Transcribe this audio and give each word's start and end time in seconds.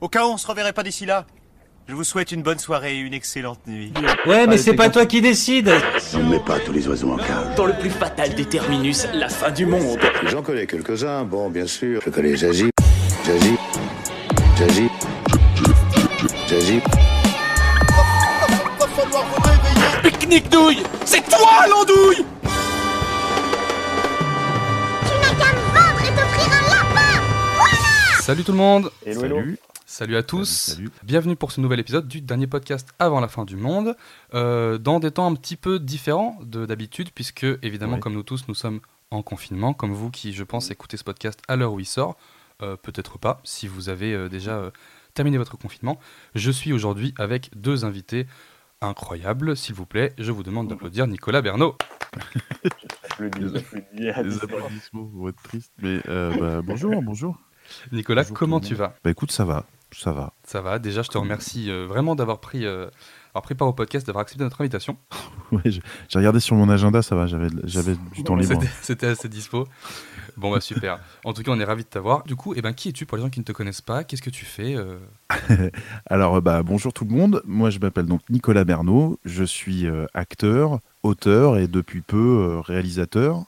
Au 0.00 0.08
cas 0.08 0.24
où 0.26 0.28
on 0.28 0.36
se 0.36 0.46
reverrait 0.46 0.72
pas 0.72 0.84
d'ici 0.84 1.06
là, 1.06 1.26
je 1.88 1.94
vous 1.94 2.04
souhaite 2.04 2.30
une 2.30 2.42
bonne 2.42 2.60
soirée 2.60 2.96
et 2.96 3.00
une 3.00 3.14
excellente 3.14 3.66
nuit. 3.66 3.92
Ouais, 4.26 4.46
mais 4.46 4.56
c'est 4.56 4.74
pas 4.74 4.90
toi 4.90 5.06
qui 5.06 5.20
décide. 5.20 5.72
On 6.14 6.18
ne 6.18 6.30
met 6.30 6.38
pas 6.38 6.60
tous 6.60 6.72
les 6.72 6.86
oiseaux 6.86 7.12
en 7.12 7.16
cage. 7.16 7.56
Dans 7.56 7.66
le 7.66 7.72
plus 7.72 7.90
fatal 7.90 8.32
des 8.34 8.44
terminus, 8.44 9.08
la 9.12 9.28
fin 9.28 9.50
du 9.50 9.66
monde. 9.66 9.98
J'en 10.26 10.42
connais 10.42 10.66
quelques-uns, 10.66 11.24
bon, 11.24 11.50
bien 11.50 11.66
sûr. 11.66 12.00
Je 12.04 12.10
connais 12.10 12.36
Zazie, 12.36 12.70
Zazie, 13.24 13.56
Zazie, 14.56 14.90
Zazie. 16.48 16.80
Pique-nique 20.02 20.48
douille 20.48 20.82
C'est 21.04 21.28
toi 21.28 21.66
l'andouille 21.68 22.24
Salut 28.20 28.44
tout 28.44 28.52
le 28.52 28.58
monde 28.58 28.90
Hello, 29.06 29.24
hello. 29.24 29.42
Salut 29.90 30.16
à 30.16 30.22
tous 30.22 30.44
Salut, 30.44 30.76
salut. 30.88 30.90
Bienvenue 31.02 31.34
pour 31.34 31.50
ce 31.50 31.62
nouvel 31.62 31.80
épisode 31.80 32.06
du 32.06 32.20
dernier 32.20 32.46
podcast 32.46 32.90
avant 32.98 33.20
la 33.20 33.28
fin 33.28 33.46
du 33.46 33.56
monde, 33.56 33.96
euh, 34.34 34.76
dans 34.76 35.00
des 35.00 35.10
temps 35.10 35.26
un 35.26 35.34
petit 35.34 35.56
peu 35.56 35.78
différents 35.78 36.38
de 36.42 36.66
d'habitude, 36.66 37.08
puisque 37.14 37.46
évidemment, 37.62 37.94
Ouais. 37.94 38.00
comme 38.00 38.12
nous 38.12 38.22
tous, 38.22 38.44
nous 38.48 38.54
sommes 38.54 38.80
en 39.10 39.22
confinement, 39.22 39.72
comme 39.72 39.94
vous 39.94 40.10
qui, 40.10 40.34
je 40.34 40.44
pense, 40.44 40.70
écoutez 40.70 40.98
ce 40.98 41.04
podcast 41.04 41.40
à 41.48 41.56
l'heure 41.56 41.72
où 41.72 41.80
il 41.80 41.86
sort, 41.86 42.16
Euh, 42.60 42.74
peut-être 42.76 43.18
pas, 43.20 43.40
si 43.44 43.68
vous 43.68 43.88
avez 43.88 44.12
euh, 44.12 44.28
déjà 44.28 44.56
euh, 44.56 44.70
terminé 45.14 45.38
votre 45.38 45.56
confinement. 45.56 46.00
Je 46.34 46.50
suis 46.50 46.72
aujourd'hui 46.72 47.14
avec 47.16 47.50
deux 47.56 47.84
invités 47.84 48.26
incroyables, 48.80 49.56
s'il 49.56 49.76
vous 49.76 49.86
plaît, 49.86 50.12
je 50.18 50.32
vous 50.32 50.42
demande 50.42 50.66
d'applaudir 50.68 51.06
Nicolas 51.06 51.40
Bernot. 51.40 51.76
Les 53.20 54.42
applaudissements 54.42 55.04
vont 55.14 55.28
être 55.28 55.40
tristes. 55.44 55.72
Mais 55.80 56.00
euh, 56.08 56.36
bah, 56.36 56.62
bonjour, 56.62 57.00
bonjour. 57.00 57.38
Nicolas, 57.92 58.22
Bonjour 58.22 58.36
comment 58.36 58.58
tu 58.60 58.74
vas? 58.74 58.96
Bah 59.04 59.10
écoute, 59.12 59.30
ça 59.30 59.44
va, 59.44 59.64
ça 59.92 60.12
va. 60.12 60.32
Ça 60.44 60.60
va, 60.60 60.78
déjà 60.78 61.02
je 61.02 61.08
te 61.08 61.18
remercie 61.18 61.70
euh, 61.70 61.86
vraiment 61.86 62.14
d'avoir 62.14 62.40
pris, 62.40 62.66
euh, 62.66 62.88
avoir 63.30 63.42
pris 63.42 63.54
part 63.54 63.68
au 63.68 63.72
podcast, 63.72 64.06
d'avoir 64.06 64.22
accepté 64.22 64.44
notre 64.44 64.60
invitation. 64.60 64.96
J'ai 65.64 65.80
regardé 66.14 66.40
sur 66.40 66.56
mon 66.56 66.68
agenda, 66.68 67.02
ça 67.02 67.16
va, 67.16 67.26
j'avais 67.26 67.48
du 68.14 68.22
temps 68.22 68.36
libre. 68.36 68.60
C'était- 68.82 69.06
assez 69.06 69.28
dispo. 69.28 69.66
Bon 70.36 70.52
bah 70.52 70.60
super. 70.60 71.00
En 71.24 71.32
tout 71.32 71.42
cas, 71.42 71.50
on 71.50 71.58
est 71.58 71.64
ravis 71.64 71.82
de 71.82 71.88
t'avoir. 71.88 72.22
Du 72.24 72.36
coup, 72.36 72.52
eh 72.54 72.62
ben, 72.62 72.72
qui 72.72 72.90
es-tu 72.90 73.06
pour 73.06 73.16
les 73.16 73.22
gens 73.24 73.30
qui 73.30 73.40
ne 73.40 73.44
te 73.44 73.52
connaissent 73.52 73.80
pas? 73.80 74.04
Qu'est-ce 74.04 74.22
que 74.22 74.30
tu 74.30 74.44
fais 74.44 74.76
euh? 74.76 74.98
Alors 76.06 76.36
euh, 76.36 76.40
bah 76.40 76.62
bonjour 76.62 76.92
tout 76.92 77.04
le 77.04 77.10
monde. 77.10 77.42
Moi 77.44 77.70
je 77.70 77.78
m'appelle 77.78 78.06
donc 78.06 78.20
Nicolas 78.30 78.64
Bernot. 78.64 79.18
Je 79.24 79.42
suis 79.44 79.86
acteur, 80.14 80.78
auteur 81.02 81.58
et 81.58 81.66
depuis 81.66 82.02
peu 82.02 82.60
réalisateur. 82.60 83.44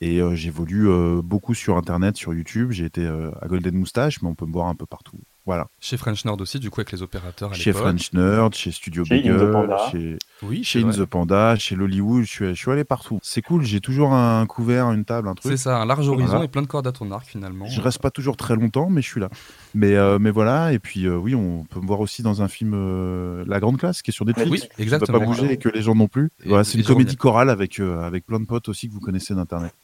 Et 0.00 0.20
j'évolue 0.34 0.88
beaucoup 1.22 1.54
sur 1.54 1.76
Internet, 1.76 2.16
sur 2.16 2.32
YouTube. 2.34 2.70
J'ai 2.70 2.84
été 2.84 3.06
à 3.06 3.46
Golden 3.48 3.74
Moustache, 3.74 4.22
mais 4.22 4.28
on 4.28 4.34
peut 4.34 4.46
me 4.46 4.52
voir 4.52 4.68
un 4.68 4.74
peu 4.74 4.86
partout. 4.86 5.18
Voilà. 5.46 5.66
Chez 5.78 5.98
French 5.98 6.24
Nord 6.24 6.40
aussi, 6.40 6.58
du 6.58 6.70
coup, 6.70 6.80
avec 6.80 6.90
les 6.92 7.02
opérateurs 7.02 7.50
à 7.50 7.54
Chez. 7.54 7.72
French 7.74 8.12
Nerd, 8.14 8.54
chez 8.54 8.70
Studio 8.70 9.04
Chez 9.04 9.22
chez 9.22 10.18
Oui, 10.42 10.64
chez 10.64 10.80
In 10.82 10.88
vrai. 10.88 10.96
the 10.96 11.04
Panda, 11.04 11.56
chez 11.56 11.76
l'Hollywood, 11.76 12.22
je 12.24 12.30
suis, 12.30 12.46
je 12.48 12.54
suis 12.54 12.70
allé 12.70 12.84
partout. 12.84 13.18
C'est 13.22 13.42
cool, 13.42 13.62
j'ai 13.62 13.80
toujours 13.80 14.14
un 14.14 14.46
couvert, 14.46 14.90
une 14.92 15.04
table, 15.04 15.28
un 15.28 15.34
truc. 15.34 15.52
C'est 15.52 15.58
ça, 15.58 15.76
un 15.82 15.84
large 15.84 16.08
horizon 16.08 16.28
Voilà. 16.28 16.44
et 16.46 16.48
plein 16.48 16.62
de 16.62 16.66
cordes 16.66 16.86
à 16.86 16.92
ton 16.92 17.10
arc 17.12 17.26
finalement. 17.26 17.66
Je 17.66 17.80
reste 17.82 17.98
pas 17.98 18.10
toujours 18.10 18.38
très 18.38 18.56
longtemps, 18.56 18.88
mais 18.88 19.02
je 19.02 19.06
suis 19.08 19.20
là. 19.20 19.28
Mais, 19.74 19.94
euh, 19.96 20.18
mais 20.18 20.30
voilà, 20.30 20.72
et 20.72 20.78
puis 20.78 21.04
euh, 21.06 21.16
oui, 21.16 21.34
on 21.34 21.64
peut 21.64 21.80
me 21.80 21.86
voir 21.86 22.00
aussi 22.00 22.22
dans 22.22 22.40
un 22.40 22.48
film 22.48 22.72
euh, 22.74 23.44
La 23.46 23.60
Grande 23.60 23.76
Classe 23.76 24.00
qui 24.00 24.10
est 24.12 24.14
sur 24.14 24.24
Netflix. 24.24 24.50
Oui, 24.50 24.62
exactement. 24.78 25.18
pas 25.18 25.24
bouger 25.26 25.52
et 25.52 25.56
que 25.58 25.68
les 25.68 25.82
gens 25.82 25.94
non 25.94 26.08
plus. 26.08 26.30
Voilà, 26.46 26.64
c'est 26.64 26.78
une 26.78 26.84
comédie 26.84 27.16
chorale 27.16 27.50
avec, 27.50 27.80
euh, 27.80 28.00
avec 28.02 28.24
plein 28.24 28.40
de 28.40 28.46
potes 28.46 28.70
aussi 28.70 28.88
que 28.88 28.94
vous 28.94 29.00
connaissez 29.00 29.34
d'internet. 29.34 29.74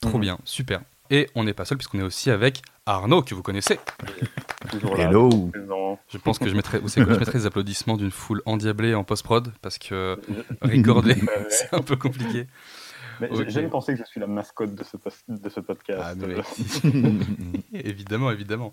Trop 0.00 0.20
bien, 0.20 0.38
super. 0.44 0.80
Et 1.10 1.28
on 1.34 1.44
n'est 1.44 1.54
pas 1.54 1.64
seul 1.64 1.78
puisqu'on 1.78 1.98
est 2.00 2.02
aussi 2.04 2.30
avec 2.30 2.62
Arnaud 2.86 3.22
que 3.22 3.34
vous 3.34 3.42
connaissez. 3.42 3.78
Hello. 4.98 5.50
Je 6.08 6.18
pense 6.18 6.38
que 6.38 6.48
je 6.48 6.54
mettrai, 6.54 6.78
vous 6.78 6.88
savez 6.88 7.06
quoi, 7.06 7.14
je 7.14 7.20
mettrai 7.20 7.38
des 7.38 7.46
applaudissements 7.46 7.96
d'une 7.96 8.10
foule 8.10 8.42
endiablée 8.44 8.94
en 8.94 9.04
post-prod 9.04 9.52
parce 9.62 9.78
que 9.78 10.18
recorder, 10.60 11.14
Ouais. 11.14 11.46
c'est 11.48 11.72
un 11.74 11.80
peu 11.80 11.96
compliqué. 11.96 12.46
Mais 13.20 13.28
Ok. 13.30 13.36
j'ai- 13.44 13.50
J'aime 13.50 13.70
penser 13.70 13.94
que 13.94 13.98
je 14.00 14.04
suis 14.04 14.20
la 14.20 14.26
mascotte 14.26 14.74
de 14.74 14.84
ce, 14.84 14.96
de 15.28 15.48
ce 15.48 15.60
podcast. 15.60 16.00
Ah, 16.04 16.14
mais- 16.14 16.36
évidemment, 17.72 18.30
évidemment. 18.30 18.72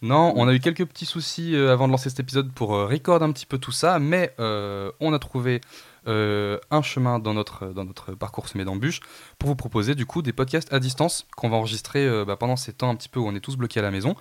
Non, 0.00 0.32
on 0.36 0.46
a 0.48 0.54
eu 0.54 0.60
quelques 0.60 0.86
petits 0.86 1.06
soucis 1.06 1.54
euh, 1.56 1.72
avant 1.72 1.86
de 1.88 1.92
lancer 1.92 2.08
cet 2.08 2.20
épisode 2.20 2.52
pour 2.52 2.74
euh, 2.74 2.86
record 2.86 3.22
un 3.22 3.32
petit 3.32 3.46
peu 3.46 3.58
tout 3.58 3.72
ça, 3.72 3.98
mais 3.98 4.32
euh, 4.38 4.90
on 5.00 5.12
a 5.12 5.18
trouvé 5.18 5.60
euh, 6.06 6.58
un 6.70 6.82
chemin 6.82 7.18
dans 7.18 7.34
notre, 7.34 7.68
dans 7.68 7.84
notre 7.84 8.12
parcours 8.12 8.48
semé 8.48 8.64
d'embûches 8.64 9.00
pour 9.38 9.48
vous 9.48 9.56
proposer 9.56 9.94
du 9.94 10.06
coup 10.06 10.22
des 10.22 10.32
podcasts 10.32 10.72
à 10.72 10.78
distance 10.78 11.26
qu'on 11.36 11.48
va 11.48 11.56
enregistrer 11.56 12.06
euh, 12.06 12.24
bah, 12.24 12.36
pendant 12.36 12.56
ces 12.56 12.72
temps 12.72 12.90
un 12.90 12.94
petit 12.94 13.08
peu 13.08 13.20
où 13.20 13.26
on 13.26 13.34
est 13.34 13.40
tous 13.40 13.56
bloqués 13.56 13.80
à 13.80 13.82
la 13.82 13.90
maison. 13.90 14.14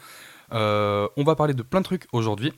Euh, 0.53 1.07
on 1.17 1.23
va 1.23 1.35
parler 1.35 1.53
de 1.53 1.63
plein 1.63 1.81
de 1.81 1.85
trucs 1.85 2.07
aujourd'hui, 2.11 2.53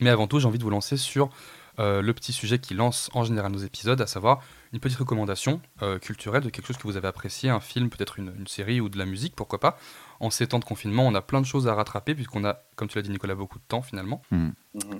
mais 0.00 0.10
avant 0.10 0.26
tout, 0.26 0.38
j'ai 0.38 0.46
envie 0.46 0.58
de 0.58 0.64
vous 0.64 0.70
lancer 0.70 0.96
sur 0.96 1.30
euh, 1.78 2.02
le 2.02 2.12
petit 2.12 2.32
sujet 2.32 2.58
qui 2.58 2.74
lance 2.74 3.10
en 3.14 3.24
général 3.24 3.50
nos 3.52 3.58
épisodes, 3.58 4.00
à 4.00 4.06
savoir 4.06 4.40
une 4.72 4.80
petite 4.80 4.98
recommandation 4.98 5.60
euh, 5.82 5.98
culturelle 5.98 6.42
de 6.42 6.50
quelque 6.50 6.66
chose 6.66 6.76
que 6.76 6.82
vous 6.84 6.96
avez 6.96 7.08
apprécié, 7.08 7.48
un 7.50 7.60
film, 7.60 7.88
peut-être 7.90 8.18
une, 8.18 8.32
une 8.38 8.46
série 8.46 8.80
ou 8.80 8.88
de 8.88 8.98
la 8.98 9.06
musique, 9.06 9.34
pourquoi 9.36 9.60
pas. 9.60 9.78
En 10.20 10.30
ces 10.30 10.46
temps 10.46 10.58
de 10.58 10.64
confinement, 10.64 11.06
on 11.06 11.14
a 11.14 11.22
plein 11.22 11.40
de 11.40 11.46
choses 11.46 11.66
à 11.68 11.74
rattraper 11.74 12.14
puisqu'on 12.14 12.44
a, 12.44 12.58
comme 12.76 12.88
tu 12.88 12.96
l'as 12.96 13.02
dit 13.02 13.10
Nicolas, 13.10 13.34
beaucoup 13.34 13.58
de 13.58 13.64
temps 13.66 13.82
finalement. 13.82 14.22
Mhm. 14.30 14.52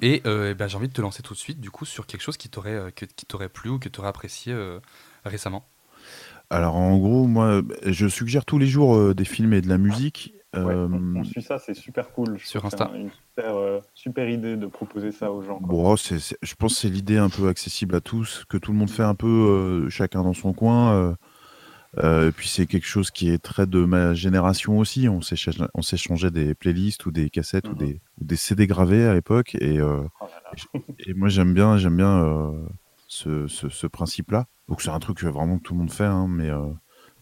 Et, 0.02 0.22
euh, 0.26 0.50
eh 0.50 0.54
ben, 0.54 0.66
j'ai 0.66 0.76
envie 0.76 0.88
de 0.88 0.92
te 0.92 1.00
lancer 1.00 1.22
tout 1.22 1.34
de 1.34 1.38
suite 1.38 1.60
du 1.60 1.70
coup 1.70 1.84
sur 1.84 2.06
quelque 2.06 2.22
chose 2.22 2.36
qui 2.36 2.48
t'aurait 2.48 2.70
euh, 2.74 2.90
que- 2.90 3.04
qui 3.06 3.24
t'aurait 3.26 3.48
plu 3.48 3.70
ou 3.70 3.78
que 3.78 3.88
tu 3.88 4.00
aurais 4.00 4.08
apprécié 4.08 4.52
euh, 4.52 4.80
récemment. 5.24 5.64
Alors 6.50 6.74
en 6.76 6.96
gros, 6.98 7.26
moi, 7.26 7.62
je 7.86 8.06
suggère 8.08 8.44
tous 8.44 8.58
les 8.58 8.66
jours 8.66 8.96
euh, 8.96 9.14
des 9.14 9.24
films 9.24 9.52
et 9.54 9.60
de 9.62 9.68
la 9.68 9.78
musique. 9.78 10.34
Ouais, 10.54 10.60
Euh, 10.74 10.88
on, 10.90 11.20
on 11.20 11.24
suit 11.24 11.42
ça, 11.42 11.58
c'est 11.58 11.74
super 11.74 12.10
cool. 12.12 12.36
Je 12.38 12.46
Sur 12.46 12.64
Insta. 12.66 12.90
un- 12.92 12.94
une 12.94 13.10
super, 13.10 13.56
euh, 13.56 13.80
super 13.94 14.28
idée 14.28 14.56
de 14.56 14.66
proposer 14.66 15.10
ça 15.10 15.32
aux 15.32 15.42
gens. 15.42 15.58
quoi. 15.58 15.68
Bon, 15.68 15.96
je 15.96 16.54
pense 16.56 16.74
que 16.74 16.80
c'est 16.80 16.88
l'idée 16.90 17.16
un 17.16 17.30
peu 17.30 17.48
accessible 17.48 17.94
à 17.94 18.00
tous, 18.00 18.44
que 18.48 18.58
tout 18.58 18.72
le 18.72 18.78
monde 18.78 18.90
fait 18.90 19.02
un 19.02 19.14
peu, 19.14 19.26
euh, 19.26 19.88
chacun 19.90 20.22
dans 20.22 20.34
son 20.34 20.52
coin. 20.52 20.92
euh, 20.92 21.14
euh, 21.98 22.28
et 22.28 22.32
puis 22.32 22.48
c'est 22.48 22.66
quelque 22.66 22.86
chose 22.86 23.10
qui 23.10 23.28
est 23.28 23.38
très 23.42 23.66
de 23.66 23.84
ma 23.84 24.14
génération 24.14 24.78
aussi. 24.78 25.08
On 25.10 25.20
s'échange- 25.20 25.68
on 25.74 25.82
s'échangeait 25.82 26.30
des 26.30 26.54
playlists 26.54 27.04
ou 27.06 27.12
des 27.12 27.28
cassettes 27.30 27.66
ou, 27.68 27.72
Mhm. 27.72 27.76
des, 27.78 28.00
ou 28.20 28.24
des 28.24 28.36
CD 28.36 28.66
gravés 28.66 29.04
à 29.06 29.12
l'époque. 29.14 29.54
Et, 29.60 29.78
euh, 29.78 30.02
Oh 30.20 30.26
et 31.06 31.12
moi 31.14 31.28
j'aime 31.28 31.52
bien, 31.54 31.76
j'aime 31.78 31.96
bien 31.96 32.22
euh, 32.24 32.66
ce, 33.08 33.46
ce- 33.46 33.68
ce 33.68 33.86
principe-là. 33.86 34.46
Donc 34.68 34.80
c'est 34.82 34.90
un 34.90 34.98
truc 35.00 35.18
que 35.18 35.26
vraiment 35.26 35.58
que 35.58 35.62
tout 35.64 35.74
le 35.74 35.80
monde 35.80 35.92
fait, 35.92 36.04
hein, 36.04 36.28
mais, 36.28 36.48
euh, 36.50 36.66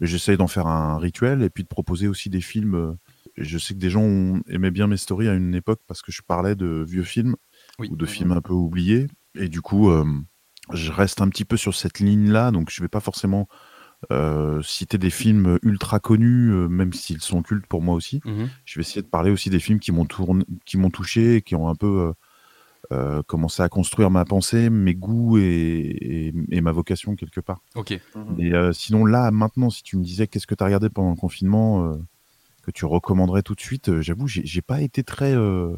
mais 0.00 0.06
j'essaye 0.06 0.36
d'en 0.36 0.46
faire 0.46 0.66
un 0.68 0.98
rituel 0.98 1.42
et 1.42 1.50
puis 1.50 1.64
de 1.64 1.68
proposer 1.68 2.06
aussi 2.08 2.30
des 2.30 2.40
films. 2.40 2.96
Je 3.42 3.58
sais 3.58 3.74
que 3.74 3.78
des 3.78 3.90
gens 3.90 4.02
ont, 4.02 4.42
aimaient 4.48 4.70
bien 4.70 4.86
mes 4.86 4.96
stories 4.96 5.28
à 5.28 5.34
une 5.34 5.54
époque 5.54 5.80
parce 5.86 6.02
que 6.02 6.12
je 6.12 6.22
parlais 6.22 6.54
de 6.54 6.84
vieux 6.86 7.02
films 7.04 7.36
Oui. 7.78 7.88
ou 7.90 7.96
de 7.96 8.06
films 8.06 8.32
un 8.32 8.40
peu 8.40 8.52
oubliés. 8.52 9.06
Et 9.34 9.48
du 9.48 9.60
coup, 9.60 9.90
euh, 9.90 10.04
je 10.72 10.90
reste 10.92 11.20
un 11.20 11.28
petit 11.28 11.44
peu 11.44 11.56
sur 11.56 11.74
cette 11.74 11.98
ligne-là, 12.00 12.50
donc 12.50 12.70
je 12.70 12.80
vais 12.82 12.88
pas 12.88 13.00
forcément 13.00 13.48
euh, 14.12 14.62
citer 14.62 14.96
des 14.98 15.10
films 15.10 15.58
ultra 15.62 16.00
connus, 16.00 16.50
euh, 16.52 16.68
même 16.68 16.92
s'ils 16.92 17.20
sont 17.20 17.42
cultes 17.42 17.66
pour 17.66 17.82
moi 17.82 17.94
aussi. 17.94 18.20
Mhm. 18.24 18.48
Je 18.64 18.78
vais 18.78 18.80
essayer 18.82 19.02
de 19.02 19.06
parler 19.08 19.30
aussi 19.30 19.50
des 19.50 19.60
films 19.60 19.78
qui 19.78 19.92
m'ont 19.92 20.06
tourné, 20.06 20.44
qui 20.64 20.78
m'ont 20.78 20.90
touché, 20.90 21.36
et 21.36 21.42
qui 21.42 21.54
ont 21.54 21.68
un 21.68 21.74
peu 21.74 21.86
euh, 22.08 22.12
euh, 22.92 23.22
commencé 23.22 23.62
à 23.62 23.68
construire 23.68 24.10
ma 24.10 24.24
pensée, 24.24 24.70
mes 24.70 24.94
goûts 24.94 25.36
et, 25.38 25.42
et- 25.44 26.34
et 26.50 26.60
ma 26.62 26.72
vocation 26.72 27.14
quelque 27.14 27.40
part. 27.40 27.60
Ok. 27.74 27.98
Mais 28.36 28.52
euh, 28.54 28.72
sinon 28.72 29.04
là, 29.04 29.30
maintenant, 29.30 29.70
si 29.70 29.82
tu 29.82 29.96
me 29.98 30.02
disais 30.02 30.26
qu'est-ce 30.26 30.46
que 30.46 30.54
tu 30.54 30.62
as 30.64 30.66
regardé 30.66 30.88
pendant 30.88 31.10
le 31.10 31.16
confinement, 31.16 31.84
euh, 31.84 31.96
que 32.62 32.70
tu 32.70 32.84
recommanderais 32.84 33.42
tout 33.42 33.54
de 33.54 33.60
suite, 33.60 33.88
euh, 33.88 34.00
j'avoue, 34.02 34.26
j'ai 34.26 34.62
pas 34.62 34.80
été 34.80 35.02
très 35.02 35.34
euh, 35.34 35.76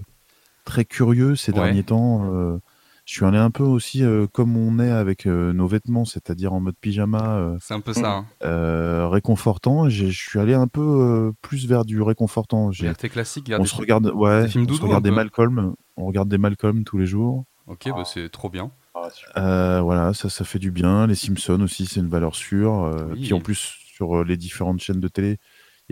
très 0.65 0.85
curieux 0.85 1.37
ces 1.37 1.53
Ouais. 1.53 1.59
derniers 1.61 1.83
temps. 1.85 2.33
euh, 2.33 2.59
je 3.05 3.15
suis 3.15 3.25
allé 3.25 3.37
un 3.39 3.51
peu 3.51 3.65
aussi 3.65 4.05
euh, 4.05 4.29
comme 4.29 4.57
on 4.57 4.79
est 4.79 4.91
avec 4.91 5.27
euh, 5.27 5.53
nos 5.53 5.67
vêtements, 5.67 6.05
c'est-à-dire 6.05 6.53
en 6.53 6.61
mode 6.61 6.77
pyjama. 6.81 7.37
euh, 7.37 7.57
C'est 7.61 7.75
un 7.75 7.81
peu 7.81 7.93
ça. 7.93 8.13
Hein. 8.19 8.27
euh, 8.45 9.09
réconfortant. 9.09 9.89
Je 9.89 10.07
suis 10.07 10.39
allé 10.39 10.55
un 10.55 10.69
peu 10.69 10.81
euh, 10.81 11.33
plus 11.43 11.67
vers 11.67 11.85
du 11.85 12.01
réconfortant. 12.01 12.71
Tes 12.71 13.09
classiques, 13.09 13.47
On 13.51 13.55
regarde 13.55 13.67
se 13.67 13.75
des- 13.75 13.81
regarde, 13.81 14.07
ouais, 14.15 14.43
des 14.43 14.49
films 14.49 14.67
on 14.71 14.75
se 14.75 14.83
regarde 14.83 15.03
des. 15.05 15.11
Malcolm. 15.11 15.75
On 15.97 16.07
regarde 16.07 16.29
des 16.29 16.39
Malcolm 16.39 16.85
tous 16.85 16.97
les 16.99 17.07
jours. 17.07 17.45
Ok, 17.67 17.89
bah, 17.89 18.05
c'est 18.05 18.29
trop 18.31 18.49
bien. 18.49 18.71
Ah. 18.95 19.09
Euh, 19.37 19.81
voilà, 19.81 20.15
ça, 20.15 20.29
ça 20.29 20.45
fait 20.45 20.59
du 20.61 20.71
bien. 20.71 21.07
Les 21.09 21.15
Simpsons 21.17 21.61
aussi, 21.61 21.87
c'est 21.87 21.99
une 22.01 22.09
valeur 22.09 22.37
sûre. 22.37 22.85
euh, 22.85 23.09
Oui. 23.15 23.23
Puis 23.23 23.33
en 23.35 23.41
plus, 23.41 23.75
sur 23.97 24.23
les 24.25 24.37
différentes 24.37 24.81
chaînes 24.81 25.01
de 25.01 25.09
télé, 25.09 25.39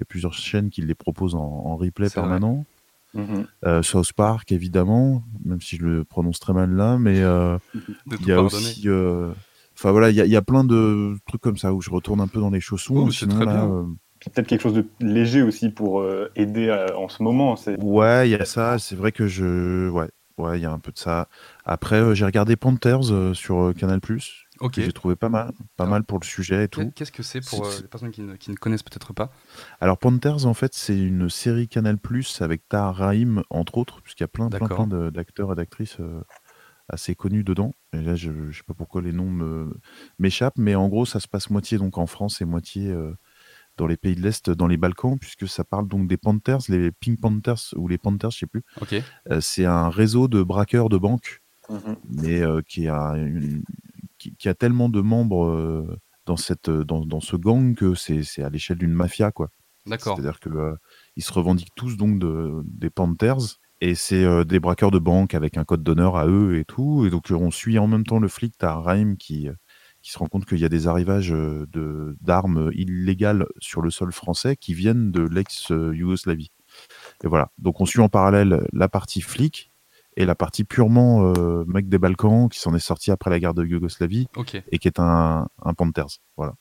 y 0.00 0.02
a 0.02 0.06
plusieurs 0.06 0.34
chaînes 0.34 0.70
qui 0.70 0.82
les 0.82 0.94
proposent 0.94 1.34
en, 1.34 1.40
en 1.40 1.76
replay 1.76 2.08
permanent. 2.10 2.64
Euh, 3.66 3.82
South 3.82 4.12
Park, 4.14 4.52
évidemment, 4.52 5.22
même 5.44 5.60
si 5.60 5.76
je 5.76 5.82
le 5.84 6.04
prononce 6.04 6.40
très 6.40 6.52
mal 6.54 6.70
là, 6.74 6.96
mais 6.98 7.20
euh, 7.20 7.58
De 8.06 8.16
il 8.18 8.26
y 8.26 8.32
a 8.32 8.36
pardonner. 8.36 8.46
aussi. 8.64 8.88
euh, 8.88 9.32
Enfin 9.76 9.92
voilà, 9.92 10.10
il 10.10 10.16
y, 10.16 10.20
a- 10.20 10.26
il 10.26 10.30
y 10.30 10.36
a 10.36 10.42
plein 10.42 10.64
de 10.64 11.14
trucs 11.26 11.40
comme 11.40 11.56
ça 11.56 11.72
où 11.72 11.80
je 11.80 11.90
retourne 11.90 12.20
un 12.20 12.26
peu 12.26 12.40
dans 12.40 12.50
les 12.50 12.60
chaussons. 12.60 12.96
Oh, 13.06 13.10
sinon, 13.10 13.36
très 13.36 13.44
là, 13.46 13.64
euh, 13.64 13.84
Peut-être 14.34 14.46
quelque 14.46 14.60
chose 14.60 14.74
de 14.74 14.86
léger 15.00 15.42
aussi 15.42 15.70
pour 15.70 16.00
euh, 16.00 16.30
aider 16.36 16.68
à- 16.68 16.98
en 16.98 17.08
ce 17.08 17.22
moment. 17.22 17.56
C'est 17.56 17.78
Ouais, 17.82 18.28
il 18.28 18.32
y 18.32 18.34
a 18.34 18.44
ça. 18.44 18.78
C'est 18.78 18.94
vrai 18.96 19.12
que 19.12 19.26
je. 19.26 19.88
Ouais, 19.88 20.08
ouais, 20.36 20.58
il 20.58 20.62
y 20.62 20.66
a 20.66 20.72
un 20.72 20.78
peu 20.78 20.92
de 20.92 20.98
ça. 20.98 21.28
Après, 21.64 21.96
euh, 21.96 22.14
j'ai 22.14 22.26
regardé 22.26 22.56
Panthers 22.56 23.10
euh, 23.10 23.32
sur 23.32 23.60
euh, 23.62 23.72
Canal. 23.72 24.00
Ok. 24.60 24.74
que 24.74 24.82
j'ai 24.82 24.92
trouvé 24.92 25.16
pas 25.16 25.28
mal, 25.28 25.52
pas 25.76 25.84
Alors, 25.84 25.92
mal 25.92 26.04
pour 26.04 26.18
le 26.20 26.24
sujet 26.26 26.64
et 26.64 26.68
tout. 26.68 26.92
Qu'est-ce 26.94 27.12
que 27.12 27.22
c'est 27.22 27.40
pour 27.40 27.66
euh, 27.66 27.80
les 27.80 27.88
personnes 27.88 28.10
qui 28.10 28.20
ne, 28.20 28.36
qui 28.36 28.50
ne 28.50 28.56
connaissent 28.56 28.82
peut-être 28.82 29.12
pas? 29.12 29.32
Alors 29.80 29.98
Panthers, 29.98 30.46
en 30.46 30.54
fait, 30.54 30.74
c'est 30.74 30.98
une 30.98 31.28
série 31.30 31.66
Canal 31.68 31.98
Plus 31.98 32.42
avec 32.42 32.68
Tahar 32.68 32.94
Rahim, 32.96 33.42
entre 33.50 33.78
autres, 33.78 34.02
puisqu'il 34.02 34.22
y 34.22 34.24
a 34.24 34.28
plein, 34.28 34.48
plein, 34.48 34.68
plein 34.68 34.86
d'acteurs 35.10 35.52
et 35.52 35.56
d'actrices 35.56 35.96
euh, 36.00 36.22
assez 36.88 37.14
connus 37.14 37.44
dedans. 37.44 37.72
Et 37.92 38.00
là, 38.02 38.16
je 38.16 38.30
ne 38.30 38.52
sais 38.52 38.62
pas 38.66 38.74
pourquoi 38.74 39.00
les 39.02 39.12
noms 39.12 39.30
me- 39.30 39.74
m'échappent, 40.18 40.58
mais 40.58 40.74
en 40.74 40.88
gros, 40.88 41.06
ça 41.06 41.20
se 41.20 41.28
passe 41.28 41.50
moitié 41.50 41.78
donc 41.78 41.96
en 41.98 42.06
France 42.06 42.40
et 42.40 42.44
moitié 42.44 42.88
euh, 42.90 43.14
dans 43.78 43.86
les 43.86 43.96
pays 43.96 44.14
de 44.14 44.20
l'Est, 44.20 44.50
dans 44.50 44.66
les 44.66 44.76
Balkans, 44.76 45.16
puisque 45.18 45.48
ça 45.48 45.64
parle 45.64 45.88
donc 45.88 46.06
des 46.06 46.18
Panthers, 46.18 46.60
les 46.68 46.90
Pink 46.92 47.18
Panthers 47.20 47.72
ou 47.76 47.88
les 47.88 47.96
Panthers, 47.96 48.30
je 48.32 48.38
sais 48.40 48.46
plus. 48.46 48.62
Ok. 48.82 48.94
Euh, 49.30 49.40
c'est 49.40 49.64
un 49.64 49.88
réseau 49.88 50.28
de 50.28 50.42
braqueurs 50.42 50.90
de 50.90 50.98
banques, 50.98 51.40
Mhm. 51.70 51.96
mais 52.10 52.42
euh, 52.42 52.60
qui, 52.60 52.88
a 52.88 53.12
une- 53.16 53.62
qui, 54.20 54.36
qui 54.36 54.48
a 54.48 54.54
tellement 54.54 54.88
de 54.88 55.00
membres 55.00 55.98
dans, 56.26 56.36
cette, 56.36 56.70
dans, 56.70 57.04
dans 57.04 57.20
ce 57.20 57.34
gang 57.34 57.74
que 57.74 57.94
c'est 57.94 58.42
à 58.42 58.50
l'échelle 58.50 58.78
d'une 58.78 58.92
mafia, 58.92 59.32
quoi. 59.32 59.48
D'accord. 59.86 60.16
C'est-à-dire 60.16 60.40
que 60.40 60.76
ils 61.16 61.24
se 61.24 61.32
revendiquent 61.32 61.74
tous 61.74 61.96
donc 61.96 62.18
de, 62.18 62.62
des 62.64 62.90
Panthers 62.90 63.58
et 63.80 63.94
c'est 63.94 64.24
euh, 64.24 64.44
des 64.44 64.60
braqueurs 64.60 64.90
de 64.90 64.98
banque 64.98 65.34
avec 65.34 65.56
un 65.56 65.64
code 65.64 65.82
d'honneur 65.82 66.16
à 66.16 66.26
eux 66.26 66.58
et 66.58 66.64
tout. 66.64 67.06
Et 67.06 67.10
donc 67.10 67.30
euh, 67.30 67.34
on 67.34 67.50
suit 67.50 67.78
en 67.78 67.86
même 67.86 68.04
temps 68.04 68.18
le 68.18 68.28
flic 68.28 68.56
Tahar 68.58 68.84
Rahim 68.84 69.16
qui 69.16 69.48
euh, 69.48 69.54
qui 70.02 70.12
se 70.12 70.18
rend 70.18 70.26
compte 70.26 70.46
qu'il 70.46 70.58
y 70.58 70.64
a 70.64 70.70
des 70.70 70.86
arrivages 70.86 71.30
de 71.30 72.16
d'armes 72.22 72.70
illégales 72.74 73.46
sur 73.58 73.82
le 73.82 73.90
sol 73.90 74.12
français 74.12 74.56
qui 74.56 74.72
viennent 74.72 75.10
de 75.10 75.20
l'ex-Yougoslavie. 75.20 76.52
Et 77.22 77.28
voilà. 77.28 77.50
Donc 77.58 77.82
on 77.82 77.84
suit 77.84 78.00
en 78.00 78.08
parallèle 78.08 78.66
la 78.72 78.88
partie 78.88 79.20
flic 79.20 79.69
et 80.20 80.26
la 80.26 80.34
partie 80.34 80.64
purement 80.64 81.32
euh, 81.36 81.64
mec 81.66 81.88
des 81.88 81.98
Balkans 81.98 82.48
qui 82.48 82.60
s'en 82.60 82.74
est 82.74 82.78
sorti 82.78 83.10
après 83.10 83.30
la 83.30 83.40
guerre 83.40 83.54
de 83.54 83.64
Yougoslavie 83.64 84.28
et 84.70 84.78
qui 84.78 84.86
est 84.88 84.98
un, 85.00 85.48
un 85.62 85.74
Panthers. 85.74 86.18
Voilà. 86.36 86.54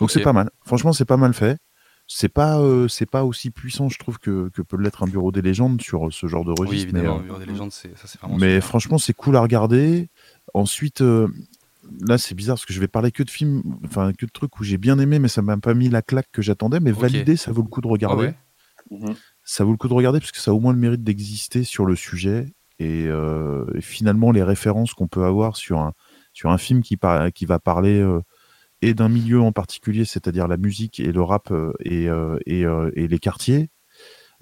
Donc 0.00 0.10
c'est 0.10 0.20
pas 0.22 0.32
mal. 0.32 0.50
Franchement, 0.64 0.92
c'est 0.92 1.04
pas 1.04 1.16
mal 1.16 1.32
fait. 1.34 1.58
C'est 2.06 2.28
pas, 2.28 2.58
euh, 2.60 2.86
c'est 2.86 3.06
pas 3.10 3.24
aussi 3.24 3.50
puissant, 3.50 3.88
je 3.88 3.98
trouve, 3.98 4.18
que, 4.18 4.50
que 4.50 4.60
peut 4.60 4.76
l'être 4.76 5.02
un 5.02 5.06
bureau 5.06 5.32
des 5.32 5.40
légendes 5.40 5.80
sur 5.80 6.06
euh, 6.06 6.10
ce 6.10 6.26
genre 6.26 6.44
de 6.44 6.50
Oui, 6.50 6.66
registre. 6.66 6.92
mais, 6.92 6.98
évidemment, 7.00 7.16
euh, 7.16 7.20
le 7.20 7.24
Bureau 7.24 7.38
des 7.38 7.46
légendes, 7.46 7.72
ça 7.72 7.88
vraiment. 8.20 8.36
mais 8.36 8.56
super. 8.56 8.64
franchement, 8.68 8.98
c'est 8.98 9.14
cool 9.14 9.36
à 9.36 9.40
regarder. 9.40 10.10
Ensuite, 10.52 11.00
euh, 11.00 11.28
là, 12.06 12.18
c'est 12.18 12.34
bizarre 12.34 12.56
parce 12.56 12.66
que 12.66 12.74
je 12.74 12.80
vais 12.80 12.88
parler 12.88 13.10
que 13.10 13.22
de 13.22 13.30
films, 13.30 13.62
enfin 13.86 14.12
que 14.12 14.26
de 14.26 14.30
trucs 14.30 14.60
où 14.60 14.64
j'ai 14.64 14.76
bien 14.76 14.98
aimé, 14.98 15.18
mais 15.18 15.28
ça 15.28 15.40
m'a 15.40 15.56
pas 15.56 15.72
mis 15.72 15.88
la 15.88 16.02
claque 16.02 16.28
que 16.30 16.42
j'attendais. 16.42 16.78
Mais 16.78 16.92
Ok. 16.92 17.00
validé, 17.00 17.36
ça 17.36 17.52
vaut 17.52 17.62
le 17.62 17.68
coup 17.68 17.80
de 17.80 17.86
Ah 17.88 17.92
regarder. 17.92 18.22
ouais? 18.26 18.34
Mhm. 18.90 19.14
Ça 19.42 19.64
vaut 19.64 19.70
le 19.70 19.78
coup 19.78 19.88
de 19.88 19.94
regarder 19.94 20.20
parce 20.20 20.32
que 20.32 20.40
ça 20.40 20.50
a 20.50 20.54
au 20.54 20.60
moins 20.60 20.74
le 20.74 20.78
mérite 20.78 21.02
d'exister 21.02 21.64
sur 21.64 21.86
le 21.86 21.96
sujet. 21.96 22.52
Et, 22.78 23.06
euh, 23.06 23.64
et 23.74 23.80
finalement, 23.80 24.32
les 24.32 24.42
références 24.42 24.94
qu'on 24.94 25.08
peut 25.08 25.24
avoir 25.24 25.56
sur 25.56 25.78
un, 25.80 25.92
sur 26.32 26.50
un 26.50 26.58
film 26.58 26.82
qui, 26.82 26.96
par- 26.96 27.32
qui 27.32 27.46
va 27.46 27.58
parler 27.58 28.00
euh, 28.00 28.20
et 28.82 28.94
d'un 28.94 29.08
milieu 29.08 29.40
en 29.40 29.52
particulier, 29.52 30.04
c'est-à-dire 30.04 30.48
la 30.48 30.56
musique 30.58 31.00
et 31.00 31.12
le 31.12 31.22
rap 31.22 31.50
euh, 31.52 31.72
et, 31.80 32.06
et, 32.46 32.64
et 32.96 33.08
les 33.08 33.18
quartiers, 33.20 33.70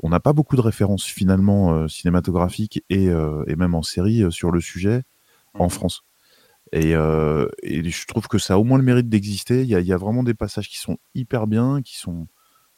on 0.02 0.08
n'a 0.08 0.20
pas 0.20 0.32
beaucoup 0.32 0.56
de 0.56 0.60
références 0.60 1.04
finalement 1.04 1.86
cinématographiques 1.88 2.82
et, 2.90 3.06
et 3.06 3.56
même 3.56 3.74
en 3.74 3.82
série 3.82 4.24
sur 4.30 4.50
le 4.50 4.60
sujet 4.60 5.02
en 5.54 5.64
Mhm. 5.66 5.70
France. 5.70 6.02
Et, 6.72 6.94
euh, 6.94 7.48
et 7.62 7.88
je 7.88 8.06
trouve 8.06 8.28
que 8.28 8.38
ça 8.38 8.54
a 8.54 8.58
au 8.58 8.64
moins 8.64 8.78
le 8.78 8.84
mérite 8.84 9.08
d'exister. 9.08 9.62
Il 9.62 9.68
y 9.68 9.74
a, 9.74 9.80
il 9.80 9.86
y 9.86 9.92
a 9.92 9.96
vraiment 9.98 10.22
des 10.22 10.34
passages 10.34 10.68
qui 10.68 10.78
sont 10.78 10.98
hyper 11.14 11.46
bien, 11.46 11.82
qui 11.82 11.98
sont 11.98 12.28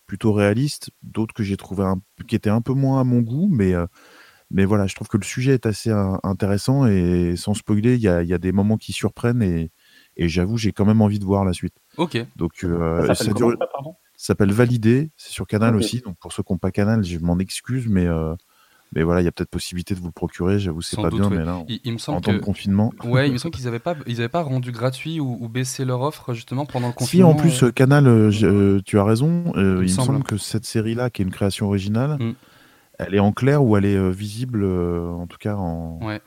plutôt 0.07 0.33
réalistes, 0.33 0.91
d'autres 1.03 1.35
que 1.35 1.45
j'ai 1.45 1.57
trouvé 1.59 1.85
un, 1.85 2.01
qui 2.29 2.37
étaient 2.37 2.51
un 2.51 2.63
peu 2.63 2.75
moins 2.75 3.01
à 3.01 3.05
mon 3.05 3.21
goût, 3.21 3.49
mais, 3.53 3.75
euh, 3.75 3.87
mais 4.51 4.65
voilà, 4.65 4.87
je 4.87 4.95
trouve 4.95 5.09
que 5.09 5.17
le 5.17 5.25
sujet 5.25 5.55
est 5.55 5.67
assez 5.67 5.91
intéressant 6.23 6.87
et 6.87 7.35
sans 7.37 7.55
spoiler, 7.55 7.95
il 7.95 8.01
y 8.01 8.09
a, 8.09 8.23
il 8.23 8.29
y 8.29 8.35
a 8.35 8.39
des 8.39 8.53
moments 8.53 8.77
qui 8.77 8.93
surprennent 8.93 9.43
et, 9.43 9.71
et 10.17 10.29
j'avoue, 10.29 10.57
j'ai 10.59 10.73
quand 10.73 10.85
même 10.85 11.01
envie 11.03 11.19
de 11.19 11.25
voir 11.25 11.45
la 11.45 11.53
suite. 11.53 11.75
Ok. 11.97 12.25
Donc, 12.37 12.53
euh, 12.65 13.07
Ça 13.07 13.15
ça, 13.15 13.25
s'appelle 13.25 13.57
ça, 13.59 13.67
s'appelle 14.17 14.53
Validé, 14.53 15.11
c'est 15.17 15.33
sur 15.33 15.47
Canal 15.47 15.75
aussi, 15.77 16.01
donc 16.01 16.17
pour 16.19 16.33
ceux 16.33 16.43
qui 16.43 16.53
n'ont 16.53 16.59
pas 16.59 16.71
Canal, 16.71 17.03
je 17.05 17.19
m'en 17.19 17.39
excuse, 17.39 17.87
mais, 17.89 18.07
euh, 18.07 18.35
mais 18.95 19.03
voilà, 19.03 19.21
il 19.23 19.25
y 19.25 19.29
a 19.29 19.33
peut-être 19.33 19.51
possibilité 19.51 19.95
de 19.95 19.99
vous 20.01 20.07
le 20.07 20.13
procurer, 20.13 20.61
j'avoue, 20.61 20.83
c'est 20.83 20.95
Sans 20.95 21.03
pas 21.03 21.11
doute, 21.11 21.21
bien, 21.21 21.31
ouais. 21.31 21.39
mais 21.39 21.45
là, 21.45 21.57
en, 21.57 21.65
Il, 21.69 21.81
il 21.83 21.91
me 21.91 21.97
en 21.97 21.99
semble 21.99 22.21
temps 22.21 22.33
de 22.33 22.39
confinement. 22.39 22.93
Ouais, 23.03 23.27
il 23.29 23.33
me 23.33 23.39
semble 23.39 23.55
qu'ils 23.57 23.65
n'avaient 23.65 23.81
pas, 23.81 23.97
ils 24.07 24.19
avaient 24.21 24.29
pas 24.29 24.43
rendu 24.43 24.71
gratuit 24.71 25.19
ou, 25.19 25.37
ou 25.41 25.49
baissé 25.49 25.85
leur 25.85 26.01
offre 26.03 26.33
justement 26.33 26.65
pendant 26.65 26.87
le 26.89 26.93
Si, 26.93 26.99
confinement. 26.99 27.31
en 27.31 27.35
plus, 27.35 27.63
euh, 27.65 27.67
euh, 27.69 27.73
Canal, 27.73 28.07
euh, 28.07 28.81
tu 28.85 28.99
as 29.01 29.05
raison. 29.05 29.53
euh, 29.57 29.79
il 29.79 29.83
me 29.83 29.87
semble. 29.89 30.07
semble 30.07 30.23
que 30.23 30.37
cette 30.37 30.65
série-là, 30.65 31.11
qui 31.11 31.23
est 31.23 31.25
une 31.25 31.33
création 31.33 31.67
originale, 31.67 32.19
Mm. 32.21 32.35
Elle 32.99 33.15
est 33.15 33.19
en 33.21 33.33
clair 33.33 33.63
ou 33.65 33.77
elle 33.77 33.85
est 33.85 33.97
euh, 33.97 34.11
visible, 34.11 34.63
euh, 34.65 35.09
en 35.11 35.27
tout 35.27 35.39
cas, 35.39 35.57
en, 35.57 35.99
Ouais. 36.03 36.21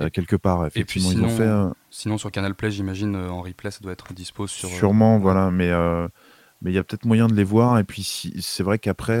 euh, 0.00 0.08
quelque 0.10 0.36
part. 0.36 0.60
puis 0.70 0.80
Effectivement, 0.80 1.10
ils 1.12 1.22
ont 1.24 1.28
sinon, 1.28 1.36
fait 1.36 1.42
euh, 1.50 1.70
Sinon 1.90 2.18
sur 2.18 2.30
Canal 2.30 2.54
Play, 2.54 2.70
j'imagine 2.70 3.14
euh, 3.16 3.30
en 3.30 3.42
replay, 3.42 3.70
ça 3.70 3.80
doit 3.80 3.92
être 3.92 4.12
dispo 4.12 4.46
sur. 4.46 4.68
sûrement, 4.68 5.18
voilà, 5.18 5.50
mais 5.50 5.70
mais 6.62 6.70
il 6.70 6.74
y 6.74 6.78
a 6.78 6.84
peut-être 6.84 7.04
moyen 7.04 7.26
de 7.26 7.34
les 7.34 7.44
voir. 7.44 7.78
Et 7.78 7.84
puis, 7.84 8.02
si, 8.02 8.34
c'est 8.40 8.62
vrai 8.62 8.78
qu'après, 8.78 9.18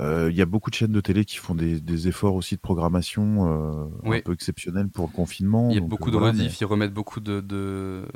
il 0.00 0.34
y 0.36 0.42
a 0.42 0.46
beaucoup 0.46 0.68
de 0.70 0.74
chaînes 0.74 0.92
de 0.92 1.00
télé 1.00 1.24
qui 1.24 1.36
font 1.36 1.54
des, 1.54 1.80
des 1.80 2.08
efforts 2.08 2.34
aussi 2.34 2.54
de 2.56 2.60
programmation 2.60 3.88
Oui. 4.02 4.18
un 4.18 4.20
peu 4.20 4.32
exceptionnels 4.32 4.88
pour 4.88 5.06
le 5.06 5.12
confinement. 5.12 5.70
Il 5.70 5.74
y 5.74 5.78
a 5.78 5.80
donc, 5.80 5.88
beaucoup 5.88 6.10
de 6.10 6.16
voilà, 6.18 6.32
rediff, 6.32 6.60
ils 6.60 6.64
remettent 6.66 6.92
beaucoup 6.92 7.20
de, 7.20 7.40
de- 7.40 8.06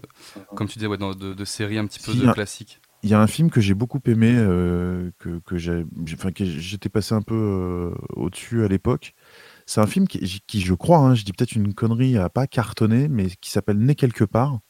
comme 0.57 0.69
tu 0.69 0.79
disais, 0.79 0.87
ouais, 0.89 0.99
de, 0.99 1.15
de 1.35 1.45
séries 1.45 1.79
un 1.79 1.87
petit 1.87 2.01
peu 2.01 2.13
Si, 2.13 2.19
de 2.21 2.29
un- 2.29 2.33
classiques. 2.33 2.81
Il 3.03 3.09
y 3.09 3.15
a 3.15 3.21
un 3.21 3.27
film 3.27 3.51
que 3.51 3.61
j'ai 3.63 3.73
beaucoup 3.75 4.01
aimé, 4.07 4.35
euh, 4.37 5.11
que, 5.19 5.39
que 5.41 5.57
j'ai, 5.57 5.85
j'ai- 6.05 6.15
enfin, 6.17 6.33
que 6.33 6.45
j'étais 6.45 6.91
passé 6.91 7.15
un 7.15 7.23
peu 7.23 7.35
euh, 7.35 7.95
au-dessus 8.15 8.63
à 8.65 8.69
l'époque. 8.69 9.15
C'est 9.67 9.81
un 9.81 9.87
film 9.87 10.07
qui, 10.09 10.43
qui, 10.47 10.61
je 10.61 10.75
crois, 10.75 10.99
hein, 10.99 11.15
je 11.15 11.25
dis 11.25 11.33
peut-être 11.33 11.53
une 11.53 11.73
connerie, 11.75 12.19
a 12.19 12.29
pas 12.29 12.47
cartonné, 12.47 13.09
mais 13.09 13.29
qui 13.41 13.51
s'appelle 13.51 13.79
Né 13.79 13.95
quelque 13.95 14.25
part. 14.25 14.61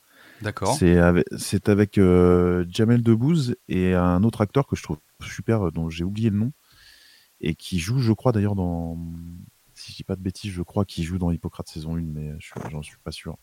D'accord. 0.43 0.75
C'est 0.77 0.99
avec, 0.99 1.27
c'est 1.37 1.69
avec 1.69 1.99
euh, 1.99 2.65
Jamel 2.69 3.03
Debbouze 3.03 3.57
et 3.69 3.95
un 3.95 4.23
autre 4.23 4.41
acteur 4.43 4.67
que 4.67 4.77
je 4.77 4.83
trouve 4.83 4.99
super, 5.23 5.67
euh, 5.69 5.71
dont 5.71 5.91
j'ai 5.91 6.05
oublié 6.05 6.31
le 6.31 6.39
nom, 6.39 6.53
et 7.41 7.55
qui 7.55 7.79
joue, 7.79 7.99
je 7.99 8.13
crois 8.13 8.33
d'ailleurs, 8.33 8.55
dans. 8.55 8.99
Si 9.75 9.93
je 9.93 9.97
dis 9.97 10.05
pas 10.05 10.17
de 10.17 10.23
bêtises, 10.23 10.53
je 10.53 10.63
crois 10.63 10.85
qu'il 10.85 11.05
joue 11.05 11.19
dans 11.19 11.31
Hippocrate 11.31 11.69
saison 11.69 11.97
1, 11.97 12.03
mais 12.03 12.35
je 12.39 12.51
j'en 12.71 12.83
suis 12.83 12.99
pas 13.03 13.13
sûr. 13.13 13.39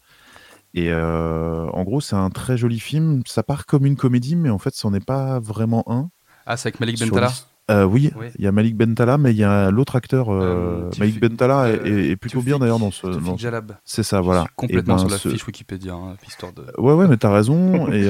Et 0.73 0.91
euh, 0.91 1.65
en 1.73 1.83
gros, 1.83 2.01
c'est 2.01 2.15
un 2.15 2.29
très 2.29 2.57
joli 2.57 2.79
film. 2.79 3.21
Ça 3.25 3.41
part 3.43 3.65
comme 3.65 3.85
une 3.85 3.95
comédie, 3.95 4.35
mais 4.35 4.49
en 4.49 4.59
fait, 4.59 4.75
c'en 4.75 4.93
est 4.93 5.03
pas 5.05 5.39
vraiment 5.39 5.83
un. 5.87 6.09
Ah, 6.45 6.55
c'est 6.57 6.67
avec 6.67 6.79
Malik 6.79 6.99
Bentala. 6.99 7.31
Euh, 7.69 7.83
oui, 7.83 8.11
il 8.15 8.17
Oui. 8.17 8.27
y 8.39 8.47
a 8.47 8.51
Malik 8.53 8.77
Bentala, 8.77 9.17
mais 9.17 9.31
il 9.31 9.37
y 9.37 9.43
a 9.43 9.71
l'autre 9.71 9.97
acteur, 9.97 10.29
euh, 10.29 10.85
Euh, 10.85 10.89
Malik 10.99 11.19
Bentala, 11.19 11.69
est- 11.69 11.85
est, 11.85 12.09
est 12.11 12.15
plutôt 12.15 12.41
bien 12.41 12.59
d'ailleurs 12.59 12.79
dans 12.79 12.91
ce. 12.91 13.07
Dans-. 13.07 13.35
C'est 13.83 14.03
ça, 14.03 14.21
voilà. 14.21 14.41
suis 14.43 14.49
complètement 14.55 14.93
ben, 14.95 14.99
sur 14.99 15.09
la 15.09 15.17
ce- 15.17 15.27
fiche 15.29 15.45
Wikipédia, 15.45 15.93
hein, 15.93 16.15
histoire 16.25 16.53
de. 16.53 16.63
Ouais, 16.77 16.93
ouais, 16.93 17.07
mais 17.09 17.17
t'as 17.17 17.31
raison. 17.33 17.87
et 17.91 18.07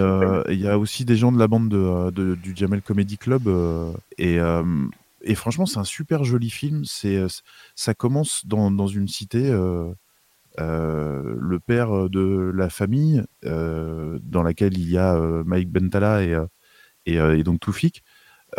il 0.54 0.59
y 0.62 0.68
a 0.68 0.77
aussi 0.77 1.06
des 1.06 1.15
gens 1.15 1.31
de 1.31 1.39
la 1.39 1.48
bande 1.48 1.69
de, 1.69 2.12
de- 2.12 2.36
du 2.36 2.56
Jamel 2.56 2.81
Comedy 2.83 3.18
Club. 3.18 3.50
et, 4.19 4.38
et 5.24 5.36
franchement, 5.36 5.65
c'est 5.65 5.80
un 5.80 5.83
super 5.83 6.24
joli 6.24 6.50
film. 6.51 6.83
C'est, 6.86 7.25
ça 7.75 7.94
commence 7.95 8.45
dans, 8.45 8.69
dans 8.69 8.88
une 8.88 9.07
cité. 9.07 9.50
euh, 9.50 9.92
euh, 10.59 11.35
le 11.40 11.59
père 11.59 12.09
de 12.09 12.52
la 12.56 12.69
famille, 12.69 13.23
euh, 13.45 14.19
dans 14.23 14.44
laquelle 14.44 14.78
il 14.78 14.90
y 14.90 14.97
a 14.97 15.16
euh, 15.16 15.44
Mike 15.45 15.71
Bentala 15.71 16.23
et, 16.23 16.33
euh, 16.33 16.45
et, 17.06 17.19
euh, 17.19 17.37
et 17.37 17.44
donc 17.44 17.59
Toufik. 17.59 18.04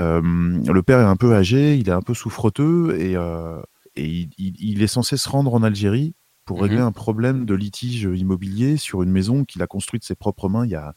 Euh, 0.01 0.21
le 0.23 0.83
père 0.83 1.01
est 1.01 1.05
un 1.05 1.17
peu 1.17 1.35
âgé, 1.35 1.77
il 1.77 1.89
est 1.89 1.93
un 1.93 2.03
peu 2.03 2.15
souffreteux 2.15 2.97
et, 3.01 3.17
euh, 3.17 3.61
et 3.97 4.07
il, 4.07 4.31
il- 4.39 4.55
il 4.59 4.83
est 4.83 4.87
censé 4.87 5.17
se 5.17 5.29
rendre 5.29 5.55
en 5.55 5.63
Algérie 5.63 6.15
pour 6.45 6.63
régler 6.63 6.79
Mhm. 6.79 6.85
un 6.85 6.93
problème 6.93 7.45
de 7.47 7.55
litige 7.55 8.03
immobilier 8.15 8.77
sur 8.77 9.03
une 9.03 9.11
maison 9.11 9.45
qu'il 9.45 9.63
a 9.63 9.67
construite 9.67 10.03
de 10.03 10.07
ses 10.07 10.15
propres 10.15 10.49
mains 10.49 10.65
il 10.67 10.71
y 10.71 10.75
a, 10.77 10.95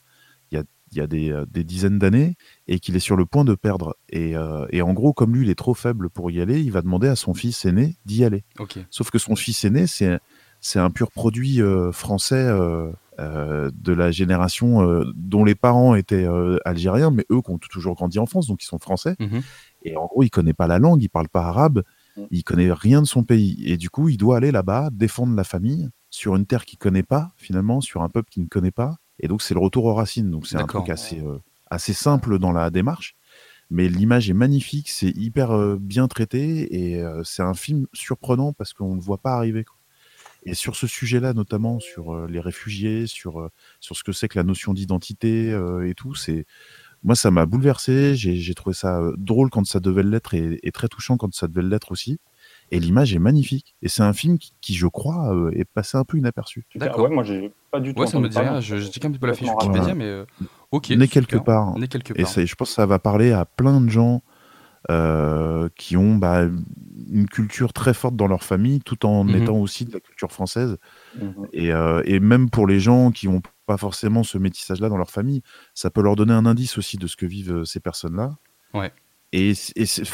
il 0.52 0.56
y 0.58 0.60
a, 0.60 0.64
il 0.92 0.98
y 0.98 1.02
a 1.02 1.08
des, 1.08 1.32
euh, 1.32 1.46
des 1.50 1.64
dizaines 1.64 2.00
d'années 2.00 2.36
et 2.68 2.80
qu'il 2.80 2.96
est 2.98 3.00
sur 3.02 3.16
le 3.16 3.26
point 3.26 3.46
de 3.46 3.56
perdre. 3.56 3.96
Et, 4.10 4.36
euh, 4.36 4.66
en 4.84 4.94
gros, 4.94 5.14
comme 5.14 5.34
lui, 5.34 5.46
il 5.46 5.50
est 5.50 5.56
trop 5.56 5.74
faible 5.74 6.10
pour 6.10 6.30
y 6.32 6.42
aller, 6.42 6.60
il 6.62 6.72
va 6.72 6.82
demander 6.82 7.08
à 7.08 7.16
son 7.16 7.34
fils 7.34 7.64
aîné 7.66 7.96
d'y 8.06 8.24
aller. 8.26 8.44
Sauf 8.90 9.10
que 9.10 9.18
son 9.20 9.36
fils 9.38 9.64
aîné, 9.64 9.88
c'est 9.88 10.20
c'est 10.62 10.80
un 10.80 10.90
pur 10.90 11.12
produit 11.12 11.62
euh, 11.62 11.92
français 11.92 12.36
euh, 12.36 12.92
euh, 13.20 13.70
de 13.74 13.92
la 13.92 14.12
génération 14.12 15.04
dont 15.16 15.44
les 15.44 15.56
parents 15.56 15.96
étaient 15.96 16.28
algériens, 16.66 17.12
mais 17.12 17.26
eux 17.32 17.42
qui 17.42 17.52
ont 17.52 17.58
toujours 17.58 17.96
grandi 17.96 18.20
en 18.20 18.26
France, 18.26 18.48
donc 18.48 18.64
ils 18.64 18.68
sont 18.68 18.80
français. 18.80 19.16
Mhm. 19.20 19.42
Et 19.84 19.98
en 19.98 20.06
gros, 20.06 20.24
il 20.24 20.30
connaît 20.30 20.54
pas 20.54 20.68
la 20.68 20.80
langue, 20.80 21.02
il 21.02 21.10
parle 21.10 21.28
pas 21.28 21.44
arabe, 21.44 21.84
Mm. 22.18 22.24
il 22.32 22.44
connaît 22.44 22.72
rien 22.72 23.02
de 23.02 23.08
son 23.08 23.24
pays. 23.24 23.62
Et 23.66 23.78
du 23.78 23.90
coup, 23.90 24.10
il 24.10 24.18
doit 24.18 24.38
aller 24.38 24.52
là-bas, 24.52 24.90
défendre 24.92 25.36
la 25.36 25.44
famille, 25.44 25.90
sur 26.10 26.36
une 26.36 26.46
terre 26.46 26.66
qu'il 26.66 26.78
connaît 26.78 27.04
pas, 27.04 27.32
finalement, 27.38 27.82
sur 27.82 28.02
un 28.02 28.10
peuple 28.10 28.30
qu'il 28.30 28.44
ne 28.44 28.48
connaît 28.48 28.72
pas. 28.72 28.98
Et 29.20 29.28
donc, 29.28 29.42
c'est 29.42 29.54
le 29.54 29.60
retour 29.60 29.86
aux 29.86 29.94
racines. 29.94 30.30
Donc, 30.30 30.48
c'est 30.48 30.58
un 30.58 30.66
truc 30.66 30.90
assez, 30.90 31.20
euh, 31.20 31.38
assez 31.70 31.94
simple 31.94 32.40
dans 32.40 32.52
la 32.52 32.70
démarche. 32.70 33.16
Mais 33.70 33.88
l'image 33.88 34.30
est 34.30 34.34
magnifique, 34.34 34.90
c'est 34.90 35.12
hyper 35.12 35.52
euh, 35.52 35.78
bien 35.80 36.10
traité 36.10 36.90
et 36.92 37.02
euh, 37.02 37.24
c'est 37.24 37.44
un 37.44 37.54
film 37.54 37.88
surprenant 37.94 38.52
parce 38.52 38.74
qu'on 38.74 38.90
ne 38.90 38.96
le 38.96 39.02
voit 39.02 39.20
pas 39.20 39.34
arriver. 39.34 39.64
quoi. 39.64 39.78
Et 40.44 40.54
sur 40.54 40.76
ce 40.76 40.88
sujet-là, 40.88 41.34
notamment 41.34 41.80
sur 41.80 42.14
euh, 42.14 42.28
les 42.28 42.40
réfugiés, 42.40 43.06
sur, 43.08 43.40
euh, 43.42 43.50
sur 43.80 43.96
ce 43.96 44.04
que 44.04 44.12
c'est 44.12 44.28
que 44.28 44.40
la 44.40 44.44
notion 44.44 44.74
d'identité 44.74 45.52
euh, 45.52 45.88
et 45.88 45.94
tout, 45.94 46.16
c'est 46.16 46.46
moi 47.04 47.16
ça 47.16 47.32
m'a 47.32 47.46
bouleversé. 47.46 48.16
J'ai 48.16 48.54
trouvé 48.56 48.74
ça 48.76 49.02
drôle 49.18 49.50
quand 49.50 49.66
ça 49.66 49.80
devait 49.80 50.04
l'être 50.04 50.34
et, 50.34 50.60
et 50.64 50.72
très 50.72 50.88
touchant 50.88 51.18
quand 51.18 51.34
ça 51.34 51.48
devait 51.48 51.68
l'être 51.68 51.92
aussi. 51.92 52.20
et 52.72 52.80
l'image 52.80 53.14
est 53.14 53.20
magnifique. 53.20 53.76
Et 53.82 53.88
c'est 53.90 54.04
un 54.04 54.14
film 54.14 54.38
qui, 54.40 54.54
qui, 54.62 54.74
je 54.76 54.88
crois, 54.88 55.36
euh, 55.36 55.52
est 55.56 55.66
passé 55.66 55.98
un 55.98 56.04
peu 56.04 56.18
inaperçu. 56.18 56.66
D'accord. 56.76 57.06
Ouais, 57.10 57.14
moi 57.14 57.24
j'ai 57.24 57.52
pas 57.72 57.80
du 57.80 57.94
tout. 57.94 58.02
Ouais, 58.02 58.08
ça 58.08 58.20
me 58.20 58.30
dit 58.30 58.38
rien. 58.38 58.62
Je, 58.62 58.78
je 58.78 58.90
check 58.90 59.04
un 59.06 59.12
petit 59.12 59.20
peu 59.20 59.28
la 59.28 59.34
fiche 59.34 59.48
Wikipédia, 59.50 59.82
Voilà. 59.82 59.96
mais 59.96 60.06
euh, 60.06 60.26
ok. 60.72 60.90
Né 60.92 61.08
quelque 61.08 61.38
part. 61.38 61.78
Né 61.78 61.88
quelque 61.88 62.14
Et 62.16 62.24
part. 62.24 62.32
ça, 62.32 62.46
je 62.46 62.56
pense 62.56 62.70
que 62.70 62.76
ça 62.76 62.86
va 62.86 62.98
parler 63.00 63.32
à 63.32 63.46
plein 63.46 63.80
de 63.82 63.90
gens 63.90 64.22
euh, 64.90 65.70
qui 65.78 65.96
ont 65.98 66.16
bah, 66.16 66.48
une 67.10 67.28
culture 67.28 67.72
très 67.74 67.94
forte 67.94 68.16
dans 68.16 68.28
leur 68.28 68.44
famille, 68.44 68.80
tout 68.80 69.06
en 69.06 69.24
Mhm. 69.24 69.36
étant 69.36 69.58
aussi 69.58 69.86
de 69.86 69.92
la 69.94 70.00
culture 70.00 70.32
française. 70.32 70.78
Et, 71.54 71.72
euh, 71.72 72.02
et 72.06 72.20
même 72.20 72.50
pour 72.50 72.66
les 72.68 72.80
gens 72.80 73.12
qui 73.12 73.28
n'ont 73.28 73.42
pas 73.68 73.78
forcément 73.78 74.24
ce 74.24 74.38
métissage-là 74.38 74.90
dans 74.90 74.98
leur 74.98 75.12
famille, 75.12 75.44
ça 75.76 75.90
peut 75.92 76.02
leur 76.02 76.16
donner 76.16 76.34
un 76.34 76.46
indice 76.46 76.78
aussi 76.78 76.98
de 76.98 77.08
ce 77.08 77.16
que 77.16 77.26
vivent 77.26 77.54
euh, 77.58 77.66
ces 77.66 77.80
personnes-là. 77.80 78.38
Ouais. 78.74 78.92
Et, 79.34 79.54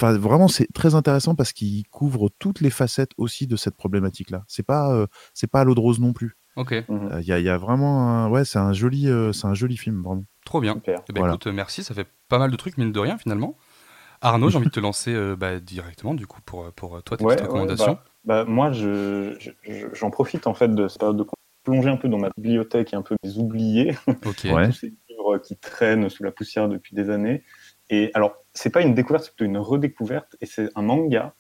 vraiment, 0.02 0.48
c'est 0.48 0.68
très 0.74 0.94
intéressant 0.96 1.34
parce 1.34 1.54
qu'il 1.54 1.88
couvre 1.88 2.30
toutes 2.38 2.62
les 2.62 2.70
facettes 2.70 3.12
aussi 3.18 3.48
de 3.48 3.56
cette 3.56 3.76
problématique-là. 3.76 4.44
C'est 4.48 4.64
pas, 4.66 4.94
euh, 4.94 5.08
c'est 5.34 5.48
pas 5.50 5.62
à 5.62 5.64
l'eau 5.64 5.74
de 5.76 5.80
rose 5.80 6.00
non 6.00 6.14
plus. 6.14 6.36
Ok, 6.56 6.74
Mhm. 6.90 7.20
Il 7.22 7.28
y, 7.28 7.32
a- 7.32 7.40
y 7.40 7.50
a 7.50 7.58
vraiment, 7.58 8.10
un- 8.10 8.30
ouais, 8.30 8.44
c'est 8.46 8.60
un 8.60 8.74
joli, 8.74 9.08
euh, 9.08 9.32
c'est 9.32 9.46
un 9.48 9.54
joli 9.54 9.78
film 9.78 10.02
vraiment. 10.04 10.26
trop 10.46 10.62
bien. 10.62 10.80
Eh 10.88 10.92
ben, 10.92 11.04
Voilà. 11.16 11.34
écoute, 11.34 11.48
merci, 11.48 11.84
ça 11.84 11.94
fait 11.94 12.08
pas 12.30 12.40
mal 12.40 12.50
de 12.52 12.56
trucs, 12.56 12.78
mine 12.78 12.92
de 12.94 13.00
rien, 13.00 13.18
finalement. 13.18 13.58
Arnaud, 14.22 14.50
j'ai 14.50 14.58
envie 14.58 14.68
de 14.68 14.72
te 14.72 14.80
lancer 14.80 15.14
euh, 15.14 15.36
bah, 15.36 15.60
directement, 15.60 16.14
du 16.14 16.28
coup, 16.28 16.42
pour, 16.46 16.72
pour 16.74 16.98
euh, 16.98 17.02
toi, 17.02 17.18
tes 17.18 17.24
Ouais, 17.24 17.36
petites 17.36 17.42
ouais, 17.42 17.48
recommandations. 17.48 17.98
Bah, 18.26 18.46
moi, 18.46 18.72
je, 18.72 19.36
je- 19.40 19.52
je- 19.64 19.88
j'en 19.94 20.10
profite 20.10 20.48
en 20.48 20.54
fait 20.54 20.70
de 20.74 20.88
cette 20.88 21.00
période 21.00 21.18
de 21.18 21.26
plonger 21.64 21.90
un 21.90 21.98
peu 21.98 22.10
dans 22.10 22.18
ma 22.18 22.30
bibliothèque 22.38 22.94
et 22.94 22.96
un 22.96 23.02
peu 23.02 23.16
des 23.24 23.38
oubliés, 23.38 23.96
Ok. 24.26 24.46
Ouais. 24.54 24.68
tous 24.68 24.74
ces 24.74 24.94
livres 25.10 25.38
qui 25.38 25.58
traînent 25.58 26.10
sous 26.10 26.24
la 26.24 26.32
poussière 26.32 26.68
depuis 26.68 26.96
des 26.96 27.10
années. 27.10 27.44
Et 27.90 28.12
alors, 28.14 28.36
c'est 28.54 28.70
pas 28.70 28.82
une 28.82 28.94
découverte, 28.96 29.26
c'est 29.26 29.36
plutôt 29.36 29.46
une 29.46 29.58
redécouverte, 29.58 30.36
et 30.42 30.46
c'est 30.46 30.70
un 30.76 30.82
manga 30.82 31.34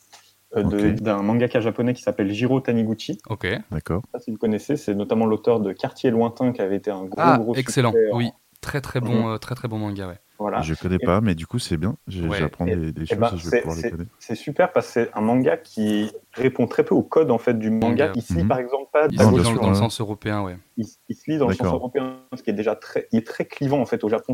euh, 0.56 0.94
d'un 0.94 1.22
mangaka 1.24 1.60
japonais 1.60 1.94
qui 1.94 2.02
s'appelle 2.04 2.32
Jiro 2.32 2.62
Taniguchi. 2.62 3.18
Ok. 3.30 3.48
D'accord. 3.70 4.02
Je 4.04 4.08
sais 4.08 4.12
pas 4.14 4.20
si 4.20 4.32
vous 4.32 4.38
connaissez, 4.38 4.78
c'est 4.78 4.96
notamment 4.96 5.26
l'auteur 5.26 5.60
de 5.60 5.74
Quartier 5.74 6.10
lointain 6.10 6.54
qui 6.54 6.62
avait 6.62 6.78
été 6.78 6.90
un 6.90 7.04
gros 7.04 7.16
Ah, 7.18 7.38
gros 7.38 7.54
excellent. 7.56 7.94
Oui, 8.14 8.32
très 8.62 8.80
très 8.80 9.02
bon, 9.02 9.30
euh, 9.34 9.38
très 9.40 9.56
très 9.56 9.68
bon 9.68 9.78
manga, 9.78 10.08
ouais. 10.08 10.20
Voilà. 10.40 10.62
Je 10.62 10.74
connais 10.76 10.98
Et- 11.02 11.06
pas, 11.06 11.20
mais 11.20 11.34
du 11.36 11.48
coup, 11.48 11.58
c'est 11.60 11.78
bien. 11.78 11.96
Ouais. 12.08 12.38
J'apprends 12.38 12.66
des, 12.66 12.92
des 12.92 13.02
Eh 13.04 13.06
choses, 13.08 13.18
ben, 13.18 13.30
je 13.36 13.36
vais 13.36 13.50
c'est- 13.50 13.62
pouvoir 13.62 13.78
les 13.84 13.90
connaître. 13.92 14.12
C'est 14.20 14.36
super 14.36 14.72
parce 14.72 14.88
que 14.88 14.94
c'est 14.94 15.10
un 15.16 15.22
manga 15.22 15.58
qui 15.58 16.12
répond 16.34 16.68
très 16.68 16.84
peu 16.84 16.94
au 16.94 17.02
code 17.02 17.32
en 17.32 17.38
fait 17.40 17.58
du 17.58 17.70
manga. 17.72 17.88
Manga. 18.08 18.12
Il 18.16 18.22
se 18.22 18.34
lit 18.34 18.44
par 18.44 18.60
exemple 18.60 18.90
pas 18.94 19.08
Il 19.10 19.20
se 19.20 19.24
bien 19.28 19.32
lit 19.32 19.60
dans, 19.60 19.70
le 19.70 19.76
sens 19.76 20.00
européen, 20.00 20.44
ouais. 20.44 20.58
il, 20.78 20.86
il 21.10 21.16
se 21.16 21.32
lit 21.32 21.38
dans 21.38 21.48
le 21.48 21.56
sens 21.56 21.68
européen, 21.68 22.18
ce 22.36 22.44
qui 22.44 22.50
est 22.52 22.54
déjà 22.54 22.76
très, 22.76 23.08
il 23.12 23.20
est 23.20 23.26
très 23.28 23.46
clivant 23.46 23.80
en 23.82 23.86
fait 23.86 24.04
au 24.04 24.10
Japon. 24.10 24.34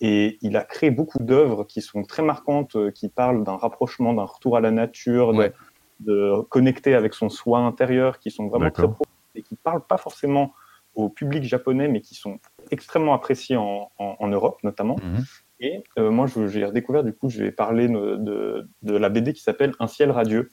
Et 0.00 0.38
il 0.40 0.56
a 0.56 0.62
créé 0.62 0.90
beaucoup 0.90 1.18
d'œuvres 1.18 1.64
qui 1.64 1.82
sont 1.82 2.04
très 2.04 2.22
marquantes, 2.22 2.74
euh, 2.76 2.90
qui 2.90 3.08
parlent 3.08 3.44
d'un 3.44 3.56
rapprochement, 3.56 4.14
d'un 4.14 4.22
retour 4.24 4.56
à 4.56 4.60
la 4.60 4.70
nature, 4.70 5.32
de- 5.34 5.38
Ouais. 5.38 5.52
de, 6.00 6.40
connecter 6.48 6.94
avec 6.94 7.12
son 7.12 7.28
soi 7.28 7.58
intérieur, 7.58 8.18
qui 8.18 8.30
sont 8.30 8.46
vraiment 8.48 8.70
très 8.70 8.84
profondes 8.84 9.06
et 9.34 9.42
qui 9.42 9.56
parlent 9.56 9.84
pas 9.86 9.98
forcément 9.98 10.52
au 10.94 11.08
public 11.10 11.44
japonais, 11.44 11.86
mais 11.88 12.00
qui 12.00 12.14
sont 12.14 12.38
extrêmement 12.70 13.14
appréciés 13.14 13.56
en, 13.56 13.90
en- 13.98 14.16
en 14.18 14.28
Europe 14.28 14.58
notamment. 14.62 14.96
Mhm. 15.02 15.24
Et 15.62 15.84
euh, 15.98 16.10
moi, 16.10 16.26
j'ai 16.26 16.64
redécouvert, 16.64 17.04
du 17.04 17.12
coup, 17.12 17.28
je 17.28 17.42
vais 17.44 17.52
parler 17.52 17.86
de, 17.88 18.16
de, 18.16 18.68
de 18.82 18.96
la 18.96 19.08
BD 19.10 19.32
qui 19.34 19.42
s'appelle 19.42 19.72
Un 19.78 19.86
ciel 19.86 20.10
radieux, 20.10 20.48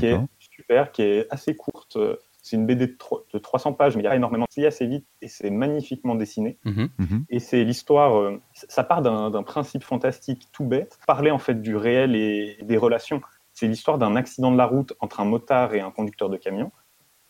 qui 0.00 0.06
est 0.06 0.14
super, 0.38 0.90
qui 0.92 1.02
est 1.02 1.26
assez 1.30 1.54
courte. 1.54 1.98
C'est 2.40 2.56
une 2.56 2.64
BD 2.64 2.86
de, 2.86 2.96
de 3.34 3.38
300 3.38 3.74
pages, 3.74 3.94
mais 3.96 4.02
il 4.02 4.06
y 4.06 4.08
a 4.08 4.16
énormément. 4.16 4.46
C'est 4.48 4.64
assez 4.64 4.86
vite 4.86 5.06
et 5.20 5.28
c'est 5.28 5.50
magnifiquement 5.50 6.14
dessiné. 6.14 6.56
Mhm. 6.64 6.88
Mhm. 6.98 7.24
Et 7.28 7.40
c'est 7.40 7.62
l'histoire, 7.64 8.16
euh, 8.18 8.40
ça 8.54 8.84
part 8.84 9.02
d'un 9.02 9.42
principe 9.42 9.82
fantastique 9.84 10.48
tout 10.52 10.64
bête, 10.64 10.98
parler 11.06 11.30
en 11.30 11.38
fait 11.38 11.60
du 11.60 11.76
réel 11.76 12.16
et 12.16 12.56
des 12.62 12.76
relations. 12.78 13.20
C'est 13.52 13.66
l'histoire 13.66 13.98
d'un 13.98 14.16
accident 14.16 14.50
de 14.52 14.56
la 14.56 14.66
route 14.66 14.94
entre 15.00 15.20
un 15.20 15.24
motard 15.26 15.74
et 15.74 15.80
un 15.80 15.90
conducteur 15.90 16.30
de 16.30 16.36
camion. 16.38 16.70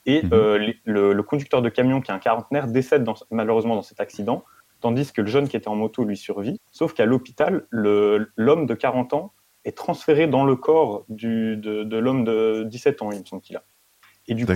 Et 0.08 0.22
Mhm. 0.22 0.30
euh, 0.32 0.58
les- 0.58 0.80
le, 0.84 1.12
le 1.12 1.22
conducteur 1.22 1.60
de 1.62 1.68
camion, 1.68 2.00
qui 2.00 2.10
est 2.10 2.14
un 2.14 2.18
quarantenaire, 2.18 2.66
décède 2.66 3.04
dans- 3.04 3.14
malheureusement 3.30 3.76
dans 3.76 3.82
cet 3.82 4.00
accident, 4.00 4.42
tandis 4.80 5.12
que 5.12 5.20
le 5.20 5.26
jeune 5.28 5.48
qui 5.48 5.56
était 5.56 5.68
en 5.68 5.76
moto 5.76 6.02
lui 6.02 6.16
survit. 6.16 6.60
Sauf 6.72 6.94
qu'à 6.94 7.04
l'hôpital, 7.04 7.66
l'homme 7.70 8.66
de 8.66 8.74
40 8.74 9.12
ans 9.12 9.32
est 9.64 9.76
transféré 9.76 10.26
dans 10.26 10.44
le 10.44 10.56
corps 10.56 11.04
du, 11.10 11.56
de, 11.58 11.82
de 11.84 11.96
l'homme 11.98 12.24
de 12.24 12.62
17 12.64 13.02
ans, 13.02 13.12
il 13.12 13.20
me 13.20 13.24
semble 13.26 13.42
qu'il 13.42 13.56
a. 13.56 13.64
Et 14.28 14.34
du 14.34 14.46
coup, 14.46 14.52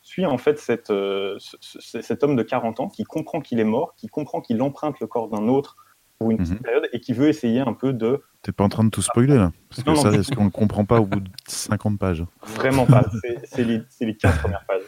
suit 0.00 0.24
en 0.26 0.38
fait 0.38 0.58
cette, 0.58 0.90
euh, 0.90 1.34
ce- 1.38 1.56
ce- 1.60 2.00
cet 2.00 2.22
homme 2.24 2.36
de 2.36 2.42
40 2.42 2.80
ans 2.80 2.88
qui 2.88 3.04
comprend 3.04 3.40
qu'il 3.40 3.60
est 3.60 3.64
mort, 3.64 3.94
qui 3.96 4.06
comprend 4.06 4.40
qu'il 4.40 4.60
emprunte 4.62 5.00
le 5.00 5.06
corps 5.06 5.28
d'un 5.28 5.48
autre 5.48 5.76
pour 6.18 6.30
une 6.30 6.38
petite 6.38 6.54
Mhm. 6.54 6.60
période 6.60 6.88
et 6.92 7.00
qui 7.00 7.12
veut 7.12 7.28
essayer 7.28 7.60
un 7.60 7.72
peu 7.74 7.92
de 7.92 8.22
T'es 8.44 8.52
pas 8.52 8.62
en 8.62 8.68
train 8.68 8.84
de 8.84 8.90
tout 8.90 9.00
spoiler 9.00 9.36
là 9.36 9.52
Parce 9.70 9.82
que 9.82 9.88
Non, 9.88 9.96
ça, 9.96 10.12
est-ce 10.12 10.30
qu'on 10.30 10.44
ne 10.44 10.50
comprend 10.50 10.84
pas 10.84 11.00
au 11.00 11.06
bout 11.06 11.20
de 11.20 11.30
50 11.48 11.98
pages 11.98 12.24
vraiment 12.42 12.84
pas. 12.84 13.06
C'est- 13.46 13.64
les, 13.64 13.80
les 14.02 14.16
15 14.16 14.38
premières 14.38 14.66
pages. 14.66 14.82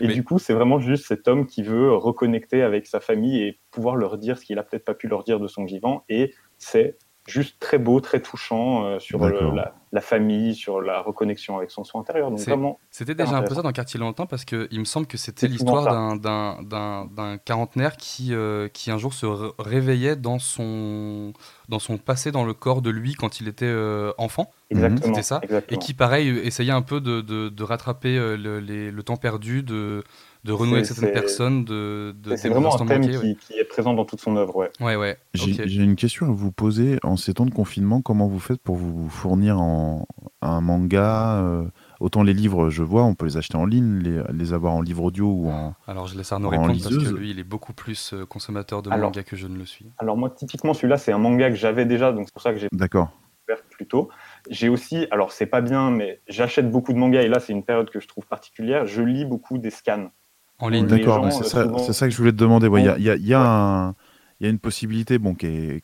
Et 0.00 0.06
Mais- 0.08 0.14
du 0.14 0.24
coup, 0.24 0.38
c'est 0.38 0.54
vraiment 0.54 0.80
juste 0.80 1.06
cet 1.06 1.28
homme 1.28 1.46
qui 1.46 1.62
veut 1.62 1.92
reconnecter 1.92 2.62
avec 2.62 2.86
sa 2.86 3.00
famille 3.00 3.42
et 3.42 3.60
pouvoir 3.70 3.96
leur 3.96 4.16
dire 4.16 4.38
ce 4.38 4.46
qu'il 4.46 4.58
a 4.58 4.62
peut-être 4.62 4.86
pas 4.86 4.94
pu 4.94 5.08
leur 5.08 5.24
dire 5.24 5.40
de 5.40 5.46
son 5.46 5.64
vivant. 5.66 6.04
Et 6.08 6.32
c'est 6.56 6.96
juste 7.26 7.60
très 7.60 7.78
beau, 7.78 8.00
très 8.00 8.20
touchant 8.20 8.84
euh, 8.84 8.98
sur 8.98 9.24
le- 9.24 9.54
la, 9.54 9.74
la 9.92 10.00
famille, 10.00 10.54
sur 10.54 10.80
la 10.80 11.00
reconnexion 11.00 11.56
avec 11.56 11.70
son 11.70 11.84
soi 11.84 12.00
intérieur. 12.00 12.30
Donc 12.30 12.40
vraiment, 12.40 12.80
C'était 12.90 13.14
déjà 13.14 13.36
un 13.36 13.42
peu 13.42 13.54
ça 13.54 13.62
dans 13.62 13.72
Quartier 13.72 14.00
Lointain 14.00 14.26
parce 14.26 14.44
que 14.44 14.66
il 14.70 14.80
me 14.80 14.84
semble 14.84 15.06
que 15.06 15.16
c'était 15.16 15.46
l'histoire 15.46 15.84
d'un- 15.84 16.16
d'un- 16.16 16.62
d'un 16.62 17.04
d'un 17.06 17.38
quarantenaire 17.38 17.96
qui, 17.96 18.34
euh, 18.34 18.68
qui 18.68 18.90
un 18.90 18.98
jour 18.98 19.12
se 19.14 19.26
ré- 19.26 19.50
réveillait 19.58 20.16
dans 20.16 20.38
son, 20.38 21.32
dans 21.68 21.78
son 21.78 21.98
passé, 21.98 22.32
dans 22.32 22.44
le 22.44 22.54
corps 22.54 22.82
de 22.82 22.90
lui 22.90 23.14
quand 23.14 23.40
il 23.40 23.48
était 23.48 23.66
euh, 23.66 24.12
enfant. 24.18 24.50
exactement. 24.70 25.00
C'était 25.14 25.22
ça. 25.22 25.38
Et 25.42 25.44
exactement. 25.46 25.80
qui, 25.80 25.94
pareil, 25.94 26.28
essayait 26.44 26.72
un 26.72 26.82
peu 26.82 27.00
de, 27.00 27.20
de- 27.20 27.48
de 27.50 27.62
rattraper 27.62 28.16
euh, 28.16 28.36
le, 28.36 28.60
les- 28.60 28.90
le 28.90 29.02
temps 29.02 29.16
perdu, 29.16 29.62
de, 29.62 30.02
de 30.44 30.52
renouer 30.52 30.76
avec 30.78 30.86
certaines 30.86 31.12
personnes, 31.12 31.64
de, 31.64 32.14
de 32.18 32.34
C'est 32.36 32.48
vraiment 32.48 32.74
un 32.80 32.86
thème 32.86 33.02
ouais. 33.04 33.36
qui, 33.40 33.54
est 33.54 33.64
présent 33.64 33.94
dans 33.94 34.04
toute 34.04 34.20
son 34.20 34.36
œuvre. 34.36 34.56
Ouais. 34.56 34.70
Ouais, 34.80 34.96
ouais. 34.96 35.16
J'ai 35.34 35.82
une 35.82 35.96
question 35.96 36.26
à 36.26 36.32
vous 36.32 36.50
poser. 36.50 36.98
En 37.04 37.16
ces 37.16 37.34
temps 37.34 37.46
de 37.46 37.54
confinement, 37.54 38.02
comment 38.02 38.26
vous 38.26 38.40
faites 38.40 38.60
pour 38.60 38.76
vous 38.76 39.08
fournir 39.08 39.60
en 39.60 40.06
un 40.40 40.60
manga 40.60 41.36
euh, 41.36 41.64
Autant 42.00 42.24
les 42.24 42.32
livres, 42.34 42.68
je 42.68 42.82
vois, 42.82 43.04
on 43.04 43.14
peut 43.14 43.26
les 43.26 43.36
acheter 43.36 43.56
en 43.56 43.64
ligne, 43.64 44.00
les, 44.00 44.20
les 44.32 44.52
avoir 44.52 44.72
en 44.74 44.80
livre 44.80 45.04
audio 45.04 45.26
ou 45.26 45.48
en. 45.50 45.74
Alors 45.86 46.08
je 46.08 46.16
laisse 46.16 46.32
Arnaud 46.32 46.48
répondre 46.48 46.72
parce 46.72 46.96
que 46.96 47.14
lui, 47.14 47.30
il 47.30 47.38
est 47.38 47.44
beaucoup 47.44 47.72
plus 47.72 48.12
euh, 48.12 48.26
consommateur 48.26 48.82
de 48.82 48.90
Alors- 48.90 49.10
manga 49.10 49.22
que 49.22 49.36
je 49.36 49.46
ne 49.46 49.56
le 49.56 49.64
suis. 49.64 49.86
Alors 49.98 50.16
moi, 50.16 50.28
typiquement, 50.30 50.74
celui-là, 50.74 50.96
c'est 50.96 51.12
un 51.12 51.18
manga 51.18 51.48
que 51.48 51.54
j'avais 51.56 51.84
déjà, 51.84 52.10
donc 52.10 52.26
c'est 52.26 52.32
pour 52.32 52.42
ça 52.42 52.52
que 52.52 52.58
j'ai 52.58 52.66
D'accord. 52.72 53.10
découvert 53.46 53.64
plus 53.70 53.86
tôt. 53.86 54.08
J'ai 54.50 54.68
aussi, 54.68 55.06
alors 55.12 55.30
c'est 55.30 55.46
pas 55.46 55.60
bien, 55.60 55.92
mais 55.92 56.20
j'achète 56.26 56.68
beaucoup 56.68 56.92
de 56.92 56.98
mangas, 56.98 57.22
et 57.22 57.28
là, 57.28 57.38
c'est 57.38 57.52
une 57.52 57.62
période 57.62 57.88
que 57.90 58.00
je 58.00 58.08
trouve 58.08 58.26
particulière, 58.26 58.84
je 58.86 59.02
lis 59.02 59.24
beaucoup 59.24 59.58
des 59.58 59.70
scans. 59.70 60.10
En 60.58 60.68
ligne. 60.68 60.86
D'accord, 60.86 61.30
c'est 61.32 61.44
euh, 61.44 61.48
ça, 61.48 61.62
souvent- 61.64 61.78
c'est 61.78 61.92
ça 61.92 62.06
que 62.06 62.12
je 62.12 62.18
voulais 62.18 62.32
te 62.32 62.36
demander. 62.36 62.68
Ouais, 62.68 62.82
Il 62.82 62.84
y, 62.84 62.88
a, 62.88 62.92
Bon. 62.94 62.98
il 62.98 63.04
y 63.04 63.10
a- 63.10 63.16
il 63.16 63.26
y 63.26 63.34
a 63.34 63.40
un- 63.42 63.94
il 64.40 64.44
y 64.44 64.46
a 64.46 64.50
une 64.50 64.58
possibilité 64.58 65.18
bon, 65.18 65.36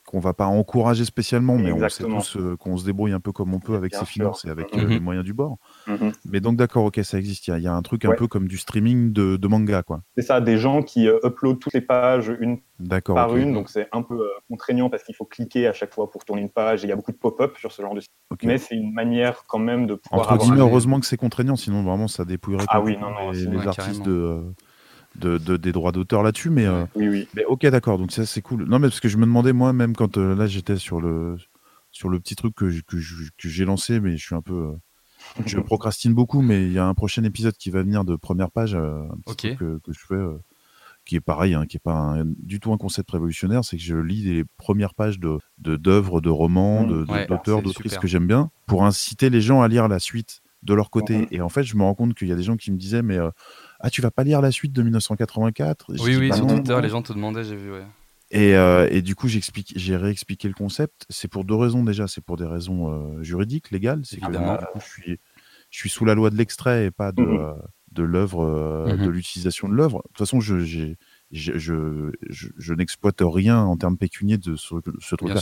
qu'on 0.05 0.19
va 0.19 0.35
pas 0.35 0.47
encourager 0.47 1.05
spécialement, 1.05 1.57
mais 1.59 1.71
Exactement. 1.71 2.17
on 2.17 2.21
sait 2.21 2.33
tous 2.33 2.41
euh, 2.41 2.57
qu'on 2.57 2.77
se 2.77 2.85
débrouille 2.85 3.13
un 3.13 3.21
peu 3.21 3.31
comme 3.31 3.55
on 3.55 3.61
peut 3.61 3.77
avec 3.77 3.93
Bien 3.93 4.01
ses 4.01 4.07
sûr. 4.07 4.13
finances 4.15 4.45
et 4.45 4.51
avec 4.51 4.77
euh, 4.77 4.83
Mhm. 4.83 4.89
les 4.89 5.01
moyens 5.01 5.25
du 5.25 5.33
bord. 5.33 5.59
Mhm. 5.88 6.12
Mais 6.30 6.40
donc, 6.40 6.57
d'accord, 6.57 6.85
ok, 6.85 7.00
ça 7.02 7.18
existe. 7.18 7.47
Il 7.47 7.50
y 7.50 7.54
a, 7.54 7.59
il 7.59 7.64
y 7.64 7.66
a 7.66 7.75
un 7.75 7.83
truc 7.83 8.04
un 8.04 8.11
Ouais. 8.11 8.16
peu 8.16 8.28
comme 8.28 8.47
du 8.47 8.59
streaming 8.59 9.12
de, 9.12 9.37
de 9.37 9.49
manga, 9.49 9.83
quoi. 9.83 10.02
C'est 10.16 10.23
ça, 10.23 10.40
des 10.40 10.59
gens 10.59 10.83
qui 10.83 11.09
euh, 11.09 11.18
uploadent 11.25 11.59
toutes 11.59 11.73
les 11.73 11.80
pages 11.80 12.30
une 12.40 12.59
D'accord. 12.78 13.14
par 13.16 13.35
une, 13.37 13.52
donc 13.54 13.71
c'est 13.71 13.88
un 13.92 14.02
peu 14.02 14.14
euh, 14.21 14.28
contraignant 14.49 14.90
parce 14.90 15.02
qu'il 15.02 15.14
faut 15.14 15.25
cliquer 15.25 15.66
à 15.66 15.73
chaque 15.73 15.95
fois 15.95 16.11
pour 16.11 16.25
tourner 16.25 16.42
une 16.42 16.50
page, 16.50 16.85
et 16.85 16.87
il 16.87 16.90
y 16.90 16.92
a 16.92 16.97
beaucoup 16.97 17.12
de 17.12 17.16
pop-up 17.16 17.57
sur 17.59 17.73
ce 17.73 17.83
genre 17.83 17.95
de 17.95 18.00
site. 18.00 18.11
Mais 18.45 18.59
c'est 18.59 18.76
une 18.76 18.92
manière 18.92 19.45
quand 19.49 19.59
même 19.59 19.87
de 19.87 19.95
pouvoir 19.95 20.21
Entre 20.21 20.33
avoir 20.35 20.47
guillemets, 20.47 20.61
un- 20.61 20.68
heureusement 20.68 21.00
que 21.00 21.07
c'est 21.07 21.16
contraignant, 21.16 21.57
sinon 21.57 21.83
vraiment 21.83 22.07
ça 22.07 22.25
dépouillerait 22.25 22.66
Ah 22.68 22.80
oui, 22.80 22.92
complètement 22.92 23.11
non, 23.18 23.25
non, 23.26 23.30
les, 23.33 23.38
c'est- 23.40 23.47
les 23.50 23.57
ouais, 23.57 23.66
artistes 23.66 24.04
de, 24.04 24.11
euh, 24.12 24.42
de, 25.16 25.38
de- 25.38 25.57
des 25.57 25.73
droits 25.73 25.90
d'auteur 25.92 26.23
là-dessus. 26.23 26.50
Mais, 26.50 26.66
euh, 26.66 26.85
Oui, 26.95 27.09
oui. 27.09 27.28
mais 27.35 27.45
ok, 27.47 27.66
d'accord, 27.66 27.99
donc 27.99 28.12
ça 28.12 28.26
c'est 28.26 28.42
cool. 28.42 28.64
Non, 28.64 28.78
mais 28.78 28.88
parce 28.88 29.00
que 29.00 29.09
je 29.09 29.16
me 29.16 29.25
demandais 29.25 29.52
moi-même 29.52 29.97
quand 29.97 30.18
euh, 30.18 30.35
là 30.37 30.47
j'étais 30.47 30.76
sur 30.76 31.00
le, 31.00 31.37
sur 31.90 32.09
le 32.11 32.21
petit 32.21 32.37
truc 32.37 32.54
que, 32.54 32.68
j'ai 32.71 33.64
lancé, 33.64 33.99
mais 34.00 34.16
je 34.16 34.25
suis 34.25 34.35
un 34.35 34.42
peu. 34.42 34.54
euh, 34.54 34.73
je 35.47 35.58
procrastine 35.58 36.14
beaucoup, 36.14 36.42
mais 36.42 36.64
il 36.66 36.73
y 36.73 36.78
a 36.78 36.87
un 36.87 36.94
prochain 36.94 37.25
épisode 37.25 37.56
qui 37.56 37.70
va 37.70 37.82
venir 37.82 38.04
de 38.04 38.16
première 38.16 38.50
page, 38.50 38.75
euh, 38.75 39.02
que, 39.56 39.78
que 39.78 39.92
je 39.92 40.00
fais, 40.06 40.14
euh, 40.14 40.38
qui 41.04 41.16
est 41.16 41.20
pareil, 41.20 41.54
hein, 41.54 41.64
qui 41.66 41.76
est 41.78 41.80
pas 41.80 41.94
un- 41.94 42.25
du 42.26 42.61
tout 42.61 42.73
un 42.73 42.76
concept 42.76 43.11
révolutionnaire, 43.11 43.64
c'est 43.64 43.76
que 43.76 43.82
je 43.82 43.97
lis 43.97 44.23
les 44.23 44.44
premières 44.58 44.94
pages 44.94 45.18
de 45.18 45.38
de- 45.58 45.76
d'œuvres, 45.76 46.20
de, 46.20 46.28
romans, 46.30 46.85
Mmh, 46.85 46.88
de- 46.88 47.04
d'auteurs, 47.26 47.62
d'autrices 47.62 47.92
que 47.99 48.06
j'aime 48.06 48.26
bien, 48.26 48.50
pour 48.66 48.85
inciter 48.85 49.30
les 49.30 49.40
gens 49.40 49.62
à 49.62 49.68
lire 49.68 49.88
la 49.88 49.99
suite 49.99 50.40
de 50.62 50.75
leur 50.75 50.90
côté. 50.90 51.18
Mhm. 51.23 51.26
Et 51.30 51.40
en 51.40 51.49
fait, 51.49 51.62
je 51.62 51.76
me 51.76 51.82
rends 51.82 51.94
compte 51.94 52.14
qu'il 52.14 52.28
y 52.28 52.32
a 52.32 52.37
des 52.37 52.42
gens 52.42 52.56
qui 52.56 52.70
me 52.73 52.76
disaient, 52.76 53.02
mais 53.02 53.16
euh, 53.16 53.30
ah, 53.80 53.90
tu 53.90 54.02
vas 54.02 54.11
pas 54.11 54.25
lire 54.25 54.40
la 54.42 54.50
suite 54.50 54.73
de 54.73 54.82
1984 54.82 55.94
Je 55.94 56.02
Oui, 56.02 56.11
dis, 56.12 56.16
oui, 56.18 56.28
Bah 56.28 56.37
sur 56.37 56.47
Twitter, 56.47 56.78
les 56.82 56.88
gens 56.88 57.02
te 57.02 57.12
demandaient, 57.12 57.44
j'ai 57.44 57.56
vu, 57.56 57.73
ouais. 57.73 57.87
Et, 58.30 58.54
euh, 58.56 58.87
et 58.90 59.00
du 59.02 59.14
coup, 59.14 59.26
j'explique, 59.28 59.73
j'ai 59.76 59.97
réexpliqué 59.97 60.49
le 60.49 60.54
concept. 60.54 61.06
C'est 61.08 61.28
pour 61.28 61.44
deux 61.44 61.54
raisons 61.54 61.82
déjà. 61.82 62.06
C'est 62.08 62.20
pour 62.23 62.37
des 62.37 62.44
raisons 62.47 62.92
euh, 62.92 63.23
juridiques, 63.23 63.70
légales. 63.70 64.02
C'est 64.04 64.18
que 64.20 64.26
coup, 64.73 64.80
je 64.80 64.85
suis, 64.87 65.18
je 65.70 65.78
suis 65.78 65.88
sous 65.88 66.04
la 66.04 66.14
loi 66.14 66.28
de 66.30 66.37
l'extrait 66.37 66.87
et 66.87 66.90
pas 66.90 67.11
de, 67.12 67.23
euh, 67.23 67.54
de 67.92 68.02
l'œuvre, 68.02 68.44
euh, 68.44 68.97
Mhm. 68.97 69.04
de 69.06 69.08
l'utilisation 69.11 69.68
de 69.68 69.75
l'œuvre. 69.75 69.99
De 70.02 70.08
toute 70.08 70.18
façon, 70.18 70.40
je, 70.40 70.61
j'ai- 70.61 70.99
je, 71.30 71.58
je, 71.58 72.11
je, 72.28 72.49
je 72.58 72.75
n'exploite 72.75 73.20
rien 73.23 73.61
en 73.61 73.76
termes 73.78 73.97
pécuniers 73.97 74.37
de 74.38 74.56
ce, 74.56 74.75
truc-là. 75.16 75.40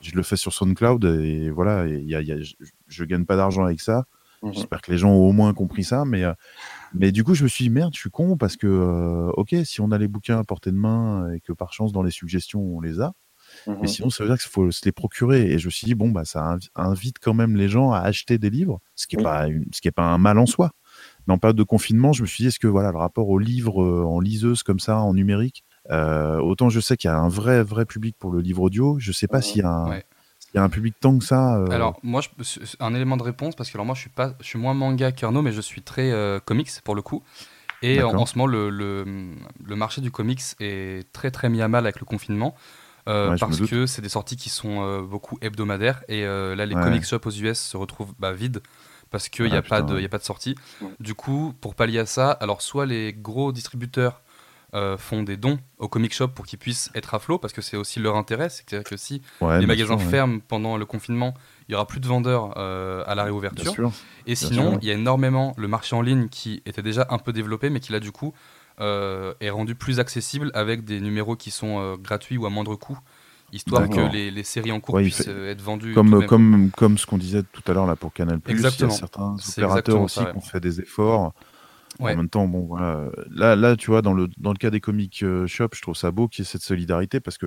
Je 0.00 0.12
le 0.16 0.22
fais 0.24 0.36
sur 0.36 0.52
SoundCloud 0.52 1.04
et 1.04 1.50
voilà. 1.50 1.86
et 1.86 1.94
il 1.98 2.08
y 2.08 2.14
a, 2.16 2.20
il 2.20 2.26
y 2.26 2.32
a- 2.32 2.40
je, 2.40 2.54
je 2.88 3.04
gagne 3.04 3.24
pas 3.24 3.36
d'argent 3.36 3.64
avec 3.64 3.80
ça. 3.80 4.06
Mhm. 4.42 4.52
J'espère 4.54 4.82
que 4.82 4.90
les 4.92 4.98
gens 4.98 5.10
ont 5.10 5.28
au 5.28 5.32
moins 5.32 5.54
compris 5.54 5.84
ça, 5.84 6.04
mais, 6.04 6.24
euh, 6.24 6.32
mais 6.94 7.12
du 7.12 7.24
coup, 7.24 7.34
je 7.34 7.42
me 7.44 7.48
suis 7.48 7.64
dit, 7.64 7.70
merde, 7.70 7.92
je 7.94 8.00
suis 8.00 8.10
con, 8.10 8.36
parce 8.36 8.56
que, 8.56 8.66
euh, 8.66 9.30
ok, 9.36 9.54
si 9.64 9.80
on 9.80 9.90
a 9.90 9.98
les 9.98 10.08
bouquins 10.08 10.38
à 10.38 10.44
portée 10.44 10.70
de 10.70 10.76
main 10.76 11.30
et 11.32 11.40
que 11.40 11.52
par 11.52 11.72
chance, 11.72 11.92
dans 11.92 12.02
les 12.02 12.10
suggestions, 12.10 12.60
on 12.60 12.80
les 12.80 13.00
a, 13.00 13.12
Mhm. 13.66 13.76
mais 13.82 13.88
sinon, 13.88 14.10
ça 14.10 14.24
veut 14.24 14.30
dire 14.30 14.38
qu'il 14.38 14.50
faut 14.50 14.70
se 14.70 14.80
les 14.84 14.92
procurer. 14.92 15.52
Et 15.52 15.58
je 15.58 15.66
me 15.66 15.70
suis 15.70 15.86
dit, 15.86 15.94
bon, 15.94 16.10
bah, 16.10 16.24
ça 16.24 16.40
invi- 16.56 16.70
invite 16.76 17.18
quand 17.20 17.34
même 17.34 17.56
les 17.56 17.68
gens 17.68 17.92
à 17.92 18.00
acheter 18.00 18.38
des 18.38 18.50
livres, 18.50 18.80
ce 18.96 19.06
qui 19.06 19.16
n'est 19.16 19.20
Oui. 19.22 19.24
pas, 19.24 19.48
une- 19.48 19.66
ce 19.72 19.80
qui 19.80 19.88
est 19.88 19.92
pas 19.92 20.04
un 20.12 20.18
mal 20.18 20.38
en 20.38 20.46
soi. 20.46 20.70
Mais 21.26 21.34
en 21.34 21.38
période 21.38 21.56
de 21.56 21.62
confinement, 21.64 22.12
je 22.12 22.22
me 22.22 22.26
suis 22.26 22.42
dit, 22.44 22.48
est-ce 22.48 22.58
que 22.60 22.68
voilà, 22.68 22.92
le 22.92 22.98
rapport 22.98 23.28
aux 23.28 23.38
livres 23.38 23.84
en 23.84 24.20
liseuse 24.20 24.62
comme 24.62 24.80
ça, 24.80 24.98
en 25.00 25.14
numérique, 25.14 25.64
euh, 25.90 26.38
autant 26.40 26.70
je 26.70 26.80
sais 26.80 26.96
qu'il 26.96 27.08
y 27.08 27.12
a 27.12 27.18
un 27.18 27.28
vrai, 27.28 27.62
vrai 27.62 27.84
public 27.86 28.16
pour 28.18 28.30
le 28.32 28.40
livre 28.40 28.62
audio, 28.62 28.96
je 28.98 29.12
sais 29.12 29.28
pas 29.28 29.38
Mhm. 29.38 29.42
s'il 29.42 29.62
y, 29.62 29.64
a 29.64 29.70
un- 29.70 29.88
Ouais. 29.90 30.04
Y 30.54 30.58
a 30.58 30.62
un 30.64 30.68
public 30.68 30.94
tant 31.00 31.18
que 31.18 31.24
ça. 31.24 31.56
euh, 31.58 31.66
Alors, 31.70 31.98
moi, 32.02 32.20
je- 32.20 32.76
un 32.80 32.94
élément 32.94 33.16
de 33.16 33.22
réponse, 33.22 33.54
parce 33.56 33.70
que 33.70 33.76
alors, 33.76 33.86
moi, 33.86 33.94
je 33.94 34.00
suis, 34.02 34.10
pas, 34.10 34.34
je 34.40 34.46
suis 34.46 34.58
moins 34.58 34.74
manga 34.74 35.12
qu'Arnaud, 35.12 35.42
mais 35.42 35.52
je 35.52 35.60
suis 35.60 35.82
très 35.82 36.10
euh, 36.10 36.38
comics 36.40 36.70
pour 36.84 36.94
le 36.94 37.02
coup. 37.02 37.22
Et 37.82 38.02
en, 38.02 38.08
D'accord. 38.08 38.22
en 38.22 38.26
ce 38.26 38.38
moment, 38.38 38.46
le, 38.48 38.70
le, 38.70 39.04
le 39.64 39.76
marché 39.76 40.00
du 40.02 40.10
comics 40.10 40.42
est 40.60 41.12
très 41.12 41.30
très 41.30 41.48
mis 41.50 41.62
à 41.62 41.68
mal 41.68 41.86
avec 41.86 42.00
le 42.00 42.06
confinement. 42.06 42.54
euh, 43.08 43.30
Ouais, 43.32 43.38
parce 43.38 43.60
que 43.70 43.86
c'est 43.86 44.02
des 44.02 44.08
sorties 44.10 44.36
qui 44.36 44.50
sont 44.50 44.82
euh, 44.82 45.02
beaucoup 45.02 45.38
hebdomadaires 45.42 46.04
et 46.08 46.24
euh, 46.24 46.56
là 46.56 46.66
les 46.66 46.76
Ouais. 46.76 46.82
comic 46.82 47.04
shops 47.04 47.26
aux 47.26 47.30
US 47.32 47.60
se 47.60 47.76
retrouvent 47.76 48.14
bah, 48.18 48.32
vides 48.32 48.62
parce 49.10 49.28
qu'il 49.28 49.46
n'y 49.46 49.52
Ah, 49.54 49.58
a, 49.58 49.62
pas 49.62 49.82
de- 49.82 49.94
ouais. 49.96 50.02
y 50.02 50.06
a 50.06 50.08
pas 50.10 50.18
de 50.18 50.24
sortie. 50.24 50.56
Du 51.00 51.14
coup, 51.14 51.54
pour 51.60 51.74
pallier 51.76 52.00
à 52.00 52.06
ça, 52.06 52.30
alors 52.32 52.62
soit 52.62 52.86
les 52.86 53.12
gros 53.14 53.52
distributeurs 53.52 54.22
euh, 54.74 54.96
font 54.98 55.22
des 55.22 55.36
dons 55.36 55.58
aux 55.78 55.88
comic 55.88 56.12
shops 56.12 56.32
pour 56.34 56.46
qu'ils 56.46 56.58
puissent 56.58 56.90
être 56.94 57.14
à 57.14 57.18
flot 57.18 57.38
parce 57.38 57.52
que 57.52 57.62
c'est 57.62 57.76
aussi 57.76 58.00
leur 58.00 58.16
intérêt, 58.16 58.48
c'est-à-dire 58.48 58.82
que 58.82 58.96
si 58.96 59.22
ouais, 59.40 59.60
les 59.60 59.66
magasins 59.66 59.96
sûr, 59.98 60.06
ouais. 60.06 60.10
ferment 60.10 60.40
pendant 60.46 60.76
le 60.76 60.84
confinement, 60.84 61.34
il 61.68 61.72
y 61.72 61.74
aura 61.74 61.86
plus 61.86 62.00
de 62.00 62.06
vendeurs 62.06 62.54
euh, 62.56 63.04
à 63.06 63.14
la 63.14 63.24
réouverture. 63.24 63.72
sûr. 63.72 63.92
Et 64.26 64.34
sûr. 64.34 64.48
sinon, 64.48 64.78
il 64.82 64.88
y 64.88 64.90
a 64.90 64.94
énormément 64.94 65.54
le 65.56 65.68
marché 65.68 65.94
en 65.94 66.02
ligne 66.02 66.28
qui 66.28 66.62
était 66.66 66.82
déjà 66.82 67.06
un 67.10 67.18
peu 67.18 67.32
développé, 67.32 67.70
mais 67.70 67.80
qui 67.80 67.92
là 67.92 68.00
du 68.00 68.10
coup 68.12 68.34
euh, 68.80 69.32
est 69.40 69.50
rendu 69.50 69.74
plus 69.76 70.00
accessible 70.00 70.50
avec 70.54 70.84
des 70.84 71.00
numéros 71.00 71.36
qui 71.36 71.50
sont 71.52 71.96
gratuits 72.02 72.36
ou 72.36 72.46
à 72.46 72.50
moindre 72.50 72.74
coût, 72.74 72.98
histoire 73.52 73.88
que 73.88 74.12
les, 74.12 74.32
les 74.32 74.42
séries 74.42 74.72
en 74.72 74.80
cours 74.80 74.96
Ouais, 74.96 75.04
puissent 75.04 75.24
fait- 75.24 75.50
être 75.50 75.62
vendues. 75.62 75.94
Comme, 75.94 76.26
comme, 76.26 76.70
comme 76.76 76.98
ce 76.98 77.06
qu'on 77.06 77.18
disait 77.18 77.44
tout 77.52 77.62
à 77.68 77.74
l'heure 77.74 77.86
là 77.86 77.94
pour 77.94 78.12
Canal+, 78.12 78.40
il 78.48 78.60
y 78.60 78.66
a 78.66 78.70
certains 78.90 79.36
opérateurs 79.56 80.00
aussi 80.00 80.20
qui 80.20 80.36
ont 80.36 80.40
fait 80.40 80.60
des 80.60 80.80
efforts. 80.80 81.32
Ouais. 82.00 82.12
En 82.12 82.16
même 82.16 82.28
temps, 82.28 82.48
bon, 82.48 82.66
voilà. 82.66 83.08
Là, 83.30 83.54
là, 83.54 83.76
tu 83.76 83.90
vois, 83.90 84.02
dans 84.02 84.12
le, 84.14 84.28
dans 84.38 84.50
le 84.52 84.58
cas 84.58 84.70
des 84.70 84.80
comic 84.80 85.22
euh, 85.22 85.46
shops, 85.46 85.74
je 85.76 85.82
trouve 85.82 85.94
ça 85.94 86.10
beau 86.10 86.26
qu'il 86.26 86.42
y 86.42 86.46
ait 86.46 86.50
cette 86.50 86.62
solidarité 86.62 87.20
parce 87.20 87.38
que 87.38 87.46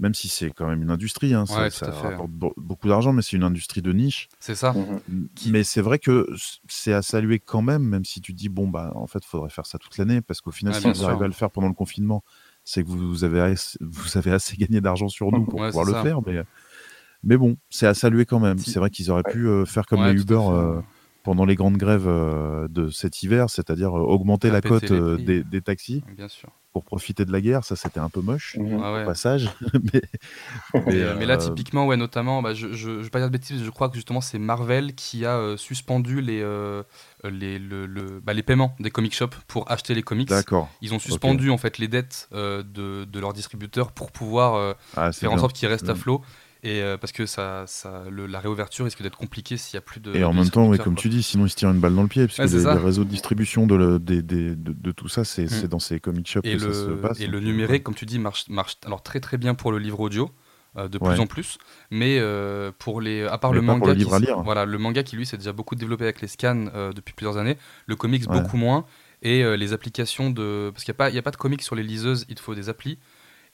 même 0.00 0.14
si 0.14 0.28
c'est 0.28 0.50
quand 0.50 0.66
même 0.66 0.82
une 0.82 0.90
industrie, 0.90 1.32
hein, 1.32 1.46
ça, 1.46 1.60
Ouais, 1.62 1.70
ça 1.70 1.90
rapporte 1.92 2.30
be- 2.32 2.52
beaucoup 2.56 2.88
d'argent, 2.88 3.12
mais 3.12 3.22
c'est 3.22 3.36
une 3.36 3.44
industrie 3.44 3.82
de 3.82 3.92
niche. 3.92 4.28
C'est 4.40 4.56
ça. 4.56 4.72
Mhm. 4.72 5.28
Qui- 5.36 5.52
Mais 5.52 5.62
c'est 5.62 5.80
vrai 5.80 5.98
que 6.00 6.26
c'est 6.68 6.92
à 6.92 7.02
saluer 7.02 7.38
quand 7.38 7.62
même, 7.62 7.82
même 7.84 8.04
si 8.04 8.20
tu 8.20 8.32
dis, 8.32 8.48
bon, 8.48 8.66
bah, 8.68 8.90
en 8.96 9.06
fait, 9.06 9.24
faudrait 9.24 9.50
faire 9.50 9.66
ça 9.66 9.78
toute 9.78 9.96
l'année 9.96 10.20
parce 10.20 10.40
qu'au 10.40 10.50
final, 10.50 10.74
Ouais, 10.74 10.80
si 10.80 10.88
vous 10.90 11.04
arrivez 11.04 11.24
à 11.24 11.28
le 11.28 11.32
faire 11.32 11.50
pendant 11.50 11.68
le 11.68 11.74
confinement, 11.74 12.24
c'est 12.64 12.82
que 12.82 12.88
vous 12.88 13.22
avez, 13.24 13.40
assez, 13.40 13.78
vous 13.80 14.18
avez 14.18 14.32
assez 14.32 14.56
gagné 14.56 14.80
d'argent 14.80 15.08
sur 15.08 15.30
nous 15.30 15.44
pour 15.44 15.60
Ouais, 15.60 15.68
pouvoir 15.68 15.84
le 15.84 15.92
ça. 15.92 16.02
faire. 16.02 16.18
Mais, 16.26 16.40
mais 17.22 17.36
bon, 17.36 17.56
c'est 17.70 17.86
à 17.86 17.94
saluer 17.94 18.26
quand 18.26 18.40
même. 18.40 18.58
Si- 18.58 18.70
C'est 18.72 18.78
vrai 18.80 18.90
qu'ils 18.90 19.10
auraient 19.10 19.22
Ouais. 19.26 19.32
pu 19.32 19.46
euh, 19.46 19.64
faire 19.64 19.86
comme 19.86 20.00
Ouais, 20.00 20.12
les 20.14 20.20
Uber 20.20 20.40
euh, 20.50 20.80
pendant 21.24 21.44
les 21.44 21.56
grandes 21.56 21.76
grèves 21.78 22.06
euh, 22.06 22.68
de 22.68 22.90
cet 22.90 23.22
hiver, 23.24 23.50
c'est-à-dire 23.50 23.96
euh, 23.98 24.00
augmenter 24.02 24.50
la 24.50 24.60
cote 24.60 24.90
euh, 24.92 25.16
des, 25.16 25.42
des 25.42 25.60
taxis 25.62 26.04
Bien 26.16 26.28
sûr. 26.28 26.50
pour 26.72 26.84
profiter 26.84 27.24
de 27.24 27.32
la 27.32 27.40
guerre. 27.40 27.64
Ça, 27.64 27.76
c'était 27.76 27.98
un 28.00 28.10
peu 28.10 28.20
moche 28.20 28.56
ouais. 28.60 28.74
au 28.74 29.06
passage. 29.06 29.48
mais, 29.94 30.02
Mais, 30.74 30.82
mais, 30.86 31.00
euh, 31.02 31.16
mais 31.18 31.26
là, 31.26 31.36
typiquement, 31.38 31.86
ouais, 31.86 31.96
notamment, 31.96 32.42
bah, 32.42 32.52
je, 32.54 32.68
je, 32.72 32.98
je 32.98 33.02
vais 33.04 33.10
pas 33.10 33.18
dire 33.20 33.28
de 33.28 33.32
bêtises, 33.32 33.62
je 33.64 33.70
crois 33.70 33.88
que 33.88 33.94
justement 33.96 34.20
c'est 34.20 34.38
Marvel 34.38 34.94
qui 34.94 35.24
a 35.24 35.36
euh, 35.36 35.56
suspendu 35.56 36.20
les, 36.20 36.40
euh, 36.42 36.82
les, 37.24 37.58
le, 37.58 37.86
le- 37.86 38.20
bah, 38.20 38.34
les 38.34 38.42
paiements 38.42 38.76
des 38.80 38.90
comic 38.90 39.14
shops 39.14 39.34
pour 39.48 39.70
acheter 39.70 39.94
les 39.94 40.02
comics. 40.02 40.28
D'accord. 40.28 40.68
Ils 40.82 40.92
ont 40.94 40.98
suspendu 40.98 41.50
en 41.50 41.58
fait 41.58 41.78
les 41.78 41.88
dettes 41.88 42.28
euh, 42.34 42.62
de, 42.62 43.04
de 43.04 43.18
leurs 43.20 43.32
distributeurs 43.32 43.92
pour 43.92 44.12
pouvoir 44.12 44.54
euh, 44.54 44.74
Ah, 44.96 45.10
faire 45.12 45.32
en 45.32 45.38
sorte 45.38 45.56
qu'ils 45.56 45.68
restent 45.68 45.88
à 45.88 45.94
Mm. 45.94 45.96
flot. 45.96 46.22
Et 46.66 46.82
euh, 46.82 46.96
parce 46.96 47.12
que 47.12 47.26
ça, 47.26 47.64
ça, 47.66 48.04
le- 48.10 48.26
la 48.26 48.40
réouverture 48.40 48.86
risque 48.86 49.02
d'être 49.02 49.18
compliquée 49.18 49.56
s'il 49.58 49.74
y 49.74 49.78
a 49.78 49.82
plus 49.82 50.00
de. 50.00 50.14
Et 50.16 50.24
en 50.24 50.32
même 50.32 50.48
temps, 50.48 50.66
ouais, 50.68 50.78
comme 50.78 50.94
quoi. 50.94 51.02
tu 51.02 51.08
dis, 51.10 51.22
sinon 51.22 51.44
ils 51.44 51.50
se 51.50 51.56
tirent 51.56 51.70
une 51.70 51.78
balle 51.78 51.94
dans 51.94 52.02
le 52.02 52.08
pied, 52.08 52.26
parce 52.26 52.38
Ouais, 52.38 52.46
les, 52.58 52.70
réseaux 52.82 53.04
de 53.04 53.10
distribution 53.10 53.66
de, 53.66 53.74
le- 53.74 53.98
des- 53.98 54.22
des- 54.22 54.56
de, 54.56 54.72
de 54.72 54.90
tout 54.92 55.08
ça, 55.08 55.24
c'est 55.24 55.44
Mm. 55.44 55.48
c'est 55.48 55.68
dans 55.68 55.78
ces 55.78 56.00
comic 56.00 56.26
shops 56.26 56.40
Et 56.44 56.54
que 56.54 56.58
ça 56.60 56.72
se 56.72 56.88
le, 56.88 56.96
passe. 56.96 57.20
et 57.20 57.26
le 57.26 57.36
euh, 57.38 57.40
numérique, 57.42 57.82
comme 57.84 57.94
tu 57.94 58.06
dis, 58.06 58.18
marche, 58.18 58.48
marche 58.48 58.78
alors 58.86 59.02
très 59.02 59.20
très 59.20 59.36
bien 59.36 59.54
pour 59.54 59.72
le 59.72 59.78
livre 59.78 60.00
audio, 60.00 60.30
euh, 60.78 60.88
de 60.88 60.98
Ouais. 60.98 61.10
plus 61.12 61.20
en 61.20 61.26
plus. 61.26 61.58
Mais 61.90 62.16
euh, 62.18 62.72
pour 62.78 63.02
les, 63.02 63.24
à 63.24 63.36
part 63.36 63.50
Mais 63.50 63.56
le 63.56 63.62
manga, 63.62 63.92
le 63.92 64.02
qui 64.02 64.10
à 64.14 64.18
lire. 64.18 64.42
voilà, 64.42 64.64
le 64.64 64.78
manga 64.78 65.02
qui 65.02 65.16
lui 65.16 65.26
s'est 65.26 65.36
déjà 65.36 65.52
beaucoup 65.52 65.74
développé 65.74 66.04
avec 66.04 66.22
les 66.22 66.28
scans 66.28 66.64
depuis 66.96 67.12
plusieurs 67.14 67.36
années, 67.36 67.58
le 67.86 67.94
comics 67.96 68.26
beaucoup 68.26 68.56
moins. 68.56 68.86
Et 69.26 69.42
les 69.56 69.72
applications 69.72 70.28
de, 70.30 70.70
parce 70.74 70.84
qu'il 70.84 70.94
n'y 70.98 71.16
a 71.16 71.18
a 71.18 71.22
pas 71.22 71.30
de 71.30 71.36
comics 71.36 71.62
sur 71.62 71.74
les 71.74 71.82
liseuses, 71.82 72.26
il 72.28 72.34
te 72.34 72.40
faut 72.42 72.54
des 72.54 72.68
applis. 72.68 72.98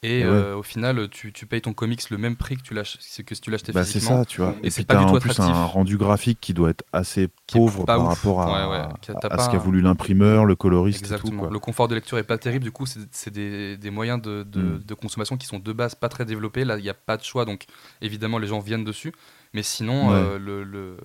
Et 0.02 0.20
Et 0.20 0.24
ouais. 0.24 0.30
euh, 0.30 0.56
au 0.56 0.62
final, 0.62 1.08
tu, 1.10 1.30
tu 1.30 1.44
payes 1.44 1.60
ton 1.60 1.74
comics 1.74 2.08
le 2.08 2.16
même 2.16 2.34
prix 2.34 2.56
que, 2.56 2.62
tu 2.62 2.74
que 2.74 3.34
si 3.34 3.40
tu 3.42 3.50
l'achetais 3.50 3.70
Bah, 3.72 3.84
c'est 3.84 4.00
ça, 4.00 4.24
tu 4.24 4.40
vois. 4.40 4.54
Et 4.62 4.68
Et, 4.68 4.70
c'est 4.70 4.86
pas 4.86 4.96
du 4.96 5.04
tout 5.04 5.10
en 5.16 5.18
plus 5.18 5.30
attractif. 5.30 5.54
un 5.54 5.64
rendu 5.66 5.98
graphique 5.98 6.38
qui 6.40 6.54
doit 6.54 6.70
être 6.70 6.84
assez 6.94 7.28
pauvre 7.52 7.84
par 7.84 8.00
ouf. 8.00 8.08
rapport 8.08 8.40
à, 8.40 8.70
Ouais, 8.70 8.78
ouais. 8.78 8.88
Ce 9.06 9.50
qu'a 9.50 9.58
voulu 9.58 9.82
l'imprimeur, 9.82 10.46
le 10.46 10.56
coloriste 10.56 11.00
et 11.00 11.00
tout. 11.02 11.12
Exactement. 11.12 11.42
Quoi. 11.42 11.50
Le 11.50 11.58
confort 11.58 11.86
de 11.88 11.94
lecture 11.94 12.16
est 12.16 12.22
pas 12.24 12.38
terrible, 12.38 12.64
du 12.64 12.72
coup, 12.72 12.86
c'est 12.86 13.30
des, 13.30 13.76
des 13.76 13.90
moyens 13.90 14.22
de, 14.22 14.42
de- 14.42 14.60
Mm. 14.60 14.84
de 14.84 14.94
consommation 14.94 15.36
qui 15.36 15.46
sont 15.46 15.58
de 15.58 15.72
base 15.72 15.94
pas 15.94 16.08
très 16.08 16.24
développés. 16.24 16.64
Là, 16.64 16.78
il 16.78 16.82
n'y 16.82 16.88
a 16.88 16.94
pas 16.94 17.18
de 17.18 17.22
choix, 17.22 17.44
donc 17.44 17.66
évidemment, 18.00 18.38
les 18.38 18.46
gens 18.46 18.60
viennent 18.60 18.84
dessus. 18.84 19.12
Mais 19.52 19.62
sinon, 19.62 20.12
euh, 20.12 20.38
le, 20.38 20.62
le- 20.64 20.96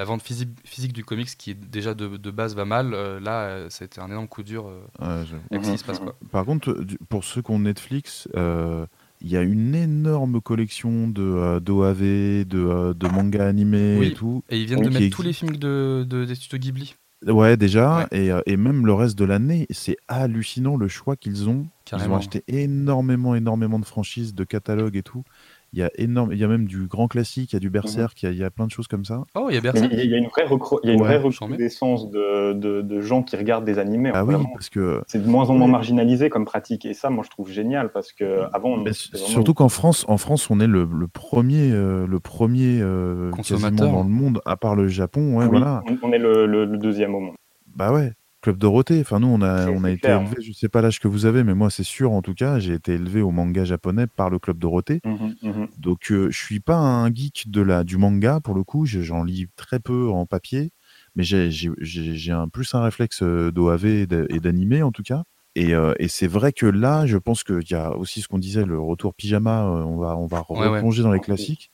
la 0.00 0.06
vente 0.06 0.22
physique, 0.22 0.48
physique 0.64 0.94
du 0.94 1.04
comics, 1.04 1.28
qui 1.36 1.50
est 1.50 1.54
déjà 1.54 1.92
de, 1.92 2.16
de 2.16 2.30
base 2.30 2.54
va 2.56 2.64
mal, 2.64 2.94
euh, 2.94 3.20
là, 3.20 3.42
euh, 3.42 3.68
ça 3.68 3.84
a 3.84 3.86
été 3.86 4.00
un 4.00 4.06
énorme 4.06 4.28
coup 4.28 4.42
dur 4.42 4.66
euh, 4.66 4.80
Ouais, 4.98 5.26
j'avoue. 5.26 5.42
avec 5.50 5.62
ce 5.66 5.72
qui 5.72 5.78
se 5.78 5.84
passe. 5.84 5.98
Quoi. 5.98 6.16
Par 6.32 6.46
contre, 6.46 6.74
pour 7.10 7.22
ceux 7.22 7.42
qui 7.42 7.50
ont 7.50 7.58
Netflix, 7.58 8.26
euh, 8.34 8.86
il 9.20 9.28
y 9.28 9.36
a 9.36 9.42
une 9.42 9.74
énorme 9.74 10.40
collection 10.40 11.06
de 11.06 11.20
euh, 11.22 11.60
d'OAV, 11.60 12.00
de, 12.00 12.46
euh, 12.54 12.94
de 12.94 13.08
mangas 13.08 13.46
animés 13.46 13.98
Oui. 13.98 14.06
et 14.06 14.12
tout. 14.14 14.42
Et 14.48 14.58
ils 14.58 14.64
viennent 14.66 14.80
de 14.80 14.88
mettre 14.88 15.14
tous 15.14 15.22
les 15.22 15.34
films 15.34 15.56
de, 15.56 16.06
de- 16.08 16.24
des 16.24 16.34
studios 16.34 16.58
Ghibli, 16.58 16.94
Ouais, 17.26 17.58
déjà, 17.58 18.08
Ouais. 18.10 18.18
Et, 18.24 18.32
euh, 18.32 18.40
et 18.46 18.56
même 18.56 18.86
le 18.86 18.94
reste 18.94 19.18
de 19.18 19.26
l'année, 19.26 19.66
c'est 19.68 19.98
hallucinant 20.08 20.78
le 20.78 20.88
choix 20.88 21.14
qu'ils 21.16 21.50
ont. 21.50 21.66
Ils 21.92 22.08
ont 22.08 22.16
acheté 22.16 22.42
énormément, 22.48 23.34
énormément 23.34 23.78
de 23.78 23.84
franchises, 23.84 24.34
de 24.34 24.44
catalogues 24.44 24.96
et 24.96 25.02
tout. 25.02 25.24
Il 25.72 25.78
y 25.78 25.82
a 25.82 25.90
énorme, 25.96 26.32
il 26.32 26.38
y 26.38 26.42
a 26.44 26.48
même 26.48 26.66
du 26.66 26.86
grand 26.88 27.06
classique, 27.06 27.52
il 27.52 27.54
y 27.54 27.58
a 27.58 27.60
du 27.60 27.70
Berserk, 27.70 28.20
il 28.22 28.26
y 28.26 28.28
a- 28.28 28.32
il 28.32 28.38
y, 28.38 28.42
a 28.44 28.50
plein 28.50 28.66
de 28.66 28.72
choses 28.72 28.88
comme 28.88 29.04
ça. 29.04 29.22
Oh, 29.36 29.46
il 29.50 29.54
y 29.54 29.58
a 29.58 29.60
Berserk. 29.60 29.88
il 29.92 30.04
y 30.10 30.14
a- 30.14 30.18
une 30.18 30.26
vraie, 30.26 30.44
recro- 30.44 30.80
il 30.82 30.88
y 30.88 30.90
a 30.90 30.94
une 30.94 31.00
Ouais, 31.02 31.06
vraie 31.06 31.18
recrudescence 31.18 32.10
de, 32.10 32.54
de, 32.54 32.80
de 32.82 33.00
gens 33.00 33.22
qui 33.22 33.36
regardent 33.36 33.64
des 33.64 33.78
animés. 33.78 34.10
Ah 34.12 34.24
oui, 34.24 34.34
Vraiment, 34.34 34.50
parce 34.52 34.68
que 34.68 35.02
C'est 35.06 35.22
de 35.22 35.28
moins 35.28 35.48
en 35.48 35.54
moins 35.54 35.68
marginalisé 35.68 36.28
comme 36.28 36.44
pratique. 36.44 36.84
Et 36.86 36.92
ça, 36.94 37.08
moi, 37.10 37.22
je 37.24 37.30
trouve 37.30 37.50
génial 37.50 37.92
parce 37.92 38.12
que 38.12 38.42
avant, 38.52 38.78
mais 38.78 38.92
c'était 38.92 39.18
vraiment- 39.18 39.28
surtout 39.32 39.54
qu'en 39.54 39.68
France, 39.68 40.04
en 40.08 40.16
France, 40.16 40.50
on 40.50 40.58
est 40.58 40.66
le, 40.66 40.88
le 40.92 41.06
premier, 41.08 41.70
euh, 41.72 42.06
le 42.06 42.18
premier 42.20 42.80
euh, 42.82 43.30
quasiment 43.30 43.58
Consommateur. 43.60 43.92
dans 43.92 44.02
le 44.02 44.08
monde, 44.10 44.40
à 44.46 44.56
part 44.56 44.74
le 44.74 44.88
Japon. 44.88 45.36
Ouais, 45.36 45.44
Oui, 45.44 45.50
voilà. 45.50 45.82
on- 45.88 46.08
on 46.08 46.12
est 46.12 46.18
le, 46.18 46.46
le- 46.46 46.64
le 46.64 46.78
deuxième 46.78 47.14
au 47.14 47.20
monde. 47.20 47.34
Bah 47.76 47.92
ouais. 47.92 48.12
Club 48.42 48.56
Dorothée. 48.58 49.00
Enfin, 49.00 49.20
nous, 49.20 49.26
on 49.28 49.42
a, 49.42 49.68
on 49.70 49.84
a 49.84 49.90
été 49.90 50.00
clair. 50.02 50.20
élevé. 50.20 50.36
Je 50.40 50.52
sais 50.52 50.68
pas 50.68 50.80
l'âge 50.80 50.98
que 51.00 51.08
vous 51.08 51.26
avez, 51.26 51.44
mais 51.44 51.54
moi, 51.54 51.70
c'est 51.70 51.84
sûr. 51.84 52.12
En 52.12 52.22
tout 52.22 52.34
cas, 52.34 52.58
j'ai 52.58 52.74
été 52.74 52.94
élevé 52.94 53.20
au 53.20 53.30
manga 53.30 53.64
japonais 53.64 54.06
par 54.06 54.30
le 54.30 54.38
Club 54.38 54.58
Dorothée. 54.58 55.00
Mhm, 55.04 55.34
mhm. 55.42 55.68
Donc, 55.78 56.10
euh, 56.10 56.30
je 56.30 56.38
suis 56.38 56.60
pas 56.60 56.76
un 56.76 57.12
geek 57.12 57.50
de 57.50 57.60
la, 57.60 57.84
du 57.84 57.96
manga 57.98 58.40
pour 58.40 58.54
le 58.54 58.64
coup. 58.64 58.86
je- 58.86 59.00
J'en 59.02 59.24
lis 59.24 59.48
très 59.56 59.78
peu 59.80 60.08
en 60.08 60.24
papier, 60.26 60.72
mais 61.16 61.22
j'ai 61.24 62.32
un 62.32 62.48
plus 62.48 62.74
un 62.74 62.82
réflexe 62.82 63.22
euh, 63.22 63.50
d'OAV 63.52 63.84
et 63.84 64.06
d'a- 64.06 64.24
et 64.30 64.40
d'animé 64.40 64.82
en 64.82 64.92
tout 64.92 65.02
cas. 65.02 65.24
Et, 65.56 65.74
euh, 65.74 65.92
et 65.98 66.06
c'est 66.08 66.28
vrai 66.28 66.52
que 66.52 66.64
là, 66.66 67.06
je 67.06 67.16
pense 67.18 67.42
qu'il 67.44 67.68
y 67.70 67.74
a 67.74 67.96
aussi 67.96 68.20
ce 68.20 68.28
qu'on 68.28 68.38
disait, 68.38 68.64
le 68.64 68.78
retour 68.80 69.14
pyjama. 69.14 69.64
euh, 69.64 69.82
on 69.84 69.96
va, 69.98 70.16
on 70.16 70.26
va 70.26 70.44
Ouais, 70.48 70.58
ouais. 70.60 70.66
replonger 70.76 71.02
dans 71.02 71.12
les 71.12 71.20
classiques. 71.20 71.70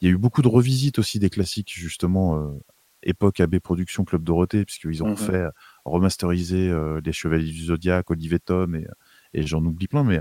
Il 0.00 0.08
y 0.08 0.10
a 0.10 0.14
eu 0.14 0.18
beaucoup 0.18 0.42
de 0.42 0.48
revisites 0.48 0.98
aussi 0.98 1.18
des 1.18 1.30
classiques 1.30 1.72
justement. 1.74 2.36
euh, 2.38 2.48
époque 3.02 3.40
AB 3.40 3.60
Productions 3.60 4.04
Club 4.04 4.22
Dorothée, 4.24 4.66
puisqu'ils 4.66 5.02
ont 5.02 5.10
Mhm. 5.10 5.16
fait 5.16 5.44
remasteriser 5.90 6.68
euh, 6.68 7.00
les 7.04 7.12
Chevaliers 7.12 7.52
du 7.52 7.64
Zodiaque, 7.64 8.10
Olivier 8.10 8.38
Tom, 8.38 8.74
et, 8.74 8.86
et 9.34 9.46
j'en 9.46 9.64
oublie 9.64 9.86
plein, 9.88 10.04
mais, 10.04 10.20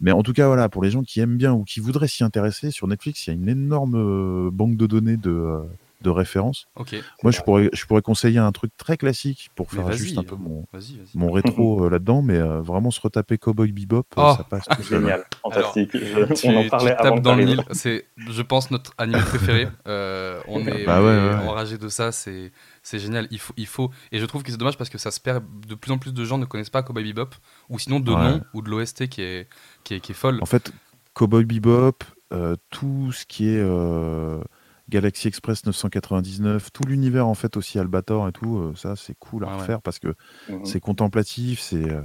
mais 0.00 0.12
en 0.12 0.22
tout 0.22 0.32
cas, 0.32 0.46
voilà, 0.46 0.68
pour 0.68 0.82
les 0.82 0.90
gens 0.90 1.02
qui 1.02 1.20
aiment 1.20 1.36
bien 1.36 1.52
ou 1.52 1.64
qui 1.64 1.80
voudraient 1.80 2.08
s'y 2.08 2.24
intéresser, 2.24 2.70
sur 2.70 2.86
Netflix, 2.88 3.26
il 3.26 3.30
y 3.30 3.32
a 3.32 3.34
une 3.36 3.48
énorme 3.48 3.94
euh, 3.96 4.50
banque 4.52 4.76
de 4.76 4.86
données 4.86 5.16
de, 5.16 5.30
euh, 5.30 5.60
de 6.02 6.10
références. 6.10 6.68
Ok, 6.76 6.94
Moi, 7.22 7.32
je 7.32 7.40
pourrais, 7.40 7.70
je 7.72 7.86
pourrais 7.86 8.02
conseiller 8.02 8.38
un 8.38 8.52
truc 8.52 8.70
très 8.76 8.98
classique 8.98 9.50
pour 9.56 9.70
faire 9.72 9.90
juste 9.92 10.18
un 10.18 10.22
peu 10.22 10.34
euh, 10.34 10.38
mon, 10.38 10.66
mon 11.14 11.32
rétro 11.32 11.84
euh, 11.86 11.90
là-dedans, 11.90 12.20
mais 12.20 12.36
euh, 12.36 12.60
vraiment 12.60 12.90
se 12.90 13.00
retaper 13.00 13.38
Cowboy 13.38 13.72
Bebop, 13.72 14.06
euh, 14.18 14.22
Oh. 14.22 14.34
ça 14.36 14.44
passe 14.44 14.64
tout 14.66 14.82
seul. 14.82 15.00
Génial, 15.00 15.24
fantastique. 15.42 15.90
Je- 15.94 16.34
Tu, 16.34 16.48
on 16.48 16.56
en 16.58 16.62
tu 16.64 16.68
parlait 16.68 16.90
tapes 16.90 17.06
avant 17.06 17.16
que 17.16 17.22
dans 17.22 17.34
le. 17.34 17.44
Nil. 17.44 17.64
C'est, 17.72 18.04
je 18.18 18.42
pense, 18.42 18.70
notre 18.70 18.92
anime 18.98 19.18
préféré. 19.20 19.68
Euh, 19.88 20.38
on 20.46 20.60
est, 20.66 20.84
Bah 20.84 21.00
on 21.00 21.06
ouais, 21.06 21.12
est 21.14 21.28
ouais. 21.28 21.48
enragé 21.48 21.78
de 21.78 21.88
ça. 21.88 22.12
C'est, 22.12 22.52
c'est 22.86 22.98
génial. 23.00 23.26
Il 23.30 23.38
faut, 23.40 23.52
il 23.56 23.66
faut. 23.66 23.90
Et 24.12 24.18
je 24.20 24.24
trouve 24.26 24.42
que 24.44 24.50
c'est 24.52 24.56
dommage 24.56 24.78
parce 24.78 24.90
que 24.90 24.98
ça 24.98 25.10
se 25.10 25.18
perd. 25.20 25.44
De 25.66 25.74
plus 25.74 25.90
en 25.92 25.98
plus 25.98 26.12
de 26.14 26.24
gens 26.24 26.38
ne 26.38 26.44
connaissent 26.44 26.70
pas 26.70 26.82
Cowboy 26.84 27.02
Bebop 27.04 27.30
ou 27.68 27.78
sinon 27.78 27.98
de 28.00 28.12
Ouais. 28.12 28.16
nom 28.18 28.42
ou 28.54 28.62
de 28.62 28.70
l'OST 28.70 29.08
qui 29.08 29.22
est, 29.22 29.48
qui 29.84 29.94
est, 29.94 30.00
qui 30.00 30.12
est 30.12 30.14
folle. 30.14 30.38
En 30.40 30.46
fait, 30.46 30.72
Cowboy 31.14 31.44
Bebop, 31.44 32.04
euh, 32.32 32.54
tout 32.70 33.10
ce 33.12 33.26
qui 33.26 33.48
est. 33.48 33.58
euh, 33.60 34.40
Galaxy 34.88 35.26
Express 35.26 35.66
999, 35.66 36.70
tout 36.72 36.84
l'univers 36.84 37.26
en 37.26 37.34
fait 37.34 37.56
aussi 37.56 37.76
Albator 37.80 38.28
et 38.28 38.32
tout, 38.32 38.58
euh, 38.58 38.72
ça 38.76 38.94
c'est 38.94 39.16
cool 39.18 39.42
à 39.42 39.48
Ouais, 39.48 39.52
ouais. 39.54 39.58
refaire 39.60 39.82
parce 39.82 39.98
que 39.98 40.14
Mhm. 40.48 40.64
c'est 40.64 40.78
contemplatif, 40.78 41.58
c'est 41.58 41.90
euh, 41.90 42.02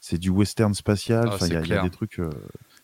c'est 0.00 0.16
du 0.16 0.30
western 0.30 0.72
spatial, 0.72 1.28
Ah, 1.30 1.34
enfin 1.34 1.46
il 1.46 1.52
y, 1.52 1.66
c'est 1.66 1.74
a- 1.74 1.78
y 1.80 1.82
des 1.82 1.90
trucs, 1.90 2.18
euh, 2.20 2.30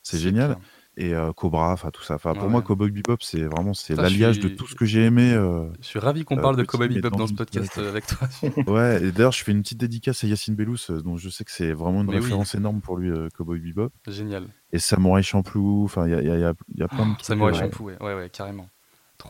c'est 0.02 0.18
génial. 0.18 0.48
clair. 0.56 0.60
Et 1.00 1.14
euh, 1.14 1.32
Cobra, 1.32 1.72
enfin 1.72 1.90
tout 1.92 2.02
ça. 2.02 2.16
Enfin 2.16 2.34
pour 2.34 2.42
Ouais, 2.44 2.48
moi. 2.50 2.62
Cowboy 2.62 2.90
Bebop 2.90 3.18
c'est 3.20 3.42
vraiment 3.44 3.72
c'est 3.72 3.94
l'alliage 3.94 4.40
de 4.40 4.48
tout 4.48 4.66
ce 4.66 4.74
que 4.74 4.84
j'ai 4.84 5.04
aimé. 5.04 5.32
euh, 5.32 5.70
Je 5.80 5.86
suis 5.86 6.00
ravi 6.00 6.24
qu'on 6.24 6.36
Euh, 6.36 6.42
parle 6.42 6.56
de 6.56 6.64
Cowboy 6.64 6.88
Bebop 6.88 7.10
dans 7.10 7.18
dans 7.18 7.26
ce 7.28 7.34
podcast 7.34 7.78
avec 7.78 8.06
toi. 8.06 8.26
Ouais, 8.66 9.04
et 9.04 9.12
d'ailleurs 9.12 9.30
je 9.30 9.44
fais 9.44 9.52
une 9.52 9.62
petite 9.62 9.78
dédicace 9.78 10.24
à 10.24 10.26
Yacine 10.26 10.56
Bellous, 10.56 10.76
dont 11.04 11.16
je 11.16 11.28
sais 11.28 11.44
que 11.44 11.52
c'est 11.52 11.72
vraiment 11.72 12.00
une 12.00 12.08
Mais 12.08 12.16
oui. 12.16 12.22
référence 12.22 12.56
énorme 12.56 12.80
pour 12.80 12.96
lui, 12.96 13.12
Cowboy 13.36 13.60
Bebop. 13.60 13.90
Génial. 14.08 14.48
Et 14.72 14.80
Samouraï 14.80 15.22
Champloo, 15.22 15.84
enfin 15.84 16.06
il 16.08 16.10
y 16.10 16.14
a, 16.14 16.20
y 16.22 16.30
a- 16.30 16.36
y 16.38 16.44
a- 16.44 16.54
y 16.74 16.82
a 16.82 16.88
plein 16.88 17.06
de 17.06 17.12
trucs, 17.14 17.24
Samouraï 17.26 17.54
euh, 17.54 17.58
Shampoo, 17.60 17.84
ouais. 17.84 17.96
ouais, 18.02 18.14
ouais, 18.14 18.28
carrément. 18.30 18.68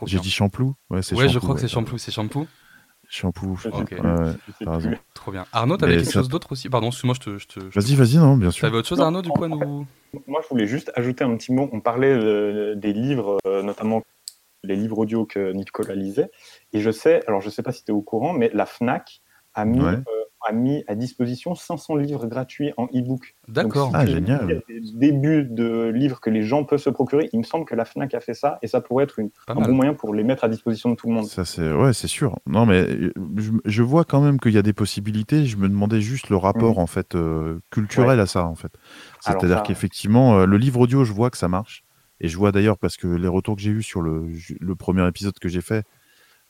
J'ai 0.05 0.19
dit 0.19 0.31
Champloo 0.31 0.75
Ouais, 0.89 1.01
c'est 1.03 1.15
Ouais, 1.15 1.27
je 1.27 1.33
Champloo, 1.33 1.39
crois 1.41 1.55
que 1.55 1.61
c'est. 1.61 1.67
Shampoo, 1.67 1.97
c'est 1.99 2.11
Shampoo. 2.11 2.47
Shampoo, 3.11 3.55
je 3.55 3.69
ouais, 3.69 3.85
t'as 4.63 4.71
raison. 4.71 4.89
plus. 4.89 4.97
Trop 5.15 5.31
bien. 5.31 5.45
Arnaud, 5.51 5.77
t'avais 5.77 5.93
Mais 5.93 5.97
quelque 6.03 6.11
ça- 6.13 6.19
chose 6.19 6.29
d'autre 6.29 6.51
aussi? 6.51 6.69
Pardon, 6.69 6.87
excuse-moi, 6.87 7.15
je 7.15 7.19
te. 7.19 7.37
Je 7.39 7.47
te, 7.47 7.59
je 7.59 7.65
te- 7.69 7.79
Vas-y, 7.79 7.95
vas-y, 7.95 8.17
non, 8.17 8.37
bien 8.37 8.51
sûr. 8.51 8.67
T'avais 8.67 8.77
autre 8.77 8.87
chose, 8.87 8.99
Non, 8.99 9.05
Arnaud, 9.05 9.21
du 9.23 9.29
coup, 9.29 9.43
à 9.43 9.47
nous 9.47 9.87
Moi, 10.27 10.41
je 10.43 10.47
voulais 10.49 10.67
juste 10.67 10.91
ajouter 10.95 11.23
un 11.23 11.35
petit 11.35 11.51
mot. 11.51 11.69
On 11.73 11.81
parlait 11.81 12.11
euh, 12.13 12.75
des 12.75 12.93
livres, 12.93 13.39
euh, 13.47 13.63
notamment 13.63 14.03
les 14.63 14.75
livres 14.75 14.99
audio 14.99 15.25
que 15.25 15.51
Nicolas 15.53 15.95
lisait. 15.95 16.29
Et 16.73 16.81
je 16.81 16.91
sais, 16.91 17.25
alors 17.27 17.41
je 17.41 17.47
ne 17.47 17.51
sais 17.51 17.63
pas 17.63 17.71
si 17.71 17.83
tu 17.83 17.91
es 17.91 17.93
au 17.95 18.01
courant, 18.01 18.33
mais 18.33 18.51
la 18.53 18.65
FNAC 18.67 19.21
a 19.55 19.65
mis, 19.65 19.79
Ouais. 19.81 19.95
A 20.47 20.51
mis 20.53 20.83
à 20.87 20.95
disposition 20.95 21.53
500 21.55 21.95
livres 21.97 22.25
gratuits 22.27 22.71
en 22.77 22.85
e-book. 22.95 23.35
D'accord. 23.47 23.91
Ah, 23.93 24.05
génial. 24.05 24.45
il 24.67 24.75
y 24.75 24.77
a 24.77 24.79
des 24.79 25.11
débuts 25.11 25.43
de 25.43 25.89
livres 25.93 26.19
que 26.21 26.29
les 26.29 26.43
gens 26.43 26.63
peuvent 26.63 26.79
se 26.79 26.89
procurer. 26.89 27.29
Il 27.33 27.39
me 27.39 27.43
semble 27.43 27.65
que 27.65 27.75
la 27.75 27.85
FNAC 27.85 28.13
a 28.13 28.19
fait 28.19 28.33
ça 28.33 28.57
et 28.61 28.67
ça 28.67 28.79
pourrait 28.81 29.03
être 29.03 29.19
une- 29.19 29.31
un 29.47 29.55
mal. 29.55 29.67
bon 29.69 29.75
moyen 29.75 29.93
pour 29.93 30.13
les 30.13 30.23
mettre 30.23 30.43
à 30.43 30.49
disposition 30.49 30.89
de 30.91 30.95
tout 30.95 31.07
le 31.07 31.13
monde. 31.13 31.25
Ça, 31.25 31.45
c'est 31.45 31.71
ouais, 31.73 31.93
c'est 31.93 32.07
sûr. 32.07 32.39
Non, 32.47 32.65
mais 32.65 32.81
euh, 32.81 33.11
je, 33.37 33.51
je 33.65 33.83
vois 33.83 34.05
quand 34.05 34.21
même 34.21 34.39
qu'il 34.39 34.53
y 34.53 34.57
a 34.57 34.61
des 34.61 34.73
possibilités. 34.73 35.45
Je 35.45 35.57
me 35.57 35.67
demandais 35.67 36.01
juste 36.01 36.29
le 36.29 36.37
rapport 36.37 36.79
en 36.79 36.87
fait 36.87 37.15
euh, 37.15 37.59
culturel 37.69 38.19
à 38.19 38.25
ça, 38.25 38.45
en 38.45 38.55
fait. 38.55 38.71
C'est-à-dire 39.21 39.57
ça, 39.57 39.63
qu'effectivement, 39.65 40.39
euh, 40.39 40.45
le 40.45 40.57
livre 40.57 40.79
audio, 40.79 41.03
je 41.03 41.13
vois 41.13 41.29
que 41.29 41.37
ça 41.37 41.47
marche. 41.47 41.83
Et 42.21 42.27
je 42.27 42.37
vois 42.37 42.51
d'ailleurs 42.51 42.77
parce 42.77 42.97
que 42.97 43.07
les 43.07 43.27
retours 43.29 43.55
que 43.55 43.61
j'ai 43.61 43.71
eus 43.71 43.83
sur 43.83 44.01
le, 44.01 44.27
le 44.59 44.75
premier 44.75 45.07
épisode 45.07 45.39
que 45.39 45.47
j'ai 45.47 45.61
fait, 45.61 45.85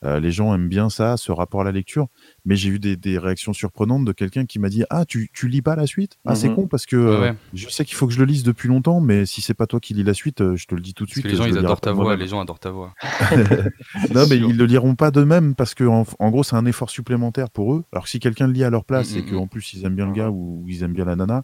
euh, 0.04 0.18
les 0.18 0.30
gens 0.32 0.54
aiment 0.54 0.68
bien 0.68 0.88
ça, 0.88 1.16
ce 1.18 1.30
rapport 1.30 1.60
à 1.60 1.64
la 1.64 1.72
lecture. 1.72 2.06
Mais 2.46 2.56
j'ai 2.56 2.70
eu 2.70 2.78
des, 2.78 2.96
des 2.96 3.18
réactions 3.18 3.52
surprenantes 3.52 4.04
de 4.06 4.12
quelqu'un 4.12 4.46
qui 4.46 4.58
m'a 4.58 4.68
dit 4.70 4.82
Ah, 4.88 5.04
tu, 5.04 5.28
tu 5.34 5.46
lis 5.48 5.60
pas 5.62 5.76
la 5.76 5.86
suite? 5.86 6.16
Ah, 6.24 6.34
c'est 6.34 6.48
Mhm. 6.48 6.54
con 6.54 6.66
parce 6.68 6.86
que 6.86 6.96
euh, 6.96 7.20
Ouais. 7.20 7.34
je 7.52 7.68
sais 7.68 7.84
qu'il 7.84 7.94
faut 7.96 8.06
que 8.06 8.12
je 8.14 8.18
le 8.18 8.24
lise 8.24 8.42
depuis 8.42 8.68
longtemps, 8.68 9.00
mais 9.00 9.26
si 9.26 9.42
c'est 9.42 9.52
pas 9.54 9.66
toi 9.66 9.78
qui 9.80 9.92
lis 9.94 10.02
la 10.02 10.14
suite, 10.14 10.40
euh, 10.40 10.56
je 10.56 10.66
te 10.66 10.74
le 10.74 10.80
dis 10.80 10.94
tout 10.94 11.04
de 11.04 11.08
Parce 11.10 11.14
suite. 11.20 11.24
que 11.24 11.30
les 11.30 11.36
gens, 11.36 11.44
ils 11.44 11.58
adorent 11.58 11.80
ta 11.82 11.92
voix. 11.92 12.16
Les 12.16 12.28
gens 12.28 12.40
adorent 12.40 12.58
ta 12.60 12.70
voix. 12.70 12.94
Non, 14.14 14.22
mais 14.28 14.36
sûr. 14.38 14.48
ils 14.50 14.56
le 14.56 14.64
liront 14.66 14.94
pas 14.94 15.10
d'eux-mêmes 15.10 15.54
parce 15.54 15.74
que 15.74 15.84
en, 15.84 16.06
en 16.18 16.30
gros, 16.30 16.42
c'est 16.44 16.56
un 16.56 16.66
effort 16.66 16.90
supplémentaire 16.90 17.50
pour 17.50 17.74
eux. 17.74 17.84
Alors 17.92 18.04
que 18.04 18.10
si 18.10 18.18
quelqu'un 18.20 18.46
le 18.46 18.52
lit 18.52 18.64
à 18.64 18.70
leur 18.70 18.84
place 18.84 19.14
Mm, 19.14 19.18
et 19.18 19.22
mm, 19.22 19.30
qu'en 19.30 19.46
plus 19.46 19.72
ils 19.74 19.84
aiment 19.84 19.96
bien 19.96 20.06
le 20.06 20.12
gars 20.12 20.30
ou 20.30 20.64
ils 20.68 20.82
aiment 20.82 20.92
bien 20.94 21.04
la 21.04 21.16
nana, 21.16 21.42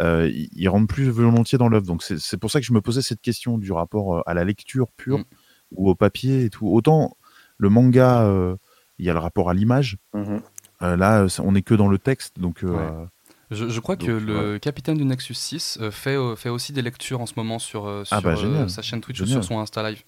euh, 0.00 0.30
ils, 0.32 0.68
rentrent 0.68 0.86
plus 0.92 1.08
volontiers 1.10 1.58
dans 1.58 1.68
l'œuvre. 1.68 1.86
Donc 1.86 2.02
c'est 2.02 2.36
pour 2.38 2.50
ça 2.50 2.60
que 2.60 2.66
je 2.66 2.72
me 2.72 2.80
posais 2.80 3.02
cette 3.02 3.20
question 3.20 3.58
du 3.58 3.70
rapport 3.72 4.22
à 4.26 4.34
la 4.34 4.44
lecture 4.44 4.90
pure 4.96 5.18
Mm. 5.18 5.24
ou 5.72 5.90
au 5.90 5.94
papier 5.94 6.44
et 6.44 6.50
tout. 6.50 6.66
Autant 6.68 7.16
le 7.58 7.68
manga, 7.68 8.22
euh, 8.22 8.56
il 8.98 9.06
y 9.06 9.10
a 9.10 9.12
le 9.12 9.18
rapport 9.18 9.50
à 9.50 9.54
l'image. 9.54 9.96
Mhm. 10.14 10.40
Euh, 10.82 10.96
là, 10.96 11.26
on 11.42 11.54
est 11.54 11.62
que 11.62 11.74
dans 11.74 11.88
le 11.88 11.98
texte, 11.98 12.38
donc. 12.40 12.64
euh, 12.64 12.70
Ouais. 12.70 13.06
Je, 13.50 13.68
je 13.68 13.80
crois 13.80 13.96
que 13.96 14.10
le 14.10 14.58
capitaine 14.58 14.96
du 14.96 15.04
Nexus 15.04 15.34
6 15.34 15.78
euh, 15.82 15.90
fait, 15.90 16.16
fait 16.36 16.48
aussi 16.48 16.72
des 16.72 16.80
lectures 16.80 17.20
en 17.20 17.26
ce 17.26 17.34
moment 17.36 17.58
sur, 17.58 17.86
euh, 17.86 18.02
sur 18.04 18.16
Ah 18.16 18.20
bah, 18.22 18.34
sa 18.68 18.80
chaîne 18.80 19.02
Twitch 19.02 19.20
ou 19.20 19.26
sur 19.26 19.44
son 19.44 19.58
Insta 19.60 19.88
Live. 19.90 20.02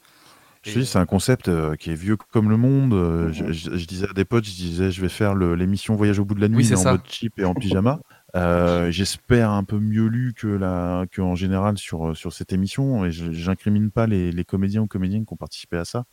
Je 0.62 0.78
dis, 0.80 0.86
c'est 0.86 0.98
un 0.98 1.04
concept 1.04 1.48
euh, 1.48 1.76
qui 1.76 1.90
est 1.90 1.94
vieux 1.94 2.16
comme 2.32 2.48
le 2.48 2.56
monde. 2.56 2.94
Euh, 2.94 3.26
Mhm. 3.26 3.32
je, 3.34 3.52
je- 3.52 3.76
je 3.76 3.86
disais 3.86 4.08
à 4.08 4.14
des 4.14 4.24
potes, 4.24 4.46
je 4.46 4.54
disais, 4.54 4.90
je 4.90 4.98
vais 5.02 5.10
faire 5.10 5.34
l'émission 5.34 5.94
Voyage 5.94 6.18
au 6.20 6.24
bout 6.24 6.34
de 6.34 6.40
la 6.40 6.48
nuit 6.48 6.66
Oui, 6.66 6.72
en 6.72 6.78
ça. 6.78 6.92
mode 6.92 7.02
cheap 7.06 7.38
et 7.38 7.44
en 7.44 7.52
pyjama. 7.52 8.00
Euh, 8.34 8.90
J'espère 8.90 9.50
un 9.50 9.62
peu 9.62 9.78
mieux 9.78 10.06
lu 10.06 10.32
que 10.34 10.46
la, 10.46 11.04
que 11.12 11.20
en 11.20 11.34
général 11.34 11.76
sur 11.76 12.16
sur 12.16 12.32
cette 12.32 12.50
émission. 12.54 13.04
Et 13.04 13.10
je- 13.10 13.30
j'incrimine 13.30 13.90
pas 13.90 14.06
les, 14.06 14.32
les 14.32 14.44
comédiens 14.46 14.80
ou 14.80 14.86
comédiennes 14.86 15.26
qui 15.26 15.34
ont 15.34 15.36
participé 15.36 15.76
à 15.76 15.84
ça. 15.84 16.04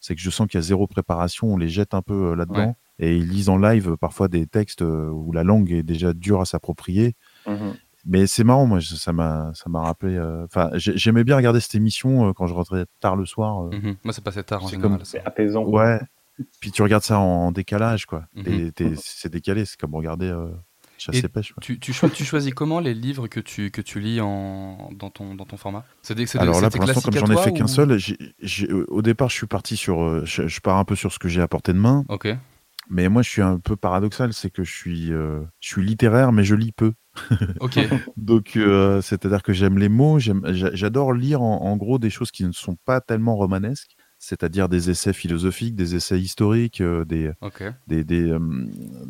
C'est 0.00 0.14
que 0.14 0.20
je 0.20 0.30
sens 0.30 0.46
qu'il 0.46 0.58
y 0.58 0.62
a 0.62 0.62
zéro 0.62 0.86
préparation. 0.86 1.48
On 1.48 1.56
les 1.56 1.68
jette 1.68 1.94
un 1.94 2.02
peu 2.02 2.30
euh, 2.32 2.34
là-dedans 2.36 2.76
et 3.00 3.16
ils 3.16 3.28
lisent 3.28 3.48
en 3.48 3.56
live 3.58 3.96
parfois 4.00 4.28
des 4.28 4.46
textes 4.46 4.82
euh, 4.82 5.08
où 5.10 5.32
la 5.32 5.44
langue 5.44 5.70
est 5.72 5.82
déjà 5.82 6.12
dure 6.12 6.40
à 6.40 6.44
s'approprier. 6.44 7.14
Mhm. 7.46 7.74
Mais 8.06 8.26
c'est 8.26 8.44
marrant, 8.44 8.64
moi, 8.66 8.80
ça 8.80 9.12
m'a 9.12 9.50
ça 9.54 9.68
m'a 9.68 9.80
rappelé. 9.82 10.16
euh, 10.16 10.44
Enfin, 10.44 10.70
j'ai- 10.74 10.96
j'aimais 10.96 11.24
bien 11.24 11.36
regarder 11.36 11.60
cette 11.60 11.74
émission 11.74 12.28
euh, 12.28 12.32
quand 12.32 12.46
je 12.46 12.54
rentrais 12.54 12.86
tard 13.00 13.16
le 13.16 13.26
soir. 13.26 13.64
euh, 13.66 13.70
Mhm. 13.76 13.96
Moi, 14.04 14.12
c'est 14.14 14.24
passé 14.24 14.42
tard 14.44 14.64
en 14.64 14.68
C'est 14.68 14.78
comme- 14.78 14.98
ça. 15.00 15.04
C'est 15.04 15.24
apaisant. 15.24 15.64
Ouais. 15.64 16.00
Puis 16.60 16.70
tu 16.70 16.82
regardes 16.82 17.02
ça 17.02 17.18
en 17.18 17.50
décalage, 17.50 18.06
quoi. 18.06 18.26
T'es- 18.44 18.70
t'es- 18.70 18.92
c'est 18.96 19.28
décalé, 19.32 19.64
c'est 19.64 19.76
comme 19.78 19.94
regarder 19.96 20.26
euh, 20.28 20.48
chasse 20.98 21.16
Et 21.16 21.18
et 21.24 21.28
pêche. 21.28 21.52
quoi. 21.52 21.60
Tu, 21.62 21.78
tu, 21.78 21.92
choi- 21.92 22.10
tu 22.10 22.24
choisis 22.24 22.52
comment 22.54 22.80
les 22.80 22.94
livres 22.94 23.28
que 23.28 23.40
tu, 23.40 23.70
que 23.70 23.80
tu 23.80 24.00
lis 24.00 24.20
en, 24.20 24.90
dans, 24.92 25.10
ton, 25.10 25.34
dans 25.34 25.44
ton 25.44 25.56
format? 25.56 25.84
C'est 26.02 26.14
Alors 26.36 26.60
là, 26.60 26.70
pour 26.70 26.84
l'instant, 26.84 27.00
comme 27.00 27.14
j'en 27.14 27.30
ai 27.30 27.36
fait 27.44 27.52
qu'un 27.52 27.66
seul, 27.66 27.98
au 28.88 29.02
départ, 29.02 29.28
je 29.28 29.34
suis 29.34 29.46
parti 29.46 29.76
sur. 29.76 30.02
euh, 30.02 30.22
je, 30.24 30.46
je 30.48 30.60
pars 30.60 30.76
un 30.76 30.84
peu 30.84 30.96
sur 30.96 31.12
ce 31.12 31.18
que 31.18 31.28
j'ai 31.28 31.40
à 31.40 31.48
portée 31.48 31.72
de 31.72 31.78
main. 31.78 32.04
Ok. 32.08 32.28
Mais 32.90 33.10
moi, 33.10 33.20
je 33.20 33.28
suis 33.28 33.42
un 33.42 33.58
peu 33.58 33.76
paradoxal, 33.76 34.32
c'est 34.32 34.48
que 34.48 34.64
je 34.64 34.72
suis, 34.74 35.12
euh, 35.12 35.40
je 35.60 35.68
suis 35.68 35.84
littéraire, 35.84 36.32
mais 36.32 36.42
je 36.42 36.54
lis 36.54 36.72
peu. 36.72 36.94
Ok. 37.60 37.78
Donc, 38.16 38.56
euh, 38.56 39.02
c'est-à-dire 39.02 39.42
que 39.42 39.52
j'aime 39.52 39.78
les 39.78 39.90
mots, 39.90 40.18
j'adore 40.18 41.12
lire 41.12 41.42
en, 41.42 41.60
en 41.64 41.76
gros 41.76 41.98
des 41.98 42.08
choses 42.08 42.30
qui 42.30 42.44
ne 42.44 42.52
sont 42.52 42.76
pas 42.86 43.02
tellement 43.02 43.36
romanesques, 43.36 43.94
c'est-à-dire 44.18 44.68
des 44.68 44.90
essais 44.90 45.12
philosophiques, 45.12 45.74
des 45.76 45.94
essais 45.94 46.20
historiques, 46.20 46.80
euh, 46.80 47.04
des, 47.04 47.30
des, 47.86 48.04
des, 48.04 48.22
euh, 48.30 48.38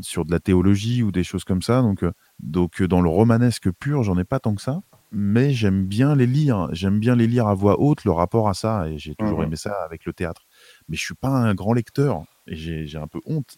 sur 0.01 0.25
de 0.25 0.31
la 0.31 0.39
théologie 0.41 1.03
ou 1.03 1.11
des 1.11 1.25
choses 1.25 1.45
comme 1.45 1.63
ça. 1.63 1.81
Donc, 1.83 2.03
euh, 2.03 2.13
donc 2.41 2.81
euh, 2.83 2.89
dans 2.89 3.01
le 3.01 3.09
romanesque 3.09 3.71
pur, 3.73 4.03
j'en 4.03 4.19
ai 4.19 4.25
pas 4.25 4.39
tant 4.39 4.55
que 4.55 4.63
ça. 4.63 4.81
Mais 5.11 5.53
j'aime 5.53 5.87
bien 5.87 6.15
les 6.15 6.27
lire. 6.27 6.69
J'aime 6.73 6.99
bien 7.01 7.17
les 7.17 7.27
lire 7.27 7.47
à 7.47 7.55
voix 7.55 7.81
haute, 7.81 8.05
le 8.05 8.11
rapport 8.13 8.49
à 8.51 8.55
ça. 8.55 8.89
Et 8.89 8.99
j'ai 8.99 9.15
toujours 9.15 9.39
Mhm. 9.39 9.47
aimé 9.47 9.57
ça 9.57 9.73
avec 9.85 10.05
le 10.05 10.13
théâtre. 10.13 10.43
Mais 10.89 10.97
je 10.99 11.03
suis 11.03 11.15
pas 11.15 11.31
un 11.31 11.55
grand 11.55 11.73
lecteur. 11.73 12.25
Et 12.47 12.57
j'ai 12.57 12.87
j'ai 12.87 12.99
un 12.99 13.07
peu 13.07 13.21
honte. 13.25 13.57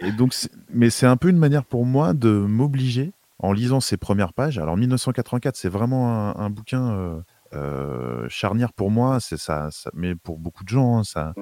Et 0.00 0.12
donc, 0.12 0.32
c'est- 0.34 0.50
mais 0.70 0.90
c'est 0.90 1.06
un 1.06 1.16
peu 1.16 1.28
une 1.28 1.38
manière 1.38 1.64
pour 1.64 1.84
moi 1.84 2.14
de 2.14 2.30
m'obliger, 2.30 3.12
en 3.38 3.52
lisant 3.52 3.80
ces 3.80 3.96
premières 3.96 4.32
pages. 4.32 4.58
Alors, 4.58 4.76
1984, 4.76 5.56
c'est 5.56 5.68
vraiment 5.68 6.30
un, 6.30 6.36
un 6.46 6.50
bouquin 6.50 7.22
euh, 7.54 8.28
charnière 8.28 8.72
pour 8.72 8.90
moi. 8.90 9.20
C'est 9.20 9.36
ça, 9.36 9.68
ça, 9.70 9.90
mais 9.94 10.14
pour 10.14 10.38
beaucoup 10.38 10.64
de 10.64 10.68
gens, 10.68 10.98
hein, 10.98 11.04
ça, 11.04 11.32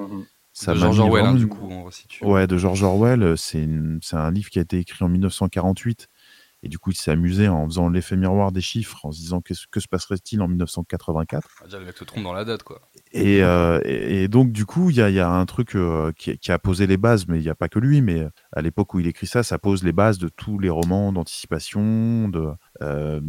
ça 0.52 0.74
de 0.74 0.78
George 0.78 1.00
Orwell, 1.00 1.24
hein, 1.26 1.34
du 1.34 1.46
coup, 1.48 1.68
on 1.70 1.84
resitue. 1.84 2.24
Ouais, 2.24 2.46
de 2.46 2.56
George 2.58 2.82
Orwell. 2.82 3.22
euh, 3.22 3.36
C'est 3.36 3.66
un 4.12 4.30
livre 4.30 4.50
qui 4.50 4.58
a 4.58 4.62
été 4.62 4.78
écrit 4.78 5.04
en 5.04 5.08
1948. 5.08 6.08
Et 6.64 6.68
du 6.68 6.78
coup, 6.78 6.92
il 6.92 6.96
s'est 6.96 7.10
amusé 7.10 7.48
en 7.48 7.66
faisant 7.66 7.88
l'effet 7.88 8.16
miroir 8.16 8.52
des 8.52 8.60
chiffres, 8.60 9.04
en 9.04 9.10
se 9.10 9.18
disant 9.18 9.40
qu'est-ce 9.40 9.66
que 9.68 9.80
se 9.80 9.88
passerait-il 9.88 10.40
en 10.42 10.46
1984. 10.48 11.48
Ah, 11.60 11.64
Déjà, 11.64 11.78
le 11.80 11.86
mec 11.86 11.96
se 11.96 12.04
trompe 12.04 12.22
dans 12.22 12.32
la 12.32 12.44
date, 12.44 12.62
quoi. 12.62 12.80
Et, 13.14 13.42
euh, 13.42 13.78
et, 13.84 14.24
et 14.24 14.28
donc, 14.28 14.52
du 14.52 14.64
coup, 14.64 14.88
il 14.90 14.96
y 14.96 15.02
a, 15.02 15.10
il 15.10 15.14
y 15.14 15.20
a 15.20 15.30
un 15.30 15.44
truc 15.44 15.74
euh, 15.76 16.12
qui, 16.16 16.38
qui 16.38 16.50
a 16.50 16.58
posé 16.58 16.86
les 16.86 16.96
bases, 16.96 17.28
mais 17.28 17.38
il 17.38 17.42
n'y 17.42 17.50
a 17.50 17.54
pas 17.54 17.68
que 17.68 17.78
lui, 17.78 18.00
mais 18.00 18.26
à 18.52 18.62
l'époque 18.62 18.94
où 18.94 19.00
il 19.00 19.06
écrit 19.06 19.26
ça, 19.26 19.42
ça 19.42 19.58
pose 19.58 19.84
les 19.84 19.92
bases 19.92 20.18
de 20.18 20.28
tous 20.28 20.58
les 20.58 20.70
romans 20.70 21.12
d'anticipation, 21.12 22.28
de, 22.28 22.48
euh, 22.80 23.20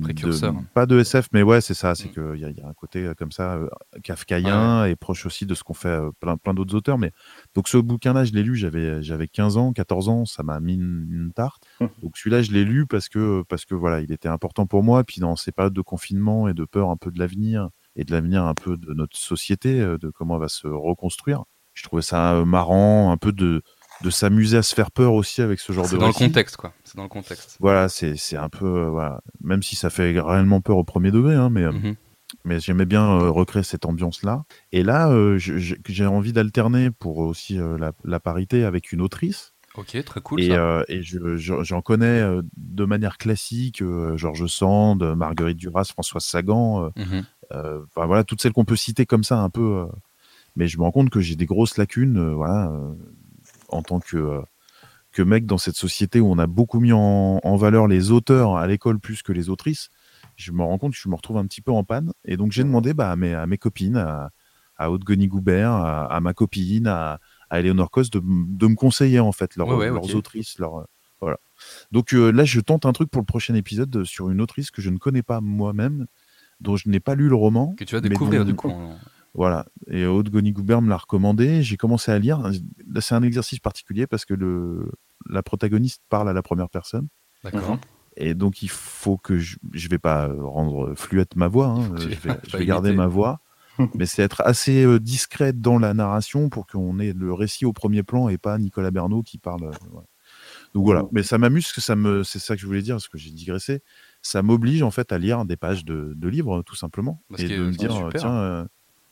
Pas 0.74 0.86
de 0.86 1.00
SF, 1.00 1.28
mais 1.34 1.44
ouais, 1.44 1.60
c'est 1.62 1.74
ça, 1.74 1.96
c'est 1.96 2.08
Mm. 2.08 2.12
qu'il 2.34 2.42
y, 2.42 2.46
a- 2.46 2.50
il 2.50 2.58
y 2.58 2.62
a 2.62 2.68
un 2.68 2.74
côté 2.74 3.06
euh, 3.06 3.14
comme 3.14 3.32
ça, 3.32 3.56
euh, 3.56 3.68
kafkaïen, 4.04 4.86
et 4.86 4.96
proche 4.96 5.26
aussi 5.26 5.46
de 5.46 5.54
ce 5.56 5.64
qu'ont 5.64 5.74
fait 5.74 5.88
euh, 5.90 6.12
plein, 6.20 6.38
plein 6.38 6.54
d'autres 6.54 6.76
auteurs. 6.76 6.98
Mais 6.98 7.12
donc, 7.56 7.68
ce 7.68 7.78
bouquin-là, 7.78 8.26
je 8.26 8.32
l'ai 8.34 8.44
lu, 8.44 8.56
j'avais 8.56 9.02
j'avais 9.04 9.28
15 9.28 9.58
ans, 9.58 9.74
14 9.74 10.10
ans, 10.10 10.26
ça 10.26 10.44
m'a 10.44 10.60
mis 10.60 10.76
une, 10.76 11.08
une 11.12 11.32
tarte. 11.34 11.64
Mm. 11.80 11.86
Donc, 12.02 12.18
celui-là, 12.18 12.42
je 12.42 12.52
l'ai 12.52 12.64
lu 12.64 12.86
parce 12.86 13.10
que, 13.10 13.44
parce 13.50 13.66
que 13.66 13.76
voilà, 13.76 14.02
il 14.02 14.12
était 14.12 14.30
important 14.30 14.66
pour 14.66 14.84
moi. 14.84 15.04
Puis, 15.04 15.20
dans 15.22 15.36
ces 15.36 15.52
périodes 15.52 15.74
de 15.74 15.82
confinement 15.82 16.48
et 16.48 16.54
de 16.54 16.66
peur 16.66 16.90
un 16.90 16.98
peu 16.98 17.12
de 17.12 17.20
l'avenir, 17.20 17.70
et 17.96 18.04
de 18.04 18.12
l'avenir 18.12 18.44
un 18.46 18.56
peu 18.56 18.78
de 18.78 18.94
notre 18.94 19.18
société, 19.18 19.80
euh, 19.80 19.98
de 19.98 20.10
comment 20.10 20.36
elle 20.36 20.42
va 20.42 20.48
se 20.50 20.68
reconstruire. 20.68 21.44
Je 21.74 21.84
trouvais 21.84 22.02
ça 22.02 22.34
euh, 22.36 22.46
marrant, 22.46 23.12
un 23.12 23.18
peu 23.18 23.32
de, 23.32 23.62
de 24.04 24.10
s'amuser 24.10 24.58
à 24.58 24.64
se 24.64 24.76
faire 24.76 24.92
peur 24.92 25.14
aussi 25.14 25.42
avec 25.42 25.60
ce 25.60 25.74
genre 25.74 25.86
C'est 25.86 25.96
de 25.96 26.02
dans 26.02 26.08
le 26.08 26.14
contexte, 26.14 26.58
quoi. 26.58 26.74
C'est 26.84 26.96
dans 26.98 27.04
le 27.04 27.10
contexte. 27.10 27.58
Voilà, 27.60 27.90
c'est 27.90 28.16
c'est 28.16 28.38
un 28.38 28.50
peu, 28.50 28.66
euh, 28.66 28.90
voilà. 28.90 29.22
même 29.42 29.64
si 29.64 29.76
ça 29.76 29.90
fait 29.90 30.20
réellement 30.20 30.62
peur 30.62 30.78
au 30.78 30.84
premier 30.84 31.12
degré, 31.12 31.36
hein, 31.36 31.50
mais, 31.50 31.66
Mhm. 31.66 31.96
mais 32.46 32.60
j'aimais 32.60 32.86
bien 32.86 33.06
euh, 33.20 33.30
recréer 33.30 33.64
cette 33.64 33.86
ambiance-là. 33.86 34.44
Et 34.72 34.84
là, 34.84 35.10
euh, 35.12 35.38
j'ai 35.38 36.06
envie 36.06 36.34
d'alterner 36.34 36.92
pour 36.92 37.18
aussi 37.20 37.58
la, 37.58 37.92
la 38.04 38.20
parité 38.20 38.66
avec 38.66 38.92
une 38.92 39.02
autrice. 39.02 39.54
Ok, 39.76 40.04
très 40.06 40.22
cool, 40.22 40.40
Et, 40.40 40.52
et 40.88 41.02
je- 41.02 41.36
je- 41.36 41.64
j'en 41.64 41.82
connais 41.82 42.22
de 42.58 42.86
manière 42.86 43.18
classique 43.18 43.82
Georges 44.16 44.46
Sand, 44.46 45.02
Marguerite 45.16 45.58
Duras, 45.58 45.86
Françoise 45.92 46.24
Sagan, 46.26 46.92
Mhm. 46.96 47.26
Euh, 47.52 47.82
enfin, 47.96 48.06
voilà, 48.06 48.24
toutes 48.24 48.42
celles 48.42 48.54
qu'on 48.54 48.66
peut 48.66 48.76
citer 48.76 49.06
comme 49.06 49.24
ça 49.24 49.40
un 49.40 49.50
peu. 49.50 49.62
euh, 49.62 49.86
mais 50.56 50.68
je 50.68 50.78
me 50.78 50.84
rends 50.84 50.92
compte 50.92 51.10
que 51.10 51.20
j'ai 51.20 51.36
des 51.36 51.46
grosses 51.48 51.78
lacunes, 51.78 52.18
euh, 52.18 52.34
voilà, 52.34 52.72
en 53.70 53.82
tant 53.82 54.00
que, 54.00 54.42
que 55.12 55.22
mec 55.24 55.46
dans 55.46 55.58
cette 55.58 55.76
société 55.76 56.20
où 56.20 56.28
on 56.32 56.38
a 56.38 56.48
beaucoup 56.48 56.80
mis 56.80 56.92
en, 56.94 57.40
en 57.44 57.56
valeur 57.56 57.88
les 57.88 58.12
auteurs 58.12 58.56
à 58.58 58.68
l'école 58.68 59.00
plus 59.00 59.24
que 59.24 59.32
les 59.32 59.50
autrices. 59.50 59.90
Je 60.36 60.52
me 60.52 60.64
rends 60.64 60.78
compte 60.78 60.94
que 60.94 61.00
je 61.00 61.10
me 61.10 61.16
retrouve 61.16 61.38
un 61.38 61.46
petit 61.46 61.62
peu 61.62 61.72
en 61.72 61.84
panne. 61.84 62.14
Et 62.26 62.38
donc 62.38 62.52
j'ai 62.52 62.64
demandé 62.68 62.94
bah, 62.94 63.12
à, 63.12 63.16
mes, 63.16 63.34
à 63.34 63.46
mes 63.48 63.58
copines, 63.58 63.98
à, 63.98 64.30
à 64.78 64.90
Haute 64.92 65.04
Goubert, 65.04 65.72
à, 65.72 66.06
à 66.06 66.20
ma 66.20 66.34
copine, 66.34 66.88
à, 66.88 67.20
à 67.50 67.60
Eleanor 67.60 67.90
Cos 67.92 68.04
de, 68.12 68.20
de 68.24 68.68
me 68.68 68.76
conseiller 68.76 69.20
en 69.20 69.32
fait 69.32 69.56
leur- 69.56 69.68
Ouais, 69.68 69.74
ouais, 69.80 69.90
leurs 69.96 70.04
autrices, 70.18 70.58
leur, 70.60 70.88
voilà. 71.22 71.38
Donc 71.92 72.14
euh, 72.14 72.32
là, 72.32 72.46
je 72.46 72.60
tente 72.60 72.86
un 72.86 72.94
truc 72.94 73.10
pour 73.10 73.22
le 73.22 73.26
prochain 73.26 73.54
épisode 73.56 74.04
sur 74.04 74.30
une 74.30 74.42
autrice 74.42 74.72
que 74.72 74.82
je 74.82 74.90
ne 74.90 74.98
connais 74.98 75.24
pas 75.24 75.40
moi-même, 75.42 76.08
dont 76.64 76.76
je 76.76 76.90
n'ai 76.90 77.00
pas 77.00 77.16
lu 77.16 77.30
le 77.30 77.36
roman. 77.36 77.76
Que 77.78 77.84
tu 77.84 77.94
vas 77.96 78.02
mais 78.02 78.10
découvrir 78.10 78.42
dont- 78.46 78.50
du 78.52 78.56
coup. 78.56 78.72
Voilà. 79.36 79.66
Et 79.88 80.06
Aude 80.06 80.30
Goubert 80.30 80.82
me 80.82 80.90
l'a 80.90 80.98
recommandé. 80.98 81.64
J'ai 81.64 81.76
commencé 81.78 82.12
à 82.12 82.20
lire. 82.20 82.40
Là, 82.88 83.02
c'est 83.02 83.16
un 83.16 83.24
exercice 83.24 83.60
particulier 83.60 84.06
parce 84.08 84.26
que 84.26 84.34
le, 84.36 84.92
la 85.28 85.42
protagoniste 85.42 86.04
parle 86.10 86.30
à 86.30 86.34
la 86.34 86.42
première 86.44 86.70
personne. 86.70 87.08
D'accord. 87.44 87.78
Et 88.16 88.36
donc, 88.36 88.62
il 88.62 88.70
faut 88.70 89.18
que 89.18 89.40
je 89.40 89.58
ne 89.74 89.88
vais 89.90 89.98
pas 89.98 90.28
rendre 90.28 90.94
fluette 90.96 91.36
ma 91.36 91.48
voix. 91.48 91.68
hein, 91.68 91.96
je 91.98 92.08
vais, 92.10 92.16
je 92.46 92.52
pas 92.52 92.58
vais 92.60 92.66
garder 92.66 92.94
ma 92.94 93.08
voix. 93.08 93.40
mais 93.96 94.06
c'est 94.06 94.22
être 94.22 94.42
assez 94.46 94.84
euh, 94.86 95.00
discrète 95.00 95.60
dans 95.60 95.80
la 95.80 95.96
narration 95.96 96.48
pour 96.50 96.68
qu'on 96.68 97.00
ait 97.00 97.12
le 97.14 97.34
récit 97.34 97.66
au 97.66 97.74
premier 97.74 98.04
plan 98.04 98.30
et 98.30 98.38
pas 98.38 98.56
Nicolas 98.60 98.92
Bernot 98.92 99.24
qui 99.24 99.40
parle. 99.40 99.64
euh, 99.64 99.72
voilà. 99.90 100.06
Donc 100.76 100.86
voilà. 100.86 101.06
Mais 101.12 101.24
ça 101.24 101.40
m'amuse 101.40 101.72
que 101.72 101.82
ça 101.82 101.96
me, 101.96 102.24
c'est 102.24 102.38
ça 102.38 102.54
que 102.56 102.62
je 102.62 102.68
voulais 102.68 102.84
dire, 102.84 102.96
parce 102.96 103.08
que 103.08 103.18
j'ai 103.18 103.32
digressé. 103.32 103.82
Ça 104.26 104.42
m'oblige 104.42 104.82
en 104.84 104.90
fait 104.90 105.12
à 105.12 105.18
lire 105.20 105.44
des 105.46 105.58
pages 105.58 105.84
de, 105.86 106.14
de 106.16 106.28
livres, 106.30 106.64
tout 106.64 106.76
simplement, 106.76 107.22
et 107.38 107.48
de 107.50 107.66
me 107.66 107.72
dire, 107.72 107.92
euh, 107.94 108.06
super. 108.08 108.22
tiens, 108.22 108.36
euh, 108.36 108.66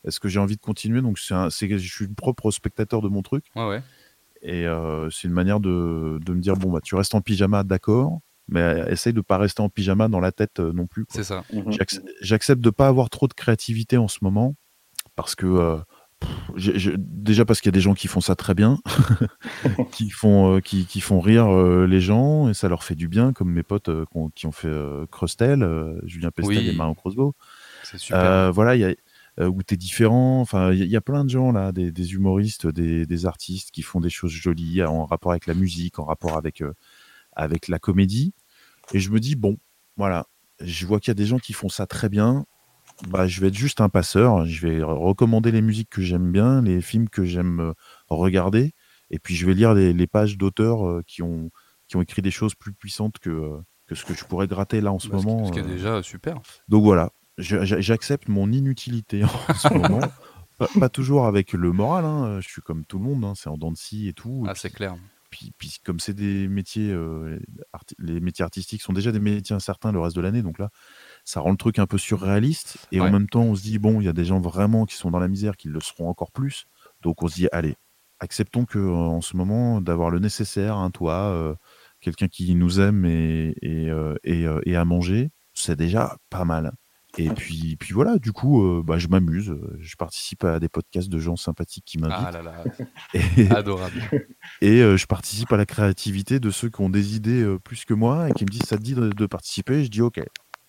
est-ce 0.05 0.19
que 0.19 0.29
j'ai 0.29 0.39
envie 0.39 0.55
de 0.55 0.61
continuer? 0.61 1.01
Donc 1.01 1.19
c'est, 1.19 1.35
je 1.77 1.77
suis 1.77 2.07
le 2.07 2.13
propre 2.13 2.49
spectateur 2.49 3.01
de 3.01 3.09
mon 3.09 3.21
truc. 3.21 3.45
Ouais, 3.55 3.67
ouais. 3.67 3.83
Et 4.41 4.65
euh, 4.65 5.09
c'est 5.11 5.27
une 5.27 5.33
manière 5.33 5.59
de, 5.59 6.17
de 6.25 6.33
me 6.33 6.39
dire 6.39 6.55
bon, 6.55 6.71
bah, 6.71 6.79
tu 6.81 6.95
restes 6.95 7.13
en 7.13 7.21
pyjama, 7.21 7.63
d'accord, 7.63 8.21
mais 8.47 8.85
essaye 8.89 9.13
de 9.13 9.21
pas 9.21 9.37
rester 9.37 9.61
en 9.61 9.69
pyjama 9.69 10.07
dans 10.07 10.19
la 10.21 10.31
tête 10.31 10.59
euh, 10.59 10.71
non 10.73 10.87
plus. 10.87 11.05
C'est 11.09 11.23
ça. 11.25 11.43
J'acc- 11.51 12.01
J'accepte 12.21 12.61
de 12.61 12.69
pas 12.69 12.87
avoir 12.87 13.09
trop 13.09 13.27
de 13.27 13.33
créativité 13.33 13.97
en 13.97 14.07
ce 14.07 14.19
moment 14.21 14.55
parce 15.15 15.35
que 15.35 15.45
déjà 16.97 17.45
parce 17.45 17.61
qu'il 17.61 17.67
y 17.67 17.73
a 17.73 17.77
des 17.77 17.81
gens 17.81 17.93
qui 17.93 18.07
font 18.07 18.21
ça 18.21 18.35
très 18.35 18.53
bien, 18.53 18.79
qui 19.91 20.09
font 20.09 20.55
euh, 20.55 20.59
qui, 20.59 20.85
qui 20.85 21.01
font 21.01 21.19
rire 21.19 21.47
euh, 21.47 21.85
les 21.87 22.01
gens 22.01 22.49
et 22.49 22.53
ça 22.53 22.69
leur 22.69 22.83
fait 22.83 22.95
du 22.95 23.07
bien, 23.07 23.33
comme 23.33 23.51
mes 23.51 23.63
potes 23.63 23.89
euh, 23.89 24.05
qui 24.35 24.45
ont 24.45 24.51
fait 24.51 24.71
Crustel, 25.11 25.67
Julien 26.03 26.31
Pestel 26.31 26.57
Oui. 26.57 26.69
et 26.69 26.73
Marion 26.73 26.95
Crossbow. 26.95 27.33
C'est 27.83 27.97
super. 27.97 28.51
Voilà, 28.53 28.75
il 28.75 28.81
y 28.81 28.85
a 28.85 29.49
où 29.49 29.63
t'es 29.63 29.77
différent. 29.77 30.41
Enfin, 30.41 30.71
il 30.73 30.79
y, 30.79 30.81
a- 30.81 30.85
il 30.85 30.91
y 30.91 30.97
a 30.97 31.01
plein 31.01 31.23
de 31.23 31.29
gens 31.29 31.51
là, 31.51 31.71
des, 31.71 31.91
des 31.91 32.13
humoristes, 32.13 32.67
des, 32.67 33.05
des 33.05 33.25
artistes 33.25 33.71
qui 33.71 33.81
font 33.81 33.99
des 34.01 34.09
choses 34.09 34.31
jolies 34.31 34.83
en 34.83 35.05
rapport 35.05 35.31
avec 35.31 35.47
la 35.47 35.53
musique, 35.53 35.99
en 35.99 36.03
rapport 36.05 36.37
avec 36.37 36.63
avec 37.33 37.67
la 37.69 37.79
comédie. 37.79 38.33
Et 38.93 38.99
je 38.99 39.09
me 39.09 39.19
dis 39.19 39.35
bon, 39.35 39.57
voilà, 39.95 40.27
je 40.59 40.85
vois 40.85 40.99
qu'il 40.99 41.09
y 41.09 41.11
a 41.11 41.15
des 41.15 41.25
gens 41.25 41.39
qui 41.39 41.53
font 41.53 41.69
ça 41.69 41.85
très 41.87 42.09
bien. 42.09 42.45
Bah, 43.09 43.27
je 43.27 43.41
vais 43.41 43.47
être 43.47 43.55
juste 43.57 43.81
un 43.81 43.89
passeur. 43.89 44.45
Je 44.45 44.65
vais 44.67 44.83
recommander 44.83 45.51
les 45.51 45.61
musiques 45.61 45.89
que 45.89 46.01
j'aime 46.01 46.31
bien, 46.31 46.61
les 46.61 46.81
films 46.81 47.09
que 47.09 47.25
j'aime 47.25 47.73
regarder, 48.07 48.73
et 49.09 49.19
puis 49.19 49.35
je 49.35 49.45
vais 49.45 49.53
lire 49.53 49.73
les, 49.73 49.93
les 49.93 50.07
pages 50.07 50.37
d'auteurs 50.37 51.01
qui 51.05 51.21
ont 51.23 51.49
qui 51.87 51.97
ont 51.97 52.01
écrit 52.01 52.21
des 52.21 52.31
choses 52.31 52.55
plus 52.55 52.73
puissantes 52.73 53.19
que 53.19 53.59
que 53.87 53.95
ce 53.95 54.05
que 54.05 54.13
je 54.13 54.23
pourrais 54.25 54.47
gratter 54.47 54.79
là 54.81 54.91
en 54.93 54.99
ce 54.99 55.09
Bah, 55.09 55.17
moment. 55.17 55.45
ce 55.47 55.51
qui 55.51 55.59
est 55.59 55.63
déjà 55.63 56.01
super. 56.03 56.39
donc 56.69 56.83
voilà, 56.83 57.11
j'accepte 57.37 58.29
mon 58.29 58.51
inutilité 58.51 59.23
en 59.25 59.27
ce 59.55 59.73
moment. 59.73 59.99
Pas, 60.57 60.67
pas 60.79 60.89
toujours 60.89 61.25
avec 61.25 61.53
le 61.53 61.71
moral, 61.71 62.05
hein, 62.05 62.39
je 62.39 62.47
suis 62.47 62.61
comme 62.61 62.85
tout 62.85 62.99
le 62.99 63.03
monde, 63.05 63.25
hein, 63.25 63.33
c'est 63.35 63.49
en 63.49 63.57
dents 63.57 63.71
de 63.71 63.77
scie 63.77 64.07
et 64.07 64.13
tout. 64.13 64.45
Ah, 64.47 64.53
c'est 64.55 64.69
clair. 64.69 64.95
puis, 65.31 65.51
puis 65.57 65.77
comme 65.83 65.99
c'est 65.99 66.13
des 66.13 66.47
métiers, 66.47 66.91
euh, 66.91 67.39
les 67.97 68.19
métiers 68.19 68.43
artistiques 68.43 68.81
sont 68.83 68.93
déjà 68.93 69.11
des 69.11 69.19
métiers 69.19 69.55
incertains 69.55 69.91
le 69.91 69.99
reste 69.99 70.15
de 70.15 70.21
l'année, 70.21 70.43
donc 70.43 70.59
là, 70.59 70.69
ça 71.25 71.39
rend 71.39 71.51
le 71.51 71.57
truc 71.57 71.79
un 71.79 71.85
peu 71.87 71.97
surréaliste. 71.97 72.77
Et 72.91 72.99
Ouais. 73.01 73.07
en 73.07 73.11
même 73.11 73.27
temps, 73.27 73.43
on 73.43 73.55
se 73.55 73.61
dit, 73.61 73.79
bon, 73.79 74.01
il 74.01 74.05
y 74.05 74.09
a 74.09 74.13
des 74.13 74.25
gens 74.25 74.39
vraiment 74.39 74.85
qui 74.85 74.95
sont 74.95 75.11
dans 75.11 75.19
la 75.19 75.27
misère, 75.27 75.55
qui 75.57 75.67
le 75.67 75.79
seront 75.79 76.09
encore 76.09 76.31
plus. 76.31 76.65
Donc 77.01 77.23
on 77.23 77.27
se 77.27 77.35
dit, 77.35 77.47
allez, 77.51 77.75
acceptons 78.19 78.65
que 78.65 78.77
euh, 78.79 78.91
en 78.93 79.21
ce 79.21 79.35
moment, 79.37 79.81
d'avoir 79.81 80.09
le 80.09 80.19
nécessaire, 80.19 80.77
un 80.77 80.91
toit, 80.91 81.31
euh, 81.33 81.55
quelqu'un 82.01 82.27
qui 82.27 82.53
nous 82.55 82.79
aime 82.79 83.05
et, 83.05 83.55
et, 83.61 83.89
euh, 83.89 84.15
et, 84.23 84.45
euh, 84.45 84.59
et 84.65 84.75
à 84.75 84.85
manger, 84.85 85.29
c'est 85.53 85.75
déjà 85.75 86.17
pas 86.29 86.45
mal. 86.45 86.71
Et 87.17 87.29
puis, 87.29 87.75
puis 87.77 87.93
voilà, 87.93 88.17
du 88.19 88.31
coup, 88.31 88.81
bah, 88.85 88.97
je 88.97 89.09
m'amuse. 89.09 89.53
Je 89.79 89.95
participe 89.97 90.45
à 90.45 90.61
des 90.61 90.69
podcasts 90.69 91.09
de 91.09 91.19
gens 91.19 91.35
sympathiques 91.35 91.83
qui 91.85 91.97
m'invitent. 91.97 92.15
Ah 92.25 92.31
là 92.31 92.41
là, 92.41 92.63
Et, 93.13 93.49
adorable. 93.51 94.01
et 94.61 94.77
je 94.95 95.05
participe 95.07 95.51
à 95.51 95.57
la 95.57 95.65
créativité 95.65 96.39
de 96.39 96.49
ceux 96.51 96.69
qui 96.69 96.79
ont 96.79 96.89
des 96.89 97.17
idées 97.17 97.57
plus 97.65 97.83
que 97.83 97.93
moi 97.93 98.29
et 98.29 98.31
qui 98.31 98.45
me 98.45 98.49
disent 98.49 98.61
ça 98.65 98.77
te 98.77 98.81
dit 98.81 98.95
de, 98.95 99.09
de 99.09 99.25
participer? 99.25 99.83
Je 99.83 99.89
dis 99.89 100.01
ok. 100.01 100.21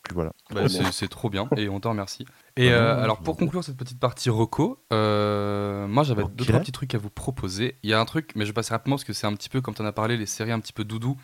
Puis 0.02 0.14
voilà. 0.14 0.32
Bah, 0.52 0.68
c'est 0.68 0.90
c'est 0.92 1.08
trop 1.08 1.30
bien 1.30 1.48
et 1.56 1.68
on 1.68 1.78
t'en 1.80 1.90
remercie. 1.90 2.26
Et 2.56 2.70
Bah, 2.70 2.74
euh, 2.74 3.02
alors 3.02 3.20
pour 3.20 3.36
conclure 3.36 3.62
cette 3.62 3.76
petite 3.76 4.00
partie 4.00 4.30
reco, 4.30 4.82
euh, 4.92 5.86
moi 5.86 6.02
j'avais 6.02 6.24
deux 6.34 6.44
trois 6.44 6.60
petits 6.60 6.72
trucs 6.72 6.94
à 6.94 6.98
vous 6.98 7.10
proposer. 7.10 7.76
Il 7.82 7.90
y 7.90 7.94
a 7.94 8.00
un 8.00 8.04
truc, 8.04 8.32
mais 8.34 8.44
je 8.44 8.52
passe 8.52 8.70
rapidement 8.70 8.96
parce 8.96 9.04
que 9.04 9.12
c'est 9.12 9.26
un 9.26 9.34
petit 9.34 9.48
peu 9.48 9.60
comme 9.60 9.74
tu 9.74 9.82
en 9.82 9.86
as 9.86 9.92
parlé, 9.92 10.16
les 10.16 10.26
séries 10.26 10.52
un 10.52 10.60
petit 10.60 10.72
peu 10.72 10.84
doudou, 10.84 11.16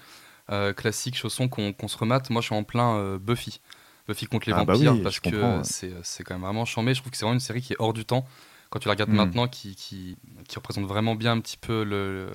euh, 0.51 0.73
classiques, 0.73 1.17
chaussons 1.17 1.49
qu'on 1.49 1.73
qu'on 1.73 1.88
se 1.88 1.99
remate. 1.99 2.31
Moi 2.31 2.41
je 2.41 2.47
suis 2.47 2.55
en 2.55 2.62
plein 2.64 2.95
euh, 2.97 3.19
Buffy. 3.19 3.61
Buffy 4.07 4.27
contre 4.27 4.49
les 4.49 4.55
Ah 4.55 4.64
bah 4.64 4.75
vampires 4.75 4.93
oui, 4.93 5.03
parce 5.03 5.21
que 5.21 5.29
ouais. 5.59 5.61
c'est 5.64 5.93
c'est 6.03 6.23
quand 6.25 6.35
même 6.35 6.43
vraiment 6.45 6.64
chambé. 6.64 6.95
Je 6.95 7.01
trouve 7.01 7.11
que 7.11 7.19
c'est 7.19 7.25
vraiment 7.25 7.35
une 7.35 7.41
série 7.41 7.61
qui 7.61 7.73
est 7.73 7.77
hors 7.79 7.93
du 7.93 8.05
temps. 8.05 8.25
Quand 8.71 8.79
tu 8.79 8.87
la 8.88 8.93
regardes 8.93 9.11
Mm. 9.11 9.17
maintenant, 9.17 9.49
qui, 9.49 9.75
qui, 9.77 10.17
qui 10.47 10.57
représente 10.57 10.85
vraiment 10.85 11.14
bien 11.14 11.33
un 11.33 11.41
petit 11.41 11.57
peu 11.57 11.85
le, 11.85 12.29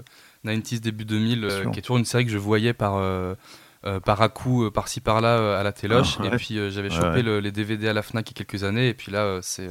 le 0.44 0.52
90s, 0.52 0.80
début 0.80 1.06
2000, 1.06 1.40
Bien 1.42 1.50
euh, 1.50 1.70
qui 1.70 1.78
est 1.80 1.82
toujours 1.84 1.98
une 2.00 2.06
série 2.06 2.26
que 2.26 2.32
je 2.32 2.40
voyais 2.40 2.74
par, 2.74 2.96
euh, 2.96 3.36
euh, 3.86 4.00
par 4.00 4.22
à 4.22 4.30
coup, 4.30 4.66
euh, 4.66 4.72
par-ci 4.72 5.02
par-là 5.02 5.38
euh, 5.38 5.60
à 5.60 5.64
la 5.64 5.72
téloche. 5.74 6.18
Ah, 6.20 6.28
Et 6.28 6.38
puis 6.38 6.56
j'avais 6.72 6.90
chopé 6.90 7.08
ouais. 7.18 7.22
le- 7.24 7.40
les 7.40 7.52
DVD 7.52 7.88
à 7.90 7.94
la 7.94 8.02
Fnac 8.02 8.30
il 8.30 8.38
y 8.38 8.42
a 8.42 8.46
quelques 8.46 8.64
années. 8.64 8.90
Et 8.90 8.94
puis 8.94 9.12
là, 9.12 9.40
c'est 9.42 9.68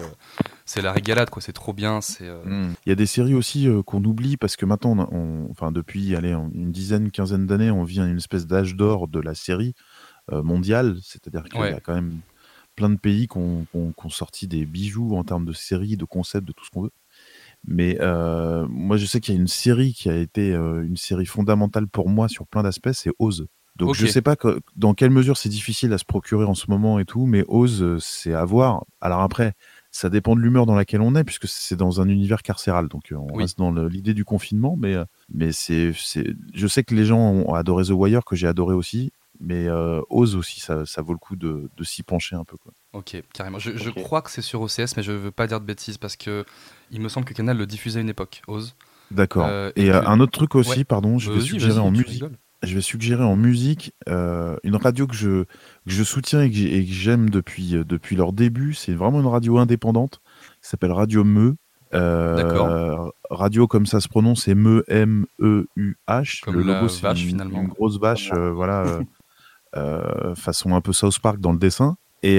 c'est 0.64 0.82
la 0.82 0.92
régalade, 0.92 1.30
quoi. 1.30 1.40
C'est 1.42 1.52
trop 1.52 1.72
bien. 1.72 2.00
C'est 2.00 2.28
euh, 2.28 2.42
Mm. 2.44 2.74
Il 2.86 2.88
y 2.88 2.92
a 2.92 2.96
des 2.96 3.06
séries 3.06 3.34
aussi 3.34 3.68
qu'on 3.86 4.02
oublie 4.04 4.36
parce 4.36 4.56
que 4.56 4.66
maintenant, 4.66 4.92
on, 4.96 5.00
a- 5.02 5.08
on- 5.12 5.50
enfin 5.50 5.72
depuis 5.72 6.14
allez, 6.16 6.32
une 6.32 6.72
dizaine, 6.72 7.10
quinzaine 7.10 7.46
d'années, 7.46 7.70
on 7.70 7.84
vit 7.84 8.00
une 8.00 8.16
espèce 8.16 8.46
d'âge 8.46 8.74
d'or 8.76 9.08
de 9.08 9.20
la 9.20 9.34
série 9.34 9.74
mondiale. 10.30 10.96
C'est-à-dire 11.02 11.44
qu'il 11.44 11.60
y 11.60 11.64
a 11.64 11.80
quand 11.80 11.94
même 11.94 12.20
plein 12.76 12.88
de 12.90 12.96
pays 12.98 13.28
qui 13.28 13.36
ont, 13.38 13.66
sorti 14.08 14.48
des 14.48 14.64
bijoux 14.66 15.16
en 15.16 15.24
termes 15.24 15.44
de 15.44 15.52
séries, 15.52 15.96
de 15.96 16.04
concepts, 16.04 16.46
de 16.46 16.52
tout 16.52 16.64
ce 16.64 16.70
qu'on 16.70 16.82
veut. 16.82 16.90
Mais 17.64 17.98
euh, 18.00 18.66
moi, 18.68 18.96
je 18.96 19.06
sais 19.06 19.20
qu'il 19.20 19.34
y 19.34 19.36
a 19.36 19.40
une 19.40 19.46
série 19.48 19.92
qui 19.94 20.08
a 20.10 20.16
été 20.16 20.52
euh, 20.52 20.82
une 20.84 20.96
série 20.96 21.26
fondamentale 21.26 21.86
pour 21.86 22.08
moi 22.08 22.28
sur 22.28 22.46
plein 22.46 22.62
d'aspects, 22.62 22.90
c'est 22.92 23.12
Oz. 23.18 23.46
Donc 23.76 23.94
je 23.94 24.06
sais 24.06 24.22
pas 24.22 24.36
que- 24.36 24.60
dans 24.76 24.94
quelle 24.94 25.10
mesure 25.10 25.36
c'est 25.36 25.48
difficile 25.48 25.92
à 25.92 25.98
se 25.98 26.04
procurer 26.04 26.44
en 26.44 26.54
ce 26.54 26.70
moment 26.70 26.98
et 26.98 27.04
tout, 27.04 27.24
mais 27.26 27.44
Oz, 27.48 27.82
euh, 27.82 27.98
c'est 28.00 28.34
à 28.34 28.44
voir. 28.44 28.84
Alors 29.00 29.20
après, 29.20 29.54
ça 29.90 30.10
dépend 30.10 30.36
de 30.36 30.40
l'humeur 30.40 30.66
dans 30.66 30.74
laquelle 30.74 31.00
on 31.00 31.14
est, 31.16 31.24
puisque 31.24 31.48
c'est 31.48 31.76
dans 31.76 32.00
un 32.00 32.08
univers 32.08 32.42
carcéral, 32.42 32.88
donc 32.88 33.12
euh, 33.12 33.16
on 33.16 33.34
Oui. 33.34 33.42
reste 33.44 33.58
dans 33.58 33.72
l'idée 33.72 34.14
du 34.14 34.24
confinement, 34.24 34.76
mais, 34.78 34.94
euh, 34.94 35.04
mais 35.32 35.52
c'est, 35.52 35.92
c'est, 35.96 36.34
je 36.54 36.66
sais 36.66 36.84
que 36.84 36.94
les 36.94 37.04
gens 37.06 37.18
ont 37.18 37.54
adoré 37.54 37.84
The 37.84 37.90
Wire, 37.90 38.24
que 38.24 38.36
j'ai 38.36 38.46
adoré 38.46 38.74
aussi, 38.74 39.10
mais 39.40 39.66
euh, 39.68 40.00
Oz 40.10 40.36
aussi, 40.36 40.60
ça, 40.60 40.84
ça 40.86 41.00
vaut 41.02 41.12
le 41.14 41.18
coup 41.18 41.36
de, 41.36 41.68
de 41.76 41.84
s'y 41.84 42.02
pencher 42.02 42.36
un 42.36 42.44
peu. 42.44 42.56
Quoi. 42.58 42.72
ok, 42.92 43.22
carrément. 43.32 43.58
Je, 43.58 43.90
crois 43.90 44.20
que 44.22 44.30
c'est 44.30 44.42
sur 44.42 44.60
OCS, 44.60 44.96
mais 44.96 45.02
je 45.02 45.12
veux 45.12 45.30
pas 45.30 45.46
dire 45.46 45.60
de 45.60 45.66
bêtises 45.66 45.98
parce 45.98 46.16
que 46.16 46.44
il 46.90 47.00
me 47.00 47.08
semble 47.08 47.26
que 47.26 47.34
Canal 47.34 47.56
le 47.56 47.66
diffusait 47.66 47.98
à 47.98 48.02
une 48.02 48.08
époque. 48.10 48.42
Ose. 48.48 48.76
D'accord. 49.10 49.46
Euh, 49.46 49.70
et 49.76 49.86
et 49.86 49.90
que- 49.90 50.06
un 50.06 50.20
autre 50.20 50.32
truc 50.32 50.54
aussi, 50.54 50.78
Ouais. 50.78 50.84
pardon, 50.84 51.18
je 51.18 51.30
vais 51.32 51.40
suggérer 51.40 51.78
en 51.78 51.90
musique. 51.90 52.06
rigoles. 52.08 52.38
Je 52.62 52.74
vais 52.74 52.80
suggérer 52.80 53.24
en 53.24 53.36
musique 53.36 53.92
euh, 54.08 54.56
une 54.62 54.76
radio 54.76 55.06
que 55.06 55.14
je, 55.14 55.44
que 55.44 55.46
je 55.86 56.02
soutiens 56.04 56.42
et 56.42 56.50
que 56.50 56.56
j'aime 56.92 57.28
depuis, 57.30 57.76
euh, 57.76 57.84
depuis 57.84 58.14
leur 58.16 58.32
début. 58.32 58.74
C'est 58.74 58.94
vraiment 58.94 59.20
une 59.20 59.26
radio 59.26 59.58
indépendante 59.58 60.20
qui 60.62 60.68
s'appelle 60.68 60.92
Radio 60.92 61.24
Meu. 61.24 61.56
Euh, 61.94 62.36
D'accord. 62.36 63.12
Radio 63.30 63.66
comme 63.66 63.84
ça 63.86 64.00
se 64.00 64.08
prononce, 64.08 64.44
c'est 64.44 64.54
Meu 64.54 64.84
M-E-U-H. 64.88 66.40
Comme 66.42 66.54
Le 66.56 66.62
la 66.62 66.74
logo, 66.76 66.88
c'est 66.88 67.02
vache, 67.02 67.22
une, 67.22 67.28
finalement. 67.28 67.62
une 67.62 67.68
grosse 67.68 67.98
vache, 68.00 68.32
voilà, 68.32 68.84
euh, 69.76 70.34
façon 70.34 70.74
un 70.74 70.80
peu 70.80 70.92
South 70.92 71.18
Park 71.20 71.38
dans 71.40 71.52
le 71.52 71.58
dessin. 71.58 71.96
Et, 72.22 72.36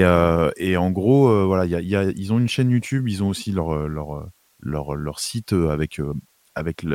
et 0.56 0.76
en 0.78 0.90
gros, 0.90 1.46
voilà, 1.46 1.66
il 1.66 1.70
y 1.70 1.74
a- 1.76 1.80
il 1.82 1.88
y 1.88 1.94
a- 1.96 2.10
ils 2.16 2.32
ont 2.32 2.38
une 2.38 2.48
chaîne 2.48 2.70
YouTube, 2.70 3.06
ils 3.08 3.22
ont 3.22 3.28
aussi 3.28 3.52
leur, 3.52 3.86
leur, 3.86 4.26
leur, 4.60 4.94
leur 4.96 5.20
site 5.20 5.52
avec, 5.52 6.00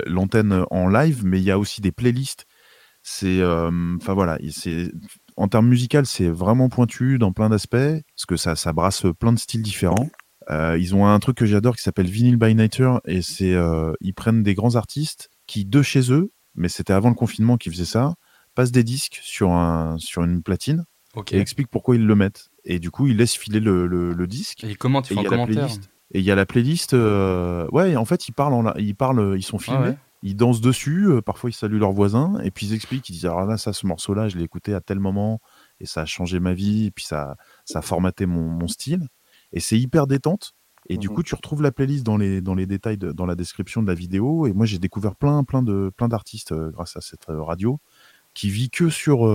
l'antenne 0.07 0.65
en 0.71 0.87
live, 0.87 1.23
mais 1.23 1.39
il 1.39 1.43
y 1.43 1.51
a 1.51 1.59
aussi 1.59 1.81
des 1.81 1.91
playlists. 1.91 2.45
C'est, 3.11 3.43
enfin 3.43 4.13
voilà, 4.13 4.37
il- 4.39 4.53
c'est 4.53 4.91
en 5.35 5.47
termes 5.47 5.67
musical, 5.67 6.05
c'est 6.05 6.29
vraiment 6.29 6.69
pointu 6.69 7.17
dans 7.17 7.31
plein 7.31 7.49
d'aspects, 7.49 7.75
parce 8.15 8.25
que 8.27 8.35
ça, 8.35 8.55
ça 8.55 8.71
brasse 8.71 9.03
plein 9.19 9.33
de 9.33 9.39
styles 9.39 9.63
différents. 9.63 10.09
Euh, 10.51 10.77
ils 10.77 10.93
ont 10.93 11.07
un 11.07 11.17
truc 11.19 11.37
que 11.37 11.45
j'adore 11.47 11.75
qui 11.75 11.81
s'appelle 11.81 12.05
Vinyl 12.07 12.37
by 12.37 12.53
Nature, 12.53 13.01
et 13.05 13.21
c'est, 13.23 13.53
euh, 13.53 13.93
ils 14.01 14.13
prennent 14.13 14.43
des 14.43 14.53
grands 14.53 14.75
artistes 14.75 15.29
qui, 15.47 15.65
de 15.65 15.81
chez 15.81 16.11
eux, 16.11 16.31
mais 16.55 16.69
c'était 16.69 16.93
avant 16.93 17.09
le 17.09 17.15
confinement 17.15 17.57
qu'ils 17.57 17.71
faisaient 17.71 17.85
ça, 17.85 18.13
passent 18.53 18.71
des 18.71 18.83
disques 18.83 19.19
sur, 19.23 19.51
un, 19.53 19.97
sur 19.97 20.23
une 20.23 20.43
platine 20.43 20.85
Ok. 21.15 21.33
et 21.33 21.37
Et, 21.37 21.39
expliquent 21.39 21.69
pourquoi 21.71 21.95
ils 21.95 22.05
le 22.05 22.15
mettent. 22.15 22.49
Et 22.65 22.77
du 22.79 22.91
coup, 22.91 23.07
ils 23.07 23.17
laissent 23.17 23.35
filer 23.35 23.59
le, 23.59 23.87
le, 23.87 24.13
le 24.13 24.27
disque. 24.27 24.61
ils 24.63 24.77
commentent, 24.77 25.09
ils 25.09 25.13
Et 25.13 25.15
font 25.15 25.21
il 25.21 25.23
y 25.23 25.27
a 25.27 25.37
la 25.37 25.45
playlist. 25.47 25.89
Et 26.11 26.19
il 26.19 26.25
y 26.25 26.31
a 26.31 26.35
la 26.35 26.45
playlist. 26.45 26.93
euh, 26.93 27.67
ouais, 27.71 27.95
en 27.95 28.05
fait, 28.05 28.27
ils 28.27 28.33
parlent, 28.33 28.53
en, 28.53 28.73
ils 28.75 28.95
parlent, 28.95 29.35
ils 29.37 29.43
sont 29.43 29.57
Ah 29.57 29.63
filmés. 29.63 29.79
ouais. 29.89 29.97
Ils 30.21 30.35
dansent 30.35 30.61
dessus, 30.61 31.07
euh, 31.09 31.21
parfois 31.21 31.49
ils 31.49 31.53
saluent 31.53 31.79
leurs 31.79 31.93
voisins, 31.93 32.39
et 32.43 32.51
puis 32.51 32.67
ils 32.67 32.73
expliquent, 32.73 33.07
ils 33.09 33.13
disent 33.13 33.25
alors 33.25 33.45
là, 33.45 33.57
ça, 33.57 33.71
ce 33.73 33.87
morceau-là, 33.87 34.27
je 34.29 34.37
l'ai 34.37 34.43
écouté 34.43 34.73
à 34.73 34.81
tel 34.81 34.99
moment, 34.99 35.39
et 35.79 35.85
ça 35.85 36.01
a 36.01 36.05
changé 36.05 36.39
ma 36.39 36.53
vie, 36.53 36.85
et 36.87 36.91
puis 36.91 37.05
ça, 37.05 37.37
ça 37.65 37.79
a 37.79 37.81
formaté 37.81 38.25
mon, 38.25 38.49
mon 38.49 38.67
style. 38.67 39.07
Et 39.53 39.59
c'est 39.59 39.79
hyper 39.79 40.07
détente. 40.07 40.53
Et 40.89 40.97
du 40.97 41.09
Mhm. 41.09 41.15
coup, 41.15 41.23
tu 41.23 41.35
retrouves 41.35 41.61
la 41.61 41.71
playlist 41.71 42.05
dans 42.05 42.17
les, 42.17 42.41
dans 42.41 42.55
les 42.55 42.65
détails, 42.65 42.97
de- 42.97 43.11
dans 43.11 43.25
la 43.25 43.35
description 43.35 43.81
de 43.81 43.87
la 43.87 43.93
vidéo. 43.93 44.47
Et 44.47 44.53
moi, 44.53 44.65
j'ai 44.65 44.79
découvert 44.79 45.15
plein, 45.15 45.43
plein 45.43 45.61
de, 45.61 45.91
plein 45.95 46.07
d'artistes 46.07 46.51
euh, 46.51 46.71
grâce 46.71 46.95
à 46.97 47.01
cette 47.01 47.29
euh, 47.29 47.41
radio 47.41 47.79
qui 48.35 48.49
vit 48.49 48.69
que 48.69 48.89
sur, 48.89 49.25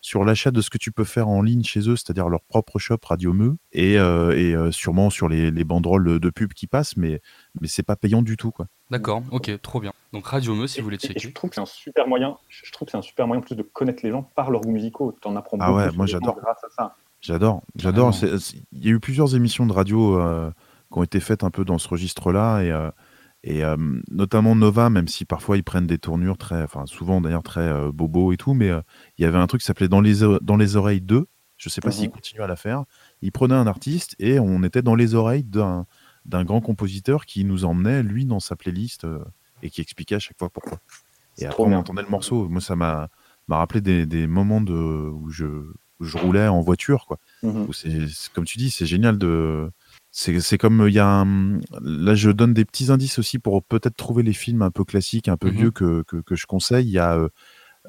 sur 0.00 0.24
l'achat 0.24 0.50
de 0.50 0.60
ce 0.60 0.70
que 0.70 0.78
tu 0.78 0.92
peux 0.92 1.04
faire 1.04 1.28
en 1.28 1.42
ligne 1.42 1.62
chez 1.62 1.88
eux, 1.88 1.96
c'est-à-dire 1.96 2.28
leur 2.28 2.42
propre 2.42 2.78
shop 2.78 2.98
Radio 3.04 3.32
Meu 3.32 3.56
et, 3.72 3.98
euh, 3.98 4.32
et 4.36 4.54
euh, 4.54 4.70
sûrement 4.70 5.10
sur 5.10 5.28
les, 5.28 5.50
les 5.50 5.64
banderoles 5.64 6.18
de, 6.18 6.30
pub 6.30 6.52
qui 6.52 6.66
passent, 6.66 6.96
mais, 6.96 7.20
mais 7.60 7.68
c'est 7.68 7.82
pas 7.82 7.96
payant 7.96 8.22
du 8.22 8.36
tout, 8.36 8.50
quoi. 8.50 8.66
D'accord, 8.90 9.22
ok, 9.30 9.60
trop 9.62 9.80
bien. 9.80 9.92
Donc 10.12 10.26
Radio 10.26 10.54
Me, 10.54 10.66
si 10.66 10.80
vous 10.80 10.84
voulez 10.84 10.96
checker. 10.96 11.20
je 11.20 11.28
trouve 11.30 11.50
que 11.50 11.54
c'est 11.56 11.62
un 11.62 11.66
super 11.66 12.08
moyen. 12.08 12.36
Je 12.48 12.62
je 12.64 12.72
trouve 12.72 12.86
que 12.86 12.92
c'est 12.92 12.98
un 12.98 13.02
super 13.02 13.26
moyen 13.26 13.40
en 13.40 13.44
plus 13.44 13.54
de 13.56 13.62
connaître 13.62 14.00
les 14.04 14.10
gens 14.10 14.22
par 14.22 14.50
leurs 14.50 14.62
goûts 14.62 14.72
musicaux. 14.72 15.16
T'en 15.20 15.36
apprends 15.36 15.58
Ah 15.60 15.66
beaucoup 15.68 15.78
ouais, 15.78 15.92
moi, 15.96 16.06
j'adore. 16.06 16.36
grâce 16.40 16.64
à 16.64 16.68
ça. 16.76 16.96
J'adore, 17.20 17.62
j'adore. 17.76 18.14
Il 18.72 18.84
y 18.84 18.88
a 18.88 18.92
eu 18.92 19.00
plusieurs 19.00 19.36
émissions 19.36 19.66
de 19.66 19.72
radio 19.72 20.18
euh, 20.18 20.50
qui 20.90 20.98
ont 20.98 21.02
été 21.02 21.20
faites 21.20 21.44
un 21.44 21.50
peu 21.50 21.64
dans 21.64 21.78
ce 21.78 21.88
registre-là, 21.88 22.62
et, 22.62 22.70
euh, 22.70 22.90
et 23.42 23.64
euh, 23.64 23.76
notamment 24.10 24.54
Nova, 24.54 24.90
même 24.90 25.08
si 25.08 25.24
parfois 25.24 25.56
ils 25.56 25.64
prennent 25.64 25.86
des 25.86 25.98
tournures 25.98 26.36
très, 26.38 26.62
enfin 26.62 26.84
souvent 26.86 27.20
d'ailleurs 27.20 27.42
très 27.42 27.60
euh, 27.68 27.90
bobo 27.92 28.32
et 28.32 28.36
tout, 28.36 28.52
mais 28.54 28.68
euh, 28.70 28.80
il 29.18 29.22
y 29.22 29.24
avait 29.24 29.38
un 29.38 29.46
truc 29.46 29.60
qui 29.62 29.66
s'appelait 29.66 29.88
dans 29.88 30.00
les 30.00 30.16
dans 30.42 30.56
les 30.56 30.76
oreilles 30.76 31.00
2. 31.00 31.26
Je 31.56 31.68
sais 31.68 31.80
pas 31.80 31.88
Mhm. 31.88 31.94
s'ils 31.94 32.10
continuent 32.10 32.42
à 32.42 32.46
la 32.46 32.56
faire. 32.56 32.84
Ils 33.22 33.32
prenaient 33.32 33.54
un 33.54 33.66
artiste 33.66 34.14
et 34.18 34.38
on 34.38 34.62
était 34.62 34.82
dans 34.82 34.94
les 34.94 35.14
oreilles 35.14 35.44
d'un 35.44 35.86
d'un 36.26 36.44
grand 36.44 36.60
compositeur 36.60 37.24
qui 37.26 37.44
nous 37.44 37.64
emmenait 37.64 38.02
lui 38.02 38.26
dans 38.26 38.40
sa 38.40 38.56
playlist 38.56 39.06
et 39.62 39.70
qui 39.70 39.80
expliquait 39.80 40.16
à 40.16 40.18
chaque 40.20 40.38
fois 40.38 40.50
pourquoi. 40.50 40.78
Et 41.38 41.46
après 41.46 41.62
on 41.62 41.78
entendait 41.80 42.02
le 42.02 42.08
morceau. 42.08 42.48
Moi 42.48 42.60
ça 42.60 42.76
m'a 42.76 43.08
m'a 43.48 43.56
rappelé 43.56 43.80
des, 43.80 44.04
des 44.06 44.26
moments 44.26 44.60
de 44.60 44.74
où 44.74 45.30
je 45.30 45.46
où 45.46 46.04
je 46.04 46.16
roulais 46.18 46.46
en 46.48 46.60
voiture 46.60 47.04
quoi 47.06 47.18
où 47.68 47.72
c'est 47.72 48.06
c'est- 48.08 48.32
comme 48.32 48.44
tu 48.44 48.58
dis, 48.58 48.70
c'est 48.70 48.86
génial 48.86 49.16
de. 49.18 49.70
C'est 50.12 50.58
comme 50.58 50.86
il 50.88 50.94
y 50.94 50.98
a 50.98 51.06
un- 51.06 51.58
là 51.82 52.14
je 52.14 52.30
donne 52.30 52.52
des 52.52 52.64
petits 52.64 52.90
indices 52.90 53.18
aussi 53.18 53.38
pour 53.38 53.62
peut-être 53.62 53.96
trouver 53.96 54.22
les 54.24 54.32
films 54.32 54.62
un 54.62 54.70
peu 54.70 54.84
classiques, 54.84 55.28
un 55.28 55.36
peu 55.36 55.48
Mhm. 55.50 55.56
vieux 55.56 55.70
que, 55.70 56.02
que, 56.06 56.16
que 56.16 56.34
je 56.34 56.46
conseille. 56.46 56.86
Il 56.86 56.90
y 56.92 56.98
a 56.98 57.14
euh, 57.16 57.28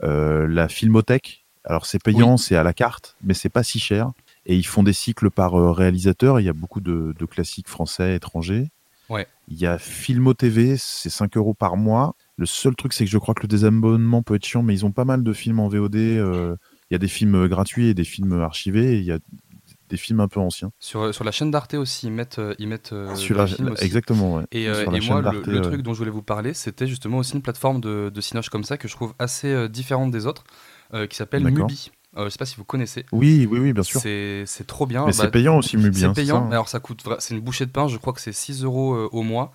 euh, 0.04 0.48
la 0.48 0.68
Filmothèque. 0.68 1.46
Alors 1.64 1.86
c'est 1.86 2.02
payant, 2.02 2.38
c'est 2.38 2.56
à 2.56 2.64
la 2.64 2.74
carte, 2.74 3.16
mais 3.24 3.34
c'est 3.34 3.50
pas 3.50 3.64
si 3.64 3.80
cher. 3.80 4.12
Et 4.46 4.56
ils 4.56 4.66
font 4.66 4.82
des 4.84 4.94
cycles 4.94 5.30
par 5.30 5.56
euh, 5.60 5.72
réalisateur. 5.72 6.40
Il 6.40 6.44
y 6.46 6.50
a 6.50 6.54
beaucoup 6.54 6.80
de, 6.82 7.14
de 7.18 7.26
classiques 7.26 7.68
français, 7.68 8.16
étrangers. 8.16 8.70
Ouais. 9.10 9.28
Il 9.48 9.60
y 9.60 9.66
a 9.68 9.78
Filmo 9.78 10.34
TV, 10.34 10.78
c'est 10.78 11.10
5 11.10 11.36
euros 11.38 11.54
par 11.54 11.76
mois. 11.78 12.16
Le 12.38 12.46
seul 12.46 12.76
truc, 12.76 12.94
c'est 12.94 13.04
que 13.06 13.12
je 13.12 13.18
crois 13.18 13.34
que 13.36 13.42
le 13.44 13.48
désabonnement 13.48 14.24
peut 14.24 14.36
être 14.36 14.46
chiant, 14.46 14.64
mais 14.64 14.74
ils 14.74 14.86
ont 14.86 14.92
pas 14.92 15.06
mal 15.06 15.24
de 15.24 15.34
films 15.34 15.60
en 15.60 15.68
VOD. 15.68 15.96
euh, 15.98 16.56
Il 16.90 16.94
y 16.94 16.96
a 16.96 17.00
des 17.00 17.08
films 17.08 17.36
euh, 17.36 17.48
gratuits 17.48 17.88
et 17.88 17.94
des 17.94 18.04
films 18.06 18.42
archivés. 18.42 18.96
et 18.96 19.00
Il 19.00 19.06
y 19.06 19.12
a 19.12 19.20
des 19.92 19.98
films 19.98 20.22
un 20.22 20.28
peu 20.28 20.40
anciens. 20.40 20.72
Sur, 20.80 21.14
sur 21.14 21.24
la 21.24 21.32
chaîne 21.32 21.52
d'Arte 21.52 21.74
aussi, 21.76 22.08
ils 22.08 22.12
mettent, 22.12 22.40
euh, 22.40 22.56
ils 22.58 22.68
mettent 22.68 22.94
euh, 22.94 23.14
Sur 23.16 23.38
la- 23.38 23.46
films 23.46 23.72
aussi. 23.72 23.84
exactement, 23.84 24.36
ouais. 24.36 24.44
Et, 24.52 24.68
euh, 24.68 24.86
chaîne 24.90 25.04
moi, 25.06 25.22
le, 25.22 25.58
euh, 25.58 25.62
truc 25.62 25.82
dont 25.82 25.94
je 25.94 26.00
voulais 26.00 26.10
vous 26.12 26.24
parler, 26.24 26.54
c'était 26.54 26.88
justement 26.88 27.18
aussi 27.20 27.34
une 27.34 27.42
plateforme 27.42 27.80
de, 27.82 28.10
de 28.14 28.22
Cinoche 28.22 28.50
comme 28.50 28.64
ça 28.64 28.78
que 28.78 28.88
je 28.88 28.96
trouve 28.96 29.14
assez 29.20 29.48
euh, 29.50 29.68
différente 29.68 30.12
des 30.12 30.26
autres, 30.26 30.44
euh, 30.94 31.06
qui 31.08 31.16
s'appelle. 31.18 31.44
Mubi. 31.44 31.92
Euh, 32.18 32.26
je 32.26 32.30
sais 32.30 32.38
pas 32.38 32.46
si 32.46 32.58
vous 32.58 32.66
connaissez. 32.66 33.06
Oui, 33.14 33.48
oui, 33.50 33.60
oui, 33.60 33.74
bien 33.74 33.84
sûr. 33.84 34.02
C'est 34.02 34.46
trop 34.68 34.86
bien. 34.86 35.02
Mais 35.06 35.12
Bah, 35.12 35.18
c'est 35.24 35.32
payant 35.32 35.58
aussi, 35.58 35.78
Mubi. 35.78 36.00
C'est 36.00 36.06
hein, 36.06 36.14
payant, 36.14 36.40
ça, 36.42 36.46
hein. 36.48 36.52
alors 36.52 36.68
ça 36.68 36.80
coûte, 36.80 37.04
c'est 37.20 37.34
une 37.34 37.40
bouchée 37.42 37.66
de 37.66 37.72
pain. 37.72 37.88
Je 37.88 37.98
crois 37.98 38.12
que 38.14 38.20
c'est 38.22 38.34
6 38.34 38.64
euros 38.64 38.96
euh, 38.96 39.10
au 39.12 39.22
mois. 39.24 39.54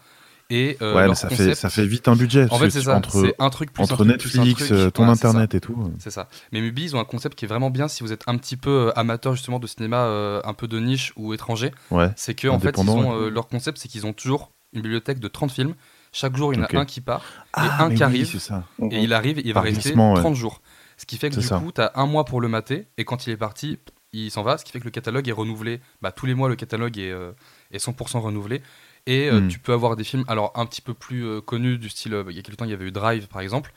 Et 0.49 0.77
euh, 0.81 0.95
ouais, 0.95 1.01
mais 1.03 1.07
leur 1.09 1.17
ça 1.17 1.29
fait, 1.29 1.37
concept- 1.37 1.55
ça 1.57 1.71
fait 1.71 1.87
vite 1.87 2.07
un 2.07 2.15
budget. 2.15 2.47
En 2.53 2.59
fait, 2.59 2.71
c'est 2.71 2.83
ça. 2.83 2.95
Entre, 2.97 3.11
C'est 3.11 3.35
un 3.41 3.51
truc 3.51 3.73
plus 3.73 3.83
entre 3.83 3.95
un 4.05 4.07
truc, 4.09 4.19
plus 4.21 4.39
un 4.39 4.45
Netflix, 4.45 4.69
truc. 4.69 4.93
ton 4.95 5.09
internet 5.09 5.55
et 5.57 5.61
tout. 5.61 5.93
C'est 5.99 6.11
ça. 6.11 6.29
Mais 6.53 6.61
Mubi, 6.61 6.85
ils 6.85 6.95
ont 6.97 7.01
un 7.01 7.05
concept 7.05 7.37
qui 7.37 7.45
est 7.47 7.49
vraiment 7.49 7.71
bien 7.71 7.89
si 7.89 8.05
vous 8.05 8.13
êtes 8.13 8.23
un 8.29 8.37
petit 8.39 8.57
peu 8.57 8.71
euh, 8.89 8.93
amateur 8.99 9.33
justement 9.35 9.59
de 9.59 9.67
cinéma 9.67 10.05
euh, 10.05 10.41
un 10.45 10.55
peu 10.55 10.69
de 10.69 10.79
niche 10.79 11.13
ou 11.17 11.35
étranger. 11.35 11.73
Ouais. 11.91 12.11
C'est 12.15 12.35
que 12.35 12.47
en 12.47 12.61
fait, 12.61 12.77
ils 12.79 12.89
ont, 12.91 13.21
euh, 13.21 13.29
leur 13.29 13.49
concept, 13.49 13.79
c'est 13.79 13.89
qu'ils 13.89 14.07
ont 14.07 14.13
toujours 14.13 14.53
une 14.73 14.83
bibliothèque 14.83 15.19
de 15.19 15.29
30 15.29 15.51
films. 15.51 15.75
Chaque 16.13 16.37
jour, 16.37 16.55
il 16.55 16.59
y 16.61 16.63
en 16.63 16.65
a 16.65 16.79
un 16.79 16.85
qui 16.85 17.01
part 17.01 17.23
Ah, 17.53 17.83
un 17.85 17.89
qui 17.89 17.97
oui, 17.97 18.03
arrive. 18.05 18.39
ça. 18.39 18.63
Et 18.91 19.03
il 19.03 19.13
arrive, 19.13 19.41
il 19.45 19.53
va 19.53 19.61
rester 19.63 19.81
glissement, 19.83 20.15
ouais. 20.15 20.21
30 20.21 20.35
jours. 20.37 20.63
Ce 20.97 21.05
qui 21.07 21.19
fait 21.19 21.29
que 21.29 21.35
du 21.41 21.43
ça. 21.47 21.59
coup, 21.59 21.73
tu 21.73 21.81
as 21.81 21.91
un 21.97 22.07
mois 22.07 22.25
pour 22.25 22.41
le 22.41 22.49
mater 22.49 22.87
et 22.97 23.05
quand 23.05 23.27
il 23.27 23.31
est 23.33 23.37
parti, 23.37 23.79
il 24.13 24.31
s'en 24.31 24.43
va. 24.43 24.57
Ce 24.57 24.65
qui 24.65 24.73
fait 24.73 24.79
que 24.79 24.85
le 24.85 24.91
catalogue 24.91 25.29
est 25.29 25.33
renouvelé. 25.33 25.81
Bah, 26.01 26.13
tous 26.13 26.25
les 26.25 26.35
mois, 26.35 26.49
le 26.49 26.55
catalogue 26.57 26.97
est, 26.99 27.11
euh, 27.11 27.33
est 27.71 27.79
100% 27.79 28.21
renouvelé. 28.21 28.63
Et 29.07 29.29
euh, 29.31 29.40
Hmm. 29.40 29.49
tu 29.49 29.59
peux 29.59 29.73
avoir 29.73 29.95
des 29.97 30.05
films, 30.05 30.25
alors 30.29 30.53
un 30.57 30.66
petit 30.66 30.81
peu 30.83 30.95
plus 30.95 31.25
euh, 31.25 31.40
connus, 31.40 31.79
du 31.79 31.88
style, 31.88 32.14
euh, 32.14 32.25
il 32.29 32.37
y 32.37 32.38
a 32.38 32.42
quelques 32.42 32.59
temps, 32.59 32.64
il 32.64 32.71
y 32.73 32.75
avait 32.75 32.87
eu 32.87 32.92
Drive 32.92 33.29
par 33.29 33.40
exemple. 33.40 33.73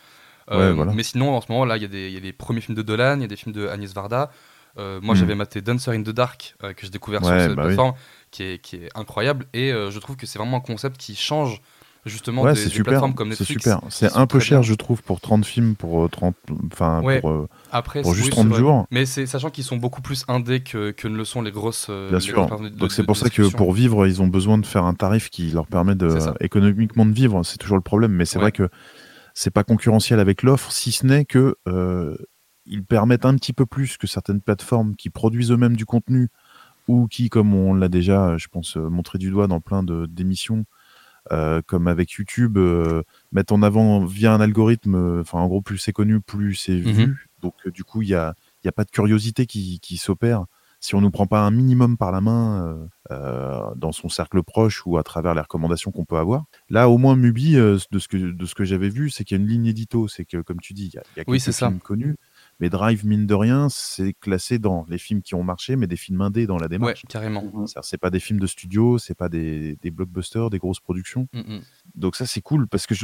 Ouais, 0.51 0.73
voilà. 0.73 0.91
Mais 0.93 1.03
sinon, 1.03 1.35
en 1.35 1.41
ce 1.41 1.51
moment, 1.51 1.63
là, 1.65 1.77
il 1.77 1.83
y, 1.83 1.85
a 1.85 1.87
des- 1.87 2.07
il 2.07 2.13
y 2.13 2.17
a 2.17 2.21
des 2.21 2.33
premiers 2.33 2.61
films 2.61 2.75
de 2.75 2.81
Dolan, 2.81 3.17
il 3.17 3.21
y 3.21 3.25
a 3.25 3.27
des 3.27 3.35
films 3.35 3.53
de 3.53 3.67
Agnès 3.67 3.93
Varda. 3.93 4.31
Moi, 4.77 5.13
Hmm. 5.13 5.15
j'avais 5.15 5.35
maté 5.35 5.61
Dancer 5.61 5.91
in 5.91 6.01
the 6.03 6.09
Dark, 6.09 6.55
que 6.61 6.81
j'ai 6.83 6.89
découvert 6.89 7.23
sur 7.25 7.39
cette 7.39 7.55
bah 7.55 7.63
oui. 7.65 7.65
plateforme, 7.65 7.93
qui, 8.31 8.43
est, 8.43 8.59
qui 8.59 8.77
est 8.77 8.89
incroyable. 8.95 9.45
Et 9.53 9.69
je 9.71 9.99
trouve 9.99 10.15
que 10.15 10.25
c'est 10.25 10.39
vraiment 10.39 10.57
un 10.57 10.61
concept 10.61 10.97
qui 10.97 11.15
change 11.15 11.61
justement 12.05 12.43
Ouais, 12.43 12.53
des, 12.53 12.59
c'est 12.59 12.65
des 12.65 12.69
super. 12.71 12.91
plateformes 12.93 13.13
comme 13.13 13.31
C'est 13.33 13.41
Netflix. 13.41 13.63
super. 13.63 13.81
C'est 13.89 14.07
qui 14.07 14.13
sont 14.13 14.19
un 14.19 14.27
peu 14.27 14.39
cher, 14.39 14.59
bien. 14.61 14.67
je 14.67 14.73
trouve, 14.73 15.03
pour 15.03 15.19
30 15.21 15.45
films, 15.45 15.75
pour 15.75 16.03
euh, 16.03 16.07
30. 16.07 16.35
Enfin, 16.71 17.01
Ouais. 17.03 17.19
pour. 17.21 17.29
euh, 17.31 17.47
Après, 17.71 18.01
Pour 18.01 18.11
c'est- 18.11 18.17
juste 18.17 18.27
oui, 18.29 18.31
30 18.33 18.45
c'est 18.45 18.49
vrai. 18.49 18.59
jours. 18.59 18.87
Mais 18.91 19.05
c'est 19.05 19.25
sachant 19.25 19.49
qu'ils 19.49 19.63
sont 19.63 19.77
beaucoup 19.77 20.01
plus 20.01 20.23
indés 20.27 20.61
que, 20.61 20.91
que 20.91 21.07
ne 21.07 21.15
le 21.17 21.25
sont 21.25 21.41
les 21.41 21.51
grosses. 21.51 21.87
euh, 21.89 22.09
Bien 22.09 22.17
les 22.19 22.23
sûr. 22.23 22.45
grosses 22.47 22.71
Donc 22.71 22.91
c'est 22.91 23.03
pour 23.03 23.17
ça 23.17 23.29
que 23.29 23.49
pour 23.55 23.73
vivre, 23.73 24.07
ils 24.07 24.21
ont 24.21 24.27
besoin 24.27 24.57
de 24.57 24.65
faire 24.65 24.85
un 24.85 24.93
tarif 24.93 25.29
qui 25.29 25.49
leur 25.51 25.67
permet 25.67 25.95
de 25.95 26.17
C'est 26.19 26.31
économiquement 26.45 27.05
de 27.05 27.11
vivre. 27.13 27.43
C'est 27.43 27.57
toujours 27.57 27.77
le 27.77 27.83
problème, 27.83 28.11
mais 28.13 28.25
c'est 28.25 28.37
Ouais. 28.37 28.43
vrai 28.45 28.51
que 28.51 28.69
c'est 29.33 29.51
pas 29.51 29.63
concurrentiel 29.63 30.19
avec 30.19 30.43
l'offre, 30.43 30.71
si 30.71 30.91
ce 30.91 31.05
n'est 31.05 31.25
que 31.25 31.55
euh, 31.67 32.15
ils 32.65 32.83
permettent 32.83 33.25
un 33.25 33.35
petit 33.35 33.53
peu 33.53 33.65
plus 33.65 33.97
que 33.97 34.05
certaines 34.07 34.41
plateformes 34.41 34.95
qui 34.95 35.09
produisent 35.09 35.51
eux-mêmes 35.51 35.75
du 35.75 35.85
contenu 35.85 36.27
ou 36.87 37.07
qui, 37.07 37.29
comme 37.29 37.53
on 37.53 37.73
l'a 37.73 37.87
déjà, 37.87 38.37
je 38.37 38.47
pense, 38.47 38.75
euh, 38.77 38.89
montré 38.89 39.17
du 39.17 39.29
doigt 39.29 39.47
dans 39.47 39.59
plein 39.61 39.81
de 39.83 40.05
d'émissions, 40.07 40.59
euh, 40.59 40.63
comme 41.67 41.87
avec 41.87 42.11
YouTube, 42.11 42.57
euh, 42.57 43.03
mettent 43.31 43.51
en 43.51 43.61
avant 43.61 44.03
via 44.05 44.33
un 44.33 44.41
algorithme. 44.41 44.95
euh, 44.95 45.21
Enfin, 45.21 45.39
en 45.39 45.47
gros, 45.47 45.61
plus 45.61 45.77
c'est 45.77 45.93
connu, 45.93 46.19
plus 46.21 46.55
c'est 46.55 46.73
Mhm. 46.75 46.91
vu. 46.91 47.27
Donc, 47.41 47.53
euh, 47.65 47.71
du 47.71 47.83
coup, 47.83 48.01
il 48.01 48.09
y 48.09 48.15
a, 48.15 48.33
y 48.63 48.67
a 48.67 48.71
pas 48.71 48.83
de 48.83 48.91
curiosité 48.91 49.45
qui, 49.45 49.79
qui 49.79 49.97
s'opère 49.97 50.45
si 50.81 50.95
on 50.95 51.01
nous 51.01 51.11
prend 51.11 51.27
pas 51.27 51.41
un 51.41 51.51
minimum 51.51 51.97
par 51.97 52.11
la 52.13 52.21
main 52.21 52.65
euh, 52.65 52.85
euh, 53.11 53.61
dans 53.75 53.91
son 53.91 54.07
cercle 54.07 54.41
proche 54.43 54.83
ou 54.85 54.97
à 54.97 55.03
travers 55.03 55.33
les 55.35 55.41
recommandations 55.41 55.91
qu'on 55.91 56.05
peut 56.05 56.15
avoir. 56.17 56.45
Là, 56.69 56.87
au 56.89 56.97
moins, 56.97 57.17
Mubi, 57.17 57.57
euh, 57.57 57.77
de 57.91 57.99
ce 57.99 58.07
que, 58.07 58.15
de 58.15 58.45
ce 58.45 58.55
que 58.55 58.63
j'avais 58.63 58.87
vu, 58.87 59.09
c'est 59.09 59.25
qu'il 59.25 59.37
y 59.37 59.39
a 59.39 59.43
une 59.43 59.49
ligne 59.49 59.65
édito. 59.65 60.07
C'est 60.07 60.23
que, 60.23 60.37
comme 60.41 60.61
tu 60.61 60.73
dis, 60.73 60.85
il 60.87 60.93
y 60.95 60.97
a, 60.97 61.03
y 61.17 61.19
a 61.19 61.23
Oui, 61.27 61.37
quelques 61.37 61.41
c'est 61.41 61.51
ça. 61.51 61.67
films 61.67 61.79
connus. 61.81 62.15
Mais 62.59 62.69
Drive, 62.69 63.05
mine 63.05 63.25
de 63.25 63.33
rien, 63.33 63.67
c'est 63.69 64.13
classé 64.13 64.59
dans 64.59 64.85
les 64.89 64.97
films 64.97 65.21
qui 65.21 65.33
ont 65.35 65.43
marché, 65.43 65.75
mais 65.75 65.87
des 65.87 65.95
films 65.95 66.21
indés 66.21 66.45
dans 66.45 66.57
la 66.57 66.63
Ouais, 66.65 66.69
démarche. 66.69 67.03
carrément. 67.07 67.43
Mhm. 67.43 67.67
C'est-à-dire, 67.67 67.85
C'est 67.87 67.97
pas 67.97 68.09
des 68.09 68.19
films 68.19 68.39
de 68.39 68.47
studio, 68.47 68.97
c'est 68.97 69.15
pas 69.15 69.29
des, 69.29 69.77
des 69.81 69.91
blockbusters, 69.91 70.49
des 70.49 70.57
grosses 70.59 70.79
productions. 70.81 71.27
Mm, 71.33 71.39
mm. 71.39 71.61
Donc 71.95 72.15
ça 72.15 72.25
c'est 72.25 72.41
cool 72.41 72.67
parce 72.67 72.85
que 72.87 72.95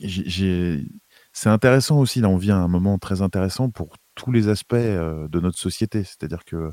j'ai- 0.00 0.86
c'est 1.32 1.48
intéressant 1.48 1.98
aussi. 2.00 2.20
Là, 2.20 2.28
on 2.28 2.36
vient 2.36 2.56
à 2.56 2.60
un 2.60 2.68
moment 2.68 2.98
très 2.98 3.22
intéressant 3.22 3.70
pour 3.70 3.96
tous 4.14 4.32
les 4.32 4.48
aspects 4.48 4.74
euh, 4.74 5.28
de 5.28 5.40
notre 5.40 5.58
société. 5.58 6.04
C'est-à-dire 6.04 6.44
que 6.44 6.70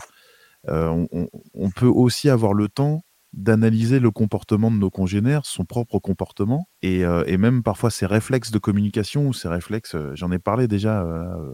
euh, 0.69 1.05
on, 1.53 1.69
peut 1.69 1.85
aussi 1.87 2.29
avoir 2.29 2.53
le 2.53 2.67
temps 2.67 3.03
d'analyser 3.33 3.99
le 3.99 4.09
comportement 4.11 4.71
de 4.71 4.77
nos 4.77 4.89
congénères, 4.89 5.45
son 5.45 5.63
propre 5.65 5.99
comportement, 5.99 6.67
et, 6.81 7.05
euh, 7.05 7.23
et 7.27 7.37
même 7.37 7.61
parfois 7.63 7.89
ses 7.91 8.05
réflexes 8.05 8.51
de 8.51 8.57
communication 8.59 9.27
ou 9.27 9.33
ses 9.33 9.47
réflexes. 9.47 9.95
J'en 10.15 10.31
ai 10.31 10.39
parlé 10.39 10.67
déjà 10.67 11.03
euh, 11.03 11.53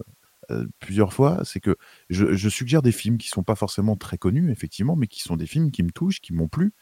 euh, 0.51 0.65
plusieurs 0.79 1.13
fois. 1.13 1.41
C'est 1.43 1.59
que 1.59 1.75
je, 2.09 2.49
suggère 2.49 2.81
des 2.81 2.91
films 2.91 3.17
qui 3.17 3.29
sont 3.29 3.43
pas 3.43 3.55
forcément 3.55 3.95
très 3.95 4.17
connus, 4.17 4.51
effectivement, 4.51 4.95
mais 4.95 5.07
qui 5.07 5.21
sont 5.21 5.35
des 5.35 5.45
films 5.45 5.71
qui 5.71 5.83
me 5.83 5.91
touchent, 5.91 6.21
qui 6.21 6.33
m'ont 6.33 6.47
plu 6.47 6.73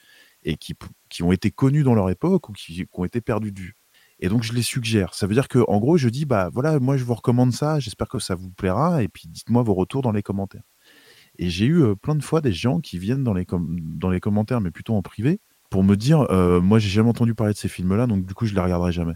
et 0.44 0.58
qui, 0.58 0.74
qui 1.10 1.24
ont 1.24 1.32
été 1.32 1.52
connus 1.52 1.84
dans 1.84 1.94
leur 1.94 2.10
époque 2.10 2.50
ou 2.50 2.54
qui, 2.54 2.86
ont 2.94 3.06
été 3.06 3.22
perdus 3.22 3.52
de 3.52 3.60
vue. 3.60 3.76
Et 4.20 4.30
donc 4.30 4.44
je 4.44 4.54
les 4.54 4.62
suggère. 4.62 5.14
Ça 5.14 5.28
veut 5.28 5.34
dire 5.34 5.48
que 5.48 5.60
en 5.68 5.80
gros, 5.80 5.98
je 5.98 6.10
dis 6.10 6.26
bah 6.26 6.50
voilà, 6.54 6.80
moi 6.80 6.98
je 6.98 7.04
vous 7.04 7.16
recommande 7.16 7.54
ça, 7.54 7.80
j'espère 7.80 8.08
que 8.08 8.20
ça 8.20 8.36
vous 8.36 8.52
plaira 8.52 9.02
et 9.04 9.08
puis 9.08 9.28
dites-moi 9.28 9.64
vos 9.64 9.74
retours 9.74 10.02
dans 10.02 10.12
les 10.12 10.24
commentaires. 10.24 10.64
Et 11.40 11.50
j'ai 11.50 11.66
eu 11.66 11.82
euh, 11.82 11.96
plein 11.96 12.16
de 12.16 12.24
fois 12.24 12.42
des 12.42 12.54
gens 12.54 12.80
qui 12.82 13.00
viennent 13.00 13.24
dans 13.24 13.34
les 13.34 13.46
dans 13.50 14.10
les 14.10 14.20
commentaires 14.20 14.62
mais 14.62 14.70
plutôt 14.70 14.96
en 14.96 15.02
privé 15.02 15.40
pour 15.72 15.84
me 15.84 15.96
dire 15.96 16.22
euh, 16.30 16.62
moi 16.62 16.78
j'ai 16.78 16.90
jamais 16.90 17.10
entendu 17.10 17.34
parler 17.34 17.54
de 17.54 17.58
ces 17.58 17.70
films-là 17.70 18.06
donc 18.06 18.26
du 18.26 18.34
coup 18.34 18.46
je 18.46 18.54
les 18.54 18.62
regarderai 18.62 18.92
jamais. 18.92 19.16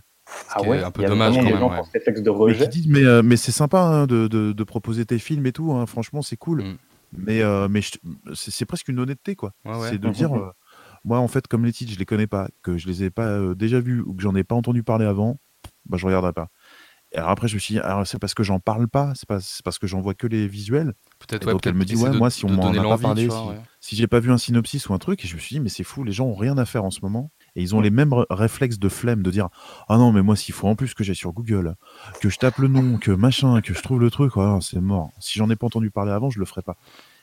Ah 0.49 0.61
ouais, 0.63 0.83
un 0.83 0.91
peu 0.91 1.01
il 1.01 1.03
y 1.03 1.05
a 1.05 1.09
dommage 1.09 1.35
quand 1.35 1.41
gens 1.47 1.69
même, 1.69 1.79
ouais. 1.79 1.81
réflexe 1.93 2.21
de 2.21 2.29
Mais 2.29 2.35
rejet. 2.35 2.69
qui 2.69 2.81
disent 2.81 2.87
mais, 2.91 3.03
euh, 3.03 3.21
mais 3.23 3.37
c'est 3.37 3.51
sympa 3.51 3.79
hein, 3.81 4.07
de, 4.07 4.27
de- 4.27 4.53
de 4.53 4.63
proposer 4.63 5.05
tes 5.05 5.19
films 5.19 5.45
et 5.45 5.51
tout, 5.51 5.71
hein, 5.73 5.85
franchement 5.85 6.21
c'est 6.21 6.37
cool. 6.37 6.63
Mm. 6.63 6.77
Mais, 7.17 7.41
euh, 7.41 7.67
mais 7.69 7.81
je- 7.81 7.97
c'est 8.33 8.65
presque 8.65 8.87
une 8.89 8.99
honnêteté 8.99 9.35
quoi. 9.35 9.53
Ouais, 9.63 9.75
ouais. 9.77 9.89
C'est 9.91 9.97
de 9.99 10.09
dire 10.09 10.35
euh, 10.35 10.51
moi 11.03 11.19
en 11.19 11.27
fait 11.27 11.47
comme 11.47 11.63
les 11.65 11.71
titres 11.71 11.93
je 11.93 11.99
les 11.99 12.05
connais 12.05 12.27
pas, 12.27 12.47
que 12.63 12.77
je 12.77 12.87
les 12.87 13.03
ai 13.03 13.09
pas 13.09 13.27
euh, 13.27 13.53
déjà 13.55 13.79
vus 13.79 14.01
ou 14.01 14.13
que 14.15 14.21
j'en 14.23 14.35
ai 14.35 14.43
pas 14.43 14.55
entendu 14.55 14.81
parler 14.83 15.05
avant, 15.05 15.37
bah 15.85 15.97
je 15.97 16.05
regarderai 16.05 16.33
pas. 16.33 16.47
Et 17.11 17.17
alors 17.17 17.29
après 17.29 17.47
je 17.47 17.53
me 17.53 17.59
suis 17.59 17.75
dit 17.75 17.79
alors 17.79 18.05
c'est 18.07 18.19
parce 18.19 18.33
que 18.33 18.43
j'en 18.43 18.59
parle 18.59 18.87
pas, 18.89 19.13
c'est 19.15 19.27
parce 19.27 19.79
que 19.79 19.85
j'en 19.87 20.01
vois 20.01 20.15
que 20.15 20.25
les 20.27 20.47
visuels. 20.47 20.93
Peut-être, 21.19 21.45
ouais, 21.45 21.53
donc 21.53 21.65
elle 21.67 21.75
me 21.75 21.85
dit 21.85 21.95
ouais 21.95 22.09
de- 22.09 22.17
moi 22.17 22.29
si 22.31 22.43
on 22.45 22.49
m'en 22.49 22.73
a 22.73 22.73
pas 22.83 22.97
parlé, 22.97 23.27
vois, 23.27 23.37
si, 23.39 23.47
ouais. 23.49 23.61
si 23.79 23.95
j'ai 23.95 24.07
pas 24.07 24.19
vu 24.19 24.31
un 24.31 24.37
synopsis 24.39 24.89
ou 24.89 24.93
un 24.93 24.97
truc, 24.97 25.23
et 25.23 25.27
je 25.27 25.35
me 25.35 25.39
suis 25.39 25.55
dit 25.55 25.59
mais 25.61 25.69
c'est 25.69 25.83
fou, 25.83 26.03
les 26.03 26.11
gens 26.11 26.25
ont 26.25 26.35
rien 26.35 26.57
à 26.57 26.65
faire 26.65 26.83
en 26.83 26.91
ce 26.91 26.99
moment 27.03 27.31
et 27.55 27.61
ils 27.61 27.75
ont 27.75 27.81
les 27.81 27.89
mêmes 27.89 28.13
réflexes 28.29 28.79
de 28.79 28.89
flemme 28.89 29.23
de 29.23 29.31
dire 29.31 29.49
ah 29.87 29.97
non 29.97 30.11
mais 30.11 30.21
moi 30.21 30.35
s'il 30.35 30.53
faut 30.53 30.67
en 30.67 30.75
plus 30.75 30.93
que 30.93 31.03
j'ai 31.03 31.13
sur 31.13 31.31
Google, 31.31 31.75
que 32.21 32.29
je 32.29 32.37
tape 32.37 32.57
le 32.57 32.67
nom, 32.67 32.97
que 32.97 33.11
machin, 33.11 33.61
que 33.61 33.73
je 33.73 33.81
trouve 33.81 33.99
le 34.01 34.11
truc, 34.11 34.35
ouais, 34.35 34.59
c'est 34.61 34.81
mort. 34.81 35.11
Si 35.19 35.39
j'en 35.39 35.49
ai 35.49 35.55
pas 35.55 35.65
entendu 35.67 35.89
parler 35.91 36.11
avant, 36.11 36.29
je 36.29 36.39
le 36.39 36.45
ferai 36.45 36.61
pas. 36.61 36.75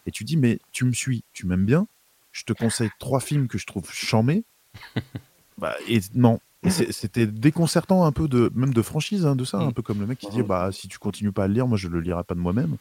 Et 0.07 0.11
tu 0.11 0.24
dis 0.24 0.37
mais 0.37 0.59
tu 0.72 0.85
me 0.85 0.93
suis, 0.93 1.24
tu 1.33 1.47
m'aimes 1.47 1.64
bien, 1.66 1.87
je 2.33 2.45
te 2.45 2.53
conseille 2.53 2.91
trois 2.99 3.20
films 3.20 3.47
que 3.49 3.59
je 3.59 3.66
trouve 3.66 3.91
chamés. 3.93 4.45
bah, 5.59 5.74
et 5.89 6.01
non. 6.14 6.41
C'était 6.68 7.26
déconcertant 7.26 8.05
un 8.05 8.12
peu 8.12 8.28
de 8.28 8.51
même 8.55 8.72
de 8.72 8.83
franchise 8.83 9.26
hein, 9.26 9.35
de 9.35 9.45
ça, 9.45 9.59
Mm. 9.59 9.62
un 9.68 9.72
peu 9.72 9.83
comme 9.83 9.99
le 10.01 10.07
mec 10.07 10.18
qui 10.18 10.28
dit 10.30 10.43
bah 10.45 10.70
si 10.72 10.87
tu 10.87 10.99
continues 10.99 11.33
pas 11.33 11.45
à 11.45 11.49
le 11.49 11.55
lire, 11.55 11.66
moi 11.66 11.76
je 11.76 11.89
le 11.89 12.01
lirai 12.01 12.22
pas 12.22 12.35
de 12.37 12.41
moi-même. 12.41 12.76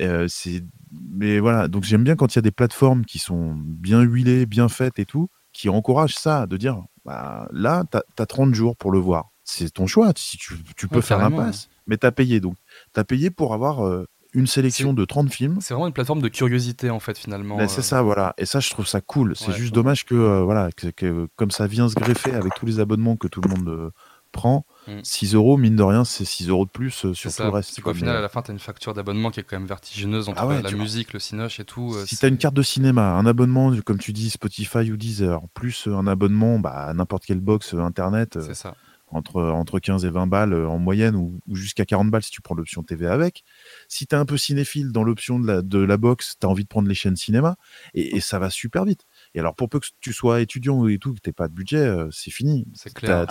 Euh, 0.00 0.26
c'est 0.28 0.62
mais 1.10 1.38
voilà 1.40 1.66
donc 1.68 1.82
j'aime 1.84 2.04
bien 2.04 2.14
quand 2.16 2.34
il 2.34 2.38
y 2.38 2.40
a 2.40 2.42
des 2.42 2.50
plateformes 2.52 3.04
qui 3.04 3.18
sont 3.18 3.54
bien 3.56 4.02
huilées, 4.02 4.44
bien 4.46 4.68
faites 4.68 4.98
et 4.98 5.04
tout, 5.04 5.30
qui 5.52 5.68
encouragent 5.68 6.14
ça 6.14 6.46
de 6.46 6.56
dire 6.56 6.80
bah 7.04 7.48
là 7.52 7.84
t'as 7.90 8.00
as 8.18 8.26
30 8.26 8.54
jours 8.54 8.76
pour 8.76 8.92
le 8.92 8.98
voir. 8.98 9.30
C'est 9.44 9.70
ton 9.72 9.86
choix. 9.86 10.12
Si 10.16 10.36
tu, 10.38 10.54
tu 10.76 10.86
peux 10.88 10.96
Ouais, 10.96 11.02
faire 11.02 11.18
l'impasse, 11.18 11.68
mais 11.86 11.96
t'as 11.96 12.12
payé 12.12 12.40
donc 12.40 12.54
t'as 12.92 13.04
payé 13.04 13.30
pour 13.30 13.52
avoir 13.54 13.84
euh, 13.86 14.06
une 14.32 14.46
sélection 14.46 14.90
C'est- 14.90 14.94
de 14.96 15.04
30 15.04 15.32
films. 15.32 15.58
C'est 15.60 15.74
vraiment 15.74 15.88
une 15.88 15.92
plateforme 15.92 16.22
de 16.22 16.28
curiosité 16.28 16.88
en 16.90 17.00
fait 17.00 17.18
finalement. 17.18 17.56
Ben, 17.56 17.64
euh, 17.64 17.68
c'est 17.68 17.82
ça, 17.82 18.00
voilà. 18.02 18.32
Et 18.38 18.46
ça, 18.46 18.60
je 18.60 18.70
trouve 18.70 18.86
ça 18.86 19.00
cool. 19.00 19.34
C'est 19.34 19.48
Ouais. 19.48 19.54
juste 19.54 19.74
dommage 19.74 20.04
que, 20.04 20.14
euh, 20.14 20.42
voilà, 20.44 20.70
que, 20.70 20.86
que 20.88 21.26
comme 21.34 21.50
ça 21.50 21.66
vient 21.66 21.88
se 21.88 21.94
greffer 21.96 22.32
avec 22.34 22.54
tous 22.54 22.64
les 22.66 22.78
abonnements 22.78 23.16
que 23.16 23.26
tout 23.26 23.40
le 23.40 23.48
monde 23.48 23.90
euh, 24.34 24.38
prend, 24.38 24.66
Mm. 24.86 25.00
6 25.04 25.34
euros, 25.34 25.58
mine 25.58 25.76
de 25.76 25.82
rien, 25.82 26.04
c'est 26.04 26.24
6 26.24 26.48
euros 26.48 26.64
de 26.64 26.70
plus 26.70 27.04
euh, 27.04 27.12
sur 27.14 27.30
tout 27.34 27.42
le 27.42 27.48
reste. 27.50 27.72
C'est 27.74 27.82
quoi. 27.82 27.92
qu'au 27.92 27.98
final, 27.98 28.16
à 28.16 28.20
la 28.22 28.28
fin, 28.30 28.40
t'as 28.42 28.52
une 28.52 28.58
facture 28.58 28.94
d'abonnement 28.94 29.30
qui 29.30 29.38
est 29.38 29.42
quand 29.42 29.58
même 29.58 29.68
vertigineuse 29.68 30.28
entre 30.28 30.40
Ah 30.40 30.46
ouais, 30.46 30.62
la 30.62 30.68
tu 30.70 30.74
vois. 30.74 30.84
musique, 30.84 31.12
le 31.12 31.20
cinoche 31.20 31.60
et 31.60 31.64
tout. 31.64 31.94
euh, 31.94 32.06
si 32.06 32.16
tu 32.16 32.24
as 32.24 32.28
une 32.28 32.38
carte 32.38 32.54
de 32.54 32.62
cinéma, 32.62 33.12
un 33.12 33.26
abonnement, 33.26 33.72
comme 33.84 33.98
tu 33.98 34.12
dis, 34.14 34.30
Spotify 34.30 34.90
ou 34.90 34.96
Deezer, 34.96 35.42
plus 35.52 35.86
euh, 35.86 35.94
un 35.94 36.06
abonnement 36.06 36.58
bah, 36.58 36.70
à 36.70 36.94
n'importe 36.94 37.26
quelle 37.26 37.40
box 37.40 37.74
internet, 37.74 38.36
euh, 38.36 38.54
ça. 38.54 38.74
entre, 39.08 39.42
entre 39.42 39.78
15 39.80 40.04
et 40.06 40.10
20 40.10 40.26
balles 40.28 40.54
en 40.54 40.78
moyenne, 40.78 41.14
ou, 41.14 41.38
ou 41.46 41.54
jusqu'à 41.56 41.84
40 41.84 42.10
balles 42.10 42.22
si 42.22 42.30
tu 42.30 42.40
prends 42.40 42.54
l'option 42.54 42.82
TV 42.82 43.06
avec. 43.06 43.44
Si 43.86 44.06
tu 44.06 44.14
es 44.14 44.18
un 44.18 44.24
peu 44.24 44.38
cinéphile 44.38 44.92
dans 44.92 45.04
l'option 45.04 45.38
de 45.38 45.46
la, 45.46 45.60
de 45.62 45.78
la 45.78 45.96
box, 45.98 46.36
tu 46.40 46.46
as 46.46 46.50
envie 46.50 46.64
de 46.64 46.68
prendre 46.68 46.88
les 46.88 46.94
chaînes 46.94 47.16
cinéma, 47.16 47.56
et, 47.92 48.16
et 48.16 48.20
ça 48.20 48.38
va 48.38 48.48
super 48.48 48.86
vite. 48.86 49.04
Et 49.34 49.40
alors, 49.40 49.54
pour 49.54 49.68
peu 49.68 49.78
que 49.78 49.86
tu 50.00 50.14
sois 50.14 50.40
étudiant 50.40 50.86
et 50.88 50.98
tout, 50.98 51.12
que 51.14 51.20
tu 51.22 51.32
pas 51.34 51.48
de 51.48 51.54
budget, 51.54 51.94
c'est 52.10 52.30
fini. 52.30 52.66
C'est 52.74 52.94
clair. 52.94 53.26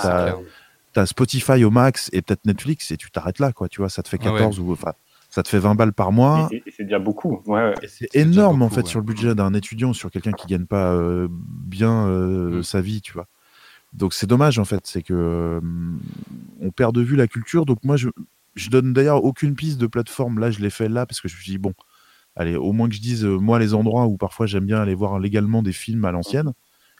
T'as 0.93 1.05
Spotify 1.05 1.63
au 1.63 1.69
max 1.71 2.09
et 2.13 2.21
peut-être 2.21 2.45
Netflix, 2.45 2.89
et 2.91 2.97
tu 2.97 3.11
t'arrêtes 3.11 3.39
là, 3.39 3.51
quoi. 3.51 3.67
Tu 3.69 3.79
vois, 3.81 3.89
ça 3.89 4.01
te 4.03 4.09
fait 4.09 4.17
Ah 4.21 4.31
ouais. 4.33 4.39
14 4.39 4.59
ou 4.59 4.71
enfin, 4.71 4.93
ça 5.29 5.43
te 5.43 5.47
fait 5.49 5.59
20 5.59 5.75
balles 5.75 5.93
par 5.93 6.11
mois. 6.11 6.49
Et, 6.51 6.55
et- 6.57 6.63
et 6.65 6.71
c'est 6.75 6.83
déjà 6.83 6.97
beaucoup. 6.99 7.41
Ouais, 7.45 7.61
ouais. 7.61 7.73
Et 7.83 7.87
c'est 7.87 8.13
énorme 8.15 8.63
en 8.63 8.69
fait 8.69 8.81
ouais. 8.81 8.87
sur 8.87 8.99
le 8.99 9.05
budget 9.05 9.35
d'un 9.35 9.53
étudiant, 9.53 9.93
sur 9.93 10.09
quelqu'un 10.09 10.31
qui 10.31 10.47
gagne 10.47 10.65
pas 10.65 10.91
euh, 10.93 11.27
bien 11.31 12.07
euh, 12.07 12.59
Mm. 12.59 12.63
sa 12.63 12.81
vie, 12.81 13.01
tu 13.01 13.13
vois. 13.13 13.27
Donc 13.93 14.13
c'est 14.13 14.27
dommage 14.27 14.57
en 14.59 14.65
fait, 14.65 14.81
c'est 14.85 15.01
que 15.03 15.13
euh, 15.13 15.59
on 16.61 16.71
perd 16.71 16.93
de 16.95 17.01
vue 17.01 17.15
la 17.15 17.27
culture. 17.27 17.65
Donc 17.65 17.83
moi 17.83 17.95
je 17.97 18.09
je 18.55 18.69
donne 18.69 18.91
d'ailleurs 18.93 19.23
aucune 19.23 19.55
piste 19.55 19.77
de 19.79 19.87
plateforme. 19.87 20.39
Là 20.39 20.49
je 20.51 20.59
l'ai 20.59 20.69
fait 20.71 20.89
là 20.89 21.05
parce 21.05 21.21
que 21.21 21.27
je 21.27 21.35
me 21.35 21.41
suis 21.41 21.51
dit 21.53 21.57
bon, 21.59 21.73
allez 22.35 22.55
au 22.55 22.71
moins 22.73 22.89
que 22.89 22.95
je 22.95 23.01
dise 23.01 23.25
euh, 23.25 23.37
moi 23.37 23.57
les 23.59 23.73
endroits 23.75 24.05
où 24.07 24.17
parfois 24.17 24.47
j'aime 24.47 24.65
bien 24.65 24.79
aller 24.81 24.95
voir 24.95 25.19
légalement 25.19 25.61
des 25.63 25.71
films 25.71 26.05
à 26.05 26.11
l'ancienne, 26.11 26.53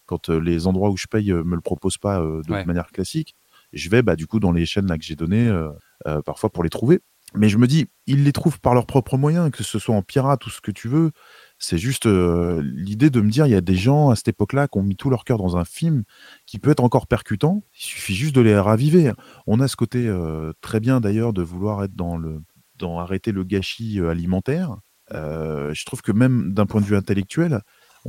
quand 0.06 0.30
les 0.30 0.68
endroits 0.68 0.90
où 0.92 0.98
je 0.98 1.08
paye 1.08 1.32
me 1.34 1.56
le 1.56 1.62
proposent 1.62 1.98
pas 1.98 2.20
de 2.20 2.52
Ouais. 2.52 2.66
manière 2.66 2.88
classique. 2.92 3.36
Je 3.74 3.90
vais 3.90 4.02
bah 4.02 4.16
du 4.16 4.28
coup 4.28 4.40
dans 4.40 4.52
les 4.52 4.66
chaînes 4.66 4.88
là 4.88 4.98
que 4.98 5.04
j'ai 5.04 5.16
données 5.16 5.48
euh, 5.48 5.70
euh, 6.08 6.22
parfois 6.22 6.50
pour 6.50 6.64
les 6.64 6.70
trouver. 6.70 7.00
Mais 7.36 7.48
je 7.48 7.60
me 7.60 7.68
dis, 7.68 7.86
ils 8.08 8.24
les 8.24 8.32
trouvent 8.32 8.60
par 8.60 8.74
leurs 8.74 8.88
propres 8.88 9.16
moyens, 9.16 9.52
que 9.52 9.64
ce 9.64 9.78
soit 9.78 9.94
en 9.94 10.02
pirate 10.02 10.44
ou 10.48 10.50
ce 10.50 10.62
que 10.62 10.72
tu 10.72 10.88
veux. 10.88 11.12
C'est 11.60 11.78
juste 11.78 12.08
euh, 12.08 12.60
l'idée 12.64 13.12
de 13.12 13.22
me 13.22 13.30
dire, 13.30 13.46
il 13.46 13.52
y 13.52 13.56
a 13.56 13.62
des 13.62 13.76
gens 13.76 14.10
à 14.10 14.16
cette 14.16 14.30
époque-là 14.30 14.68
qui 14.68 14.80
ont 14.80 14.84
mis 14.84 14.96
tout 14.96 15.12
leur 15.12 15.26
cœur 15.26 15.38
dans 15.38 15.56
un 15.56 15.66
film 15.66 16.06
qui 16.48 16.58
peut 16.58 16.72
être 16.72 16.84
encore 16.84 17.06
percutant. 17.06 17.64
Il 17.76 17.82
suffit 17.84 18.16
juste 18.16 18.34
de 18.34 18.42
les 18.42 18.58
raviver. 18.58 19.12
On 19.46 19.60
a 19.60 19.68
ce 19.68 19.76
côté 19.76 20.12
très 20.62 20.80
bien 20.80 21.02
d'ailleurs 21.02 21.34
de 21.34 21.44
vouloir 21.44 21.84
être 21.84 21.94
dans 21.94 22.18
le, 22.18 22.42
dans 22.78 22.98
arrêter 22.98 23.32
le 23.32 23.44
gâchis 23.44 24.00
alimentaire. 24.00 24.78
Je 25.12 25.86
trouve 25.86 26.02
que 26.02 26.12
même 26.12 26.54
d'un 26.54 26.66
point 26.66 26.82
de 26.82 26.86
vue 26.88 26.96
intellectuel, 26.96 27.62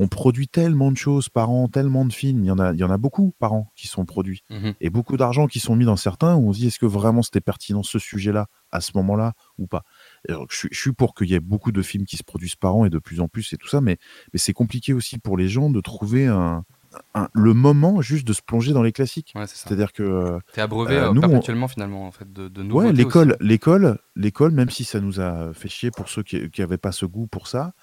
on 0.03 0.07
produit 0.07 0.47
tellement 0.47 0.91
de 0.91 0.97
choses 0.97 1.29
par 1.29 1.51
an, 1.51 1.67
tellement 1.67 2.05
de 2.05 2.11
films. 2.13 2.43
Il 2.43 2.47
y 2.47 2.51
en 2.51 2.57
a, 2.57 2.73
il 2.73 2.79
y 2.79 2.83
en 2.83 2.89
a 2.89 2.97
beaucoup 2.97 3.33
par 3.39 3.53
an 3.53 3.71
qui 3.75 3.87
sont 3.87 4.03
produits 4.05 4.41
Mhm. 4.49 4.73
et 4.81 4.89
beaucoup 4.89 5.15
d'argent 5.15 5.45
qui 5.47 5.59
sont 5.59 5.75
mis 5.75 5.85
dans 5.85 5.95
certains 5.95 6.35
où 6.35 6.49
on 6.49 6.53
se 6.53 6.59
dit 6.59 6.67
est-ce 6.67 6.79
que 6.79 6.85
vraiment 6.87 7.21
c'était 7.21 7.39
pertinent 7.41 7.83
ce 7.83 7.99
sujet-là 7.99 8.47
à 8.71 8.81
ce 8.81 8.91
moment-là 8.95 9.33
ou 9.59 9.67
pas? 9.67 9.83
Alors, 10.27 10.47
je, 10.49 10.55
suis- 10.57 10.69
je 10.71 10.79
suis 10.79 10.91
pour 10.93 11.13
qu'il 11.13 11.29
y 11.29 11.35
ait 11.35 11.39
beaucoup 11.39 11.71
de 11.71 11.81
films 11.83 12.05
qui 12.05 12.17
se 12.17 12.23
produisent 12.23 12.55
par 12.55 12.75
an 12.75 12.85
et 12.85 12.89
de 12.89 12.97
plus 12.99 13.19
en 13.21 13.27
plus 13.27 13.53
et 13.53 13.57
tout 13.57 13.67
ça, 13.67 13.79
mais, 13.79 13.97
mais 14.33 14.39
c'est 14.39 14.53
compliqué 14.53 14.93
aussi 14.93 15.19
pour 15.19 15.37
les 15.37 15.47
gens 15.49 15.69
de 15.69 15.81
trouver 15.81 16.25
un, 16.27 16.63
un- 17.13 17.29
le 17.33 17.53
moment 17.53 18.01
juste 18.01 18.27
de 18.27 18.33
se 18.33 18.41
plonger 18.41 18.73
dans 18.73 18.83
les 18.83 18.91
classiques. 18.91 19.31
Ouais. 19.35 19.45
C'est-à-dire 19.47 19.93
que 19.93 20.39
T'es 20.53 20.61
abreuvé 20.61 20.95
euh, 20.95 21.09
euh, 21.09 21.13
nous, 21.13 21.21
on- 21.21 21.29
perpétuellement 21.29 21.67
finalement 21.67 22.07
en 22.07 22.11
fait 22.11 22.31
de, 22.33 22.47
de 22.49 22.63
ouais, 22.71 22.91
l'école, 22.91 23.37
l'école, 23.39 23.99
l'école, 24.15 24.51
même 24.51 24.69
si 24.69 24.83
ça 24.83 24.99
nous 24.99 25.19
a 25.21 25.53
fait 25.53 25.69
chier 25.69 25.91
pour 25.91 26.09
ceux 26.09 26.23
qui 26.23 26.49
n'avaient 26.59 26.77
pas 26.77 26.91
ce 26.91 27.05
goût 27.05 27.27
pour 27.27 27.47
ça, 27.47 27.73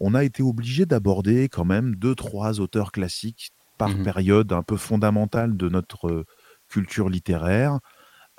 on 0.00 0.14
a 0.14 0.24
été 0.24 0.42
obligé 0.42 0.86
d'aborder 0.86 1.48
quand 1.48 1.64
même 1.64 1.94
deux, 1.96 2.14
trois 2.14 2.60
auteurs 2.60 2.92
classiques 2.92 3.50
par 3.78 3.90
Mhm. 3.90 4.02
période 4.02 4.52
un 4.52 4.62
peu 4.62 4.76
fondamentale 4.76 5.56
de 5.56 5.68
notre 5.68 6.08
euh, 6.08 6.24
culture 6.68 7.08
littéraire. 7.08 7.78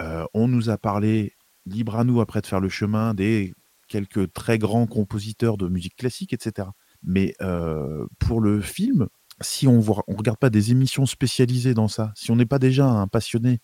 Euh, 0.02 0.26
on 0.34 0.48
nous 0.48 0.70
a 0.70 0.78
parlé, 0.78 1.34
libre 1.66 1.98
à 1.98 2.04
nous 2.04 2.22
après 2.22 2.42
de 2.42 2.48
faire 2.48 2.60
le 2.60 2.70
chemin, 2.70 3.14
des 3.14 3.54
quelques 3.88 4.32
très 4.34 4.58
grands 4.58 4.88
compositeurs 4.88 5.58
de 5.58 5.68
musique 5.68 5.96
classique, 5.96 6.34
etc. 6.34 6.70
Mais 7.04 7.34
euh, 7.42 8.06
pour 8.20 8.42
le 8.42 8.62
film, 8.62 9.08
si 9.42 9.68
on 9.68 9.78
ne 9.80 10.16
regarde 10.18 10.38
pas 10.40 10.50
des 10.50 10.72
émissions 10.72 11.06
spécialisées 11.06 11.74
dans 11.74 11.88
ça, 11.88 12.12
si 12.16 12.32
on 12.32 12.36
n'est 12.36 12.46
pas 12.46 12.60
déjà 12.60 12.88
un 12.88 13.08
passionné 13.08 13.60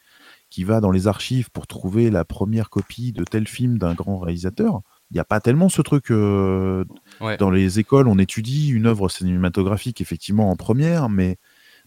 qui 0.50 0.64
va 0.64 0.82
dans 0.82 0.92
les 0.92 1.08
archives 1.08 1.50
pour 1.52 1.68
trouver 1.68 2.10
la 2.12 2.26
première 2.26 2.70
copie 2.70 3.12
de 3.14 3.24
tel 3.26 3.48
film 3.48 3.78
d'un 3.78 3.94
grand 3.94 4.20
réalisateur, 4.20 4.82
il 5.12 5.16
n'y 5.16 5.20
a 5.20 5.26
pas 5.26 5.40
tellement 5.40 5.70
ce 5.70 5.82
truc. 5.82 6.12
euh, 6.12 6.84
Ouais. 7.22 7.38
Dans 7.38 7.50
les 7.52 7.80
écoles, 7.80 8.08
on 8.08 8.18
étudie 8.18 8.70
une 8.70 8.88
œuvre 8.88 9.08
cinématographique 9.10 10.02
effectivement 10.02 10.50
en 10.52 10.56
première, 10.56 11.10
mais 11.10 11.38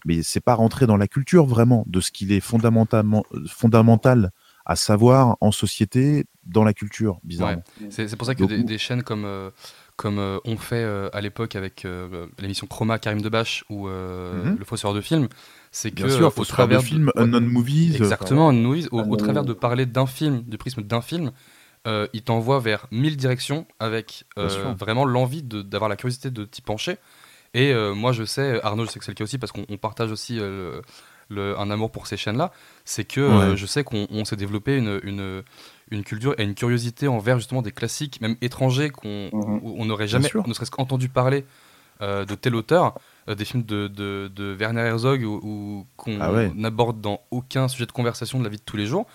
mais 0.05 0.21
c'est 0.23 0.39
pas 0.39 0.53
rentrer 0.55 0.87
dans 0.87 0.97
la 0.97 1.07
culture 1.07 1.45
vraiment 1.45 1.83
de 1.87 1.99
ce 1.99 2.11
qu'il 2.11 2.31
est 2.31 2.39
fondamentalement 2.39 3.25
fondamental 3.47 4.31
à 4.65 4.75
savoir 4.75 5.35
en 5.41 5.51
société 5.51 6.25
dans 6.45 6.63
la 6.63 6.73
culture 6.73 7.19
bizarrement. 7.23 7.63
C'est 7.89 8.07
c'est 8.07 8.15
pour 8.15 8.25
ça 8.27 8.33
que 8.35 8.39
Donc, 8.39 8.49
des, 8.49 8.63
des 8.63 8.77
chaînes 8.77 9.03
comme, 9.03 9.25
euh, 9.25 9.49
comme 9.97 10.19
euh, 10.19 10.37
on 10.45 10.57
fait 10.57 10.83
euh, 10.83 11.09
à 11.11 11.21
l'époque 11.21 11.55
avec 11.55 11.85
euh, 11.85 12.27
l'émission 12.39 12.65
Chroma, 12.67 12.97
Karim 12.99 13.21
Debache 13.21 13.65
ou 13.69 13.87
euh, 13.87 14.45
Mhm. 14.45 14.57
Le 14.59 14.65
Fossoyeur 14.65 14.95
de 14.95 15.01
film, 15.01 15.27
c'est 15.71 15.91
que 15.91 16.07
sûr, 16.07 16.27
euh, 16.27 16.27
au 16.27 16.31
faire 16.31 16.43
de 16.43 16.47
travers 16.49 16.81
films, 16.83 17.11
unknown 17.17 17.45
movies. 17.45 17.91
euh, 17.93 17.97
Exactement, 17.97 18.53
Noise, 18.53 18.87
au, 18.91 19.01
au 19.01 19.13
Euh, 19.13 19.17
travers 19.17 19.43
de 19.43 19.53
parler 19.53 19.85
d'un 19.85 20.05
film, 20.05 20.43
du 20.43 20.57
prisme 20.57 20.83
d'un 20.83 21.01
film, 21.01 21.31
euh, 21.87 22.07
il 22.13 22.21
t'envoie 22.23 22.59
vers 22.59 22.87
mille 22.91 23.17
directions 23.17 23.65
avec 23.79 24.25
euh, 24.37 24.73
vraiment 24.77 25.05
l'envie 25.05 25.43
de- 25.43 25.61
d'avoir 25.61 25.89
la 25.89 25.95
curiosité 25.95 26.29
de 26.31 26.45
t'y 26.45 26.61
pencher. 26.61 26.97
Et 27.53 27.71
euh, 27.73 27.95
moi, 27.95 28.11
je 28.11 28.23
sais, 28.25 28.61
Arnaud, 28.63 28.85
je 28.85 28.91
sais 28.91 28.99
que 28.99 29.05
c'est 29.05 29.11
le 29.11 29.15
cas 29.15 29.23
aussi 29.23 29.37
parce 29.37 29.51
qu'on 29.51 29.65
on 29.69 29.77
partage 29.77 30.11
aussi 30.11 30.35
le- 30.35 30.81
le- 31.29 31.57
un 31.59 31.71
amour 31.71 31.91
pour 31.91 32.05
ces 32.07 32.17
chaînes-là. 32.17 32.51
C'est 32.85 33.05
que 33.05 33.21
Ouais. 33.51 33.57
je 33.57 33.65
sais 33.65 33.83
qu'on 33.83 34.07
on 34.11 34.25
s'est 34.25 34.35
développé 34.35 34.75
une, 34.77 34.99
une, 35.03 35.43
une 35.91 36.03
culture 36.03 36.35
et 36.37 36.43
une 36.43 36.53
curiosité 36.55 37.07
envers 37.07 37.37
justement 37.37 37.61
des 37.61 37.71
classiques, 37.71 38.19
même 38.21 38.35
étrangers, 38.41 38.89
qu'on 38.89 39.29
on 39.31 39.85
n'aurait 39.85 40.07
jamais, 40.07 40.29
ne 40.47 40.53
serait-ce 40.53 40.71
qu'entendu 40.71 41.09
parler 41.09 41.45
de 42.01 42.33
tel 42.35 42.55
auteur, 42.55 42.95
des 43.27 43.43
films 43.45 43.63
de, 43.63 43.87
de, 43.89 44.31
de 44.33 44.55
Werner 44.57 44.81
Herzog 44.81 45.21
ou, 45.23 45.39
ou 45.43 45.87
qu'on 45.97 46.17
Ah 46.21 46.31
ouais. 46.31 46.51
n'aborde 46.55 47.01
dans 47.01 47.19
aucun 47.29 47.67
sujet 47.67 47.85
de 47.85 47.91
conversation 47.91 48.39
de 48.39 48.43
la 48.45 48.49
vie 48.49 48.57
de 48.57 48.63
tous 48.63 48.77
les 48.77 48.85
jours. 48.85 49.05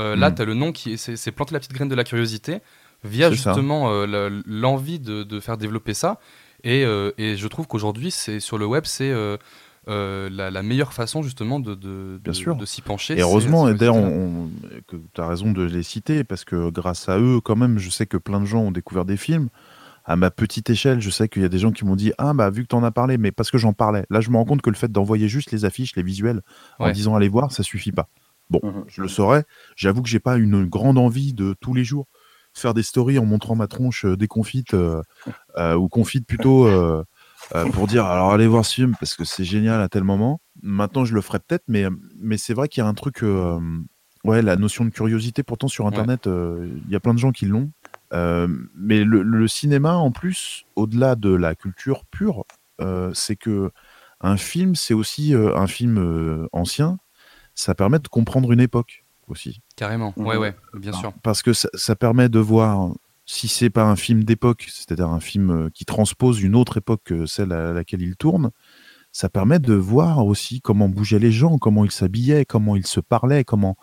Euh, 0.00 0.16
Là, 0.16 0.30
Mm. 0.30 0.34
tu 0.34 0.42
as 0.42 0.44
le 0.46 0.54
nom 0.54 0.72
qui 0.72 0.98
c'est 0.98 1.30
planter 1.32 1.52
la 1.54 1.60
petite 1.60 1.72
graine 1.74 1.88
de 1.88 1.94
la 1.94 2.04
curiosité 2.04 2.58
via 3.04 3.30
justement 3.30 3.90
euh, 3.92 4.40
l'envie 4.46 4.98
de, 4.98 5.22
de 5.22 5.40
faire 5.40 5.56
développer 5.56 5.94
ça. 5.94 6.18
Et, 6.64 6.84
euh, 6.84 7.12
et 7.18 7.36
je 7.36 7.46
trouve 7.48 7.66
qu'aujourd'hui, 7.66 8.10
c'est 8.10 8.40
sur 8.40 8.58
le 8.58 8.66
web, 8.66 8.84
c'est 8.86 9.12
la, 9.86 10.50
la 10.50 10.62
meilleure 10.62 10.92
façon 10.92 11.22
justement 11.22 11.58
de, 11.60 11.74
de, 11.74 12.20
Bien 12.22 12.32
de- 12.32 12.36
sûr. 12.36 12.56
de 12.56 12.66
s'y 12.66 12.82
pencher. 12.82 13.18
Et 13.18 13.22
heureusement, 13.22 13.68
et 13.68 13.74
d'ailleurs, 13.74 13.96
tu 14.88 15.20
as 15.20 15.26
raison 15.26 15.52
de 15.52 15.62
les 15.62 15.82
citer, 15.82 16.24
parce 16.24 16.44
que 16.44 16.70
grâce 16.70 17.08
à 17.08 17.18
eux, 17.18 17.40
quand 17.40 17.56
même, 17.56 17.78
je 17.78 17.90
sais 17.90 18.06
que 18.06 18.16
plein 18.16 18.40
de 18.40 18.44
gens 18.46 18.60
ont 18.60 18.70
découvert 18.72 19.04
des 19.04 19.16
films. 19.16 19.48
À 20.04 20.16
ma 20.16 20.30
petite 20.30 20.68
échelle, 20.70 21.00
je 21.00 21.10
sais 21.10 21.28
qu'il 21.28 21.42
y 21.42 21.44
a 21.44 21.48
des 21.48 21.58
gens 21.58 21.72
qui 21.72 21.84
m'ont 21.84 21.94
dit 21.96 22.12
Ah, 22.18 22.32
bah, 22.34 22.50
vu 22.50 22.62
que 22.62 22.68
tu 22.68 22.74
en 22.74 22.82
as 22.84 22.90
parlé, 22.90 23.16
mais 23.18 23.32
parce 23.32 23.50
que 23.50 23.58
j'en 23.58 23.72
parlais. 23.72 24.04
Là, 24.10 24.20
je 24.20 24.30
me 24.30 24.36
rends 24.36 24.44
compte 24.44 24.62
que 24.62 24.70
le 24.70 24.76
fait 24.76 24.90
d'envoyer 24.90 25.28
juste 25.28 25.52
les 25.52 25.64
affiches, 25.64 25.94
les 25.94 26.02
visuels, 26.02 26.40
en 26.78 26.90
disant 26.90 27.14
Allez 27.14 27.28
voir, 27.28 27.52
ça 27.52 27.62
suffit 27.62 27.92
pas. 27.92 28.08
Bon, 28.50 28.60
Mhm. 28.62 28.84
je 28.88 29.02
le 29.02 29.08
saurais. 29.08 29.44
J'avoue 29.76 30.02
que 30.02 30.08
j'ai 30.08 30.20
pas 30.20 30.36
une 30.36 30.64
grande 30.66 30.98
envie 30.98 31.32
de 31.32 31.54
tous 31.60 31.72
les 31.74 31.84
jours 31.84 32.06
faire 32.52 32.74
des 32.74 32.82
stories 32.82 33.18
en 33.18 33.24
montrant 33.24 33.54
ma 33.54 33.68
tronche 33.68 34.04
euh, 34.04 34.16
déconfite 34.16 34.74
euh, 34.74 35.02
euh, 35.56 35.76
ou 35.76 35.88
confite 35.88 36.26
plutôt 36.26 36.66
euh, 36.66 37.04
pour 37.72 37.86
dire 37.86 38.04
alors 38.06 38.32
allez 38.32 38.46
voir 38.48 38.64
ce 38.64 38.74
film 38.74 38.94
parce 38.98 39.14
que 39.14 39.24
c'est 39.24 39.44
génial 39.44 39.80
à 39.80 39.88
tel 39.88 40.04
moment. 40.04 40.40
Maintenant 40.62 41.04
je 41.04 41.14
le 41.14 41.20
ferai 41.20 41.38
peut-être, 41.38 41.64
mais 41.68 41.86
mais 42.18 42.36
c'est 42.38 42.54
vrai 42.54 42.68
qu'il 42.68 42.82
y 42.82 42.84
a 42.84 42.88
un 42.88 42.94
truc 42.94 43.24
ouais 44.24 44.42
la 44.42 44.56
notion 44.56 44.84
de 44.84 44.90
curiosité. 44.90 45.42
Pourtant 45.42 45.68
sur 45.68 45.86
internet 45.86 46.26
il 46.26 46.90
y 46.90 46.96
a 46.96 47.00
plein 47.00 47.14
de 47.14 47.18
gens 47.18 47.32
qui 47.32 47.46
l'ont. 47.46 47.70
Mais 48.12 49.04
le, 49.04 49.22
le 49.22 49.48
cinéma 49.48 49.94
en 49.94 50.10
plus 50.10 50.64
au-delà 50.76 51.14
de 51.14 51.30
la 51.30 51.54
culture 51.54 52.04
pure, 52.10 52.44
c'est 53.14 53.36
que 53.36 53.70
un 54.20 54.36
film 54.36 54.74
c'est 54.74 54.94
aussi 54.94 55.34
un 55.34 55.66
film 55.66 56.48
ancien. 56.52 56.98
Ça 57.60 57.74
permet 57.74 57.98
de 57.98 58.08
comprendre 58.08 58.52
une 58.52 58.60
époque 58.60 59.04
aussi. 59.28 59.60
Carrément, 59.76 60.14
Mhm. 60.16 60.26
ouais, 60.26 60.36
ouais, 60.38 60.56
bien 60.78 60.92
sûr. 60.94 61.12
Parce 61.22 61.42
que 61.42 61.52
ça, 61.52 61.68
ça 61.74 61.94
permet 61.94 62.30
de 62.30 62.38
voir 62.38 62.90
si 63.26 63.48
c'est 63.48 63.68
pas 63.68 63.84
un 63.84 63.96
film 63.96 64.24
d'époque, 64.24 64.66
c'est-à-dire 64.70 65.08
un 65.08 65.20
film 65.20 65.50
euh, 65.50 65.68
qui 65.74 65.84
transpose 65.84 66.40
une 66.40 66.56
autre 66.56 66.78
époque 66.78 67.02
que 67.04 67.26
celle 67.26 67.52
à 67.52 67.72
laquelle 67.74 68.00
il 68.00 68.16
tourne, 68.16 68.50
ça 69.12 69.28
permet 69.28 69.58
de 69.58 69.74
voir 69.74 70.24
aussi 70.24 70.62
comment 70.62 70.88
bougeaient 70.88 71.18
les 71.18 71.32
gens, 71.32 71.58
comment 71.58 71.84
ils 71.84 71.90
s'habillaient, 71.90 72.46
comment 72.46 72.76
ils 72.76 72.86
se 72.86 72.98
parlaient, 73.00 73.44
comment 73.44 73.76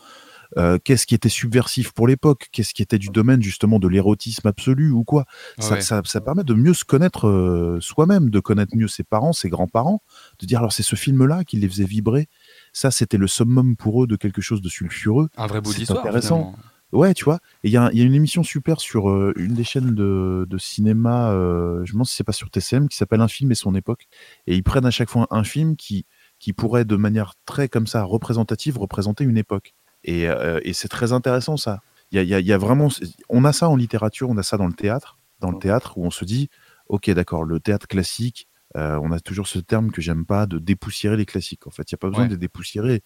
euh, 0.56 0.80
qu'est-ce 0.82 1.06
qui 1.06 1.14
était 1.14 1.28
subversif 1.28 1.92
pour 1.92 2.08
l'époque, 2.08 2.48
qu'est-ce 2.54 2.74
qui 2.74 2.82
était 2.82 2.98
du 2.98 3.10
domaine 3.10 3.42
justement 3.42 3.80
de 3.80 3.88
l'érotisme 3.90 4.48
absolu 4.48 4.92
ou 4.92 5.04
quoi. 5.04 5.26
Ça, 5.60 5.74
Ouais. 5.76 5.82
ça, 5.82 6.02
ça 6.06 6.22
permet 6.22 6.46
de 6.46 6.54
mieux 6.54 6.74
se 6.74 6.86
connaître 6.86 7.28
euh, 7.28 7.80
soi-même, 7.82 8.30
de 8.30 8.40
connaître 8.40 8.74
mieux 8.74 8.88
ses 8.88 9.04
parents, 9.04 9.34
ses 9.34 9.50
grands-parents, 9.50 10.02
de 10.40 10.46
dire 10.46 10.60
alors 10.60 10.72
c'est 10.72 10.84
ce 10.84 10.96
film-là 10.96 11.44
qui 11.44 11.58
les 11.58 11.68
faisait 11.68 11.84
vibrer. 11.84 12.30
Ça, 12.78 12.92
c'était 12.92 13.18
le 13.18 13.26
summum 13.26 13.76
pour 13.76 14.04
eux 14.04 14.08
de 14.08 14.16
quelque 14.16 14.40
chose 14.40 14.62
de 14.62 14.70
sulfureux. 14.70 15.30
Un 15.36 15.48
vrai 15.48 15.62
bout 15.62 15.74
d'histoire. 15.74 15.98
intéressant. 15.98 16.52
finalement. 16.52 16.60
Ouais, 16.92 17.16
tu 17.16 17.26
vois. 17.26 17.40
Et 17.64 17.70
il 17.70 17.72
y, 17.72 17.78
a 17.78 17.92
y 17.92 18.02
une 18.04 18.14
émission 18.14 18.44
super 18.44 18.80
sur 18.80 19.10
euh, 19.10 19.34
une 19.36 19.56
des 19.56 19.64
chaînes 19.64 19.96
de, 19.96 20.46
de 20.48 20.58
cinéma, 20.60 21.32
euh, 21.32 21.84
je 21.86 21.90
me 21.90 21.94
demande 21.94 22.06
si 22.06 22.16
c'est 22.16 22.24
pas 22.24 22.34
sur 22.34 22.52
TCM, 22.52 22.88
qui 22.88 22.96
s'appelle 22.96 23.22
Un 23.22 23.28
film 23.28 23.52
et 23.52 23.56
son 23.56 23.74
époque. 23.74 24.08
Et 24.46 24.56
ils 24.56 24.62
prennent 24.62 24.86
à 24.86 24.92
chaque 24.92 25.10
fois 25.10 25.26
un 25.32 25.44
film 25.44 25.76
qui, 25.76 26.06
qui 26.38 26.54
pourrait, 26.54 26.86
de 26.86 26.96
manière 26.98 27.34
très 27.48 27.68
comme 27.68 27.88
ça, 27.88 28.04
représentative, 28.04 28.78
représenter 28.78 29.24
une 29.24 29.40
époque. 29.40 29.74
Et, 30.04 30.30
euh, 30.30 30.60
et 30.62 30.74
c'est 30.74 30.88
très 30.88 31.14
intéressant 31.14 31.58
ça. 31.58 31.82
Il 32.12 32.22
y 32.22 32.34
a, 32.36 32.40
y 32.40 32.54
a 32.54 32.58
vraiment. 32.60 32.90
On 33.28 33.44
a 33.44 33.54
ça 33.54 33.70
en 33.70 33.76
littérature, 33.76 34.30
on 34.30 34.38
a 34.38 34.44
ça 34.44 34.58
dans 34.58 34.68
le 34.68 34.74
théâtre. 34.74 35.18
Dans 35.40 35.50
le 35.50 35.58
théâtre 35.58 35.98
où 35.98 36.06
on 36.06 36.12
se 36.12 36.26
dit, 36.26 36.48
ok, 36.90 37.10
d'accord, 37.10 37.44
le 37.44 37.60
théâtre 37.60 37.88
classique, 37.88 38.48
euh, 38.78 39.00
on 39.04 39.12
a 39.12 39.20
toujours 39.20 39.48
ce 39.48 39.60
terme 39.60 39.92
que 39.92 40.02
j'aime 40.02 40.26
pas 40.26 40.46
de 40.46 40.60
dépoussiérer 40.60 41.18
les 41.18 41.26
classiques. 41.26 41.66
En 41.68 41.72
fait, 41.72 41.92
il 41.92 41.96
n'y 41.96 41.98
a 41.98 42.00
pas 42.00 42.08
besoin 42.10 42.24
Ouais. 42.24 42.30
de 42.30 42.34
les 42.34 42.40
dépoussiérer. 42.40 43.02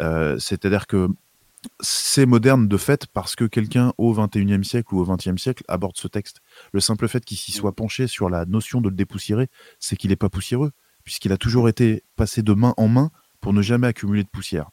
Euh, 0.00 0.38
C'est-à-dire 0.38 0.86
que 0.86 1.08
c'est 1.80 2.26
moderne 2.26 2.68
de 2.68 2.76
fait 2.76 3.06
parce 3.06 3.36
que 3.36 3.44
quelqu'un 3.44 3.94
au 3.96 4.12
21e 4.12 4.64
siècle 4.64 4.94
ou 4.94 4.98
au 5.00 5.04
20e 5.06 5.38
siècle 5.38 5.64
aborde 5.68 5.96
ce 5.96 6.08
texte. 6.08 6.40
Le 6.72 6.80
simple 6.80 7.08
fait 7.08 7.24
qu'il 7.24 7.38
s'y 7.38 7.52
soit 7.52 7.74
penché 7.74 8.06
sur 8.06 8.28
la 8.28 8.44
notion 8.44 8.80
de 8.82 8.90
le 8.90 8.94
dépoussiérer, 8.94 9.48
c'est 9.78 9.96
qu'il 9.96 10.10
n'est 10.10 10.16
pas 10.16 10.28
poussiéreux, 10.28 10.72
puisqu'il 11.04 11.32
a 11.32 11.38
toujours 11.38 11.68
été 11.70 12.04
passé 12.16 12.42
de 12.42 12.52
main 12.52 12.74
en 12.76 12.88
main 12.88 13.10
pour 13.40 13.52
ne 13.54 13.62
jamais 13.62 13.86
accumuler 13.86 14.24
de 14.24 14.28
poussière. 14.28 14.70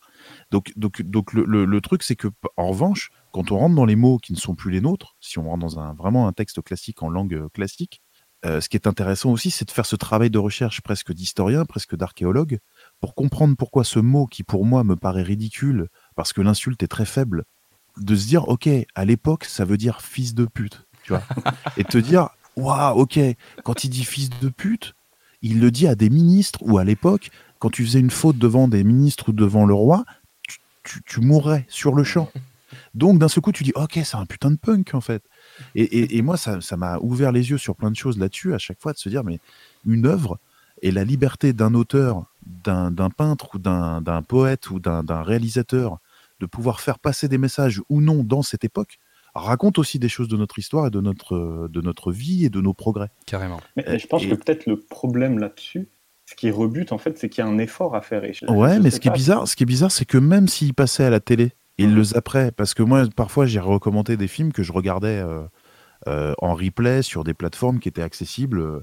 Donc, 0.49 0.71
donc, 0.75 1.01
donc 1.01 1.33
le, 1.33 1.43
le- 1.45 1.65
le 1.65 1.81
truc, 1.81 2.03
c'est 2.03 2.15
que, 2.15 2.27
en 2.57 2.67
revanche, 2.67 3.09
quand 3.31 3.51
on 3.51 3.57
rentre 3.57 3.75
dans 3.75 3.85
les 3.85 3.95
mots 3.97 4.17
qui 4.17 4.33
ne 4.33 4.37
sont 4.37 4.55
plus 4.55 4.71
les 4.71 4.81
nôtres, 4.81 5.15
si 5.21 5.39
on 5.39 5.43
rentre 5.43 5.59
dans 5.59 5.79
un, 5.79 5.93
vraiment 5.93 6.27
un 6.27 6.33
texte 6.33 6.61
classique 6.61 7.03
en 7.03 7.09
langue 7.09 7.33
euh, 7.33 7.49
classique, 7.49 8.01
ce 8.43 8.67
qui 8.69 8.75
est 8.77 8.87
intéressant 8.87 9.31
aussi, 9.31 9.51
c'est 9.51 9.65
de 9.65 9.71
faire 9.71 9.85
ce 9.85 9.95
travail 9.95 10.29
de 10.29 10.39
recherche 10.39 10.81
presque 10.81 11.13
d'historien, 11.13 11.65
presque 11.65 11.95
d'archéologue, 11.95 12.59
pour 12.99 13.13
comprendre 13.15 13.55
pourquoi 13.55 13.83
ce 13.83 13.99
mot 13.99 14.25
qui, 14.25 14.43
pour 14.43 14.65
moi, 14.65 14.83
me 14.83 14.95
paraît 14.95 15.21
ridicule, 15.23 15.87
parce 16.15 16.33
que 16.33 16.41
l'insulte 16.41 16.81
est 16.83 16.87
très 16.87 17.05
faible, 17.05 17.43
de 17.97 18.15
se 18.15 18.27
dire, 18.27 18.47
ok, 18.49 18.67
à 18.95 19.05
l'époque, 19.05 19.45
ça 19.45 19.65
veut 19.65 19.77
dire 19.77 20.01
fils 20.01 20.33
de 20.33 20.45
pute, 20.45 20.87
tu 21.03 21.13
vois, 21.13 21.23
et 21.77 21.83
te 21.83 21.97
dire, 21.97 22.29
waouh, 22.55 22.97
ok, 23.01 23.19
quand 23.63 23.83
il 23.83 23.89
dit 23.89 24.05
fils 24.05 24.29
de 24.29 24.49
pute, 24.49 24.95
il 25.43 25.59
le 25.59 25.71
dit 25.71 25.87
à 25.87 25.95
des 25.95 26.09
ministres 26.09 26.59
ou 26.61 26.77
à 26.77 26.83
l'époque, 26.83 27.29
quand 27.59 27.69
tu 27.69 27.85
faisais 27.85 27.99
une 27.99 28.09
faute 28.11 28.37
devant 28.37 28.67
des 28.67 28.83
ministres 28.83 29.29
ou 29.29 29.33
devant 29.33 29.65
le 29.65 29.73
roi, 29.73 30.03
tu, 30.47 30.57
tu- 30.83 31.01
tu 31.05 31.19
mourrais 31.21 31.65
sur 31.67 31.93
le 31.93 32.03
champ. 32.03 32.29
Donc 32.95 33.19
d'un 33.19 33.27
seul 33.27 33.41
coup, 33.41 33.51
tu 33.51 33.63
dis, 33.63 33.71
ok, 33.75 33.99
c'est 34.03 34.15
un 34.17 34.25
putain 34.25 34.51
de 34.51 34.55
punk 34.55 34.93
en 34.93 35.01
fait. 35.01 35.23
Et, 35.75 35.83
et- 35.83 36.17
et 36.17 36.21
moi, 36.21 36.37
ça 36.37 36.61
ça 36.61 36.77
m'a 36.77 36.97
ouvert 36.99 37.31
les 37.31 37.49
yeux 37.49 37.57
sur 37.57 37.75
plein 37.75 37.91
de 37.91 37.95
choses 37.95 38.17
là-dessus, 38.19 38.53
à 38.53 38.57
chaque 38.57 38.79
fois, 38.81 38.93
de 38.93 38.97
se 38.97 39.09
dire, 39.09 39.23
mais 39.23 39.39
une 39.85 40.05
œuvre 40.05 40.37
et 40.81 40.91
la 40.91 41.03
liberté 41.03 41.53
d'un 41.53 41.73
auteur, 41.73 42.25
d'un 42.45 42.91
peintre 43.09 43.55
ou 43.55 43.59
d'un 43.59 44.21
poète 44.27 44.69
ou 44.71 44.79
d'un 44.79 45.21
réalisateur 45.23 45.99
de 46.39 46.45
pouvoir 46.47 46.79
faire 46.81 46.97
passer 46.99 47.27
des 47.27 47.37
messages 47.37 47.81
ou 47.89 48.01
non 48.01 48.23
dans 48.23 48.41
cette 48.41 48.63
époque, 48.63 48.97
raconte 49.35 49.77
aussi 49.77 49.99
des 49.99 50.09
choses 50.09 50.27
de 50.27 50.35
notre 50.37 50.57
histoire 50.59 50.87
et 50.87 50.89
de 50.89 50.99
notre, 50.99 51.67
de 51.71 51.81
notre 51.81 52.11
vie 52.11 52.45
et 52.45 52.49
de 52.49 52.59
nos 52.59 52.73
progrès. 52.73 53.09
Carrément. 53.27 53.61
Mais, 53.77 53.85
mais 53.87 53.99
je 53.99 54.07
pense 54.07 54.23
Et- 54.23 54.29
que 54.29 54.35
peut-être 54.35 54.65
le 54.65 54.77
problème 54.79 55.37
là-dessus, 55.39 55.87
ce 56.25 56.35
qui 56.35 56.49
rebute 56.49 56.91
en 56.91 56.97
fait, 56.97 57.17
c'est 57.17 57.29
qu'il 57.29 57.43
y 57.43 57.47
a 57.47 57.49
un 57.49 57.57
effort 57.59 57.95
à 57.95 58.01
faire. 58.01 58.23
Et 58.23 58.33
je- 58.33 58.45
Ouais, 58.47 58.75
je 58.75 58.81
mais 58.81 58.89
ce 58.89 58.99
qui 58.99 59.07
est 59.07 59.11
bizarre, 59.13 59.47
ce 59.47 59.55
qui 59.55 59.63
est 59.63 59.65
bizarre, 59.67 59.91
c'est 59.91 60.05
que 60.05 60.17
même 60.17 60.47
s'il 60.47 60.73
passait 60.73 61.03
à 61.05 61.09
la 61.11 61.19
télé, 61.19 61.51
il 61.77 61.89
Mhm. 61.89 61.95
le. 61.95 62.51
Parce 62.51 62.73
que 62.73 62.83
moi, 62.83 63.03
parfois, 63.15 63.45
j'ai 63.45 63.59
recommandé 63.59 64.17
des 64.17 64.27
films 64.27 64.53
que 64.53 64.63
je 64.63 64.71
regardais 64.71 65.19
euh, 65.19 65.43
euh, 66.07 66.33
en 66.39 66.55
replay 66.55 67.01
sur 67.03 67.23
des 67.23 67.33
plateformes 67.33 67.79
qui 67.79 67.89
étaient 67.89 68.03
accessibles 68.03 68.59
euh, 68.61 68.81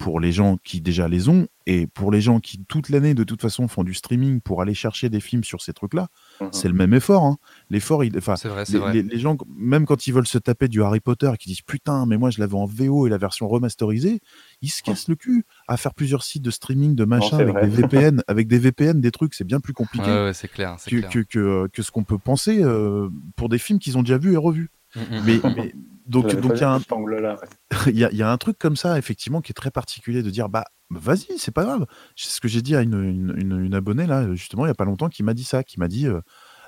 pour 0.00 0.18
les 0.18 0.32
gens 0.32 0.56
qui 0.64 0.80
déjà 0.80 1.08
les 1.08 1.28
ont 1.28 1.46
et 1.66 1.86
pour 1.86 2.10
les 2.10 2.22
gens 2.22 2.40
qui 2.40 2.64
toute 2.66 2.88
l'année 2.88 3.12
de 3.12 3.22
toute 3.22 3.42
façon 3.42 3.68
font 3.68 3.84
du 3.84 3.92
streaming 3.92 4.40
pour 4.40 4.62
aller 4.62 4.72
chercher 4.72 5.10
des 5.10 5.20
films 5.20 5.44
sur 5.44 5.60
ces 5.60 5.74
trucs-là. 5.74 6.08
Mhm. 6.40 6.48
C'est 6.52 6.68
le 6.68 6.74
même 6.74 6.94
effort. 6.94 7.22
hein. 7.22 7.36
L'effort, 7.68 8.02
il, 8.02 8.16
enfin, 8.16 8.34
C'est 8.36 8.48
vrai, 8.48 8.64
c'est 8.64 8.72
les, 8.72 8.78
vrai. 8.78 8.92
les- 8.94 9.02
les 9.02 9.18
gens, 9.18 9.36
même 9.54 9.84
quand 9.84 10.06
ils 10.06 10.14
veulent 10.14 10.26
se 10.26 10.38
taper 10.38 10.68
du 10.68 10.82
Harry 10.82 11.00
Potter, 11.00 11.30
qui 11.38 11.50
disent 11.50 11.60
putain, 11.60 12.06
mais 12.06 12.16
moi 12.16 12.30
je 12.30 12.40
l'avais 12.40 12.54
en 12.54 12.64
VO 12.64 13.06
et 13.06 13.10
la 13.10 13.18
version 13.18 13.46
remasterisée, 13.46 14.20
ils 14.62 14.70
se 14.70 14.82
cassent 14.82 15.08
le 15.08 15.16
cul 15.16 15.44
à 15.68 15.76
faire 15.76 15.92
plusieurs 15.92 16.22
sites 16.22 16.42
de 16.42 16.50
streaming, 16.50 16.94
de 16.94 17.04
machin 17.04 17.38
avec 17.38 17.52
vrai. 17.54 17.68
des 17.68 17.76
VPN, 17.82 18.22
avec 18.26 18.48
des 18.48 18.58
VPN, 18.58 19.02
des 19.02 19.10
trucs, 19.10 19.34
c'est 19.34 19.44
bien 19.44 19.60
plus 19.60 19.74
compliqué 19.74 20.06
Ouais, 20.06 20.24
ouais, 20.24 20.32
c'est 20.34 20.48
clair. 20.48 20.76
c'est 20.78 20.90
que, 20.90 20.96
clair. 20.96 21.10
que, 21.10 21.18
que, 21.20 21.68
que 21.70 21.82
ce 21.82 21.90
qu'on 21.90 22.04
peut 22.04 22.16
penser 22.18 22.62
euh, 22.62 23.10
pour 23.36 23.50
des 23.50 23.58
films 23.58 23.78
qu'ils 23.78 23.98
ont 23.98 24.02
déjà 24.02 24.16
vus 24.16 24.32
et 24.32 24.36
revus. 24.38 24.70
Mm, 24.96 25.00
mm. 25.00 25.22
Mais, 25.26 25.40
mais- 25.56 25.74
donc 26.10 26.34
donc 26.40 26.52
il 26.56 26.60
y, 26.60 26.64
a 26.64 26.72
un- 26.72 26.78
cet 26.80 26.92
angle-là, 26.92 27.36
ouais. 27.36 27.48
il 27.92 27.98
y 27.98 28.04
a- 28.04 28.10
il 28.10 28.16
y 28.18 28.22
a 28.22 28.30
un 28.30 28.36
truc 28.38 28.58
comme 28.58 28.76
ça 28.76 28.98
effectivement 28.98 29.40
qui 29.40 29.52
est 29.52 29.54
très 29.54 29.70
particulier 29.70 30.22
de 30.22 30.30
dire 30.30 30.48
bah 30.48 30.64
vas-y 30.90 31.26
c'est 31.38 31.52
pas 31.52 31.64
grave. 31.64 31.86
C'est 32.16 32.30
ce 32.30 32.40
que 32.40 32.48
j'ai 32.48 32.62
dit 32.62 32.74
à 32.76 32.82
une, 32.82 33.02
une, 33.02 33.34
une- 33.38 33.64
une 33.64 33.74
abonnée 33.74 34.06
là 34.06 34.34
justement 34.34 34.66
il 34.66 34.68
y 34.68 34.72
a 34.72 34.74
pas 34.74 34.84
longtemps 34.84 35.08
qui 35.08 35.22
m'a 35.22 35.34
dit 35.34 35.44
ça, 35.44 35.62
qui 35.64 35.78
m'a 35.80 35.88
dit 35.88 36.06
euh, 36.06 36.20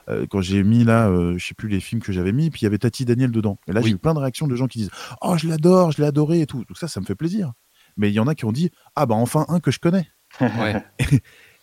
euh, 0.09 0.27
quand 0.31 0.41
j'ai 0.41 0.63
mis 0.65 0.83
là, 0.85 1.09
euh, 1.09 1.37
je 1.39 1.47
sais 1.47 1.55
plus 1.55 1.69
les 1.69 1.79
films 1.81 2.01
que 2.03 2.13
j'avais 2.13 2.33
mis, 2.33 2.51
puis 2.51 2.61
il 2.61 2.65
y 2.65 2.67
avait 2.67 2.79
Tati 2.79 3.05
Daniel 3.05 3.31
dedans. 3.31 3.59
Et 3.69 3.73
là 3.73 3.81
Oui. 3.81 3.89
j'ai 3.91 3.95
eu 3.95 3.99
plein 3.99 4.15
de 4.15 4.19
réactions 4.19 4.47
de 4.49 4.57
gens 4.57 4.67
qui 4.67 4.79
disent 4.79 4.91
oh 5.21 5.37
je 5.37 5.47
l'adore, 5.49 5.93
je 5.93 6.01
l'ai 6.03 6.09
adoré 6.09 6.41
et 6.41 6.47
tout. 6.47 6.65
Donc 6.65 6.77
ça 6.79 6.89
ça 6.89 7.01
me 7.01 7.05
fait 7.07 7.15
plaisir. 7.15 7.53
Mais 7.97 8.09
il 8.11 8.15
y 8.15 8.21
en 8.21 8.27
a 8.27 8.35
qui 8.35 8.45
ont 8.45 8.53
dit 8.53 8.71
ah 8.97 9.07
bah 9.07 9.15
enfin 9.15 9.45
un 9.49 9.61
que 9.61 9.71
je 9.71 9.79
connais. 9.81 10.09
Ouais. 10.41 10.83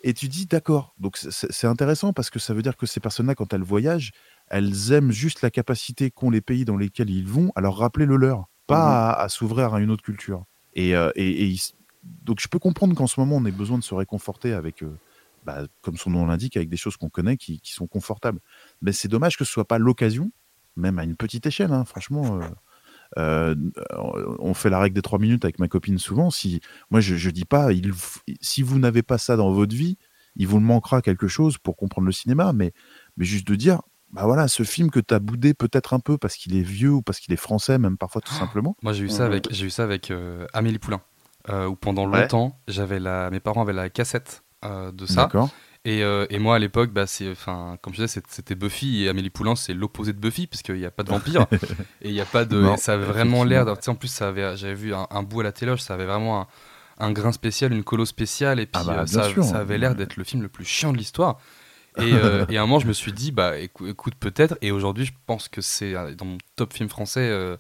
Et 0.04 0.14
tu 0.14 0.28
dis 0.30 0.46
d'accord. 0.46 0.94
Donc 0.98 1.18
c'est 1.18 1.68
intéressant 1.68 2.14
parce 2.14 2.30
que 2.30 2.40
ça 2.40 2.54
veut 2.54 2.62
dire 2.62 2.78
que 2.78 2.86
ces 2.86 3.02
personnes-là, 3.02 3.36
quand 3.36 3.54
elles 3.54 3.64
voyagent, 3.64 4.12
elles 4.50 4.92
aiment 4.92 5.12
juste 5.12 5.42
la 5.42 5.52
capacité 5.52 6.12
qu'ont 6.12 6.30
les 6.30 6.42
pays 6.42 6.66
dans 6.66 6.78
lesquels 6.78 7.10
ils 7.10 7.28
vont 7.28 7.52
à 7.56 7.62
leur 7.62 7.78
rappeler 7.78 8.06
le 8.06 8.16
leur, 8.18 8.50
pas 8.68 9.12
à, 9.12 9.22
à 9.24 9.30
s'ouvrir 9.30 9.74
à 9.74 9.80
une 9.80 9.92
autre 9.92 10.04
culture. 10.04 10.46
Et, 10.74 10.96
euh, 10.96 11.12
et- 11.16 11.30
et 11.44 11.46
ils- 11.46 11.74
donc 12.04 12.40
je 12.40 12.48
peux 12.48 12.60
comprendre 12.60 12.96
qu'en 12.96 13.08
ce 13.08 13.20
moment 13.20 13.38
on 13.38 13.46
ait 13.46 13.52
besoin 13.52 13.78
de 13.78 13.84
se 13.84 13.94
réconforter 13.94 14.54
avec, 14.54 14.84
euh, 14.84 14.96
bah, 15.46 15.64
comme 15.82 15.98
son 15.98 16.10
nom 16.12 16.26
l'indique, 16.26 16.58
avec 16.58 16.70
des 16.70 16.78
choses 16.78 16.98
qu'on 16.98 17.10
connaît 17.10 17.38
qui, 17.38 17.60
qui 17.62 17.74
sont 17.74 17.88
confortables. 17.88 18.40
Mais 18.82 18.92
c'est 18.92 19.08
dommage 19.08 19.38
que 19.38 19.46
ce 19.46 19.52
soit 19.52 19.68
pas 19.68 19.78
l'occasion, 19.78 20.32
même 20.76 21.00
à 21.00 21.04
une 21.04 21.16
petite 21.16 21.46
échelle. 21.46 21.72
hein, 21.74 21.86
franchement, 21.86 22.40
euh, 23.18 23.56
on 24.40 24.54
fait 24.54 24.70
la 24.70 24.80
règle 24.80 24.96
des 24.96 25.02
trois 25.02 25.20
minutes 25.20 25.44
avec 25.46 25.60
ma 25.60 25.68
copine 25.68 25.98
souvent. 25.98 26.30
Si 26.30 26.62
moi 26.90 27.02
je, 27.02 27.16
je 27.16 27.30
dis 27.30 27.46
pas, 27.46 27.74
il, 27.74 27.92
si 28.42 28.62
vous 28.62 28.80
n'avez 28.80 29.02
pas 29.04 29.18
ça 29.18 29.36
dans 29.36 29.52
votre 29.52 29.76
vie, 29.76 29.98
il 30.36 30.48
vous 30.48 30.60
manquera 30.60 31.02
quelque 31.02 31.28
chose 31.28 31.58
pour 31.58 31.76
comprendre 31.76 32.06
le 32.06 32.12
cinéma, 32.14 32.54
mais, 32.54 32.72
mais 33.18 33.26
juste 33.26 33.48
de 33.48 33.56
dire, 33.56 33.82
bah 34.14 34.24
voilà, 34.26 34.48
ce 34.48 34.64
film 34.64 34.90
que 34.92 35.00
tu 35.00 35.14
as 35.14 35.20
boudé 35.20 35.54
peut-être 35.54 35.94
un 35.94 36.00
peu 36.00 36.18
parce 36.18 36.36
qu'il 36.36 36.56
est 36.56 36.62
vieux 36.62 36.92
ou 36.92 37.02
parce 37.02 37.20
qu'il 37.20 37.34
est 37.34 37.38
français, 37.38 37.78
même 37.78 37.98
parfois 37.98 38.22
tout 38.22 38.34
simplement. 38.34 38.76
Moi, 38.82 38.94
j'ai 38.94 39.04
eu 39.06 39.10
ça 39.10 39.24
Mhm. 39.26 39.32
avec, 39.32 39.48
j'ai 39.52 39.66
eu 39.66 39.70
ça 39.70 39.84
avec 39.84 40.12
euh, 40.12 40.48
Amélie 40.54 40.80
Poulain, 40.80 41.02
euh, 41.50 41.68
où 41.68 41.76
pendant 41.76 42.08
Ouais. 42.08 42.22
longtemps, 42.22 42.60
j'avais 42.68 43.00
la, 43.00 43.30
mes 43.30 43.40
parents 43.40 43.62
avaient 43.62 43.74
la 43.74 43.90
cassette 43.90 44.44
euh, 44.66 44.92
de 44.92 45.06
ça. 45.06 45.24
D'accord. 45.24 45.50
Et, 45.86 46.04
euh, 46.04 46.26
et 46.30 46.40
moi, 46.40 46.56
à 46.56 46.60
l'époque, 46.60 46.92
bah, 46.92 47.08
c'est, 47.08 47.32
enfin, 47.32 47.78
comme 47.82 47.94
je 47.94 48.04
disais, 48.04 48.22
c'était 48.28 48.56
Buffy 48.56 49.04
et 49.06 49.10
Amélie 49.10 49.30
Poulain, 49.30 49.56
c'est 49.56 49.74
l'opposé 49.74 50.12
de 50.12 50.20
Buffy, 50.20 50.46
puisqu'il 50.48 50.76
n'y 50.76 50.86
a 50.86 50.92
pas 50.92 51.04
de 51.04 51.10
vampire 51.10 51.48
et 52.02 52.10
il 52.10 52.14
y 52.14 52.20
a 52.20 52.26
pas 52.26 52.44
de, 52.46 52.58
Non, 52.62 52.74
et 52.74 52.78
ça 52.78 52.94
avait 52.96 53.06
vraiment 53.06 53.44
l'air. 53.46 53.66
en 53.88 53.96
plus, 53.96 54.10
ça 54.10 54.28
avait, 54.28 54.58
j'avais 54.58 54.74
vu 54.74 54.94
un, 54.94 55.08
un 55.10 55.24
bout 55.24 55.40
à 55.40 55.44
la 55.44 55.52
téloge, 55.54 55.82
ça 55.82 55.94
avait 55.94 56.06
vraiment 56.06 56.42
un, 56.42 56.48
un 57.00 57.12
grain 57.14 57.32
spécial, 57.32 57.72
une 57.72 57.84
colo 57.86 58.06
spéciale, 58.06 58.60
et 58.60 58.66
puis 58.66 58.82
Ah 58.82 58.84
bah, 58.84 58.94
euh, 59.00 59.06
bien 59.06 59.24
ça, 59.24 59.30
sûr. 59.30 59.44
ça 59.46 59.60
avait 59.60 59.78
l'air 59.78 59.96
d'être 59.96 60.18
le 60.18 60.26
film 60.26 60.42
le 60.42 60.50
plus 60.50 60.66
chiant 60.66 60.92
de 60.92 60.98
l'histoire. 60.98 61.40
Et, 62.02 62.14
euh, 62.14 62.46
et 62.50 62.58
à 62.58 62.62
un 62.62 62.66
moment, 62.66 62.80
je 62.80 62.88
me 62.88 62.94
suis 62.94 63.12
dit, 63.14 63.32
bah 63.32 63.58
écou- 63.60 63.88
écoute, 63.88 64.14
peut-être. 64.20 64.58
Et 64.62 64.72
aujourd'hui, 64.72 65.06
je 65.06 65.14
pense 65.26 65.48
que 65.48 65.62
c'est 65.62 65.96
euh, 65.96 66.14
dans 66.16 66.26
mon 66.26 66.38
top 66.56 66.74
film 66.74 66.90
français, 66.90 67.28
euh, 67.30 67.58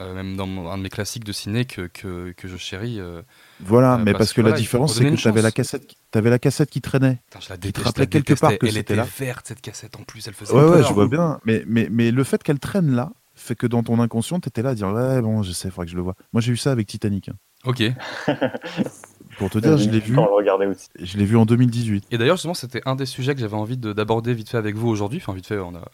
euh, 0.00 0.14
même 0.14 0.36
dans 0.36 0.46
mon- 0.46 0.68
un 0.70 0.76
de 0.78 0.82
mes 0.82 0.88
classiques 0.88 1.24
de 1.24 1.32
ciné 1.32 1.64
que, 1.66 1.82
que, 1.86 2.32
que 2.32 2.48
je 2.48 2.56
chéris. 2.56 2.98
euh. 2.98 3.22
Voilà, 3.60 3.94
Euh, 3.94 3.98
mais 3.98 4.12
parce 4.12 4.18
parce 4.18 4.32
que 4.32 4.40
que 4.42 4.46
la 4.46 4.52
différence, 4.52 4.94
c'est 4.94 5.08
que 5.08 5.14
tu 5.14 5.28
avais 5.28 5.42
la 5.42 5.52
cassette, 5.52 5.86
qui- 5.86 5.96
t'avais 6.10 6.30
la 6.30 6.38
cassette 6.40 6.70
qui 6.70 6.80
traînait. 6.80 7.20
Putain, 7.30 7.40
je 7.40 7.48
la 7.50 7.56
te 7.56 7.62
déteste, 7.62 7.98
je 7.98 8.04
quelque 8.04 8.34
part 8.34 8.50
que 8.58 8.66
Elle 8.66 8.72
c'était 8.72 8.80
était 8.80 8.96
là 8.96 9.06
verte, 9.18 9.46
cette 9.46 9.60
cassette, 9.60 9.96
en 9.96 10.02
plus, 10.02 10.26
elle 10.26 10.34
faisait 10.34 10.52
Ouais, 10.52 10.64
ouais, 10.68 10.82
je 10.82 10.92
vois 10.92 11.06
bien. 11.06 11.38
Mais, 11.44 11.62
mais, 11.66 11.88
mais 11.90 12.10
le 12.10 12.24
fait 12.24 12.42
qu'elle 12.42 12.58
traîne 12.58 12.90
là 12.94 13.12
fait 13.36 13.56
que 13.56 13.66
dans 13.66 13.82
ton 13.82 14.00
inconscient, 14.00 14.38
tu 14.40 14.48
étais 14.48 14.62
là 14.62 14.70
à 14.70 14.74
dire 14.74 14.88
Ouais, 14.88 15.20
bon, 15.20 15.42
je 15.42 15.50
sais, 15.52 15.68
il 15.68 15.70
faudrait 15.72 15.86
que 15.86 15.90
je 15.92 15.96
le 15.96 16.02
vois. 16.02 16.14
Moi, 16.32 16.40
j'ai 16.40 16.52
eu 16.52 16.56
ça 16.56 16.70
avec 16.72 16.86
Titanic. 16.86 17.28
hein. 17.28 17.34
Ok. 17.64 17.82
Pour 19.38 19.50
te 19.50 19.58
dire, 19.58 19.76
je 19.76 19.88
l'ai 19.90 20.00
vu, 20.00 20.14
Quand 20.14 20.22
on 20.24 20.26
le 20.28 20.34
regardait 20.34 20.66
aussi. 20.66 20.88
je 21.00 21.18
l'ai 21.18 21.24
vu 21.24 21.36
en 21.36 21.44
2018. 21.46 22.06
Et 22.10 22.18
d'ailleurs, 22.18 22.36
justement, 22.36 22.54
c'était 22.54 22.82
un 22.86 22.94
des 22.96 23.06
sujets 23.06 23.34
que 23.34 23.40
j'avais 23.40 23.56
envie 23.56 23.76
de- 23.76 23.92
d'aborder 23.92 24.34
vite 24.34 24.48
fait 24.50 24.58
avec 24.58 24.76
vous 24.76 24.88
aujourd'hui. 24.88 25.20
Enfin, 25.22 25.32
vite 25.34 25.46
fait, 25.46 25.58
on 25.58 25.74
a, 25.74 25.84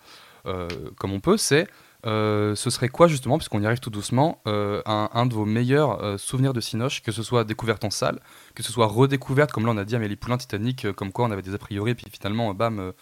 euh, 0.47 0.69
comme 0.99 1.13
on 1.13 1.21
peut. 1.21 1.37
C'est 1.37 1.67
euh, 2.07 2.55
ce 2.55 2.71
serait 2.71 2.89
quoi, 2.89 3.09
justement, 3.09 3.37
puisqu'on 3.37 3.61
y 3.61 3.67
arrive 3.67 3.79
tout 3.81 3.91
doucement, 3.91 4.41
euh, 4.47 4.81
un, 4.87 5.11
un 5.13 5.27
de 5.27 5.35
vos 5.35 5.45
meilleurs 5.45 6.03
euh, 6.03 6.17
souvenirs 6.17 6.55
de 6.55 6.61
Cinoche, 6.63 7.03
que 7.03 7.13
ce 7.13 7.23
soit 7.23 7.45
découverte 7.45 7.85
en 7.85 7.91
salle, 7.91 8.21
que 8.55 8.63
ce 8.63 8.73
soit 8.73 8.87
redécouverte, 8.87 9.53
comme 9.53 9.67
là 9.67 9.73
on 9.73 9.77
a 9.77 9.85
dit 9.85 9.97
Amélie 9.97 10.17
Poulain, 10.17 10.39
Titanic, 10.39 10.87
euh, 10.87 10.93
comme 10.95 11.13
quoi 11.13 11.27
on 11.27 11.31
avait 11.31 11.43
des 11.43 11.53
a 11.53 11.59
priori, 11.59 11.91
et 11.91 11.95
puis 11.95 12.07
finalement, 12.11 12.51
euh, 12.51 12.55
bam, 12.55 12.79
euh, 12.79 12.93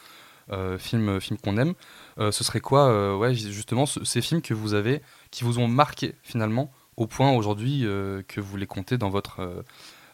euh, 0.51 0.79
films, 0.79 1.21
films 1.21 1.39
qu'on 1.39 1.59
aime, 1.59 1.75
euh, 2.19 2.33
ce 2.33 2.43
serait 2.43 2.59
quoi, 2.59 2.89
euh, 2.89 3.17
ouais, 3.17 3.35
justement, 3.37 3.87
ce- 3.87 4.03
ces 4.05 4.21
films 4.21 4.43
que 4.43 4.53
vous 4.53 4.75
avez, 4.75 5.01
qui 5.31 5.45
vous 5.45 5.61
ont 5.61 5.69
marqué 5.69 6.17
finalement, 6.25 6.73
au 6.97 7.07
point 7.07 7.31
aujourd'hui 7.31 7.83
euh, 7.85 8.23
que 8.27 8.41
vous 8.41 8.57
les 8.57 8.67
comptez 8.67 8.99
dans 8.99 9.11
votre, 9.11 9.39
euh, 9.39 9.63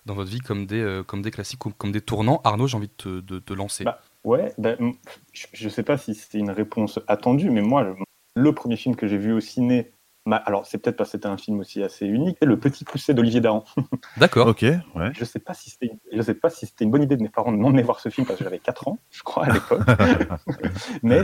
dans 0.07 0.15
votre 0.15 0.31
vie 0.31 0.41
comme 0.41 0.67
des, 0.67 0.81
euh, 0.81 1.03
comme 1.03 1.23
des 1.23 1.31
classiques 1.31 1.65
ou 1.67 1.71
comme 1.71 1.93
des 1.93 2.01
tournants. 2.01 2.41
Arnaud, 2.45 2.67
j'ai 2.67 2.77
envie 2.77 2.89
de 2.89 2.93
te, 3.21 3.21
de 3.39 3.55
lancer. 3.55 3.85
Bah, 3.85 4.01
Ouais, 4.25 4.55
m- 4.57 4.95
je- 5.35 5.47
je 5.53 5.69
sais 5.69 5.83
pas 5.83 5.99
si 5.99 6.15
c'est 6.15 6.39
une 6.39 6.51
réponse 6.51 6.99
attendue, 7.09 7.51
mais 7.51 7.61
moi, 7.61 7.83
le, 7.83 7.95
le 8.37 8.53
premier 8.55 8.77
film 8.77 8.97
que 8.97 9.07
j'ai 9.07 9.19
vu 9.19 9.33
au 9.35 9.41
ciné, 9.41 9.93
ma- 10.25 10.37
alors 10.37 10.65
c'est 10.67 10.79
peut-être 10.79 10.97
parce 10.97 11.11
que 11.11 11.19
c'était 11.19 11.27
un 11.29 11.37
film 11.37 11.61
aussi 11.61 11.83
assez 11.83 12.07
unique, 12.07 12.39
c'est 12.41 12.47
Le 12.47 12.59
Petit 12.59 12.85
Poucet 12.85 13.13
d'Olivier 13.13 13.43
Dahan. 13.43 13.65
D'accord. 14.17 14.47
Ok, 14.47 14.63
ouais. 14.63 15.11
Je 15.13 15.25
sais 15.27 15.41
pas 15.41 15.53
si 15.53 15.69
c'était, 15.69 15.91
je 16.11 16.23
sais 16.23 16.33
pas 16.35 16.49
si 16.49 16.65
c'était 16.67 16.85
une 16.87 16.91
bonne 16.91 17.03
idée 17.03 17.19
de 17.19 17.23
mes 17.23 17.29
parents 17.29 17.53
de 17.53 17.59
m'emmener 17.59 17.83
voir 17.83 18.01
ce 18.01 18.09
film 18.09 18.27
parce 18.27 18.39
que 18.39 18.45
j'avais 18.45 18.61
4 18.61 18.89
ans, 18.89 18.99
je 19.11 19.23
crois 19.23 19.45
à 19.45 19.53
l'époque. 19.53 19.83
Mais 21.03 21.21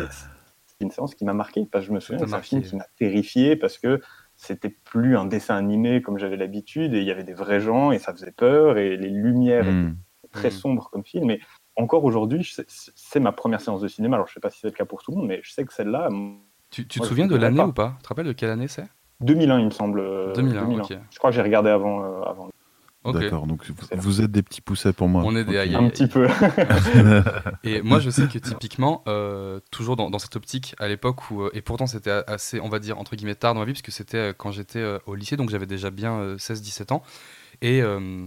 c'est 0.66 0.81
une 0.85 0.91
séance 0.91 1.14
qui 1.14 1.24
m'a 1.24 1.33
marqué 1.35 1.64
parce 1.72 1.85
que 1.85 1.89
je 1.89 1.95
me 1.95 2.01
souviens, 2.01 2.18
c'est 2.26 2.35
un 2.35 2.43
film 2.43 2.61
qui 2.62 2.76
m'a 2.76 2.87
terrifié 2.99 3.57
parce 3.57 3.78
que 3.78 4.01
c'était 4.43 4.70
plus 4.70 5.16
un 5.18 5.26
dessin 5.26 5.55
animé 5.57 6.01
comme 6.01 6.18
j'avais 6.18 6.36
l'habitude 6.38 6.95
et 6.95 6.99
il 7.01 7.05
y 7.05 7.11
avait 7.11 7.24
des 7.24 7.34
vrais 7.34 7.61
gens 7.61 7.93
et 7.93 7.99
ça 7.99 8.12
faisait 8.12 8.32
peur 8.32 8.78
et 8.78 8.97
les 8.97 9.11
lumières 9.11 9.66
Hmm. 9.66 9.95
étaient 10.22 10.32
très 10.32 10.49
Mm. 10.49 10.53
sombres 10.53 10.88
comme 10.91 11.05
film. 11.05 11.26
Mais 11.26 11.41
encore 11.76 12.05
aujourd'hui, 12.05 12.51
c'est 12.68 13.20
ma 13.20 13.32
première 13.32 13.61
séance 13.61 13.80
de 13.82 13.88
cinéma. 13.88 14.16
Alors 14.16 14.26
je 14.28 14.32
sais 14.34 14.41
pas 14.41 14.49
si 14.51 14.61
c'est 14.61 14.68
le 14.68 14.72
cas 14.72 14.86
pour 14.86 15.03
tout 15.03 15.11
le 15.12 15.18
monde, 15.18 15.26
mais 15.26 15.41
je 15.43 15.53
sais 15.53 15.64
que 15.64 15.72
celle-là, 15.74 16.09
Tu, 16.70 16.86
tu 16.86 16.99
te 16.99 16.99
Moi, 17.01 17.09
souviens 17.09 17.26
de 17.26 17.36
l'année 17.36 17.62
ou 17.62 17.72
pas? 17.72 17.95
Tu 17.99 18.03
te 18.05 18.09
rappelles 18.09 18.26
de 18.26 18.32
quelle 18.32 18.51
année 18.51 18.68
c'est? 18.68 18.88
2001, 19.20 19.59
il 19.59 19.66
me 19.66 19.70
semble. 19.70 20.01
euh, 20.01 20.32
2001, 20.32 20.80
ok. 20.80 20.95
Je 21.11 21.18
crois 21.18 21.30
que 21.30 21.36
j'ai 21.36 21.43
regardé 21.43 21.68
avant. 21.68 22.03
euh, 22.05 22.22
avant. 22.22 22.49
D'accord, 23.05 23.46
donc 23.46 23.62
vous, 23.92 24.20
êtes 24.20 24.30
des 24.30 24.42
petits 24.42 24.61
poussets 24.61 24.92
pour 24.92 25.09
moi. 25.09 25.22
On 25.24 25.34
est 25.34 25.44
des 25.44 25.53
Ok. 25.53 25.57
aïe, 25.57 25.74
Un 25.74 25.88
petit 25.88 26.07
peu. 26.07 26.28
Et 27.64 27.80
moi, 27.80 27.98
je 27.98 28.11
sais 28.11 28.28
que 28.28 28.38
typiquement, 28.38 29.03
euh, 29.09 29.59
toujours 29.70 29.96
dans, 29.96 30.11
dans 30.11 30.18
cette 30.18 30.36
optique, 30.36 30.74
à 30.78 30.86
l'époque 30.86 31.30
où, 31.30 31.42
euh, 31.42 31.51
et 31.55 31.62
pourtant 31.62 31.86
c'était 31.86 32.11
assez, 32.26 32.61
on 32.61 32.68
va 32.68 32.78
dire, 32.78 32.98
entre 32.98 33.16
guillemets, 33.16 33.34
tard 33.34 33.55
dans 33.55 33.61
ma 33.61 33.66
vie, 33.66 33.72
puisque 33.72 33.90
c'était 33.90 34.18
euh, 34.18 34.32
quand 34.36 34.51
j'étais 34.51 34.84
au 35.07 35.14
lycée, 35.14 35.36
donc 35.38 35.48
j'avais 35.48 35.66
déjà 35.66 35.90
bien 35.90 36.12
euh, 36.18 36.36
16-17 36.36 36.92
ans. 36.92 37.03
Et 37.62 37.80
euh, 37.80 38.26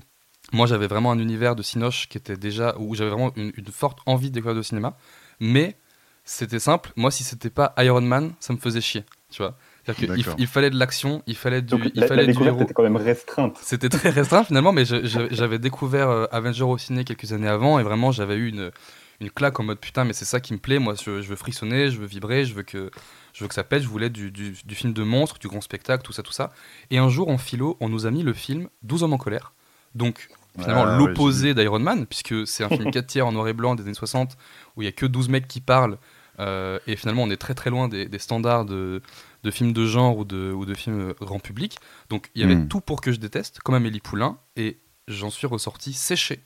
moi, 0.54 0.66
j'avais 0.66 0.88
vraiment 0.88 1.12
un 1.12 1.20
univers 1.20 1.56
de 1.56 1.62
Cinoche 1.62 2.10
qui 2.10 2.18
était 2.18 2.38
déjà, 2.38 2.76
où 2.80 2.96
j'avais 2.96 3.12
vraiment 3.12 3.32
une, 3.36 3.52
une 3.56 3.68
forte 3.68 4.00
envie 4.08 4.30
de 4.30 4.34
découvrir 4.34 4.56
le 4.56 4.64
cinéma. 4.64 4.98
Mais 5.40 5.78
c'était 6.24 6.60
simple, 6.60 6.94
moi, 6.96 7.12
si 7.12 7.24
c'était 7.24 7.50
pas 7.52 7.74
Iron 7.78 8.02
Man, 8.02 8.34
ça 8.40 8.54
me 8.54 8.58
faisait 8.58 8.82
chier, 8.82 9.04
tu 9.30 9.42
vois. 9.44 9.56
C'est-à-dire 9.86 10.16
qu'il 10.16 10.24
D'accord. 10.24 10.36
il 10.38 10.48
fallait 10.48 10.70
de 10.70 10.78
l'action, 10.80 11.24
il 11.28 11.36
fallait 11.36 11.62
du, 11.62 11.68
Donc 11.68 11.92
il 11.94 12.02
la, 12.02 12.08
fallait 12.08 12.26
la 12.26 12.34
du 12.34 12.44
héros. 12.44 12.62
était 12.62 12.74
quand 12.74 12.84
même 12.84 12.96
restreinte. 12.96 13.58
C'était 13.62 13.90
très 13.90 14.10
restreint 14.12 14.44
finalement, 14.44 14.72
mais 14.72 14.86
j'avais 14.86 15.60
découvert 15.60 16.10
euh, 16.10 16.26
Avenger 16.32 16.64
au 16.64 16.78
ciné 16.78 17.04
quelques 17.04 17.34
années 17.34 17.48
avant 17.50 17.80
et 17.80 17.84
vraiment 17.84 18.12
j'avais 18.12 18.36
eu 18.36 18.48
une, 18.48 18.72
une 19.20 19.30
claque 19.30 19.60
en 19.60 19.64
mode 19.64 19.80
putain, 19.80 20.06
mais 20.06 20.14
c'est 20.14 20.26
ça 20.26 20.40
qui 20.40 20.54
me 20.54 20.60
plaît. 20.60 20.80
Moi, 20.80 20.94
je, 21.04 21.22
je 21.22 21.28
veux 21.28 21.36
frissonner, 21.36 21.90
je 21.92 22.00
veux 22.00 22.06
vibrer, 22.06 22.46
je 22.46 22.54
veux 22.54 22.64
que, 22.64 22.92
je 23.34 23.44
veux 23.44 23.48
que 23.50 23.54
ça 23.56 23.64
pète. 23.66 23.82
Je 23.84 23.88
voulais 23.90 24.10
du, 24.10 24.32
du, 24.32 24.56
du 24.66 24.76
film 24.76 24.94
de 24.94 25.04
monstre, 25.04 25.38
du 25.40 25.48
grand 25.50 25.62
spectacle, 25.62 26.02
tout 26.04 26.14
ça, 26.14 26.24
tout 26.24 26.32
ça. 26.34 26.52
Et 26.90 26.98
un 26.98 27.10
jour 27.10 27.28
en 27.30 27.38
philo, 27.38 27.76
on 27.82 27.90
nous 27.90 28.06
a 28.06 28.12
mis 28.12 28.24
le 28.24 28.34
film 28.34 28.70
12 28.84 29.04
hommes 29.04 29.14
en 29.14 29.18
colère. 29.18 29.52
Donc 29.96 30.30
finalement 30.58 30.86
Ah, 30.86 30.98
ouais, 30.98 31.08
l'opposé 31.08 31.54
d'Iron 31.54 31.80
Man, 31.80 32.06
puisque 32.06 32.48
c'est 32.48 32.64
un 32.64 32.70
film 32.70 32.90
4 32.92 33.06
tiers 33.06 33.28
en 33.28 33.32
noir 33.34 33.48
et 33.50 33.54
blanc 33.54 33.76
des 33.76 33.84
années 33.84 33.94
60 33.94 34.38
où 34.78 34.82
il 34.82 34.86
y 34.86 34.88
a 34.88 34.92
que 34.94 35.06
12 35.06 35.28
mecs 35.30 35.48
qui 35.48 35.60
parlent. 35.62 35.98
euh, 36.40 36.80
et 36.88 36.96
finalement, 36.96 37.24
on 37.24 37.30
est 37.30 37.38
très 37.38 37.54
très 37.54 37.70
loin 37.70 37.88
des, 37.88 38.08
des 38.08 38.20
standards 38.20 38.66
de, 38.66 39.02
de 39.44 39.52
films 39.52 39.74
de 39.74 39.86
genre 39.86 40.18
ou 40.18 40.26
de, 40.26 40.52
ou 40.52 40.66
de 40.66 40.74
films 40.74 41.10
euh, 41.10 41.14
grand 41.26 41.40
public. 41.40 41.78
Donc 42.10 42.30
il 42.36 42.42
y 42.42 42.44
avait 42.46 42.56
Mm. 42.56 42.68
tout 42.68 42.82
pour 42.82 43.02
que 43.02 43.12
je 43.12 43.20
déteste, 43.20 43.60
comme 43.60 43.76
Amélie 43.76 44.00
Poulain, 44.00 44.38
et 44.56 44.78
j'en 45.08 45.30
suis 45.30 45.48
ressorti 45.48 45.94
séché. 45.94 46.42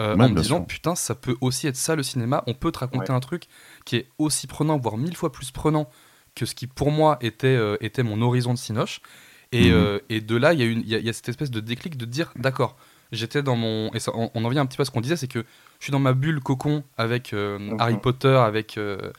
euh, 0.00 0.14
en 0.14 0.28
me 0.28 0.34
disant, 0.36 0.58
sûr. 0.58 0.66
putain, 0.68 0.94
ça 0.94 1.16
peut 1.16 1.34
aussi 1.40 1.66
être 1.66 1.74
ça 1.74 1.96
le 1.96 2.04
cinéma, 2.04 2.44
on 2.46 2.54
peut 2.54 2.70
te 2.70 2.78
raconter 2.78 3.10
Ouais. 3.10 3.16
un 3.16 3.18
truc 3.20 3.46
qui 3.84 3.96
est 3.96 4.08
aussi 4.18 4.46
prenant, 4.46 4.78
voire 4.78 4.96
mille 4.96 5.16
fois 5.16 5.32
plus 5.32 5.50
prenant 5.50 5.90
que 6.36 6.46
ce 6.46 6.54
qui 6.54 6.68
pour 6.68 6.92
moi 6.92 7.18
était, 7.20 7.48
euh, 7.48 7.76
était 7.80 8.04
mon 8.04 8.22
horizon 8.22 8.54
de 8.54 8.58
Cinoche. 8.58 9.00
Et, 9.50 9.72
euh, 9.72 9.98
et 10.08 10.20
de 10.20 10.36
là, 10.36 10.52
il 10.52 10.60
y, 10.60 10.62
a 10.62 10.66
une- 10.66 10.82
il 10.82 10.88
y, 10.88 10.94
a- 10.94 10.98
il 10.98 11.04
y 11.04 11.08
a 11.08 11.12
cette 11.12 11.28
espèce 11.28 11.50
de 11.50 11.58
déclic 11.58 11.96
de 11.96 12.04
dire, 12.04 12.32
d'accord, 12.36 12.76
j'étais 13.10 13.42
dans 13.42 13.56
mon... 13.56 13.90
Et 13.92 13.98
ça, 13.98 14.12
on, 14.14 14.30
on 14.34 14.44
en 14.44 14.48
vient 14.50 14.62
un 14.62 14.66
petit 14.66 14.76
peu 14.76 14.82
à 14.82 14.84
ce 14.84 14.92
qu'on 14.92 15.00
disait, 15.00 15.16
c'est 15.16 15.26
que 15.26 15.40
je 15.80 15.84
suis 15.84 15.90
dans 15.90 15.98
ma 15.98 16.12
bulle 16.12 16.38
cocon 16.38 16.84
avec. 16.96 17.34
Harry 17.80 17.98
Potter, 17.98 18.28
avec 18.36 18.78
euh, 18.78 19.10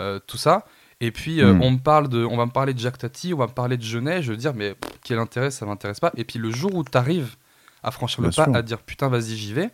euh, 0.00 0.20
tout 0.26 0.36
ça. 0.36 0.66
Et 1.00 1.10
puis, 1.10 1.42
euh, 1.42 1.52
Mhm. 1.54 1.62
on, 1.62 1.70
me 1.72 1.78
parle 1.78 2.08
de, 2.08 2.24
on 2.24 2.36
va 2.36 2.46
me 2.46 2.50
parler 2.50 2.72
de 2.72 2.78
Jacques 2.78 2.98
Tati, 2.98 3.34
on 3.34 3.38
va 3.38 3.46
me 3.46 3.52
parler 3.52 3.76
de 3.76 3.82
Genet, 3.82 4.22
je 4.22 4.30
veux 4.30 4.36
dire, 4.38 4.54
mais 4.54 4.74
pff, 4.74 4.92
quel 5.02 5.18
intérêt, 5.18 5.50
ça 5.50 5.66
m'intéresse 5.66 6.00
pas. 6.00 6.12
Et 6.16 6.24
puis, 6.24 6.38
le 6.38 6.50
jour 6.50 6.74
où 6.74 6.84
tu 6.84 6.96
arrives 6.96 7.36
à 7.82 7.90
franchir 7.90 8.22
le 8.22 8.30
pas, 8.30 8.44
sûr. 8.44 8.56
à 8.56 8.62
dire, 8.62 8.78
putain, 8.78 9.08
vas-y, 9.08 9.36
j'y 9.36 9.52
vais, 9.52 9.70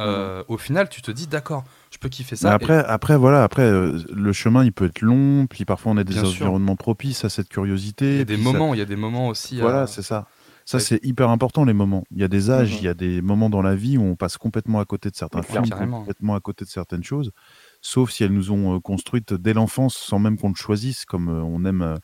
euh, 0.00 0.42
au 0.48 0.58
final, 0.58 0.88
tu 0.88 1.02
te 1.02 1.10
dis, 1.10 1.26
d'accord, 1.26 1.64
je 1.90 1.98
peux 1.98 2.08
kiffer 2.08 2.36
Mais 2.42 2.48
ça. 2.48 2.54
après, 2.54 2.84
après, 2.84 3.16
voilà, 3.16 3.42
après, 3.42 3.62
euh, 3.64 3.98
le 4.14 4.32
chemin, 4.32 4.64
il 4.64 4.72
peut 4.72 4.86
être 4.86 5.00
long, 5.00 5.46
puis 5.46 5.64
parfois 5.64 5.92
on 5.92 5.96
a 5.96 6.04
des 6.04 6.12
Bien 6.14 6.24
sûr. 6.24 6.46
environnements 6.46 6.76
propices 6.76 7.24
à 7.24 7.28
cette 7.30 7.48
Et 7.48 7.50
curiosité. 7.50 8.12
il 8.12 8.18
y 8.18 8.20
a 8.20 8.24
des 8.24 8.36
moments, 8.36 8.74
il 8.74 8.78
y 8.78 8.82
a 8.82 8.86
des 8.86 8.96
moments 8.96 9.28
aussi. 9.28 9.60
Voilà, 9.60 9.86
c'est 9.86 10.02
ça. 10.02 10.26
Ça, 10.66 10.76
Ouais. 10.76 10.84
c'est 10.84 11.04
hyper 11.04 11.30
important, 11.30 11.64
les 11.64 11.72
moments. 11.72 12.04
Il 12.12 12.18
y 12.20 12.24
a 12.24 12.28
des 12.28 12.50
âges, 12.50 12.74
Mhm. 12.74 12.78
il 12.80 12.84
y 12.84 12.88
a 12.88 12.94
des 12.94 13.20
moments 13.22 13.50
dans 13.50 13.62
la 13.62 13.74
vie 13.74 13.98
où 13.98 14.02
on 14.04 14.14
passe 14.14 14.36
complètement 14.38 14.78
à 14.78 14.84
côté 14.84 15.10
de 15.10 15.16
certains 15.16 15.42
films, 15.42 15.68
complètement 15.68 16.34
à 16.34 16.40
côté 16.40 16.64
de 16.64 16.70
certaines 16.70 17.02
choses, 17.02 17.32
sauf 17.80 18.10
si 18.10 18.24
elles 18.24 18.32
nous 18.32 18.50
ont 18.52 18.76
euh, 18.76 18.80
construites 18.80 19.32
dès 19.34 19.52
l'enfance 19.54 19.96
sans 19.96 20.18
même 20.18 20.38
qu'on 20.38 20.50
le 20.50 20.54
choisisse, 20.54 21.04
comme 21.04 21.28
euh, 21.28 21.42
on 21.42 21.64
aime, 21.64 21.82
euh, 21.82 21.96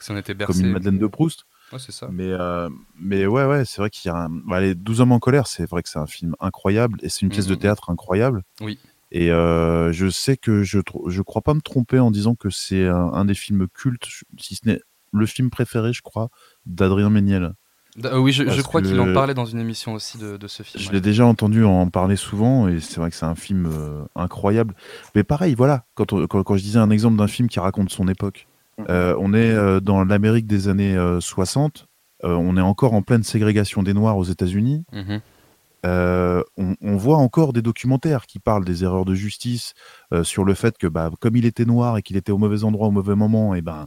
comme 0.47 0.61
une 0.61 0.73
Madeleine 0.73 0.99
de 0.99 1.07
Proust. 1.07 1.45
Ouais, 1.73 1.79
c'est 1.81 1.93
ça. 1.93 2.09
Mais, 2.13 2.29
euh, 2.31 2.69
mais 3.01 3.27
ouais, 3.27 3.45
ouais, 3.45 3.65
c'est 3.65 3.81
vrai 3.81 3.91
qu'il 3.91 4.09
y 4.09 4.13
a 4.15 4.17
un... 4.17 4.29
bah, 4.31 4.61
Les 4.61 4.75
12 4.75 5.01
hommes 5.01 5.13
en 5.13 5.19
colère, 5.19 5.47
c'est 5.49 5.69
vrai 5.69 5.83
que 5.83 5.89
c'est 5.89 5.99
un 5.99 6.07
film 6.07 6.35
incroyable 6.41 6.99
et 7.03 7.09
c'est 7.09 7.23
une 7.23 7.29
pièce 7.29 7.47
de 7.47 7.55
Mhm. 7.55 7.61
théâtre 7.61 7.91
incroyable. 7.91 8.43
Oui. 8.61 8.79
Et 9.13 9.31
euh, 9.33 9.93
je 9.93 10.09
sais 10.09 10.37
que 10.37 10.63
je, 10.63 10.79
je 11.09 11.23
crois 11.23 11.43
pas 11.43 11.55
me 11.55 11.61
tromper 11.61 11.99
en 11.99 12.11
disant 12.11 12.35
que 12.35 12.51
c'est 12.51 12.87
un, 12.87 12.95
un 13.13 13.25
des 13.25 13.35
films 13.35 13.67
cultes, 13.69 14.07
si 14.39 14.55
ce 14.57 14.69
n'est 14.69 14.81
le 15.13 15.27
film 15.27 15.51
préféré, 15.51 15.93
je 15.93 16.03
crois, 16.03 16.29
d'Adrien 16.67 17.11
Méniel. 17.11 17.55
D- 17.97 18.09
euh, 18.13 18.19
oui, 18.19 18.33
je, 18.33 18.61
crois 18.63 18.83
qu'il 18.83 18.99
en 19.01 19.13
parlait 19.15 19.33
dans 19.35 19.47
une 19.47 19.59
émission 19.59 19.95
aussi 19.95 20.19
de, 20.19 20.37
de 20.37 20.47
ce 20.49 20.63
film. 20.63 20.83
Je 20.83 20.89
ouais. 20.89 20.95
l'ai 20.95 21.01
déjà 21.01 21.25
entendu 21.25 21.65
en 21.65 21.89
parler 21.89 22.17
souvent 22.17 22.69
et 22.69 22.79
c'est 22.81 23.01
vrai 23.01 23.11
que 23.11 23.17
c'est 23.17 23.25
un 23.27 23.35
film 23.35 23.67
euh, 23.67 24.05
incroyable. 24.15 24.75
Mais 25.15 25.25
pareil, 25.25 25.55
voilà, 25.55 25.85
quand, 25.95 26.13
on- 26.13 26.27
quand, 26.27 26.43
quand 26.43 26.57
je 26.57 26.63
disais 26.63 26.79
un 26.79 26.91
exemple 26.91 27.17
d'un 27.17 27.27
film 27.29 27.49
qui 27.49 27.59
raconte 27.61 27.91
son 27.91 28.09
époque, 28.09 28.47
Mhm. 28.79 28.87
euh, 28.91 29.17
on 29.19 29.33
est 29.33 29.51
euh, 29.53 29.81
dans 29.81 30.05
l'Amérique 30.05 30.47
des 30.47 30.69
années 30.69 30.95
euh, 30.95 31.19
60, 31.21 31.87
euh, 32.25 32.35
on 32.35 32.59
est 32.59 32.61
encore 32.61 32.93
en 32.93 33.01
pleine 33.01 33.23
ségrégation 33.23 33.83
des 33.83 33.95
Noirs 33.95 34.19
aux 34.19 34.25
États-Unis. 34.25 34.85
Mhm. 34.93 35.21
Euh, 35.87 36.43
on, 36.59 36.75
on 36.83 36.97
voit 36.97 37.17
encore 37.19 37.53
des 37.53 37.63
documentaires 37.63 38.27
qui 38.27 38.39
parlent 38.39 38.65
des 38.65 38.83
erreurs 38.85 39.05
de 39.05 39.15
justice 39.15 39.73
euh, 40.13 40.25
sur 40.25 40.45
le 40.45 40.53
fait 40.55 40.77
que, 40.79 40.87
bah, 40.87 41.11
comme 41.21 41.37
il 41.37 41.47
était 41.47 41.65
noir 41.65 41.97
et 41.97 42.03
qu'il 42.03 42.17
était 42.17 42.33
au 42.33 42.39
mauvais 42.39 42.65
endroit 42.65 42.89
au 42.89 42.91
mauvais 42.91 43.15
moment, 43.15 43.55
et 43.55 43.63
ben, 43.63 43.87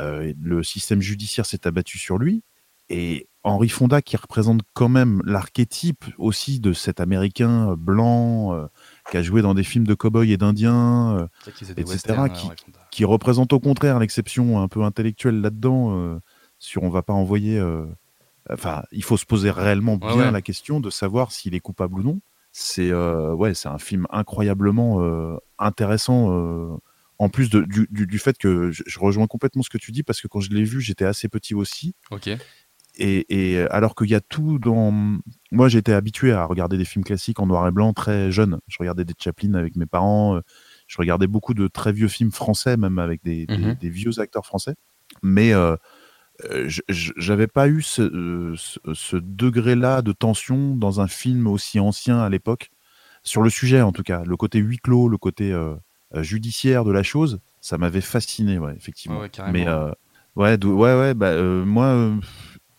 euh, 0.00 0.32
le 0.40 0.62
système 0.62 1.00
judiciaire 1.00 1.46
s'est 1.46 1.66
abattu 1.66 1.98
sur 1.98 2.18
lui. 2.18 2.42
Et 2.88 3.28
Henri 3.44 3.68
Fonda, 3.68 4.00
qui 4.02 4.16
représente 4.16 4.62
quand 4.72 4.88
même 4.88 5.20
l'archétype 5.26 6.04
aussi 6.18 6.60
de 6.60 6.72
cet 6.72 6.98
Américain 7.00 7.70
euh, 7.72 7.76
blanc 7.76 8.54
euh, 8.54 8.66
qui 9.10 9.18
a 9.18 9.22
joué 9.22 9.42
dans 9.42 9.52
des 9.54 9.62
films 9.64 9.86
de 9.86 9.94
cow-boys 9.94 10.24
et 10.26 10.36
d'Indiens, 10.38 11.16
euh, 11.18 11.26
etc., 11.76 11.90
westerns, 11.90 12.28
qui- 12.90 13.04
représente 13.04 13.52
au 13.52 13.60
contraire 13.60 13.98
l'exception 13.98 14.60
un 14.62 14.68
peu 14.68 14.82
intellectuelle 14.82 15.40
là-dedans, 15.42 15.96
euh, 15.98 16.18
sur 16.58 16.82
on 16.84 16.88
va 16.90 17.02
pas 17.02 17.12
envoyer. 17.12 17.62
Enfin, 18.50 18.82
il 18.92 19.02
faut 19.02 19.16
se 19.16 19.24
poser 19.26 19.50
réellement 19.50 19.96
bien 19.96 20.08
Ouais, 20.08 20.24
ouais. 20.24 20.30
la 20.30 20.42
question 20.42 20.80
de 20.80 20.90
savoir 20.90 21.32
s'il 21.32 21.54
est 21.54 21.60
coupable 21.60 22.00
ou 22.00 22.02
non. 22.02 22.20
C'est 22.52 22.92
ouais, 22.94 23.52
c'est 23.54 23.68
un 23.68 23.78
film 23.78 24.06
incroyablement 24.10 25.00
intéressant. 25.58 26.78
en 27.18 27.28
plus 27.28 27.48
de- 27.48 27.62
du, 27.62 27.86
du- 27.90 28.06
du 28.08 28.18
fait 28.18 28.36
que 28.36 28.70
je, 28.72 28.82
je 28.86 28.98
rejoins 28.98 29.28
complètement 29.28 29.62
ce 29.62 29.70
que 29.70 29.78
tu 29.78 29.92
dis 29.92 30.02
parce 30.02 30.20
que 30.20 30.26
quand 30.26 30.40
je 30.40 30.50
l'ai 30.50 30.64
vu, 30.64 30.80
j'étais 30.80 31.04
assez 31.04 31.28
petit 31.28 31.54
aussi. 31.54 31.94
Ok. 32.10 32.28
Et, 32.96 33.54
et 33.54 33.60
alors 33.70 33.94
qu'il 33.96 34.08
y 34.10 34.14
a 34.14 34.20
tout 34.20 34.58
dans. 34.58 34.92
Moi, 35.50 35.68
j'étais 35.68 35.92
habitué 35.92 36.32
à 36.32 36.44
regarder 36.44 36.76
des 36.78 36.84
films 36.84 37.04
classiques 37.04 37.40
en 37.40 37.46
noir 37.46 37.66
et 37.66 37.72
blanc 37.72 37.92
très 37.92 38.30
jeune. 38.30 38.60
Je 38.68 38.76
regardais 38.78 39.04
des 39.04 39.14
Chaplin 39.18 39.54
avec 39.54 39.74
mes 39.76 39.86
parents. 39.86 40.36
euh, 40.36 40.40
Je 40.86 40.96
regardais 40.98 41.26
beaucoup 41.26 41.54
de 41.54 41.66
très 41.66 41.92
vieux 41.92 42.08
films 42.08 42.30
français, 42.30 42.76
même 42.76 42.98
avec 42.98 43.22
des, 43.24 43.46
des- 43.46 43.54
des 43.74 43.88
vieux 43.90 44.20
acteurs 44.20 44.46
français. 44.46 44.74
Mais 45.22 45.52
euh, 45.52 45.76
euh, 46.50 46.68
j'avais 46.88 47.46
pas 47.46 47.68
eu 47.68 47.82
ce, 47.82 48.02
euh, 48.02 48.54
ce- 48.56 48.78
ce 48.92 49.16
degré-là 49.16 50.02
de 50.02 50.12
tension 50.12 50.76
dans 50.76 51.00
un 51.00 51.06
film 51.08 51.46
aussi 51.46 51.80
ancien 51.80 52.18
à 52.18 52.28
l'époque. 52.28 52.70
Sur 53.22 53.42
le 53.42 53.50
sujet, 53.50 53.80
en 53.80 53.90
tout 53.92 54.02
cas. 54.02 54.22
Le 54.24 54.36
côté 54.36 54.58
huis 54.58 54.78
clos, 54.78 55.08
le 55.08 55.16
côté 55.18 55.52
euh, 55.52 55.74
euh, 56.14 56.22
judiciaire 56.22 56.84
de 56.84 56.92
la 56.92 57.02
chose, 57.02 57.40
ça 57.60 57.78
m'avait 57.78 58.00
fasciné, 58.02 58.58
ouais, 58.58 58.74
effectivement. 58.76 59.18
Ouais. 59.46 59.52
Mais 59.52 59.66
euh, 59.66 59.90
ouais, 60.36 60.62
ouais, 60.64 60.94
ouais, 61.00 61.14
bah, 61.14 61.28
euh, 61.30 61.64
moi. 61.64 62.12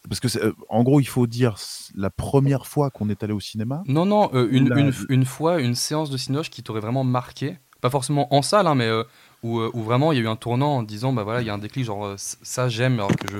Parce 0.07 0.19
que, 0.19 0.27
euh, 0.39 0.53
en 0.69 0.83
gros, 0.83 0.99
il 0.99 1.07
faut 1.07 1.27
dire 1.27 1.55
la 1.95 2.09
première 2.09 2.65
fois 2.67 2.89
qu'on 2.91 3.09
est 3.09 3.23
allé 3.23 3.33
au 3.33 3.39
cinéma. 3.39 3.83
Non, 3.87 4.05
non, 4.05 4.29
euh, 4.33 4.47
une, 4.51 4.69
La- 4.69 4.79
une, 4.79 4.93
une 5.09 5.25
fois, 5.25 5.59
une 5.61 5.75
séance 5.75 6.09
de 6.09 6.17
Cinoche 6.17 6.49
qui 6.49 6.63
t'aurait 6.63 6.79
vraiment 6.81 7.03
marqué. 7.03 7.57
Pas 7.81 7.89
forcément 7.89 8.33
en 8.33 8.41
salle, 8.41 8.67
hein, 8.67 8.75
mais 8.75 8.87
euh, 8.87 9.03
où, 9.43 9.59
où 9.59 9.83
vraiment 9.83 10.11
il 10.11 10.17
y 10.17 10.21
a 10.21 10.23
eu 10.23 10.27
un 10.27 10.35
tournant 10.35 10.77
en 10.77 10.83
disant, 10.83 11.13
bah 11.13 11.23
voilà, 11.23 11.41
il 11.41 11.47
y 11.47 11.49
a 11.49 11.53
un 11.53 11.57
déclic, 11.59 11.85
genre 11.85 12.15
ça 12.17 12.67
j'aime 12.67 12.93
alors 12.95 13.11
que 13.15 13.27
je, 13.27 13.37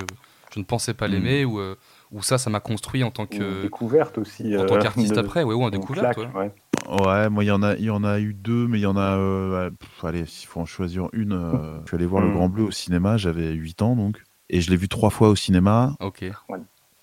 je 0.53 0.59
ne 0.59 0.65
pensais 0.65 0.93
pas 0.93 1.07
Mm. 1.07 1.11
l'aimer, 1.11 1.45
ou, 1.45 1.59
euh, 1.59 1.75
ou 2.11 2.21
ça, 2.21 2.37
ça 2.37 2.49
m'a 2.51 2.59
construit 2.59 3.03
en 3.03 3.09
tant 3.11 3.23
Une 3.31 3.39
que. 3.39 3.61
découverte 3.63 4.17
aussi. 4.19 4.55
En 4.55 4.65
tant 4.65 4.77
qu'artiste 4.77 5.13
de- 5.15 5.19
après, 5.19 5.43
ouais, 5.43 5.55
ou 5.55 5.63
en 5.63 5.69
découverte. 5.69 6.13
claque, 6.15 6.35
ouais. 6.35 6.41
ouais. 6.41 6.53
Ouais, 6.87 7.29
moi 7.31 7.43
il 7.43 7.47
y 7.47 7.51
en 7.51 7.63
a, 7.63 7.73
il 7.75 7.85
y 7.85 7.89
en 7.89 8.03
a 8.03 8.19
eu 8.19 8.35
deux, 8.35 8.67
mais 8.67 8.77
il 8.77 8.81
y 8.81 8.85
en 8.85 8.97
a. 8.97 9.17
euh, 9.17 9.71
pff, 9.71 10.03
allez, 10.05 10.25
s'il 10.27 10.47
faut 10.47 10.59
en 10.59 10.65
choisir 10.65 11.07
une, 11.13 11.33
euh, 11.33 11.79
je 11.83 11.87
suis 11.87 11.95
allé 11.95 12.05
voir 12.05 12.21
Le 12.21 12.27
Mm. 12.29 12.33
Grand 12.33 12.49
Bleu 12.49 12.63
au 12.65 12.71
cinéma, 12.71 13.17
j'avais 13.17 13.51
8 13.53 13.81
ans 13.81 13.95
donc, 13.95 14.21
et 14.49 14.61
je 14.61 14.69
l'ai 14.69 14.77
vu 14.77 14.87
trois 14.87 15.09
fois 15.09 15.29
au 15.29 15.35
cinéma. 15.35 15.95
Ok. 15.99 16.23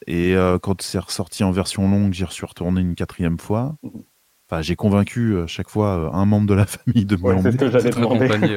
Et 0.06 0.34
euh, 0.34 0.58
quand 0.58 0.82
c'est 0.82 0.98
ressorti 0.98 1.44
en 1.44 1.52
version 1.52 1.88
longue, 1.88 2.12
j'y 2.12 2.24
suis 2.30 2.46
retourné 2.46 2.80
une 2.80 2.94
quatrième 2.94 3.38
fois. 3.38 3.76
Mhm. 3.82 4.02
Enfin, 4.50 4.60
j'ai 4.60 4.76
convaincu 4.76 5.34
euh, 5.34 5.46
chaque 5.46 5.70
fois 5.70 5.88
euh, 5.96 6.10
un 6.12 6.26
membre 6.26 6.46
de 6.48 6.54
la 6.54 6.66
famille 6.66 7.04
de 7.06 7.16
me 7.16 7.22
Ouais, 7.22 7.28
c'est 7.36 7.36
l'emmener. 7.36 7.52
ce 7.52 7.56
que 7.58 7.70
j'allais 7.70 7.90
Très 7.90 8.00
demander. 8.00 8.24
accompagné. 8.26 8.56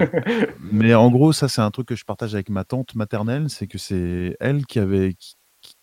Mais 0.71 0.93
en 0.95 1.09
gros, 1.09 1.31
ça, 1.33 1.47
c'est 1.47 1.61
un 1.61 1.71
truc 1.71 1.87
que 1.87 1.95
je 1.95 2.03
partage 2.03 2.33
avec 2.33 2.49
ma 2.49 2.63
tante 2.63 2.95
maternelle, 2.95 3.49
c'est 3.49 3.67
que 3.67 3.77
c'est 3.77 4.35
elle 4.39 4.65
qui 4.65 4.79
avait, 4.79 5.13
qui, 5.13 5.35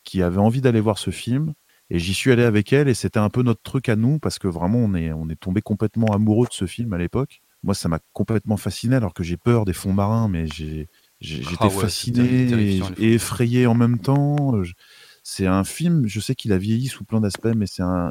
qui 0.05 0.23
avait 0.23 0.39
envie 0.39 0.61
d'aller 0.61 0.81
voir 0.81 0.99
ce 0.99 1.11
film. 1.11 1.55
Et 1.91 1.99
j'y 1.99 2.15
suis 2.15 2.33
allé 2.33 2.43
avec 2.43 2.73
elle, 2.73 2.89
et 2.89 2.95
c'était 2.95 3.19
un 3.19 3.29
peu 3.29 3.43
notre 3.43 3.63
truc 3.63 3.89
à 3.89 3.97
nous, 3.97 4.19
parce 4.19 4.39
que 4.39 4.49
vraiment, 4.49 4.79
on 4.79 4.95
est, 4.95 5.13
on 5.13 5.29
est 5.29 5.39
tombé 5.39 5.61
complètement 5.61 6.07
amoureux 6.13 6.47
de 6.47 6.53
ce 6.55 6.67
film 6.67 6.93
à 6.95 6.99
l'époque. 6.99 7.41
Moi, 7.63 7.75
ça 7.75 7.89
m'a 7.89 7.99
complètement 8.13 8.57
fasciné, 8.57 8.97
alors 8.97 9.15
que 9.15 9.23
j'ai 9.23 9.37
peur 9.37 9.65
des 9.65 9.73
fonds 9.75 9.93
marins, 9.93 10.29
mais 10.29 10.47
j'ai, 10.47 10.67
j'ai- 10.67 10.89
j'étais 11.23 11.57
Ah 11.61 11.65
ouais, 11.67 11.71
c'est 11.71 11.81
fasciné 11.81 12.81
et, 12.99 13.13
effrayé 13.15 13.67
en 13.67 13.75
même 13.75 13.99
temps. 13.99 14.55
C'est 15.23 15.47
un 15.47 15.65
film, 15.65 16.07
je 16.07 16.21
sais 16.21 16.35
qu'il 16.35 16.53
a 16.53 16.59
vieilli 16.59 16.89
sous 16.89 17.05
plein 17.05 17.21
d'aspects, 17.21 17.55
mais 17.57 17.67
c'est 17.67 17.83
un. 17.83 18.11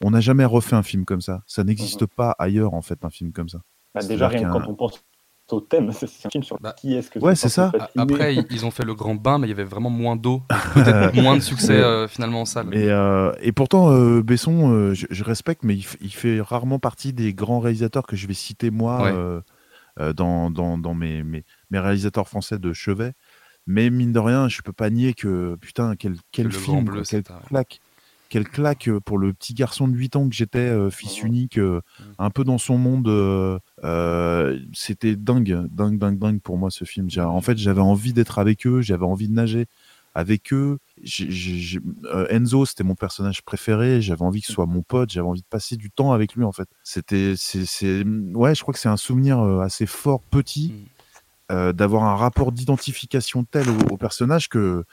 On 0.00 0.10
n'a 0.10 0.20
jamais 0.20 0.44
refait 0.44 0.76
un 0.76 0.82
film 0.82 1.04
comme 1.04 1.20
ça. 1.20 1.42
Ça 1.46 1.64
n'existe 1.64 2.06
pas 2.06 2.34
ailleurs, 2.38 2.74
en 2.74 2.82
fait, 2.82 3.04
un 3.04 3.10
film 3.10 3.32
comme 3.32 3.48
ça. 3.48 3.62
Bah, 3.94 4.02
déjà, 4.02 4.28
rien 4.28 4.48
a 4.48 4.52
quand 4.52 4.68
on 4.68 4.74
pense 4.74 5.02
au 5.52 5.60
thème, 5.60 5.92
c'est 5.92 6.26
un 6.26 6.30
film 6.30 6.44
sur 6.44 6.58
Bah, 6.60 6.74
qui 6.76 6.94
est-ce 6.94 7.10
que 7.10 7.18
ouais, 7.18 7.34
c'est 7.34 7.48
ça. 7.48 7.72
Après, 7.96 8.34
ils- 8.50 8.66
ont 8.66 8.70
fait 8.70 8.84
le 8.84 8.94
grand 8.94 9.14
bain, 9.14 9.38
mais 9.38 9.46
il 9.46 9.50
y 9.50 9.52
avait 9.52 9.64
vraiment 9.64 9.90
moins 9.90 10.16
d'eau. 10.16 10.42
Peut-être 10.74 11.14
moins 11.22 11.36
de 11.36 11.42
succès 11.42 11.76
euh, 11.80 12.08
finalement 12.08 12.42
en 12.42 12.44
salle. 12.44 12.68
Euh, 12.74 13.32
et 13.40 13.52
pourtant, 13.52 13.90
euh, 13.92 14.22
Besson, 14.22 14.70
euh, 14.72 14.94
je, 14.94 15.06
je 15.10 15.24
respecte, 15.24 15.62
mais 15.62 15.74
il, 15.74 16.12
fait 16.12 16.40
rarement 16.40 16.78
partie 16.78 17.12
des 17.12 17.32
grands 17.32 17.60
réalisateurs 17.60 18.06
que 18.06 18.16
je 18.16 18.26
vais 18.26 18.34
citer 18.34 18.70
moi 18.70 19.02
Ouais. 19.02 20.12
dans, 20.14 20.50
dans, 20.50 20.78
dans 20.78 20.94
mes, 20.94 21.22
mes, 21.22 21.44
mes 21.70 21.78
réalisateurs 21.78 22.28
français 22.28 22.58
de 22.58 22.72
chevet. 22.72 23.12
Mais 23.66 23.90
mine 23.90 24.12
de 24.12 24.18
rien, 24.18 24.48
je 24.48 24.62
peux 24.62 24.72
pas 24.72 24.88
nier 24.90 25.12
que 25.14 25.56
putain, 25.60 25.94
quel, 25.96 26.16
quel 26.32 26.50
film, 26.50 26.84
Bleu, 26.84 27.02
quelle 27.02 27.22
claque. 27.46 27.80
Quelle 28.30 28.46
claque 28.48 28.88
euh, 28.88 29.00
pour 29.00 29.16
le 29.16 29.32
petit 29.32 29.54
garçon 29.54 29.88
de 29.88 29.94
8 29.96 30.14
ans 30.16 30.28
que 30.28 30.34
j'étais, 30.34 30.58
euh, 30.58 30.90
fils 30.90 31.22
unique, 31.22 31.58
euh, 31.58 31.80
Mhm. 32.00 32.14
un 32.18 32.30
peu 32.30 32.44
dans 32.44 32.58
son 32.58 32.76
monde. 32.76 33.08
euh, 33.08 34.58
C'était 34.74 35.16
dingue, 35.16 35.66
dingue, 35.70 35.98
dingue, 35.98 36.18
dingue 36.18 36.40
pour 36.40 36.58
moi 36.58 36.70
ce 36.70 36.84
film. 36.84 37.08
En 37.18 37.40
fait, 37.40 37.56
j'avais 37.58 37.80
envie 37.80 38.12
d'être 38.12 38.38
avec 38.38 38.66
eux, 38.66 38.80
j'avais 38.82 39.04
envie 39.06 39.28
de 39.28 39.34
nager 39.34 39.66
avec 40.14 40.52
eux. 40.52 40.78
Euh, 42.04 42.26
Enzo, 42.30 42.66
c'était 42.66 42.84
mon 42.84 42.94
personnage 42.94 43.42
préféré. 43.42 44.00
J'avais 44.02 44.22
envie 44.22 44.40
que 44.40 44.46
ce 44.48 44.52
soit 44.52 44.66
mon 44.66 44.82
pote. 44.82 45.10
J'avais 45.10 45.26
envie 45.28 45.42
de 45.42 45.46
passer 45.48 45.76
du 45.76 45.90
temps 45.90 46.12
avec 46.12 46.34
lui. 46.34 46.44
En 46.44 46.52
fait, 46.52 46.68
c'était, 46.82 47.34
c'est, 47.36 48.04
ouais, 48.34 48.54
je 48.54 48.62
crois 48.62 48.74
que 48.74 48.80
c'est 48.80 48.88
un 48.88 48.96
souvenir 48.96 49.40
assez 49.40 49.86
fort, 49.86 50.20
petit, 50.22 50.72
Mm. 50.72 50.86
Euh, 51.50 51.72
d'avoir 51.72 52.04
un 52.04 52.16
rapport 52.16 52.52
d'identification 52.52 53.44
tel 53.44 53.68
au, 53.68 53.78
au 53.94 53.96
personnage 53.96 54.48
que, 54.48 54.84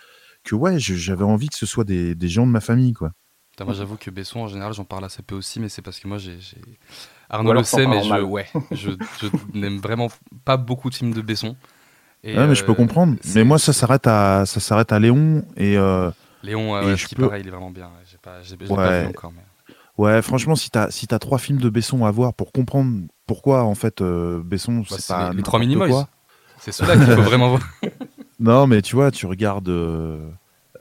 que 0.44 0.56
ouais, 0.56 0.80
j'avais 0.80 1.24
envie 1.24 1.50
que 1.50 1.58
ce 1.58 1.66
soit 1.66 1.84
des, 1.84 2.16
des 2.16 2.28
gens 2.30 2.46
de 2.46 2.52
ma 2.52 2.62
famille, 2.62 2.94
quoi. 2.94 3.12
Putain, 3.52 3.66
moi, 3.66 3.74
j'avoue 3.74 3.96
que 3.96 4.12
Besson, 4.12 4.42
en 4.42 4.48
général, 4.48 4.74
j'en 4.74 4.84
parle 4.84 5.06
assez 5.06 5.22
peu 5.22 5.36
aussi, 5.36 5.62
mais 5.62 5.70
c'est 5.70 5.82
parce 5.82 6.00
que 6.00 6.08
moi, 6.08 6.18
j'ai. 6.18 6.38
Arnaud 7.30 7.54
le 7.54 7.64
sait, 7.64 7.88
mais 7.88 8.04
je, 8.04 8.22
ouais, 8.22 8.48
je, 8.72 8.92
je 9.22 9.28
n'aime 9.58 9.80
vraiment 9.80 10.10
pas 10.44 10.58
beaucoup 10.58 10.90
de 10.90 10.96
films 10.96 11.14
de 11.14 11.22
Besson. 11.22 11.56
Et, 12.24 12.38
Ouais, 12.38 12.48
mais 12.48 12.56
je 12.56 12.64
peux 12.64 12.74
euh, 12.74 12.76
comprendre. 12.76 13.16
Mais 13.34 13.44
moi, 13.44 13.58
ça 13.60 13.72
s'arrête 13.72 14.08
à, 14.08 14.46
ça 14.46 14.60
s'arrête 14.60 14.92
à 14.92 15.00
Léon 15.00 15.46
et. 15.58 15.78
euh, 15.78 16.12
Léon, 16.44 16.76
euh, 16.76 16.82
et 16.82 16.86
ouais, 16.88 16.98
je 16.98 17.04
ce 17.04 17.08
qui 17.08 17.16
peux- 17.16 17.24
pareil, 17.28 17.42
il 17.44 17.48
est 17.48 17.52
vraiment 17.52 17.72
bien. 17.72 17.90
J'ai 18.12 18.18
pas, 18.18 18.42
Ouais. 18.74 19.02
vu 19.04 19.08
encore. 19.08 19.32
Mais... 19.32 19.74
Ouais, 19.98 20.22
franchement, 20.22 20.56
si 20.56 20.70
t'as 20.70 20.92
si 20.92 21.08
t'as 21.08 21.20
trois 21.20 21.38
films 21.38 21.60
de 21.60 21.70
Besson 21.70 22.04
à 22.04 22.12
voir 22.12 22.34
pour 22.34 22.52
comprendre 22.52 23.08
pourquoi 23.26 23.64
en 23.64 23.76
fait 23.76 24.02
euh, 24.02 24.44
Besson 24.44 24.80
Bah, 24.80 24.86
c'est 24.90 25.08
pas 25.08 25.30
les, 25.32 25.38
les 25.38 25.44
trois 25.44 25.60
Minimoys. 25.60 26.06
C'est 26.66 26.72
ceux-là 26.72 26.96
qu'il 26.98 27.06
faut 27.14 27.22
vraiment 27.22 27.50
voir. 27.50 27.62
Non, 28.40 28.68
mais 28.68 28.82
tu 28.82 28.96
vois, 28.98 29.12
tu 29.12 29.28
regardes 29.28 29.70
euh, 29.70 30.30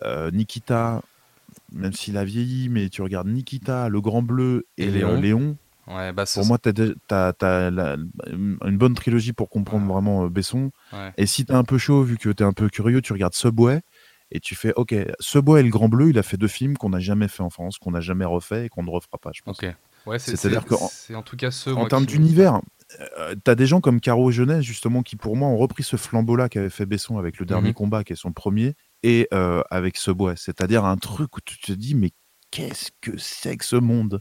euh, 0.03 0.29
Nikita, 0.33 1.03
même 1.73 1.93
s'il 1.93 2.17
a 2.17 2.25
vieilli, 2.25 2.69
mais 2.69 2.89
tu 2.89 3.01
regardes 3.01 3.29
Nikita, 3.29 3.89
Le 3.89 4.01
Grand 4.01 4.23
Bleu 4.23 4.67
et, 4.77 4.87
Et 4.87 4.91
Léon. 4.91 5.21
Léon. 5.21 5.21
Léon. 5.21 5.57
Ouais, 5.97 6.13
bah, 6.13 6.25
Pour 6.35 6.47
moi, 6.47 6.59
t'as 6.59 7.71
la- 7.71 7.97
une 8.33 8.77
bonne 8.79 8.95
trilogie 8.95 9.33
pour 9.33 9.51
comprendre 9.51 9.87
Ouais. 9.87 9.93
vraiment 9.93 10.25
euh, 10.25 10.29
Besson. 10.31 10.73
ouais. 10.93 11.13
Et 11.17 11.27
si 11.27 11.45
t'es 11.45 11.53
un 11.53 11.63
peu 11.63 11.79
chaud, 11.79 12.03
vu 12.03 12.17
que 12.19 12.31
t'es 12.31 12.43
un 12.45 12.53
peu 12.55 12.69
curieux, 12.69 13.01
tu 13.03 13.13
regardes 13.13 13.35
Subway 13.35 13.83
et 14.33 14.41
tu 14.41 14.57
fais 14.57 14.73
OK, 14.75 14.93
Subway 15.21 15.61
et 15.61 15.63
Le 15.63 15.71
Grand 15.71 15.89
Bleu, 15.89 16.11
il 16.11 16.19
a 16.19 16.23
fait 16.25 16.37
deux 16.39 16.49
films 16.49 16.77
qu'on 16.77 16.89
n'a 16.91 16.99
jamais 17.01 17.29
fait 17.29 17.43
en 17.45 17.51
France, 17.51 17.79
qu'on 17.79 17.93
n'a 17.93 18.01
jamais 18.01 18.25
refait 18.25 18.67
et 18.67 18.69
qu'on 18.69 18.83
ne 18.83 18.91
refera 18.91 19.17
pas, 19.23 19.31
je 19.33 19.43
pense. 19.43 19.61
Ouais, 20.07 20.19
c'est, 20.19 20.37
C'est-à-dire 20.37 20.63
c'est- 20.69 21.13
que 21.13 21.15
en- 21.17 21.23
tout 21.23 21.37
cas 21.37 21.51
ceux. 21.51 21.73
En 21.75 21.87
termes 21.87 22.05
d'univers, 22.05 22.61
euh, 23.19 23.35
t'as 23.43 23.55
des 23.55 23.67
gens 23.67 23.81
comme 23.81 24.01
Caro 24.01 24.31
Jeunesse, 24.31 24.63
justement, 24.65 25.03
qui 25.03 25.17
pour 25.17 25.37
moi 25.37 25.49
ont 25.49 25.57
repris 25.57 25.83
ce 25.83 25.97
flambeau-là 25.97 26.49
qu'avait 26.49 26.71
fait 26.71 26.87
Besson 26.87 27.19
avec 27.19 27.39
le 27.39 27.47
dernier 27.47 27.69
Mhm. 27.69 27.75
combat, 27.75 28.05
qui 28.05 28.13
est 28.13 28.17
son 28.17 28.33
premier, 28.33 28.75
et 29.03 29.29
euh, 29.35 29.63
avec 29.71 29.97
ce 29.97 30.11
bois. 30.11 30.37
C'est-à-dire 30.37 30.85
un 30.85 30.97
truc 30.97 31.37
où 31.37 31.41
tu 31.45 31.59
te 31.59 31.73
dis, 31.73 31.95
mais 31.95 32.11
qu'est-ce 32.51 32.91
que 33.01 33.17
c'est 33.19 33.57
que 33.57 33.65
ce 33.65 33.77
monde? 33.77 34.21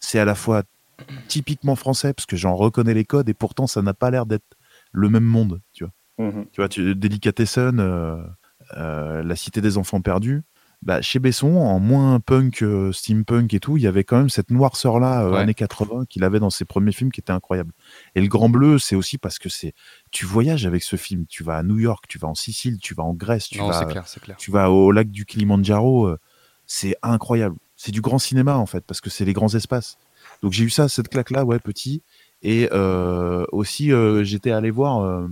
C'est 0.00 0.18
à 0.18 0.24
la 0.24 0.34
fois 0.34 0.62
typiquement 1.28 1.76
français, 1.76 2.12
parce 2.12 2.26
que 2.26 2.36
j'en 2.36 2.54
reconnais 2.54 2.94
les 2.94 3.04
codes, 3.04 3.28
et 3.28 3.34
pourtant 3.34 3.66
ça 3.66 3.82
n'a 3.82 3.94
pas 3.94 4.10
l'air 4.10 4.26
d'être 4.26 4.44
le 4.92 5.08
même 5.08 5.24
monde, 5.24 5.60
tu 5.72 5.84
vois. 5.84 5.92
Mhm. 6.26 6.46
Tu 6.52 6.60
vois, 6.60 6.68
tu, 6.68 6.94
Delicatessen, 6.94 7.80
euh, 7.80 8.22
euh, 8.76 9.22
La 9.22 9.36
Cité 9.36 9.60
des 9.60 9.78
Enfants 9.78 10.00
Perdus. 10.02 10.42
Bah, 10.82 11.02
chez 11.02 11.18
Besson, 11.18 11.56
en 11.56 11.78
moins 11.78 12.20
punk, 12.20 12.62
euh, 12.62 12.90
steampunk 12.90 13.52
et 13.52 13.60
tout, 13.60 13.76
il 13.76 13.82
y 13.82 13.86
avait 13.86 14.02
quand 14.02 14.16
même 14.16 14.30
cette 14.30 14.50
noirceur-là, 14.50 15.24
euh, 15.26 15.32
Ouais. 15.32 15.40
années 15.40 15.52
80, 15.52 16.06
qu'il 16.06 16.24
avait 16.24 16.40
dans 16.40 16.48
ses 16.48 16.64
premiers 16.64 16.92
films 16.92 17.12
qui 17.12 17.20
était 17.20 17.32
incroyable. 17.32 17.72
Et 18.14 18.22
le 18.22 18.28
Grand 18.28 18.48
Bleu, 18.48 18.78
c'est 18.78 18.96
aussi 18.96 19.18
parce 19.18 19.38
que 19.38 19.50
c'est, 19.50 19.74
tu 20.10 20.24
voyages 20.24 20.64
avec 20.64 20.82
ce 20.82 20.96
film. 20.96 21.26
Tu 21.28 21.44
vas 21.44 21.58
à 21.58 21.62
New 21.62 21.78
York, 21.78 22.06
tu 22.08 22.18
vas 22.18 22.28
en 22.28 22.34
Sicile, 22.34 22.78
tu 22.78 22.94
vas 22.94 23.02
en 23.02 23.12
Grèce, 23.12 23.48
tu 23.48 23.58
Non, 23.58 23.68
vas, 23.68 23.74
c'est 23.74 23.86
clair, 23.92 24.04
tu 24.38 24.50
vas 24.50 24.70
au 24.70 24.90
lac 24.90 25.10
du 25.10 25.26
Kilimanjaro. 25.26 26.06
euh, 26.06 26.18
c'est 26.66 26.96
incroyable. 27.02 27.56
C'est 27.76 27.92
du 27.92 28.00
grand 28.00 28.18
cinéma 28.18 28.56
en 28.56 28.66
fait, 28.66 28.84
parce 28.86 29.00
que 29.02 29.10
c'est 29.10 29.24
les 29.26 29.32
grands 29.34 29.54
espaces. 29.54 29.98
Donc 30.42 30.52
j'ai 30.52 30.64
eu 30.64 30.70
ça, 30.70 30.88
cette 30.88 31.08
claque-là, 31.08 31.44
ouais, 31.44 31.58
petit. 31.58 32.02
Et 32.42 32.68
euh, 32.72 33.44
aussi, 33.52 33.92
euh, 33.92 34.24
j'étais 34.24 34.50
allé 34.50 34.70
voir 34.70 35.00
euh, 35.00 35.26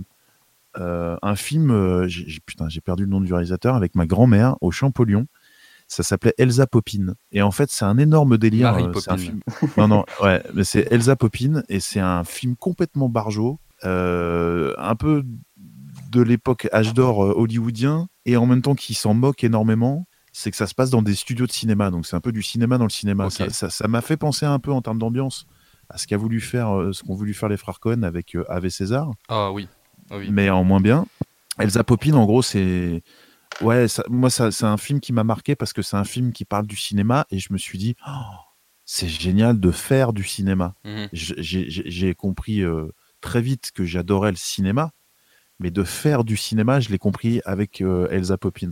euh, 0.77 1.17
un 1.21 1.35
film. 1.35 1.71
euh, 1.71 2.07
putain, 2.45 2.69
j'ai 2.69 2.81
perdu 2.81 3.03
le 3.05 3.09
nom 3.09 3.21
du 3.21 3.33
réalisateur 3.33 3.75
avec 3.75 3.95
ma 3.95 4.05
grand-mère 4.05 4.55
au 4.61 4.71
Champollion. 4.71 5.25
Ça 5.91 6.03
s'appelait 6.03 6.35
Elsa 6.37 6.67
Popine. 6.67 7.15
Et 7.31 7.41
en 7.41 7.49
fait, 7.51 7.69
c'est 7.71 7.83
un 7.83 7.97
énorme 7.97 8.37
délire. 8.37 8.73
Euh, 8.75 8.93
un 9.07 9.17
film. 9.17 9.39
Non, 9.75 9.87
non, 9.87 10.05
ouais, 10.21 10.41
mais 10.53 10.63
c'est 10.63 10.87
Elsa 10.91 11.15
Popine 11.15 11.63
et 11.67 11.79
c'est 11.79 11.99
un 11.99 12.23
film 12.23 12.55
complètement 12.55 13.09
barjot, 13.09 13.59
euh, 13.85 14.73
un 14.77 14.95
peu 14.95 15.23
de 16.11 16.21
l'époque 16.21 16.67
âge 16.73 16.93
d'or 16.93 17.23
euh, 17.25 17.33
hollywoodien 17.35 18.07
et 18.25 18.37
en 18.37 18.45
même 18.45 18.61
temps 18.61 18.75
qui 18.75 18.93
s'en 18.93 19.13
moque 19.13 19.43
énormément. 19.43 20.05
C'est 20.31 20.51
que 20.51 20.57
ça 20.57 20.67
se 20.67 20.75
passe 20.75 20.91
dans 20.91 21.01
des 21.01 21.15
studios 21.15 21.47
de 21.47 21.51
cinéma, 21.51 21.89
donc 21.89 22.05
c'est 22.05 22.15
un 22.15 22.19
peu 22.21 22.31
du 22.31 22.43
cinéma 22.43 22.77
dans 22.77 22.83
le 22.85 22.89
cinéma. 22.91 23.25
Ok. 23.25 23.49
Ça- 23.51 23.87
m'a 23.87 24.01
fait 24.01 24.15
penser 24.15 24.45
un 24.45 24.59
peu 24.59 24.71
en 24.71 24.81
termes 24.83 24.99
d'ambiance 24.99 25.47
à 25.89 25.97
ce 25.97 26.05
qu'a 26.05 26.17
voulu 26.17 26.39
faire, 26.39 26.69
euh, 26.77 26.93
ce 26.93 27.01
qu'ont 27.03 27.15
voulu 27.15 27.33
faire 27.33 27.49
les 27.49 27.57
frères 27.57 27.79
Cohen 27.79 28.03
avec 28.03 28.35
euh, 28.35 28.45
Ave 28.47 28.69
César 28.69 29.09
Ah 29.27 29.51
oui. 29.51 29.67
Ah 30.11 30.17
oui. 30.19 30.29
mais 30.31 30.51
en 30.51 30.63
moins 30.63 30.81
bien. 30.81 31.07
Elsa 31.57 31.83
Popine, 31.83 32.13
en 32.15 32.25
gros, 32.25 32.43
c'est. 32.43 33.01
Ouais, 33.61 33.87
ça- 33.87 34.03
moi, 34.09 34.29
ça, 34.29 34.51
c'est 34.51 34.65
un 34.65 34.77
film 34.77 34.99
qui 34.99 35.13
m'a 35.13 35.23
marqué 35.23 35.55
parce 35.55 35.73
que 35.73 35.81
c'est 35.81 35.97
un 35.97 36.03
film 36.03 36.31
qui 36.31 36.45
parle 36.45 36.67
du 36.67 36.75
cinéma 36.75 37.25
et 37.29 37.39
je 37.39 37.51
me 37.51 37.57
suis 37.57 37.77
dit, 37.77 37.95
Oh, 38.07 38.11
c'est 38.85 39.07
génial 39.07 39.59
de 39.59 39.71
faire 39.71 40.13
du 40.13 40.23
cinéma. 40.23 40.75
J- 41.13 41.65
J'ai 41.85 42.15
compris 42.15 42.61
euh, 42.63 42.87
très 43.21 43.41
vite 43.41 43.71
que 43.73 43.83
j'adorais 43.83 44.31
le 44.31 44.37
cinéma, 44.37 44.91
mais 45.59 45.71
de 45.71 45.83
faire 45.83 46.23
du 46.23 46.37
cinéma, 46.37 46.79
je 46.79 46.89
l'ai 46.89 46.97
compris 46.97 47.41
avec 47.45 47.81
euh, 47.81 48.07
Elsa 48.11 48.37
ouais. 48.43 48.67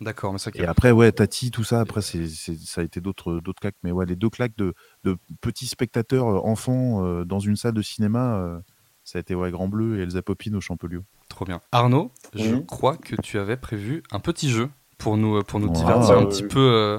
D'accord, 0.00 0.32
mais 0.32 0.38
c'est 0.38 0.50
vrai 0.50 0.62
Et 0.62 0.66
après, 0.66 0.90
ouais, 0.90 1.10
Tati, 1.12 1.50
tout 1.50 1.64
ça, 1.64 1.80
après, 1.80 2.02
c'est 2.02 2.26
ça 2.28 2.80
a 2.80 2.84
été 2.84 3.00
d'autres 3.00 3.40
d'autres 3.40 3.60
claques, 3.60 3.76
mais 3.82 3.92
ouais, 3.92 4.04
les 4.06 4.16
deux 4.16 4.28
claques 4.28 4.56
de, 4.56 4.74
de 5.04 5.16
petits 5.40 5.66
spectateurs 5.66 6.44
enfants 6.44 7.04
euh, 7.06 7.24
dans 7.24 7.38
une 7.38 7.56
salle 7.56 7.72
de 7.74 7.82
cinéma, 7.82 8.60
ça 9.04 9.18
a 9.18 9.20
été 9.20 9.34
ouais, 9.34 9.50
Grand 9.50 9.68
Bleu 9.68 9.98
et 9.98 10.02
Elsa 10.02 10.20
Popine 10.20 10.56
au 10.56 10.60
Champollion. 10.60 11.04
Trop 11.36 11.44
bien. 11.44 11.60
Arnaud, 11.70 12.12
je 12.34 12.56
crois 12.56 12.96
que 12.96 13.14
tu 13.14 13.38
avais 13.38 13.58
prévu 13.58 14.02
un 14.10 14.20
petit 14.20 14.48
jeu 14.48 14.70
pour 14.96 15.18
nous, 15.18 15.42
pour 15.42 15.60
nous 15.60 15.68
divertir 15.68 16.16
un 16.16 16.22
Euh, 16.22 16.26
petit 16.26 16.42
peu. 16.44 16.58
euh, 16.58 16.98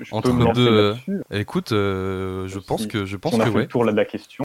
Je 0.00 0.12
Entre 0.12 0.32
me 0.32 0.52
deux, 0.54 0.68
euh. 0.68 0.94
Écoute, 1.30 1.70
euh, 1.70 2.48
je 2.48 2.58
Si- 2.58 2.66
pense 2.66 2.86
que 2.88 3.04
je 3.06 3.16
pense 3.16 3.34
On 3.34 3.40
a 3.40 3.44
que 3.44 3.50
fait 3.50 3.56
ouais. 3.56 3.62
le 3.62 3.68
tour 3.68 3.84
là 3.84 3.92
de 3.92 3.96
la 3.96 4.04
question. 4.04 4.42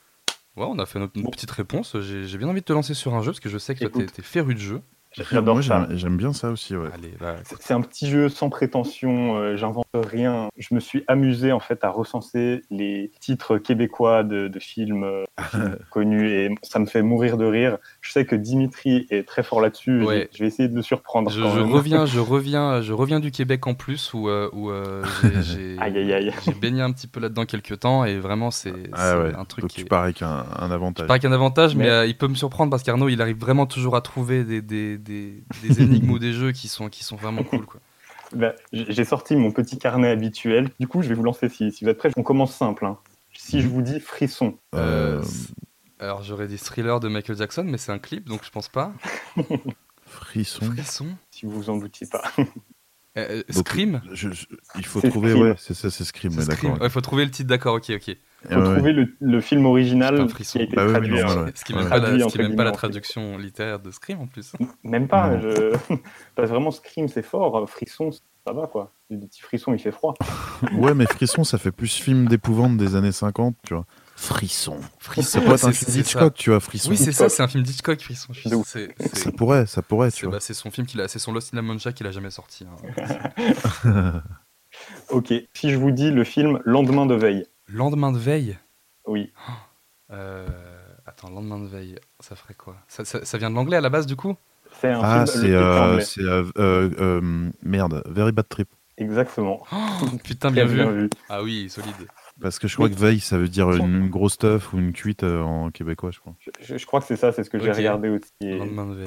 Ouais, 0.55 0.65
on 0.69 0.77
a 0.77 0.85
fait 0.85 0.99
notre, 0.99 1.19
petite 1.31 1.49
réponse. 1.49 1.97
J'ai 2.01 2.37
bien 2.37 2.47
envie 2.49 2.61
de 2.61 2.65
te 2.65 2.71
lancer 2.71 2.93
sur 2.93 3.15
un 3.15 3.21
jeu 3.23 3.31
parce 3.31 3.39
que 3.39 3.49
je 3.49 3.57
sais 3.57 3.73
que 3.73 3.79
toi 3.79 3.89
t'es 3.89 3.99
Écoute. 4.03 4.13
t'es 4.15 4.21
féru 4.21 4.53
de 4.53 4.59
jeu. 4.59 4.81
J'adore 5.13 5.55
Moi, 5.55 5.63
ça. 5.63 5.87
j'aime 5.89 6.17
bien 6.17 6.31
ça 6.33 6.51
aussi, 6.51 6.75
ouais. 6.77 6.89
Bah, 7.19 7.35
C'est 7.43 7.59
c'est 7.63 7.73
un 7.73 7.81
petit 7.81 8.09
jeu 8.11 8.29
sans 8.29 8.49
prétention. 8.51 9.37
euh, 9.39 9.57
J'invente 9.57 9.87
rien. 9.93 10.49
Je 10.57 10.73
me 10.73 10.79
suis 10.79 11.03
amusé 11.07 11.51
en 11.51 11.59
fait 11.59 11.83
à 11.83 11.89
recenser 11.89 12.61
les 12.69 13.11
titres 13.19 13.57
québécois 13.57 14.23
de, 14.23 14.47
de 14.47 14.59
films, 14.59 15.03
euh, 15.03 15.25
connus 15.91 16.29
et 16.31 16.49
ça 16.63 16.79
me 16.79 16.85
fait 16.85 17.01
mourir 17.01 17.37
de 17.37 17.45
rire. 17.45 17.77
Je 18.01 18.11
sais 18.11 18.25
que 18.25 18.35
Dimitri 18.35 19.05
est 19.09 19.27
très 19.27 19.43
fort 19.43 19.59
là-dessus. 19.61 20.03
Ouais. 20.03 20.29
Je 20.33 20.39
vais 20.39 20.47
essayer 20.47 20.69
de 20.69 20.75
le 20.75 20.81
surprendre. 20.81 21.29
Je, 21.29 21.41
quand 21.41 21.51
je 21.51 21.59
même. 21.59 21.71
reviens, 21.71 22.05
je 22.05 22.19
reviens, 22.31 22.81
je 22.81 22.93
reviens 22.93 23.19
du 23.19 23.31
Québec 23.31 23.67
en 23.67 23.73
plus 23.73 24.13
où, 24.13 24.29
euh, 24.29 24.49
où 24.53 24.69
euh, 24.71 25.03
j'ai- 25.23 25.41
j'ai 25.43 25.77
Aïe 25.79 25.97
aïe 25.97 26.13
aïe. 26.13 26.33
j'ai 26.45 26.53
baigné 26.53 26.81
un 26.81 26.91
petit 26.91 27.07
peu 27.07 27.19
là-dedans 27.19 27.45
quelques 27.45 27.79
temps 27.79 28.05
et 28.05 28.17
vraiment 28.17 28.51
c'est 28.51 28.73
Ah 28.93 29.11
c'est 29.13 29.17
ouais, 29.19 29.33
un 29.35 29.45
truc 29.45 29.61
donc 29.63 29.71
qui 29.71 29.77
tu 29.77 29.81
est- 29.81 29.89
pars 29.89 30.03
avec 30.03 30.21
un, 30.21 30.45
un 30.57 30.71
avantage. 30.71 31.07
pas 31.07 31.19
qu'un 31.19 31.31
avantage, 31.31 31.75
mais, 31.75 31.85
Mais- 31.85 31.89
euh, 31.89 32.05
il 32.05 32.17
peut 32.17 32.27
me 32.27 32.35
surprendre 32.35 32.69
parce 32.71 32.83
qu'Arnaud, 32.83 33.09
il 33.09 33.21
arrive 33.21 33.37
vraiment 33.39 33.65
toujours 33.65 33.95
à 33.95 34.01
trouver 34.01 34.43
des, 34.43 34.61
des, 34.61 34.97
des, 34.97 35.43
des 35.63 35.81
énigmes 35.81 36.11
ou 36.11 36.19
des 36.19 36.33
jeux 36.33 36.51
qui 36.51 36.67
sont, 36.67 36.87
qui 36.89 37.03
sont 37.03 37.15
vraiment 37.15 37.43
cool. 37.43 37.65
Quoi. 37.65 37.81
Ben, 38.33 38.53
j- 38.73 38.85
J'ai 38.89 39.05
sorti 39.05 39.35
mon 39.35 39.51
petit 39.51 39.77
carnet 39.77 40.09
habituel. 40.09 40.69
Du 40.79 40.87
coup, 40.87 41.01
je 41.01 41.09
vais 41.09 41.15
vous 41.15 41.23
lancer 41.23 41.49
si, 41.49 41.71
si 41.71 41.83
vous 41.83 41.89
êtes 41.89 41.97
prêts. 41.97 42.11
On 42.17 42.23
commence 42.23 42.55
simple. 42.55 42.85
hein. 42.85 42.97
Si 43.33 43.61
je 43.61 43.67
vous 43.67 43.81
dis 43.81 43.99
frisson, 43.99 44.57
Euh, 44.75 45.21
Euh, 45.21 45.23
alors 45.99 46.21
j'aurais 46.23 46.47
dit 46.47 46.57
thriller 46.57 46.99
de 46.99 47.07
Michael 47.07 47.37
Jackson, 47.37 47.63
mais 47.65 47.77
c'est 47.77 47.91
un 47.91 47.99
clip, 47.99 48.27
donc 48.27 48.43
je 48.43 48.49
pense 48.49 48.67
pas. 48.69 48.91
frisson. 50.05 50.65
Frisson 50.65 51.07
si 51.31 51.45
vous 51.45 51.51
vous 51.51 51.69
en 51.69 51.77
doutiez 51.77 52.07
pas. 52.07 52.23
Euh, 53.17 53.43
Donc, 53.53 53.67
Scream 53.67 54.01
je- 54.13 54.29
je- 54.31 54.45
il 54.77 54.85
faut 54.85 55.01
trouver, 55.01 55.31
Scream. 55.31 55.43
ouais, 55.47 55.55
c'est 55.57 55.73
ça, 55.73 55.89
c'est 55.91 56.05
Scream, 56.05 56.31
ouais. 56.37 56.45
Il 56.81 56.89
faut 56.89 57.01
trouver 57.01 57.25
le 57.25 57.31
titre, 57.31 57.49
d'accord, 57.49 57.75
ok, 57.75 57.89
ok. 57.89 58.07
Et 58.09 58.17
faut 58.49 58.55
ouais, 58.55 58.67
ouais. 58.67 58.73
trouver 58.75 58.93
le, 58.93 59.13
le 59.19 59.41
film 59.41 59.65
original 59.65 60.23
qui 60.27 60.29
frisson. 60.29 60.59
a 60.59 60.61
été 60.63 60.75
Bah 60.75 60.87
traduit. 60.87 61.17
Ce 61.53 61.65
qui 61.65 61.73
n'est 61.73 61.79
même 61.79 61.91
Ouais. 61.91 61.99
pas, 61.99 61.99
la, 61.99 62.19
ce 62.19 62.25
qui 62.33 62.37
même 62.37 62.37
pas 62.37 62.37
la 62.37 62.47
guillemets, 62.47 62.61
en 62.61 62.65
fait. 62.71 62.71
traduction 62.77 63.37
littéraire 63.37 63.79
de 63.79 63.91
Scream 63.91 64.21
en 64.21 64.27
plus. 64.27 64.53
Même 64.83 65.07
pas. 65.09 65.29
Non. 65.35 65.41
Je... 65.41 65.71
Parce 65.71 65.87
que 66.47 66.53
vraiment, 66.53 66.71
Scream, 66.71 67.07
c'est 67.09 67.21
fort. 67.21 67.69
Frisson, 67.69 68.11
ça 68.11 68.53
va 68.53 68.65
quoi. 68.67 68.93
Des 69.09 69.27
petits 69.27 69.41
frissons, 69.41 69.73
il 69.73 69.79
fait 69.79 69.91
froid. 69.91 70.13
Ouais, 70.77 70.93
mais 70.93 71.05
Frisson, 71.05 71.43
ça 71.43 71.57
fait 71.57 71.71
plus 71.73 71.93
film 71.93 72.27
d'épouvante 72.29 72.77
des 72.77 72.95
années 72.95 73.11
50, 73.11 73.55
tu 73.67 73.73
vois. 73.73 73.85
Frisson. 74.21 74.79
Frisson, 74.99 75.27
Ça 75.29 75.41
pourrait 75.41 75.55
être 75.55 75.65
un 75.65 75.71
c'est- 75.73 75.85
film 75.85 75.97
d'Hitchcock, 75.97 76.33
tu 76.35 76.49
vois, 76.51 76.59
Frisson. 76.59 76.89
Oui, 76.91 76.97
c'est 76.97 77.11
ça, 77.11 77.27
c'est 77.27 77.41
un 77.41 77.47
film 77.47 77.63
d'Hitchcock, 77.63 77.99
Frisson. 78.01 78.31
De 78.45 78.55
ouf. 78.55 78.67
C'est 78.67 78.93
Ça 79.17 79.31
pourrait, 79.31 79.65
ça 79.65 79.81
pourrait, 79.81 80.11
tu 80.11 80.19
c'est 80.21 80.25
vois. 80.27 80.35
bah, 80.35 80.39
c'est 80.39 80.53
son 80.53 80.69
film 80.69 80.85
qu'il 80.85 81.01
a, 81.01 81.07
c'est 81.07 81.17
son 81.19 81.31
Lost 81.33 81.53
in 81.53 81.57
la 81.57 81.63
Mancha 81.63 81.91
qu'il 81.91 82.05
a 82.05 82.11
jamais 82.11 82.29
sorti. 82.29 82.65
hein. 82.65 84.21
Ok. 85.09 85.33
Si 85.53 85.69
je 85.69 85.75
vous 85.75 85.91
dis 85.91 86.11
le 86.11 86.23
film 86.23 86.61
Lendemain 86.65 87.05
de 87.05 87.15
veille. 87.15 87.45
Lendemain 87.67 88.11
de 88.11 88.17
veille? 88.17 88.57
Oui. 89.05 89.31
Euh, 90.11 90.47
Attends, 91.05 91.29
lendemain 91.29 91.59
de 91.59 91.67
veille, 91.67 91.97
ça 92.19 92.35
ferait 92.35 92.53
quoi? 92.53 92.77
Ça, 92.87 93.03
ça- 93.03 93.25
ça 93.25 93.37
vient 93.37 93.49
de 93.49 93.55
l'anglais 93.55 93.77
à 93.77 93.81
la 93.81 93.89
base 93.89 94.05
du 94.05 94.15
coup? 94.15 94.35
C'est 94.79 94.89
un 94.91 95.01
Ah, 95.03 95.25
film. 95.25 95.41
c'est 95.43 95.51
euh, 95.51 95.97
euh, 95.97 96.49
euh, 96.57 96.89
euh, 96.99 97.49
merde, 97.63 98.01
Very 98.07 98.31
Bad 98.31 98.47
Trip. 98.47 98.69
Exactement. 99.01 99.63
Oh, 99.71 99.77
Putain, 100.23 100.51
bien, 100.51 100.65
bien 100.65 100.89
vu. 100.91 101.01
vu. 101.03 101.09
Ah 101.29 101.41
oui, 101.43 101.69
solide. 101.69 101.93
Parce 102.39 102.59
que 102.59 102.67
je 102.67 102.75
crois 102.75 102.89
que 102.89 102.95
veille, 102.95 103.19
ça 103.19 103.37
veut 103.37 103.47
dire 103.47 103.71
une, 103.71 104.09
grosse 104.09 104.33
stuff 104.33 104.73
ou 104.73 104.77
une 104.79 104.93
cuite 104.93 105.23
euh, 105.23 105.41
en 105.41 105.69
québécois, 105.71 106.11
je 106.11 106.19
crois. 106.19 106.33
Je, 106.59 106.77
je 106.77 106.85
crois 106.85 106.99
que 107.01 107.07
c'est 107.07 107.15
ça, 107.15 107.31
c'est 107.31 107.43
ce 107.43 107.49
que 107.49 107.59
j'ai 107.59 107.71
regardé 107.71 108.09
aussi. 108.09 108.31
Et- 108.41 108.57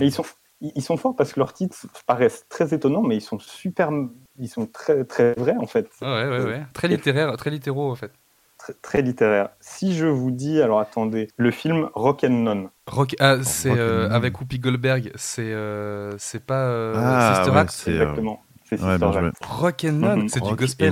ils 0.01 0.13
sont, 0.13 0.25
ils 0.61 0.73
ils 0.77 0.83
sont 0.83 0.97
forts 0.97 1.17
parce 1.17 1.33
que 1.33 1.41
leurs 1.41 1.53
titres 1.53 1.77
paraissent 2.07 2.47
très 2.49 2.75
étonnants, 2.75 3.03
mais 3.03 3.17
ils 3.17 3.21
sont 3.21 3.39
super, 3.39 3.91
ils 4.39 4.49
sont 4.49 4.67
très 4.67 5.05
très 5.05 5.35
vrais 5.35 5.57
en 5.57 5.67
fait, 5.67 5.89
Ah 6.01 6.15
ouais, 6.15 6.29
ouais, 6.39 6.45
ouais. 6.45 6.63
Très 6.73 6.89
littéraire, 6.89 7.37
très 7.37 7.51
littéraux 7.51 7.91
en 7.91 7.95
fait. 7.97 8.13
très, 8.59 8.73
très 8.75 9.03
littéraires. 9.03 9.51
Si 9.61 9.95
je 9.97 10.07
vous 10.07 10.31
dis, 10.31 10.61
alors 10.63 10.79
attendez, 10.81 11.29
le 11.37 11.51
film 11.51 11.89
Rock 11.95 12.25
and 12.25 12.31
None. 12.31 12.69
Rock, 12.87 13.17
ah, 13.19 13.43
c'est 13.43 13.71
Rock 13.71 13.79
euh, 13.79 13.99
and 14.05 14.09
Roll. 14.09 14.13
avec 14.17 14.41
Whoopi 14.41 14.59
Goldberg. 14.59 15.13
C'est 15.17 15.53
euh, 15.53 16.13
c'est 16.19 16.45
pas 16.45 16.67
euh, 16.69 16.95
Ah, 16.97 17.35
Sister 17.37 17.51
ouais, 17.53 17.59
Act. 17.61 17.71
c'est, 17.73 17.91
euh, 17.91 17.95
Exactement. 18.03 18.43
C'est 18.65 18.81
Ouais. 18.83 18.97
Rock 19.43 19.85
Mhm. 19.85 20.29
c'est 20.29 20.43
du 20.43 20.55
gospel. 20.55 20.91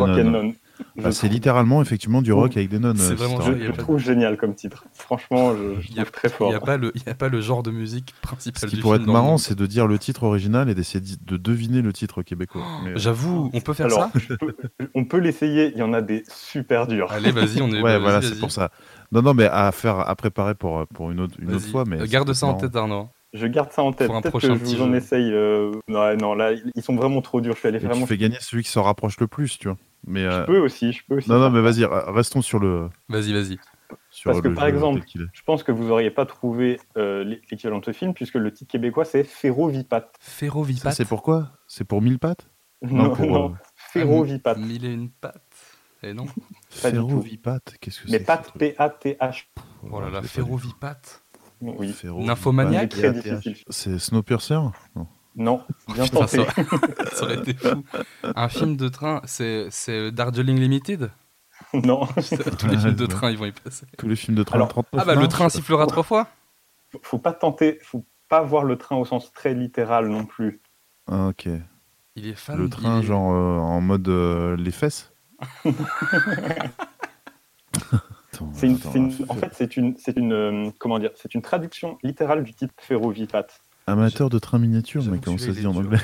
Bah, 0.96 1.12
c'est 1.12 1.18
trouve, 1.18 1.30
littéralement 1.30 1.80
effectivement 1.80 2.22
du 2.22 2.32
rock 2.32 2.56
avec 2.56 2.68
des 2.68 2.78
nonnes. 2.78 2.96
C'est 2.96 3.14
vraiment 3.14 3.40
je, 3.40 3.52
je 3.66 3.70
trouve 3.72 3.98
génial 3.98 4.36
comme 4.36 4.54
titre. 4.54 4.84
Franchement, 4.92 5.54
je, 5.54 5.80
je 5.80 5.88
Il 5.90 5.96
y 5.96 6.00
a- 6.00 6.04
très 6.04 6.28
Il 6.28 6.30
fort. 6.32 6.48
n'y 6.50 6.54
a, 6.56 6.60
pas 6.60 6.76
le- 6.76 6.90
il 6.94 7.02
y 7.06 7.08
a 7.08 7.14
pas 7.14 7.28
le 7.28 7.40
genre 7.40 7.62
de 7.62 7.70
musique 7.70 8.14
principal 8.20 8.60
Ce 8.60 8.66
qui 8.66 8.76
du 8.76 8.82
pourrait 8.82 8.98
film 8.98 9.08
être 9.08 9.12
marrant, 9.12 9.38
c'est 9.38 9.54
de 9.54 9.64
dire 9.66 9.86
le 9.86 9.98
titre 9.98 10.24
original 10.24 10.68
et 10.68 10.74
d'essayer 10.74 11.00
de 11.00 11.16
de 11.24 11.36
deviner 11.36 11.82
le 11.82 11.92
titre 11.92 12.22
québécois. 12.22 12.62
Mais, 12.84 12.90
euh, 12.90 12.96
J'avoue, 12.96 13.50
on 13.54 13.60
peut 13.60 13.74
faire 13.74 13.86
Alors, 13.86 14.10
ça 14.28 14.36
peux- 14.38 14.56
on 14.94 15.04
peut 15.04 15.18
l'essayer. 15.18 15.70
Il 15.72 15.78
y 15.78 15.82
en 15.82 15.92
a 15.92 16.02
des 16.02 16.24
super 16.28 16.86
durs. 16.86 17.12
Allez, 17.12 17.30
vas-y, 17.30 17.62
on 17.62 17.68
est. 17.68 17.80
Ouais, 17.80 17.98
voilà, 17.98 18.20
c'est 18.20 18.38
pour 18.40 18.50
ça. 18.50 18.70
Non, 19.12 19.22
non, 19.22 19.34
mais 19.34 19.44
à 19.46 19.70
faire, 19.72 20.00
à 20.00 20.14
préparer 20.16 20.54
pour, 20.54 20.86
pour 20.88 21.10
une 21.10 21.20
autre, 21.20 21.36
une 21.38 21.50
autre 21.50 21.58
Vas-y. 21.60 21.70
fois. 21.70 21.84
Mais 21.86 22.06
Garde 22.08 22.32
ça 22.32 22.46
en 22.46 22.54
tête, 22.54 22.74
Arnaud. 22.74 23.08
Je 23.32 23.46
garde 23.46 23.72
ça 23.72 23.82
en 23.82 23.92
tête. 23.92 24.08
Pour 24.08 24.16
un 24.16 24.20
Peut-être 24.20 24.32
prochain 24.32 24.48
que 24.54 24.60
je 24.60 24.64
vous 24.64 24.82
en 24.82 24.88
jeu. 24.90 24.94
essaye. 24.96 25.32
euh, 25.32 25.72
Non, 25.88 26.14
non, 26.16 26.34
là, 26.34 26.52
ils 26.52 26.82
sont 26.82 26.94
vraiment 26.94 27.22
trop 27.22 27.40
durs. 27.40 27.54
Je 27.54 27.58
suis 27.60 27.68
allé 27.68 27.78
Et 27.78 27.80
vraiment. 27.86 28.02
tu 28.02 28.06
fais 28.08 28.18
gagner 28.18 28.36
celui 28.40 28.62
qui 28.62 28.70
s'en 28.70 28.82
rapproche 28.82 29.18
le 29.20 29.26
plus, 29.26 29.58
tu 29.58 29.68
vois. 29.68 29.78
Mais 30.06 30.24
euh, 30.24 30.42
Je 30.42 30.46
peux 30.46 30.58
aussi. 30.58 30.92
Je 30.92 31.02
peux 31.08 31.16
aussi. 31.16 31.30
non, 31.30 31.38
non, 31.38 31.48
mais 31.50 31.60
vas-y, 31.62 31.84
restons 31.84 32.42
sur 32.42 32.58
le. 32.58 32.88
Vas-y, 33.08 33.32
vas-y. 33.32 33.58
Parce 34.24 34.40
que, 34.40 34.48
par 34.48 34.66
exemple. 34.66 35.00
Je 35.32 35.42
pense 35.44 35.62
que 35.62 35.72
vous 35.72 35.84
n'auriez 35.84 36.10
pas 36.10 36.26
trouvé 36.26 36.78
euh, 36.96 37.24
l'é- 37.24 37.40
l'équivalent 37.50 37.78
de 37.78 37.84
ce 37.86 37.92
film 37.92 38.12
puisque 38.14 38.34
le 38.34 38.52
titre 38.52 38.70
québécois 38.72 39.04
c'est 39.04 39.24
Ferrovipat. 39.24 40.12
Ferro 40.20 40.64
Ça, 40.64 40.68
Vipat. 40.70 40.90
c'est 40.92 41.04
pourquoi 41.06 41.52
C'est 41.66 41.84
pour 41.84 42.02
mille 42.02 42.18
pattes? 42.18 42.48
Non, 42.82 43.10
pour, 43.14 43.26
non, 43.26 43.52
euh, 43.52 43.56
Ferrovipat. 43.76 44.54
Mille 44.56 44.84
et 44.84 44.92
une 44.92 45.10
pattes. 45.10 45.42
Et 46.02 46.12
non 46.14 46.24
du 46.24 46.30
tout. 46.32 46.40
Ferrovipat, 46.70 47.60
qu'est-ce 47.80 48.00
que 48.02 48.08
c'est 48.10 48.18
Mais 48.18 48.24
truc? 48.24 48.54
P-A-T-H. 48.58 49.46
Oh 49.90 50.00
là 50.00 50.10
là, 50.10 50.20
je 50.22 50.28
Oui. 51.62 51.94
Nymphomaniac 52.04 52.94
C'est 53.70 53.98
Snowpiercer 53.98 54.58
Non. 54.96 55.06
Non, 55.34 55.62
bien 55.94 56.04
Putain, 56.04 56.26
tenté. 56.26 56.44
ça, 56.44 56.52
ça 57.14 57.22
aurait 57.24 57.38
été 57.38 57.54
fou. 57.54 57.82
Un 58.36 58.48
film 58.50 58.76
de 58.76 58.88
train, 58.88 59.22
c'est 59.24 59.70
Darjeeling 60.12 60.58
Limited? 60.58 61.10
Non, 61.72 62.06
Tous 62.58 62.66
les 62.66 62.76
films 62.78 62.94
de 62.96 63.06
train, 63.06 63.30
ils 63.30 63.38
vont 63.38 63.46
y 63.46 63.52
passer. 63.52 63.86
Tous 63.96 64.08
les 64.08 64.16
films 64.16 64.36
de 64.36 64.42
train 64.42 64.56
Alors, 64.56 64.68
39 64.68 65.00
Ah 65.00 65.04
bah 65.06 65.14
le 65.18 65.28
train 65.28 65.48
sifflera 65.48 65.86
trois 65.86 66.02
fois? 66.02 66.28
Faut 67.02 67.18
pas 67.18 67.32
tenter, 67.32 67.78
faut 67.82 68.04
pas 68.28 68.42
voir 68.42 68.64
le 68.64 68.76
train 68.76 68.96
au 68.96 69.04
sens 69.06 69.32
très 69.32 69.54
littéral 69.54 70.08
non 70.08 70.26
plus. 70.26 70.60
Ah, 71.06 71.28
ok. 71.28 71.48
Il 72.16 72.26
est 72.26 72.34
fan. 72.34 72.58
Le 72.58 72.68
train, 72.68 73.00
est- 73.00 73.04
genre 73.04 73.32
euh, 73.32 73.56
en 73.58 73.80
mode 73.80 74.08
euh, 74.08 74.56
les 74.56 74.70
fesses? 74.72 75.12
Attends, 78.42 78.52
C'est 78.54 78.66
une- 78.66 78.74
attends, 78.76 78.90
c'est 78.92 78.98
une- 78.98 79.10
fais- 79.10 79.24
en 79.30 79.34
fait, 79.34 79.50
c'est 79.52 79.76
une, 79.76 79.94
c'est 79.96 80.16
une, 80.16 80.32
euh, 80.32 80.70
comment 80.78 80.98
dire, 80.98 81.10
c'est 81.14 81.34
une 81.34 81.42
traduction 81.42 81.98
littérale 82.02 82.42
du 82.44 82.52
titre 82.54 82.74
Ferrovipat. 82.78 83.46
Amateur 83.86 84.30
de 84.30 84.38
train 84.38 84.58
miniature, 84.58 85.02
mais 85.10 85.18
comment 85.18 85.38
ça 85.38 85.46
se 85.46 85.58
dit 85.58 85.66
en 85.66 85.74
anglais 85.74 85.98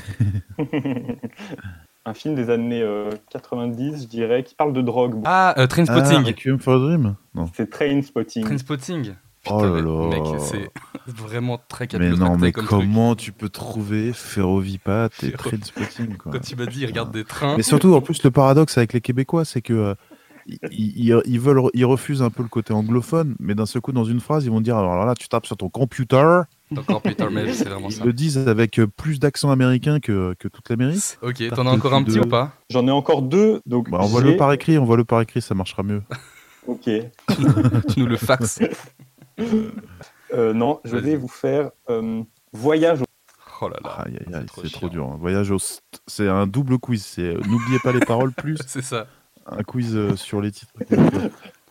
Un 2.05 2.15
film 2.15 2.35
des 2.35 2.49
années 2.49 2.81
euh, 2.83 3.11
90, 3.31 4.03
je 4.03 4.07
dirais, 4.09 4.43
qui 4.43 4.55
parle 4.55 4.73
de 4.73 4.81
drogue. 4.81 5.21
Ah, 5.25 5.51
euh, 5.59 5.63
Ah, 5.65 5.67
Trainspotting. 5.69 6.25
Requiem 6.25 6.59
for 6.59 6.75
a 6.77 6.79
Dream 6.79 7.15
Non. 7.35 7.51
C'est 7.55 7.69
Train 7.69 8.01
Spotting. 8.03 8.45
Trainspotting. 8.45 9.13
Oh 9.51 9.63
là 9.63 9.71
mais- 9.71 9.83
là. 9.83 10.09
Mec, 10.09 10.41
c'est 10.41 10.71
vraiment 11.07 11.61
très 11.69 11.87
Mais 11.99 12.11
non, 12.11 12.37
mais 12.39 12.51
comme 12.53 12.65
truc. 12.67 12.81
comment 12.81 13.15
tu 13.15 13.33
peux 13.33 13.49
trouver 13.51 14.13
Ferrovipat 14.13 15.11
et 15.23 15.33
Trainspotting 15.33 16.17
quoi 16.17 16.33
Quand 16.33 16.41
tu 16.41 16.57
m'as 16.57 16.67
dit, 16.67 16.81
il 16.81 16.87
regarde 16.87 17.13
des 17.13 17.25
trains. 17.25 17.57
Mais 17.57 17.63
surtout, 17.63 17.95
en 17.95 18.01
plus, 18.01 18.23
le 18.25 18.31
paradoxe 18.31 18.77
avec 18.79 18.93
les 18.95 19.01
Québécois, 19.01 19.45
c'est 19.45 19.61
que 19.63 19.73
euh, 19.75 19.95
ils, 20.49 20.59
ils- 21.09 21.23
ils 21.27 21.41
veulent, 21.41 21.63
ils 21.75 21.85
refusent 21.85 22.23
un 22.23 22.31
peu 22.31 22.43
le 22.43 22.49
côté 22.49 22.73
anglophone, 22.73 23.37
mais 23.39 23.55
d'un 23.55 23.67
seul 23.67 23.83
coup, 23.83 23.93
dans 23.93 24.05
une 24.05 24.21
phrase, 24.21 24.45
ils 24.45 24.51
vont 24.51 24.61
dire 24.61 24.77
alors 24.77 25.05
là, 25.05 25.15
tu 25.15 25.29
tapes 25.29 25.47
sur 25.47 25.57
ton 25.57 25.69
computer. 25.69 26.43
Encore 26.77 27.01
Peter 27.03 27.29
Mel, 27.31 27.55
c'est 27.55 27.69
vraiment 27.69 27.89
Ils 27.89 27.93
ça. 27.95 28.05
le 28.05 28.13
disent 28.13 28.39
avec 28.49 28.81
plus 28.97 29.21
d'accent 29.21 29.51
américain 29.51 30.01
que, 30.01 30.35
que 30.39 30.49
toute 30.49 30.69
l'Amérique. 30.69 31.19
Ok, 31.23 31.43
t'en 31.55 31.67
as 31.67 31.71
encore 31.71 31.95
un 31.95 32.03
petit 32.03 32.19
ou 32.19 32.27
pas? 32.27 32.53
J'en 32.71 32.87
ai 32.87 32.91
encore 32.91 33.23
deux, 33.23 33.61
donc 33.67 33.91
Bah, 33.91 33.99
envoie-le 33.99 34.31
j'ai- 34.33 34.37
par 34.37 34.53
écrit, 34.53 34.77
envoie-le 34.79 35.05
par 35.05 35.21
écrit, 35.21 35.41
ça 35.43 35.55
marchera 35.55 35.83
mieux. 35.83 36.03
Ok. 36.67 36.83
Tu 37.89 38.01
nous 38.01 38.07
le 38.07 38.17
faxes. 38.19 38.59
Euh, 40.35 40.53
non, 40.53 40.81
je 40.85 40.97
vais 40.97 41.17
vous 41.17 41.29
faire 41.29 41.71
euh, 41.89 42.23
Voyage 42.53 43.01
au... 43.01 43.05
Oh 43.63 43.69
là 43.69 43.79
là. 43.83 44.45
Trop 44.45 44.63
c'est 44.63 44.71
trop 44.71 44.89
dur. 44.89 45.05
hein. 45.07 45.17
Voyage 45.19 45.51
au. 45.51 45.57
st- 45.57 45.81
C'est 46.07 46.29
un 46.29 46.47
double 46.47 46.79
quiz. 46.79 47.03
C'est 47.05 47.23
euh, 47.35 47.41
n'oubliez 47.49 47.79
pas 47.83 47.93
les 47.93 48.01
paroles 48.01 48.33
plus 48.33 48.59
C'est 48.67 48.83
ça. 48.83 49.07
Un 49.51 49.63
quiz 49.63 49.95
euh, 49.97 50.17
sur 50.17 50.41
les 50.41 50.51
titres. 50.53 50.73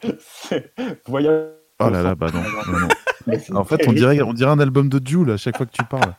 Voyage 1.07 1.49
Oh 1.79 1.89
là 1.89 2.01
là, 2.01 2.15
bah 2.15 2.27
non. 2.33 2.41
non, 2.41 2.79
non. 2.79 2.87
Mais 3.27 3.37
c'est 3.39 3.53
En 3.55 3.63
fait, 3.63 3.87
on 3.87 3.93
dirait, 3.93 4.19
on 4.21 4.33
dirait 4.33 4.49
un 4.51 4.59
album 4.59 4.89
de 4.89 4.99
Jules 5.05 5.29
à 5.31 5.37
chaque 5.37 5.57
fois 5.57 5.65
que 5.67 5.71
tu 5.71 5.83
parles. 5.83 6.13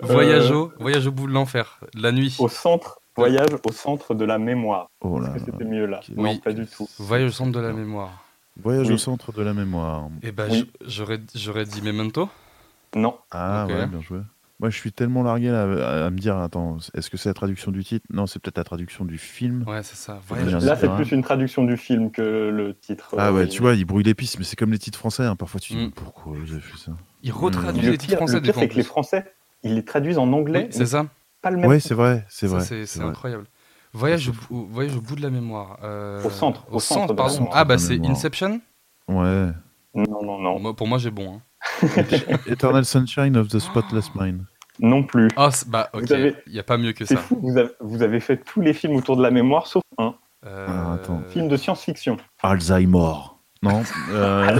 Voyage 0.00 0.50
au, 0.50 0.72
voyage 0.78 1.06
au 1.06 1.12
bout 1.12 1.26
de 1.26 1.32
l'enfer. 1.32 1.80
La 1.94 2.12
nuit. 2.12 2.34
Au 2.38 2.48
centre, 2.48 3.00
voyage 3.16 3.48
au 3.64 3.72
centre 3.72 4.14
de 4.14 4.24
la 4.24 4.38
mémoire. 4.38 4.88
Oh 5.00 5.18
là 5.20 5.32
Est-ce 5.34 5.44
que 5.44 5.52
c'était 5.52 5.64
mieux 5.64 5.86
là? 5.86 6.00
Ok. 6.08 6.16
Non, 6.16 6.22
Oui. 6.30 6.38
pas 6.40 6.52
du 6.52 6.66
tout. 6.66 6.88
Voyage 6.98 7.28
au 7.30 7.32
centre 7.32 7.52
de 7.52 7.60
la 7.60 7.72
mémoire. 7.72 8.24
Voyage 8.62 8.88
Oui. 8.88 8.94
au 8.94 8.98
centre 8.98 9.32
de 9.32 9.42
la 9.42 9.52
mémoire. 9.54 10.08
Et 10.22 10.32
ben, 10.32 10.48
Oui. 10.50 10.70
j'aurais 10.86 11.20
j'aurais 11.34 11.64
dit 11.66 11.82
Memento. 11.82 12.28
Non, 12.94 13.18
Ah 13.30 13.64
Ok. 13.68 13.74
ouais, 13.74 13.86
bien 13.86 14.00
joué. 14.00 14.20
Moi, 14.58 14.70
je 14.70 14.76
suis 14.78 14.90
tellement 14.90 15.22
largué 15.22 15.50
là, 15.50 15.64
à, 15.64 16.06
à 16.06 16.10
me 16.10 16.18
dire, 16.18 16.38
attends, 16.38 16.78
est-ce 16.94 17.10
que 17.10 17.18
c'est 17.18 17.28
la 17.28 17.34
traduction 17.34 17.70
du 17.70 17.84
titre? 17.84 18.06
Non, 18.10 18.26
c'est 18.26 18.38
peut-être 18.38 18.56
la 18.56 18.64
traduction 18.64 19.04
du 19.04 19.18
film. 19.18 19.64
Ouais, 19.66 19.82
c'est 19.82 19.96
ça. 19.96 20.20
Là 20.62 20.76
c'est 20.76 20.88
plus 20.94 21.12
une 21.12 21.22
traduction 21.22 21.64
du 21.64 21.76
film 21.76 22.10
que 22.10 22.48
le 22.48 22.74
titre. 22.74 23.16
Ah 23.18 23.32
ouais, 23.34 23.42
euh, 23.42 23.46
tu 23.46 23.60
vois, 23.60 23.74
il 23.74 23.84
brouille 23.84 24.04
les 24.04 24.14
pistes, 24.14 24.38
mais 24.38 24.44
c'est 24.44 24.56
comme 24.56 24.72
les 24.72 24.78
titres 24.78 24.98
français. 24.98 25.24
hein. 25.24 25.36
Parfois, 25.36 25.60
tu 25.60 25.74
te 25.74 25.78
dis, 25.78 25.86
Mm. 25.86 25.90
pourquoi 25.90 26.36
j'ai 26.46 26.58
fait 26.60 26.78
ça? 26.78 26.92
Il 27.22 27.32
retraduit 27.32 27.82
Le 27.82 27.90
les 27.92 27.98
titres 27.98 28.16
français 28.16 28.36
le 28.36 28.40
pire, 28.40 28.54
c'est 28.54 28.68
que 28.68 28.74
les. 28.76 28.82
Français, 28.82 29.34
ils 29.62 29.74
les 29.74 29.84
traduisent 29.84 30.18
en 30.18 30.32
anglais, 30.32 30.64
Oui, 30.64 30.68
c'est 30.70 30.86
ça. 30.86 31.06
pas 31.42 31.50
le 31.50 31.58
même. 31.58 31.68
Ouais, 31.68 31.78
c'est 31.80 31.94
vrai, 31.94 32.24
c'est 32.30 32.46
vrai. 32.46 32.64
c'est 32.64 33.00
incroyable. 33.02 33.44
Voyage 33.92 34.30
au, 34.30 34.54
au- 34.54 34.66
voyage 34.66 34.96
au 34.96 35.00
bout 35.02 35.16
de 35.16 35.22
la 35.22 35.30
mémoire. 35.30 35.78
euh, 35.82 36.22
Au 36.24 36.30
centre, 36.30 36.64
Au 36.70 36.76
au 36.76 36.80
centre 36.80 37.12
pardon. 37.14 37.48
Ah, 37.52 37.64
bah 37.64 37.76
c'est. 37.78 38.00
Inception? 38.06 38.60
Ouais. 39.08 39.48
Non, 39.94 40.22
non, 40.22 40.38
non. 40.38 40.58
Moi, 40.60 40.74
Pour 40.76 40.86
moi, 40.88 40.98
j'ai 40.98 41.10
bon. 41.10 41.36
hein. 41.36 41.42
Eternal 42.46 42.84
Sunshine 42.84 43.36
of 43.36 43.48
the 43.48 43.58
Spotless 43.58 44.10
Mind. 44.14 44.44
Non 44.80 45.02
plus. 45.04 45.28
Ah, 45.36 45.50
c'est- 45.50 45.68
bah, 45.68 45.88
ok. 45.92 46.10
Avez- 46.10 46.34
Il 46.46 46.52
n'y 46.52 46.58
a 46.58 46.62
pas 46.62 46.76
mieux 46.78 46.92
que 46.92 47.04
C'est 47.04 47.14
ça. 47.14 47.20
fou, 47.20 47.38
vous 47.42 47.56
avez, 47.56 47.70
vous 47.80 48.02
avez 48.02 48.20
fait 48.20 48.36
tous 48.38 48.60
les 48.60 48.72
films 48.74 48.96
autour 48.96 49.16
de 49.16 49.22
la 49.22 49.30
mémoire 49.30 49.66
sauf 49.66 49.82
un 49.98 50.14
Euh, 50.46 50.66
Ah, 50.68 50.92
attends. 50.94 51.22
film 51.30 51.48
de 51.48 51.56
science-fiction. 51.56 52.18
Alzheimer. 52.42 53.14
Non. 53.62 53.82
euh, 54.10 54.58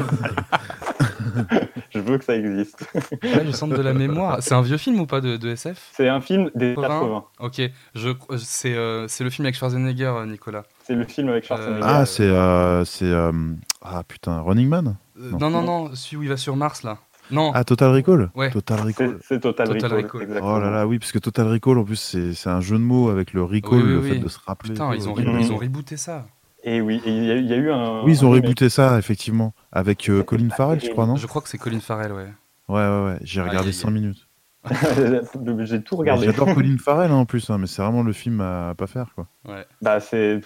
Je 1.91 1.99
veux 2.01 2.19
que 2.19 2.25
ça 2.25 2.35
existe. 2.37 2.85
Ouais, 3.23 3.45
le 3.45 3.53
centre 3.53 3.77
de 3.77 3.83
la 3.83 3.93
mémoire. 3.93 4.39
C'est 4.41 4.55
un 4.55 4.63
vieux 4.63 4.79
film 4.79 4.99
ou 5.01 5.07
pas 5.07 5.21
de, 5.21 5.37
de 5.37 5.51
SF 5.51 5.91
C'est 5.93 6.09
un 6.09 6.21
film 6.21 6.51
des 6.55 6.75
80. 6.75 6.89
80. 6.89 7.25
Ok, 7.41 7.63
je, 7.95 8.09
c'est, 8.39 8.75
euh, 8.75 9.07
c'est 9.09 9.23
le 9.23 9.31
film 9.31 9.45
avec 9.47 9.55
Schwarzenegger, 9.55 10.15
Nicolas. 10.27 10.65
C'est 10.87 10.95
le 10.95 11.05
film 11.05 11.29
avec 11.29 11.45
Schwarzenegger. 11.45 11.81
Ah, 11.83 12.07
c'est. 12.07 12.23
euh, 12.23 12.85
c'est 12.85 13.05
euh, 13.07 13.33
Ah 13.83 14.03
putain, 14.07 14.41
Running 14.41 14.69
Man 14.69 14.97
Euh, 15.19 15.31
Non. 15.33 15.39
non, 15.39 15.51
non, 15.51 15.63
non, 15.63 15.91
celui 15.95 16.17
où 16.19 16.23
il 16.25 16.29
va 16.29 16.37
sur 16.37 16.55
Mars, 16.57 16.83
là. 16.83 16.99
Non, 17.33 17.51
Ah, 17.55 17.65
Total 17.65 17.91
Recall 17.91 18.31
Ouais. 18.37 18.51
Total 18.51 18.81
Recall. 18.81 19.19
c'est 19.27 19.41
Total, 19.41 19.67
Total 19.67 19.93
Recall. 19.95 20.41
Oh 20.43 20.61
là 20.61 20.71
là, 20.71 20.87
oui, 20.87 20.99
parce 21.01 21.11
que 21.11 21.19
Total 21.19 21.49
Recall, 21.49 21.79
en 21.79 21.85
plus, 21.85 21.97
c'est 21.97 22.35
c'est 22.35 22.51
un 22.51 22.61
jeu 22.61 22.77
de 22.77 22.83
mots 22.83 23.09
avec 23.09 23.33
le 23.33 23.43
recall, 23.43 23.79
Oui, 23.79 23.83
oui, 23.83 23.89
le 23.91 23.99
oui. 23.99 24.09
fait 24.11 24.19
de 24.19 24.29
se 24.29 24.39
rappeler. 24.47 24.73
putain, 24.75 24.95
ils 24.95 25.09
ont, 25.09 25.15
re- 25.15 25.41
ils 25.41 25.53
ont 25.53 25.57
rebooté 25.57 25.97
ça. 25.97 26.27
Et 26.63 26.81
oui, 26.81 27.01
et 27.05 27.11
il 27.11 27.25
y, 27.25 27.31
a 27.31 27.35
eu- 27.35 27.41
il 27.41 27.47
y 27.47 27.53
a 27.53 27.57
eu 27.57 27.71
un. 27.73 28.03
Oui, 28.05 28.13
ils 28.13 28.25
ont 28.25 28.31
un 28.33 28.37
rebooté 28.37 28.69
ça, 28.69 28.97
effectivement. 28.99 29.55
Avec 29.73 30.09
euh, 30.09 30.23
Colin 30.23 30.51
Farrell, 30.51 30.81
je 30.81 30.91
crois, 30.91 31.07
non 31.07 31.17
Je 31.17 31.27
crois 31.27 31.43
que 31.43 31.49
c'est 31.49 31.59
Colin 31.59 31.81
Farrell, 31.81 32.13
ouais. 32.13 32.29
Ouais, 32.69 32.81
ouais, 32.89 33.05
ouais. 33.07 33.19
J'ai 33.23 33.41
regardé 33.41 33.69
aïe, 33.69 33.75
5 33.75 33.89
aïe. 33.89 33.95
minutes. 33.95 34.26
J'ai 35.65 35.83
tout 35.83 35.97
regardé. 35.97 36.27
J'adore 36.27 36.55
Colin 36.55 36.77
Farrell, 36.79 37.11
hein, 37.11 37.17
en 37.17 37.25
plus, 37.27 37.51
hein, 37.51 37.59
mais 37.59 37.67
c'est 37.67 37.83
vraiment 37.83 38.03
le 38.03 38.13
film 38.13 38.41
à, 38.41 38.71
à 38.71 38.75
pas 38.75 38.87
faire, 38.87 39.13
quoi. 39.15 39.27
Bah, 39.83 40.01
c'est 40.01 40.41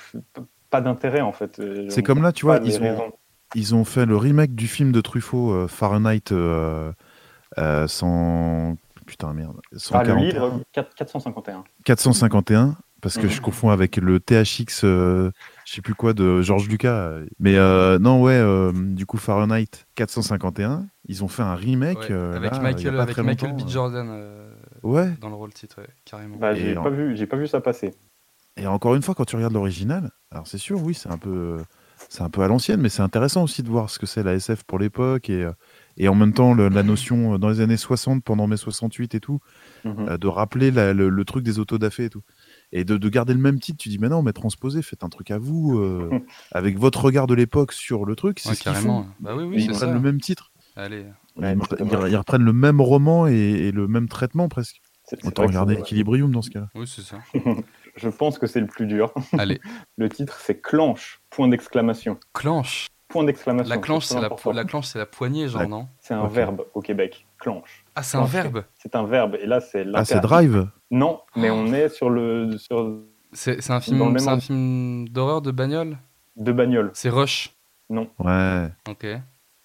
pas 0.70 0.80
d'intérêt 0.80 1.20
en 1.20 1.32
fait. 1.32 1.58
Euh, 1.58 1.86
C'est 1.88 2.02
comme 2.02 2.22
là, 2.22 2.32
tu 2.32 2.44
vois, 2.46 2.60
ils 2.64 2.80
ont, 2.82 3.12
ils 3.54 3.74
ont 3.74 3.84
fait 3.84 4.06
le 4.06 4.16
remake 4.16 4.54
du 4.54 4.68
film 4.68 4.92
de 4.92 5.00
Truffaut, 5.00 5.52
euh, 5.52 5.66
Fahrenheit 5.68 6.32
euh, 6.32 6.92
euh, 7.58 7.86
100... 7.88 8.76
Putain, 9.06 9.32
merde. 9.32 9.56
Ah, 9.62 9.68
le 9.72 9.78
141. 9.78 10.16
livre 10.20 10.60
4- 10.72 10.84
451. 10.94 11.64
451, 11.84 12.76
parce 13.00 13.18
que 13.18 13.26
je 13.26 13.40
confonds 13.40 13.70
avec 13.70 13.96
le 13.96 14.20
THX, 14.20 14.84
euh, 14.84 15.32
je 15.70 15.76
sais 15.76 15.82
plus 15.82 15.94
quoi, 15.94 16.14
de 16.14 16.42
Georges 16.42 16.68
Lucas. 16.68 17.12
Mais 17.38 17.54
euh, 17.56 18.00
non, 18.00 18.20
ouais, 18.20 18.32
euh, 18.32 18.72
du 18.74 19.06
coup, 19.06 19.18
Fahrenheit 19.18 19.68
451, 19.94 20.86
ils 21.06 21.22
ont 21.22 21.28
fait 21.28 21.42
un 21.42 21.54
remake. 21.54 21.98
Ouais, 22.00 22.06
euh, 22.10 22.34
avec 22.34 22.50
là, 22.50 22.58
Michael, 22.58 22.98
avec 22.98 23.16
Michael 23.18 23.52
B. 23.54 23.60
euh. 23.60 23.68
Jordan 23.68 24.08
euh, 24.10 24.50
Ouais, 24.82 25.12
dans 25.20 25.28
le 25.28 25.36
rôle 25.36 25.52
titre, 25.52 25.80
ouais, 25.80 25.86
carrément. 26.04 26.38
Bah, 26.38 26.54
j'ai 26.56 26.76
en- 26.76 26.82
pas 26.82 26.90
vu, 26.90 27.16
j'ai 27.16 27.26
pas 27.26 27.36
vu 27.36 27.46
ça 27.46 27.60
passer. 27.60 27.94
et 28.56 28.66
encore 28.66 28.96
une 28.96 29.02
fois, 29.02 29.14
quand 29.14 29.24
tu 29.24 29.36
regardes 29.36 29.52
l'original, 29.54 30.10
alors 30.32 30.48
c'est 30.48 30.58
sûr, 30.58 30.82
oui, 30.82 30.92
c'est 30.94 31.08
un 31.10 31.18
peu. 31.18 31.58
C'est 32.08 32.22
un 32.22 32.30
peu 32.30 32.40
à 32.40 32.48
l'ancienne, 32.48 32.80
mais 32.80 32.88
c'est 32.88 33.02
intéressant 33.02 33.44
aussi 33.44 33.62
de 33.62 33.68
voir 33.68 33.90
ce 33.90 33.98
que 33.98 34.06
c'est 34.06 34.22
la 34.22 34.32
SF 34.32 34.64
pour 34.64 34.78
l'époque 34.78 35.28
et, 35.28 35.44
euh, 35.44 35.52
et 35.98 36.08
en 36.08 36.14
même 36.14 36.32
temps 36.32 36.54
le- 36.54 36.70
la 36.70 36.82
notion 36.82 37.34
euh, 37.34 37.38
dans 37.38 37.50
les 37.50 37.60
années 37.60 37.76
60, 37.76 38.24
pendant 38.24 38.46
mai 38.46 38.56
68 38.56 39.14
et 39.14 39.20
tout, 39.20 39.38
Mhm. 39.84 40.08
euh, 40.08 40.16
de 40.18 40.26
rappeler 40.26 40.70
la- 40.70 40.94
le, 40.94 41.10
le 41.10 41.24
truc 41.26 41.44
des 41.44 41.58
autodafés 41.58 42.06
et 42.06 42.10
tout. 42.10 42.22
Et 42.72 42.84
de, 42.84 42.96
de 42.96 43.08
garder 43.08 43.32
le 43.34 43.40
même 43.40 43.58
titre, 43.58 43.78
tu 43.78 43.88
dis, 43.88 43.98
mais 43.98 44.08
non, 44.08 44.22
mais 44.22 44.32
transposez, 44.32 44.80
faites 44.82 45.02
un 45.02 45.08
truc 45.08 45.30
à 45.32 45.38
vous, 45.38 45.78
euh, 45.78 46.08
avec 46.52 46.78
votre 46.78 47.02
regard 47.04 47.26
de 47.26 47.34
l'époque 47.34 47.72
sur 47.72 48.04
le 48.04 48.14
truc, 48.14 48.38
c'est 48.38 48.50
Ouais, 48.50 48.54
ce 48.54 48.60
qu'ils 48.62 48.72
carrément. 48.72 49.02
font. 49.04 49.08
Bah 49.20 49.34
oui, 49.36 49.44
oui, 49.44 49.56
Ils 49.58 49.66
prennent 49.66 49.78
ça. 49.78 49.92
le 49.92 49.98
même 50.00 50.20
titre. 50.20 50.52
Allez. 50.76 51.04
Ouais, 51.36 51.56
ils, 52.08 52.16
reprennent 52.16 52.44
le 52.44 52.52
même 52.52 52.80
roman 52.80 53.26
et, 53.26 53.32
et 53.34 53.72
le 53.72 53.88
même 53.88 54.08
traitement 54.08 54.48
presque. 54.48 54.80
Autant 55.24 55.46
regarder 55.46 55.74
Equilibrium 55.74 56.30
dans 56.30 56.42
ce 56.42 56.50
cas-là. 56.50 56.68
Oui, 56.76 56.86
c'est 56.86 57.02
ça. 57.02 57.18
Je 57.96 58.08
pense 58.08 58.38
que 58.38 58.46
c'est 58.46 58.60
le 58.60 58.68
plus 58.68 58.86
dur. 58.86 59.12
Allez, 59.38 59.60
Le 59.96 60.08
titre, 60.08 60.38
c'est 60.40 60.60
Clanche, 60.60 61.20
point 61.30 61.48
d'exclamation. 61.48 62.18
clanche. 62.32 62.86
Point 63.08 63.24
d'exclamation. 63.24 63.68
La 63.74 63.78
clanche, 63.80 64.04
c'est 64.04 64.20
la, 64.20 64.26
important. 64.26 64.52
la 64.52 64.64
clanche, 64.64 64.86
c'est 64.86 65.00
la 65.00 65.06
poignée, 65.06 65.48
genre, 65.48 65.62
La- 65.62 65.66
non? 65.66 65.88
C'est 65.98 66.14
un 66.14 66.28
verbe 66.28 66.64
au 66.74 66.80
Québec. 66.80 67.26
Clanche. 67.40 67.79
Ah, 67.94 68.02
c'est 68.02 68.16
un 68.16 68.24
verbe. 68.24 68.64
C'est 68.74 68.94
un 68.94 69.04
verbe. 69.04 69.36
Et 69.40 69.46
là, 69.46 69.60
c'est 69.60 69.86
Ah, 69.94 70.04
c'est. 70.04 70.20
Drive 70.20 70.68
Non, 70.90 71.20
mais 71.36 71.50
on 71.50 71.66
est 71.72 71.88
sur 71.88 72.10
le 72.10 72.56
sur 72.58 73.00
C'est 73.32 73.60
c'est 73.60 73.72
un 73.72 73.78
Dans 73.78 73.78
le 73.78 73.82
film, 73.82 73.98
même 74.12 74.18
c'est 74.18 74.28
un 74.30 74.40
film 74.40 75.08
d'horreur 75.08 75.42
de 75.42 75.50
bagnole? 75.50 75.98
de 76.36 76.52
bagnole. 76.52 76.90
C'est 76.94 77.10
Rush? 77.10 77.54
Ouais. 77.90 78.68
Ok. 78.88 79.06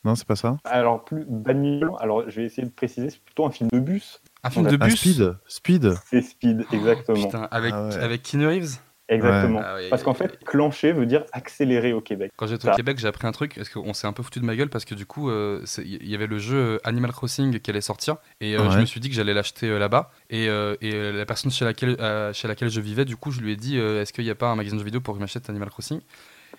Non, 0.04 0.14
c'est 0.16 0.28
pas 0.28 0.36
ça 0.36 0.58
Alors 0.66 1.04
plus 1.04 1.26
bagnole. 1.28 1.92
Alors 2.00 2.30
je 2.30 2.36
vais 2.42 2.46
essayer 2.46 2.68
de 2.68 2.72
préciser. 2.74 3.10
C'est 3.10 3.24
plutôt 3.24 3.46
un 3.46 3.52
film 3.52 3.70
de 3.72 3.80
bus. 3.80 4.22
Un 4.44 4.50
film 4.50 4.68
de 4.68 4.78
Ah, 4.80 4.86
bus? 4.88 5.00
Speed 5.00 5.36
Speed 5.48 5.94
C'est 6.06 6.22
Speed, 6.22 6.66
exactement. 6.72 7.26
Putain, 7.26 7.48
avec 7.52 7.74
Ah 7.74 7.88
ouais. 7.88 7.96
avec 7.98 8.22
Keanu 8.24 8.48
Reeves? 8.48 8.78
Exactement. 9.08 9.62
Ah 9.64 9.76
ouais, 9.76 9.90
Parce 9.90 10.04
qu'en 10.04 10.14
fait, 10.14 10.44
clencher 10.44 10.92
veut 10.92 11.06
dire 11.06 11.26
accélérer 11.32 11.94
au 11.94 12.02
Québec. 12.02 12.32
Quand 12.36 12.48
j'étais 12.48 12.68
au 12.68 12.72
Ça. 12.72 12.76
Québec, 12.76 12.98
j'ai 12.98 13.08
appris 13.08 13.28
un 13.28 13.32
truc, 13.32 13.56
parce 13.56 13.70
qu'on 13.70 13.94
s'est 13.94 14.08
un 14.08 14.14
peu 14.14 14.24
foutu 14.24 14.40
de 14.40 14.46
ma 14.46 14.56
gueule, 14.56 14.70
parce 14.70 14.86
que 14.86 14.96
du 14.96 15.06
coup, 15.06 15.30
euh, 15.30 15.64
il 15.78 16.08
y 16.10 16.16
avait 16.16 16.28
le 16.28 16.40
jeu 16.40 16.58
euh, 16.58 16.78
Animal 16.84 17.12
Crossing 17.12 17.60
qui 17.60 17.70
allait 17.70 17.82
sortir, 17.82 18.18
et 18.42 18.58
euh, 18.58 18.70
je 18.72 18.80
me 18.80 18.86
suis 18.86 19.00
dit 19.00 19.10
que 19.10 19.16
j'allais 19.16 19.34
l'acheter 19.34 19.68
euh, 19.68 19.78
là-bas. 19.78 20.12
Et, 20.30 20.50
euh, 20.50 20.76
et 20.82 20.94
euh, 20.96 21.12
la 21.12 21.26
personne 21.26 21.52
chez 21.52 21.66
laquelle, 21.66 21.98
euh, 22.00 22.34
chez 22.34 22.48
laquelle 22.48 22.70
je 22.70 22.82
vivais, 22.82 23.06
du 23.06 23.16
coup, 23.16 23.32
je 23.32 23.42
lui 23.42 23.52
ai 23.52 23.56
dit 23.56 23.78
euh, 23.78 24.02
est-ce 24.02 24.12
qu'il 24.12 24.24
n'y 24.24 24.32
a 24.32 24.36
pas 24.36 24.48
un 24.50 24.56
magasin 24.56 24.76
de 24.76 24.80
jeux 24.80 24.86
vidéo 24.86 25.02
pour 25.02 25.14
que 25.14 25.20
je 25.20 25.22
m'achète 25.24 25.50
Animal 25.50 25.70
Crossing 25.70 26.02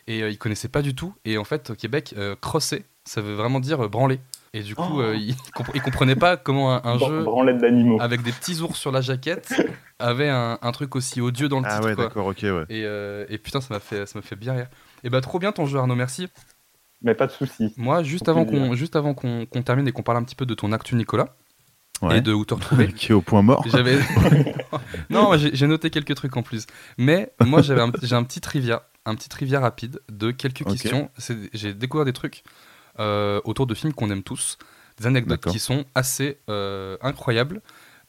Et 0.06 0.22
euh, 0.22 0.30
il 0.30 0.38
connaissait 0.38 0.68
pas 0.68 0.82
du 0.82 0.94
tout. 0.94 1.14
Et 1.24 1.38
en 1.38 1.44
fait, 1.44 1.70
au 1.70 1.74
Québec, 1.74 2.14
euh, 2.16 2.36
crosser, 2.40 2.84
ça 3.04 3.20
veut 3.20 3.34
vraiment 3.34 3.58
dire 3.60 3.84
euh, 3.84 3.88
branler. 3.88 4.20
Et 4.56 4.62
du 4.62 4.74
coup, 4.74 4.82
Oh. 4.96 5.00
euh, 5.00 5.14
il, 5.16 5.34
il 5.74 5.82
comprenait 5.82 6.16
pas 6.16 6.36
comment 6.36 6.72
un, 6.74 6.80
un 6.84 6.98
jeu 6.98 7.24
d'animaux. 7.60 7.98
avec 8.00 8.22
des 8.22 8.32
petits 8.32 8.60
ours 8.62 8.78
sur 8.78 8.90
la 8.90 9.00
jaquette 9.02 9.52
avait 9.98 10.28
un, 10.30 10.58
un 10.62 10.72
truc 10.72 10.96
aussi 10.96 11.20
odieux 11.20 11.48
dans 11.48 11.60
le 11.60 11.66
Ah 11.66 11.74
titre. 11.76 11.88
ouais, 11.88 11.94
quoi. 11.94 12.04
d'accord, 12.04 12.26
ok, 12.26 12.38
ouais. 12.42 12.64
Et, 12.70 12.82
euh, 12.84 13.26
et 13.28 13.36
putain, 13.38 13.60
ça 13.60 13.74
m'a 13.74 13.80
fait, 13.80 14.06
ça 14.06 14.18
m'a 14.18 14.22
fait 14.22 14.36
bien 14.36 14.54
rire. 14.54 14.68
Et 15.04 15.10
bah, 15.10 15.20
trop 15.20 15.38
bien 15.38 15.52
ton 15.52 15.66
jeu, 15.66 15.78
Arnaud, 15.78 15.94
merci. 15.94 16.28
Mais 17.02 17.14
pas 17.14 17.26
de 17.26 17.32
souci. 17.32 17.74
Moi, 17.76 18.02
juste 18.02 18.28
avant 18.30 18.46
qu'on 18.46 18.74
juste 18.74 18.96
avant 18.96 19.12
qu'on 19.12 19.44
qu'on 19.44 19.62
termine 19.62 19.86
et 19.86 19.92
qu'on 19.92 20.02
parle 20.02 20.16
un 20.18 20.22
petit 20.24 20.34
peu 20.34 20.46
de 20.46 20.54
ton 20.54 20.72
actu, 20.72 20.94
Nicolas, 20.94 21.36
Ouais. 22.02 22.18
et 22.18 22.20
de 22.22 22.32
où 22.32 22.44
te 22.46 22.54
retrouver, 22.54 22.92
Qui 22.94 23.12
est 23.12 23.14
au 23.14 23.20
point 23.22 23.42
mort. 23.42 23.62
j'avais. 23.70 23.98
non, 25.10 25.32
j'ai 25.36 25.66
noté 25.66 25.90
quelques 25.90 26.14
trucs 26.14 26.36
en 26.36 26.42
plus. 26.42 26.66
Mais 26.98 27.32
moi, 27.44 27.62
j'avais 27.62 27.82
j'ai 28.02 28.14
un 28.14 28.22
petit 28.22 28.40
trivia, 28.40 28.82
un 29.04 29.14
petit 29.14 29.28
trivia 29.28 29.60
rapide 29.60 30.00
de 30.10 30.30
quelques 30.30 30.62
Ok. 30.62 30.72
questions. 30.72 31.10
J'ai 31.52 31.74
découvert 31.74 32.04
des 32.06 32.12
trucs 32.12 32.42
euh, 32.46 32.50
autour 32.98 33.66
de 33.66 33.74
films 33.74 33.92
qu'on 33.92 34.10
aime 34.10 34.22
tous, 34.22 34.58
des 34.98 35.06
anecdotes 35.06 35.44
qui 35.46 35.58
sont 35.58 35.84
assez 35.94 36.38
euh, 36.48 36.96
incroyables. 37.02 37.60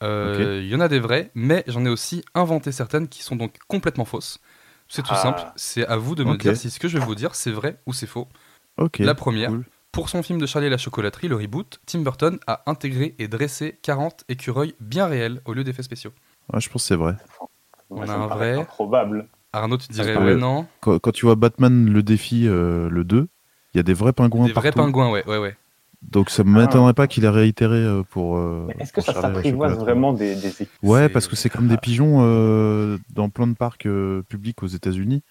Euh, 0.04 0.62
Il 0.64 0.70
y 0.70 0.76
en 0.76 0.80
a 0.80 0.88
des 0.88 1.00
vraies, 1.00 1.32
mais 1.36 1.64
j'en 1.68 1.84
ai 1.86 1.90
aussi 1.90 2.24
inventé 2.36 2.72
certaines 2.72 3.08
qui 3.08 3.24
sont 3.24 3.36
donc 3.36 3.56
complètement 3.68 4.06
fausses. 4.06 4.40
C'est 4.88 5.02
tout 5.02 5.10
Ah. 5.14 5.16
simple. 5.18 5.42
C'est 5.56 5.86
à 5.88 5.98
vous 5.98 6.16
de 6.16 6.24
me 6.24 6.38
dire 6.38 6.56
si 6.56 6.70
ce 6.70 6.80
que 6.80 6.88
je 6.88 6.98
vais 6.98 7.04
vous 7.06 7.16
dire 7.16 7.36
c'est 7.36 7.52
vrai 7.52 7.78
ou 7.88 7.94
c'est 7.94 8.08
faux. 8.08 8.28
La 9.00 9.16
première, 9.16 9.50
cool. 9.50 9.66
pour 9.92 10.08
son 10.10 10.22
film 10.24 10.40
de 10.40 10.46
Charlie 10.46 10.68
et 10.68 10.70
la 10.70 10.78
chocolaterie, 10.78 11.28
le 11.28 11.36
reboot, 11.36 11.80
Tim 11.88 12.00
Burton 12.02 12.38
a 12.46 12.62
intégré 12.68 13.16
et 13.18 13.28
dressé 13.28 13.80
40 13.82 14.24
écureuils 14.30 14.76
bien 14.80 15.08
réels 15.08 15.42
au 15.46 15.54
lieu 15.54 15.64
d'effets 15.64 15.82
spéciaux. 15.84 16.12
Ouais, 16.54 16.62
je 16.62 16.70
pense 16.70 16.84
que 16.84 16.88
c'est 16.90 16.96
vrai. 16.96 17.16
On 17.90 18.08
a 18.08 18.14
un 18.14 18.28
vrai. 18.28 18.54
Improbable. 18.60 19.28
Arnaud, 19.52 19.78
tu 19.78 19.88
dirais 19.92 20.16
ouais, 20.16 20.36
non? 20.36 20.68
Quand, 20.82 21.00
quand 21.00 21.12
tu 21.12 21.26
vois 21.26 21.36
Batman 21.36 21.90
le 21.90 22.04
défi, 22.04 22.48
euh, 22.48 22.88
le 22.90 23.04
2, 23.04 23.28
il 23.78 23.80
y 23.80 23.82
a 23.82 23.84
des 23.84 23.94
vrais 23.94 24.12
pingouins 24.12 24.48
Des 24.48 24.54
vrais 24.54 24.72
partout. 24.72 24.80
pingouins, 24.80 25.12
ouais, 25.12 25.24
ouais, 25.28 25.38
ouais. 25.38 25.56
Donc 26.02 26.32
ça 26.32 26.44
ne 26.44 26.50
m'étonnerait 26.50 26.94
pas 26.94 27.06
qu'il 27.08 27.26
ait 27.26 27.30
réitéré 27.30 27.76
euh, 27.78 28.02
pour. 28.02 28.38
euh, 28.38 28.68
est-ce 28.80 28.92
que 28.92 29.02
ça 29.02 29.14
la 29.14 29.22
s'apprivoise 29.22 29.78
vraiment 29.78 30.14
des, 30.14 30.36
des 30.36 30.50
Ouais, 30.82 31.02
C'est- 31.04 31.10
parce 31.10 31.28
que 31.28 31.36
c'est 31.36 31.50
comme 31.50 31.68
des 31.68 31.78
pigeons 31.78 32.20
euh, 32.22 32.98
dans 33.14 33.30
plein 33.30 33.46
de 33.46 33.54
parcs 33.54 33.86
euh, 33.86 34.24
publics 34.24 34.64
aux 34.64 34.68
États-Unis. 34.68 35.22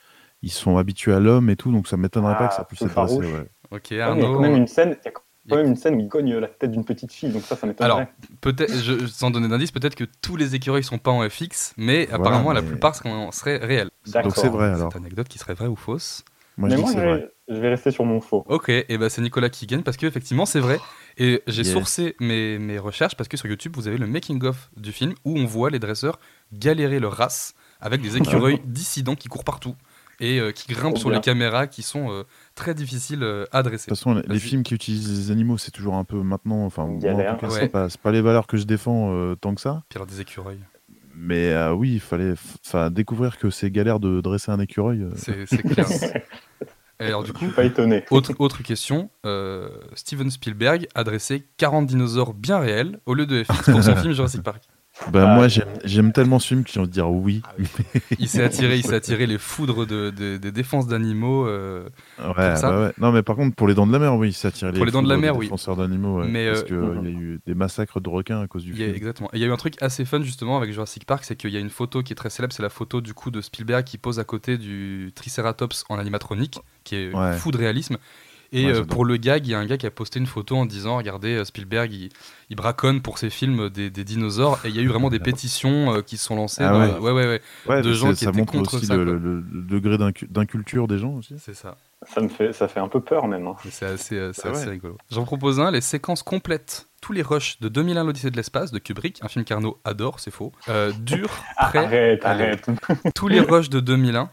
Ils 0.42 0.52
sont 0.52 0.76
habitués 0.76 1.12
à 1.12 1.18
l'homme 1.18 1.50
et 1.50 1.56
tout, 1.56 1.72
donc 1.72 1.88
ça 1.88 1.96
m'étonnerait 1.96 2.34
Ah, 2.36 2.42
pas 2.42 2.48
que 2.48 2.54
ça 2.54 2.64
puisse 2.64 2.80
peu 2.80 2.86
être 2.86 2.96
ouais. 2.98 3.48
Ok, 3.72 3.86
Ouais, 3.90 3.96
Il 3.96 3.96
y 3.98 4.00
a 4.02 4.06
quand 4.06 4.40
même 4.40 4.54
une 4.56 4.66
scène. 4.68 4.96
Il 5.04 5.06
y 5.06 5.08
a 5.08 5.12
quand 5.12 5.56
même 5.56 5.66
une 5.66 5.76
scène 5.76 5.94
où 5.96 6.00
il 6.00 6.08
cogne 6.08 6.36
la 6.36 6.48
tête 6.48 6.72
d'une 6.72 6.84
petite 6.84 7.12
fille, 7.12 7.30
donc 7.30 7.42
ça, 7.42 7.56
ça 7.56 7.66
Alors, 7.80 7.98
m'étonnerait. 7.98 8.12
peut-être, 8.40 8.74
je, 8.76 9.06
sans 9.06 9.30
donner 9.30 9.48
d'indice, 9.48 9.70
peut-être 9.72 9.94
que 9.94 10.04
tous 10.20 10.36
les 10.36 10.54
écureuils 10.56 10.82
sont 10.84 10.98
pas 10.98 11.12
en 11.12 11.28
FX, 11.28 11.72
mais 11.76 12.06
Voilà, 12.06 12.14
apparemment 12.16 12.52
la 12.52 12.62
plupart 12.62 12.94
seraient 12.96 13.58
réels. 13.58 13.90
Donc 14.24 14.34
c'est 14.36 14.48
vrai 14.48 14.66
alors. 14.66 14.92
Cette 14.92 15.00
anecdote 15.00 15.28
qui 15.28 15.38
serait 15.38 15.54
vraie 15.54 15.68
ou 15.68 15.76
fausse. 15.76 16.24
Moi 16.56 16.68
Mais 16.70 16.76
je 16.76 16.80
moi, 16.80 16.90
je 16.92 16.98
vais, 16.98 17.28
je 17.48 17.54
vais 17.60 17.68
rester 17.68 17.90
sur 17.90 18.04
mon 18.04 18.20
faux. 18.20 18.44
Ok, 18.48 18.68
et 18.70 18.98
ben 18.98 19.08
c'est 19.10 19.20
Nicolas 19.20 19.50
qui 19.50 19.66
gagne 19.66 19.82
parce 19.82 19.96
que 19.96 20.06
effectivement 20.06 20.46
c'est 20.46 20.60
vrai. 20.60 20.78
Et 21.18 21.42
j'ai 21.46 21.62
Yes. 21.64 21.72
sourcé 21.72 22.16
mes, 22.20 22.58
mes 22.58 22.78
recherches 22.78 23.14
parce 23.16 23.28
que 23.28 23.36
sur 23.36 23.46
YouTube 23.48 23.72
vous 23.76 23.88
avez 23.88 23.98
le 23.98 24.06
making 24.06 24.42
of 24.44 24.70
du 24.76 24.92
film 24.92 25.14
où 25.24 25.36
on 25.38 25.44
voit 25.44 25.68
les 25.70 25.78
dresseurs 25.78 26.18
galérer 26.52 26.98
leur 26.98 27.12
race 27.12 27.54
avec 27.80 28.00
des 28.00 28.16
écureuils 28.16 28.60
dissidents 28.64 29.14
qui 29.16 29.28
courent 29.28 29.44
partout 29.44 29.74
et 30.18 30.40
euh, 30.40 30.50
qui 30.50 30.72
grimpent 30.72 30.96
sur 30.96 31.10
bien. 31.10 31.18
les 31.18 31.22
caméras 31.22 31.66
qui 31.66 31.82
sont 31.82 32.10
euh, 32.10 32.22
très 32.54 32.72
difficiles 32.74 33.22
euh, 33.22 33.44
à 33.52 33.62
dresser. 33.62 33.90
De 33.90 33.94
toute 33.94 33.98
façon, 33.98 34.14
les- 34.26 34.38
films 34.38 34.62
qui 34.62 34.72
utilisent 34.74 35.26
les 35.26 35.30
animaux, 35.30 35.58
c'est 35.58 35.72
toujours 35.72 35.96
un 35.96 36.04
peu 36.04 36.16
maintenant. 36.22 36.64
Enfin, 36.64 36.84
Ouais. 36.88 37.26
c'est 37.50 37.68
pas, 37.68 37.88
pas 38.02 38.12
les 38.12 38.22
valeurs 38.22 38.46
que 38.46 38.56
je 38.56 38.64
défends 38.64 39.12
euh, 39.12 39.34
tant 39.34 39.54
que 39.54 39.60
ça. 39.60 39.82
Pire 39.90 40.06
des 40.06 40.22
écureuils. 40.22 40.60
Mais 41.18 41.48
euh, 41.52 41.72
oui, 41.72 41.94
il 41.94 42.00
fallait 42.00 42.34
enfin 42.66 42.90
découvrir 42.90 43.38
que 43.38 43.48
c'est 43.50 43.70
galère 43.70 44.00
de 44.00 44.20
dresser 44.20 44.50
un 44.52 44.60
écureuil. 44.60 45.02
euh, 45.02 45.10
C'est 45.46 45.62
clair. 45.62 45.86
Et 47.00 47.04
alors 47.06 47.22
du 47.22 47.28
Je 47.28 47.32
coup, 47.34 47.44
suis 47.44 47.54
pas 47.54 47.64
étonné. 47.64 48.04
autre, 48.10 48.34
autre 48.38 48.62
question, 48.62 49.10
euh, 49.26 49.68
Steven 49.94 50.30
Spielberg 50.30 50.86
a 50.94 51.04
dressé 51.04 51.46
40 51.58 51.86
dinosaures 51.86 52.32
bien 52.32 52.58
réels 52.58 53.00
au 53.04 53.12
lieu 53.12 53.26
de 53.26 53.44
FX 53.44 53.70
pour 53.70 53.82
son 53.82 53.96
film 54.00 54.12
Jurassic 54.14 54.42
Park. 54.42 54.62
Bah, 55.12 55.26
Ah, 55.28 55.34
moi, 55.34 55.46
j'aime 55.84 56.12
tellement 56.12 56.38
ce 56.38 56.48
film 56.48 56.64
que 56.64 56.70
j'ai 56.72 56.80
envie 56.80 56.88
de 56.88 56.92
dire 56.92 57.10
oui. 57.10 57.42
Il 58.18 58.28
s'est 58.28 58.42
attiré, 58.42 58.78
il 58.78 58.82
s'est 58.82 58.94
attiré 58.94 59.26
les 59.26 59.38
foudres 59.38 59.86
de, 59.86 60.10
de- 60.10 60.36
des 60.36 60.50
défenses 60.52 60.86
d'animaux. 60.88 61.46
euh, 61.46 61.88
Ouais, 62.18 62.56
ça. 62.56 62.80
ouais. 62.80 62.92
Non, 62.98 63.12
mais 63.12 63.22
par 63.22 63.36
contre, 63.36 63.54
pour 63.54 63.68
les 63.68 63.74
dents 63.74 63.86
de 63.86 63.92
la 63.92 63.98
mer, 63.98 64.14
oui, 64.16 64.32
ça 64.32 64.50
tire 64.50 64.72
Pour 64.72 64.84
les 64.86 64.90
dents 64.92 65.02
de 65.02 65.08
la 65.08 65.16
mer, 65.16 65.34
des 65.34 65.38
oui. 65.40 65.44
défenseurs 65.46 65.76
d'animaux, 65.76 66.20
ouais, 66.20 66.28
Mais, 66.28 66.48
parce 66.48 66.62
euh, 66.72 66.94
qu'il 67.00 67.10
y 67.12 67.14
a 67.14 67.18
eu 67.18 67.40
des 67.46 67.54
massacres 67.54 68.00
de 68.00 68.08
requins 68.08 68.40
à 68.40 68.46
cause 68.48 68.64
du 68.64 68.72
Il 68.72 68.78
y 68.78 68.82
a, 68.82 68.86
film. 68.86 68.96
exactement. 68.96 69.28
Il 69.34 69.38
y 69.40 69.44
a 69.44 69.46
eu 69.46 69.52
un 69.52 69.56
truc 69.56 69.74
assez 69.82 70.04
fun 70.04 70.22
justement 70.22 70.56
avec 70.56 70.72
Jurassic 70.72 71.04
Park, 71.04 71.24
c'est 71.24 71.36
qu'il 71.36 71.50
y 71.50 71.56
a 71.56 71.60
une 71.60 71.70
photo 71.70 72.02
qui 72.02 72.12
est 72.12 72.16
très 72.16 72.30
célèbre, 72.30 72.52
c'est 72.54 72.62
la 72.62 72.70
photo 72.70 73.00
du 73.00 73.12
coup 73.14 73.30
de 73.30 73.40
Spielberg 73.42 73.84
qui 73.84 73.98
pose 73.98 74.18
à 74.18 74.24
côté 74.24 74.56
du 74.58 75.12
Triceratops 75.14 75.84
en 75.88 75.98
animatronique, 75.98 76.58
qui 76.84 76.96
est 76.96 77.12
fou 77.38 77.50
de 77.52 77.58
réalisme. 77.58 77.98
Et 78.58 78.66
Ouais, 78.66 78.72
euh, 78.78 78.84
pour 78.84 79.04
le 79.04 79.16
gag, 79.18 79.46
il 79.46 79.50
y 79.50 79.54
a 79.54 79.58
un 79.58 79.66
gars 79.66 79.76
qui 79.76 79.86
a 79.86 79.90
posté 79.90 80.18
une 80.18 80.26
photo 80.26 80.56
en 80.56 80.66
disant 80.66 80.96
Regardez, 80.96 81.34
euh, 81.36 81.44
Spielberg, 81.44 81.92
il, 81.92 82.08
il 82.48 82.56
braconne 82.56 83.02
pour 83.02 83.18
ses 83.18 83.28
films 83.30 83.68
des, 83.68 83.90
des 83.90 84.02
dinosaures. 84.04 84.58
Et 84.64 84.68
il 84.70 84.76
y 84.76 84.78
a 84.78 84.82
eu 84.82 84.86
vraiment 84.88 85.10
des 85.10 85.18
pétitions 85.20 85.94
euh, 85.94 86.00
qui 86.02 86.16
se 86.16 86.24
sont 86.24 86.36
lancées. 86.36 86.62
Ah 86.64 86.70
dans- 86.72 86.80
ouais. 86.80 86.98
ouais, 86.98 87.12
ouais, 87.12 87.26
ouais. 87.26 87.40
Ouais, 87.68 87.82
de 87.82 87.92
gens 87.92 88.10
qui 88.10 88.24
ça 88.24 88.30
étaient 88.30 88.38
montre 88.38 88.52
contre 88.52 88.74
aussi 88.74 88.86
ça, 88.86 88.96
le, 88.96 89.04
le- 89.04 89.40
le 89.40 89.62
degré 89.62 89.98
d'incu- 89.98 90.26
d'inculture 90.28 90.88
des 90.88 90.98
gens 90.98 91.12
aussi. 91.12 91.34
C'est 91.38 91.54
ça. 91.54 91.76
Ça 92.14 92.20
me 92.20 92.28
fait, 92.28 92.52
ça 92.52 92.68
fait 92.68 92.80
un 92.80 92.88
peu 92.88 93.00
peur 93.00 93.26
même. 93.26 93.46
hein. 93.46 93.56
C'est 93.70 93.86
assez, 93.86 94.16
euh, 94.16 94.32
c'est 94.32 94.44
Bah 94.44 94.50
assez 94.56 94.66
ouais. 94.66 94.72
rigolo. 94.72 94.96
J'en 95.10 95.24
propose 95.24 95.60
un 95.60 95.70
les 95.70 95.80
séquences 95.80 96.22
complètes. 96.22 96.88
Tous 97.02 97.12
les 97.12 97.22
rushs 97.22 97.60
de 97.60 97.68
2001 97.68 98.04
l'Odyssée 98.04 98.30
de 98.30 98.36
l'espace 98.36 98.72
de 98.72 98.78
Kubrick, 98.78 99.18
un 99.22 99.28
film 99.28 99.44
qu'Arnaud 99.44 99.78
adore, 99.84 100.18
c'est 100.20 100.30
faux. 100.30 100.52
Euh, 100.68 100.92
dur, 101.00 101.28
Ah, 101.56 101.68
prêt. 101.68 101.78
arrête, 101.84 102.24
arrête. 102.24 102.66
Tous 103.14 103.28
les 103.28 103.40
rushs 103.40 103.70
de 103.70 103.80
2001, 103.80 104.30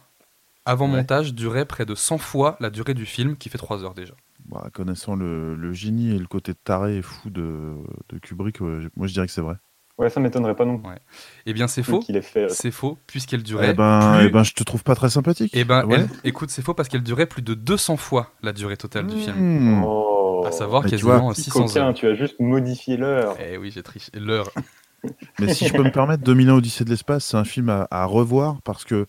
avant 0.66 0.90
Ouais. 0.90 0.98
montage, 0.98 1.34
duraient 1.34 1.66
près 1.66 1.86
de 1.86 1.96
100 1.96 2.18
fois 2.18 2.56
la 2.60 2.70
durée 2.70 2.94
du 2.94 3.06
film, 3.06 3.36
qui 3.38 3.50
fait 3.50 3.58
3 3.58 3.84
heures 3.84 3.94
déjà. 3.94 4.14
Bah, 4.46 4.70
connaissant 4.74 5.16
le, 5.16 5.56
le 5.56 5.74
génie 5.74 6.14
et 6.16 6.20
le 6.20 6.26
côté 6.28 6.54
taré 6.54 6.98
et 6.98 7.02
fou 7.02 7.30
de, 7.30 7.76
de 8.10 8.18
Kubrick, 8.20 8.60
moi 8.62 9.08
je 9.08 9.14
dirais 9.14 9.26
que 9.28 9.32
c'est 9.34 9.42
vrai. 9.42 9.56
Ouais, 10.00 10.10
ça 10.10 10.20
m'étonnerait 10.20 10.56
pas 10.56 10.66
non 10.66 10.80
plus 10.80 10.92
Eh 11.46 11.54
bien, 11.54 11.68
c'est 11.68 11.84
faux. 11.84 12.00
euh, 12.10 12.48
C'est 12.50 12.72
faux, 12.72 12.98
puisqu'elle 13.06 13.44
durait. 13.44 13.70
Eh 13.70 13.74
ben, 13.74 14.16
plus- 14.18 14.26
eh 14.26 14.30
ben, 14.32 14.44
je 14.44 14.54
te 14.54 14.64
trouve 14.64 14.84
pas 14.84 14.96
très 14.96 15.10
sympathique. 15.12 15.52
Eh 15.54 15.64
ben, 15.66 15.86
Ouais. 15.86 15.98
elle- 16.00 16.10
écoute, 16.24 16.50
c'est 16.50 16.64
faux 16.64 16.74
parce 16.74 16.90
qu'elle 16.90 17.04
durait 17.04 17.28
plus 17.28 17.44
de 17.44 17.54
200 17.54 17.96
fois 17.96 18.32
la 18.42 18.54
durée 18.54 18.76
totale 18.76 19.06
du 19.06 19.16
film. 19.18 19.36
Mmh. 19.38 19.84
Oh, 19.86 20.44
À 20.48 20.52
savoir 20.52 20.82
Mais 20.84 20.90
tu 20.90 20.96
quasiment 20.96 21.20
vois, 21.26 21.34
petit 21.34 21.44
600 21.44 21.66
coquin, 21.68 21.86
heures. 21.88 21.94
tu 21.94 22.08
as 22.08 22.16
juste 22.16 22.40
modifié 22.40 22.98
l'heure. 22.98 23.38
Eh 23.40 23.58
oui, 23.58 23.70
j'ai 23.72 23.84
triché. 23.84 24.10
L'heure. 24.16 24.50
Mais 25.40 25.54
si 25.54 25.68
je 25.68 25.74
peux 25.74 25.84
me 25.84 25.92
permettre, 25.92 26.24
2001 26.24 26.56
Odyssée 26.56 26.84
de 26.86 26.90
l'espace, 26.90 27.26
c'est 27.26 27.38
un 27.38 27.44
film 27.46 27.70
à, 27.70 27.88
à 27.92 28.06
revoir 28.06 28.62
parce 28.64 28.84
que 28.86 29.06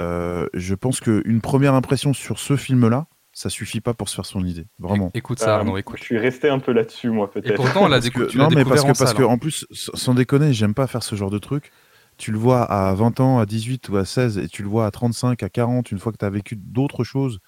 euh, 0.00 0.46
je 0.54 0.74
pense 0.74 1.00
qu'une 1.00 1.40
première 1.40 1.74
impression 1.74 2.12
sur 2.12 2.38
ce 2.38 2.56
film-là, 2.56 3.06
ça 3.32 3.48
suffit 3.48 3.80
pas 3.80 3.94
pour 3.94 4.08
se 4.08 4.14
faire 4.14 4.26
son 4.26 4.44
idée. 4.44 4.66
Vraiment. 4.78 5.10
Écoute 5.14 5.38
ça, 5.38 5.54
Ah, 5.54 5.58
Arnaud, 5.58 5.76
écoute. 5.78 5.98
Je 5.98 6.04
suis 6.04 6.18
resté 6.18 6.48
un 6.50 6.58
peu 6.58 6.72
là-dessus, 6.72 7.08
moi, 7.10 7.30
Et 7.34 7.40
peut-être. 7.40 7.56
pourtant, 7.56 7.84
on 7.84 7.88
l'a 7.88 7.96
Parce 7.96 8.06
décou- 8.06 8.20
que- 8.26 8.30
tu 8.30 8.36
l'as 8.38 8.44
non, 8.44 8.50
mais 8.50 8.56
découvert 8.56 8.82
parce 8.84 8.84
que, 8.84 8.90
en 8.90 9.04
parce 9.04 9.14
que 9.14 9.22
hein. 9.22 9.26
en 9.26 9.38
plus, 9.38 9.66
sans 9.72 10.14
déconner, 10.14 10.52
j'aime 10.52 10.74
pas 10.74 10.86
faire 10.86 11.02
ce 11.02 11.14
genre 11.16 11.30
de 11.30 11.38
truc. 11.38 11.72
Tu 12.18 12.30
le 12.30 12.36
vois 12.38 12.62
à 12.62 12.92
20 12.94 13.20
ans, 13.20 13.38
à 13.38 13.46
18 13.46 13.88
ou 13.88 13.96
à 13.96 14.04
16, 14.04 14.36
et 14.36 14.48
tu 14.48 14.62
le 14.62 14.68
vois 14.68 14.84
à 14.86 14.90
35, 14.90 15.42
à 15.42 15.48
40, 15.48 15.90
une 15.90 15.98
fois 15.98 16.12
que 16.12 16.18
tu 16.18 16.24
as 16.26 16.30
vécu 16.30 16.56
d'autres 16.56 17.04
choses. 17.04 17.38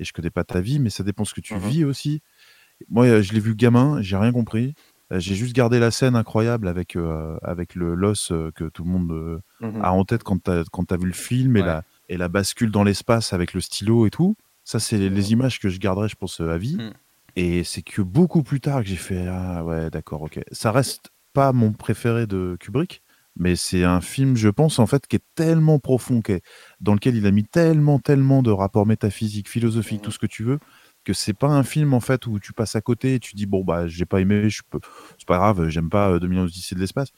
Et 0.00 0.04
je 0.04 0.12
connais 0.14 0.30
pas 0.30 0.44
ta 0.44 0.60
vie, 0.62 0.78
mais 0.78 0.88
ça 0.90 1.04
dépend 1.04 1.24
ce 1.26 1.34
que 1.34 1.42
tu 1.42 1.54
Mhm. 1.54 1.60
vis 1.60 1.84
aussi. 1.84 2.22
Moi, 2.88 3.04
euh, 3.06 3.22
je 3.22 3.34
l'ai 3.34 3.40
vu 3.40 3.54
gamin, 3.54 4.00
j'ai 4.00 4.16
rien 4.16 4.32
compris. 4.32 4.74
Euh, 5.12 5.20
J'ai 5.20 5.34
juste 5.34 5.54
gardé 5.54 5.78
la 5.78 5.90
scène 5.90 6.16
incroyable 6.16 6.66
avec, 6.66 6.96
euh, 6.96 7.36
avec 7.42 7.74
le 7.74 7.94
l'os 7.94 8.32
euh, 8.32 8.50
que 8.54 8.64
tout 8.64 8.82
le 8.84 8.90
monde 8.90 9.12
euh, 9.12 9.38
Mhm. 9.60 9.82
a 9.82 9.92
en 9.92 10.04
tête 10.06 10.22
quand 10.24 10.42
tu 10.42 10.50
as, 10.50 10.96
vu 10.96 11.06
le 11.06 11.12
film 11.12 11.58
et, 11.58 11.60
Ouais. 11.60 11.66
la, 11.66 11.84
et 12.08 12.16
la 12.16 12.28
bascule 12.28 12.70
dans 12.70 12.84
l'espace 12.84 13.32
avec 13.32 13.54
le 13.54 13.60
stylo 13.60 14.06
et 14.06 14.10
tout. 14.10 14.36
Ça, 14.64 14.80
c'est 14.80 14.98
les, 14.98 15.10
les 15.10 15.32
images 15.32 15.58
que 15.60 15.68
je 15.68 15.78
garderai, 15.78 16.08
je 16.08 16.16
pense, 16.16 16.40
euh, 16.40 16.50
à 16.50 16.58
vie. 16.58 16.76
Mm. 16.76 16.92
Et 17.36 17.64
c'est 17.64 17.82
que 17.82 18.00
beaucoup 18.02 18.42
plus 18.42 18.60
tard 18.60 18.82
que 18.82 18.88
j'ai 18.88 18.96
fait 18.96 19.26
Ah 19.28 19.64
ouais, 19.64 19.90
d'accord, 19.90 20.22
ok. 20.22 20.40
Ça 20.52 20.70
reste 20.72 21.10
pas 21.32 21.52
mon 21.52 21.72
préféré 21.72 22.26
de 22.26 22.56
Kubrick, 22.60 23.02
mais 23.36 23.56
c'est 23.56 23.82
un 23.82 24.00
film, 24.00 24.36
je 24.36 24.48
pense, 24.48 24.78
en 24.78 24.86
fait, 24.86 25.06
qui 25.06 25.16
est 25.16 25.24
tellement 25.34 25.80
profond, 25.80 26.22
qui 26.22 26.32
est- 26.32 26.44
dans 26.80 26.94
lequel 26.94 27.16
il 27.16 27.26
a 27.26 27.32
mis 27.32 27.44
tellement, 27.44 27.98
tellement 27.98 28.42
de 28.42 28.50
rapports 28.52 28.86
métaphysiques, 28.86 29.48
philosophiques, 29.48 30.02
tout 30.02 30.12
ce 30.12 30.18
que 30.20 30.26
tu 30.26 30.44
veux, 30.44 30.60
que 31.04 31.12
c'est 31.12 31.34
pas 31.34 31.48
un 31.48 31.64
film, 31.64 31.92
en 31.92 32.00
fait, 32.00 32.26
où 32.26 32.38
tu 32.38 32.52
passes 32.52 32.76
à 32.76 32.80
côté 32.80 33.14
et 33.14 33.20
tu 33.20 33.34
dis, 33.34 33.46
bon, 33.46 33.64
bah, 33.64 33.88
j'ai 33.88 34.06
pas 34.06 34.20
aimé, 34.20 34.48
je 34.48 34.62
peux... 34.70 34.78
c'est 35.18 35.26
pas 35.26 35.38
grave, 35.38 35.68
j'aime 35.68 35.90
pas 35.90 36.10
euh, 36.12 36.18
2001 36.20 36.44
Odyssée 36.44 36.76
de 36.76 36.80
l'espace. 36.80 37.08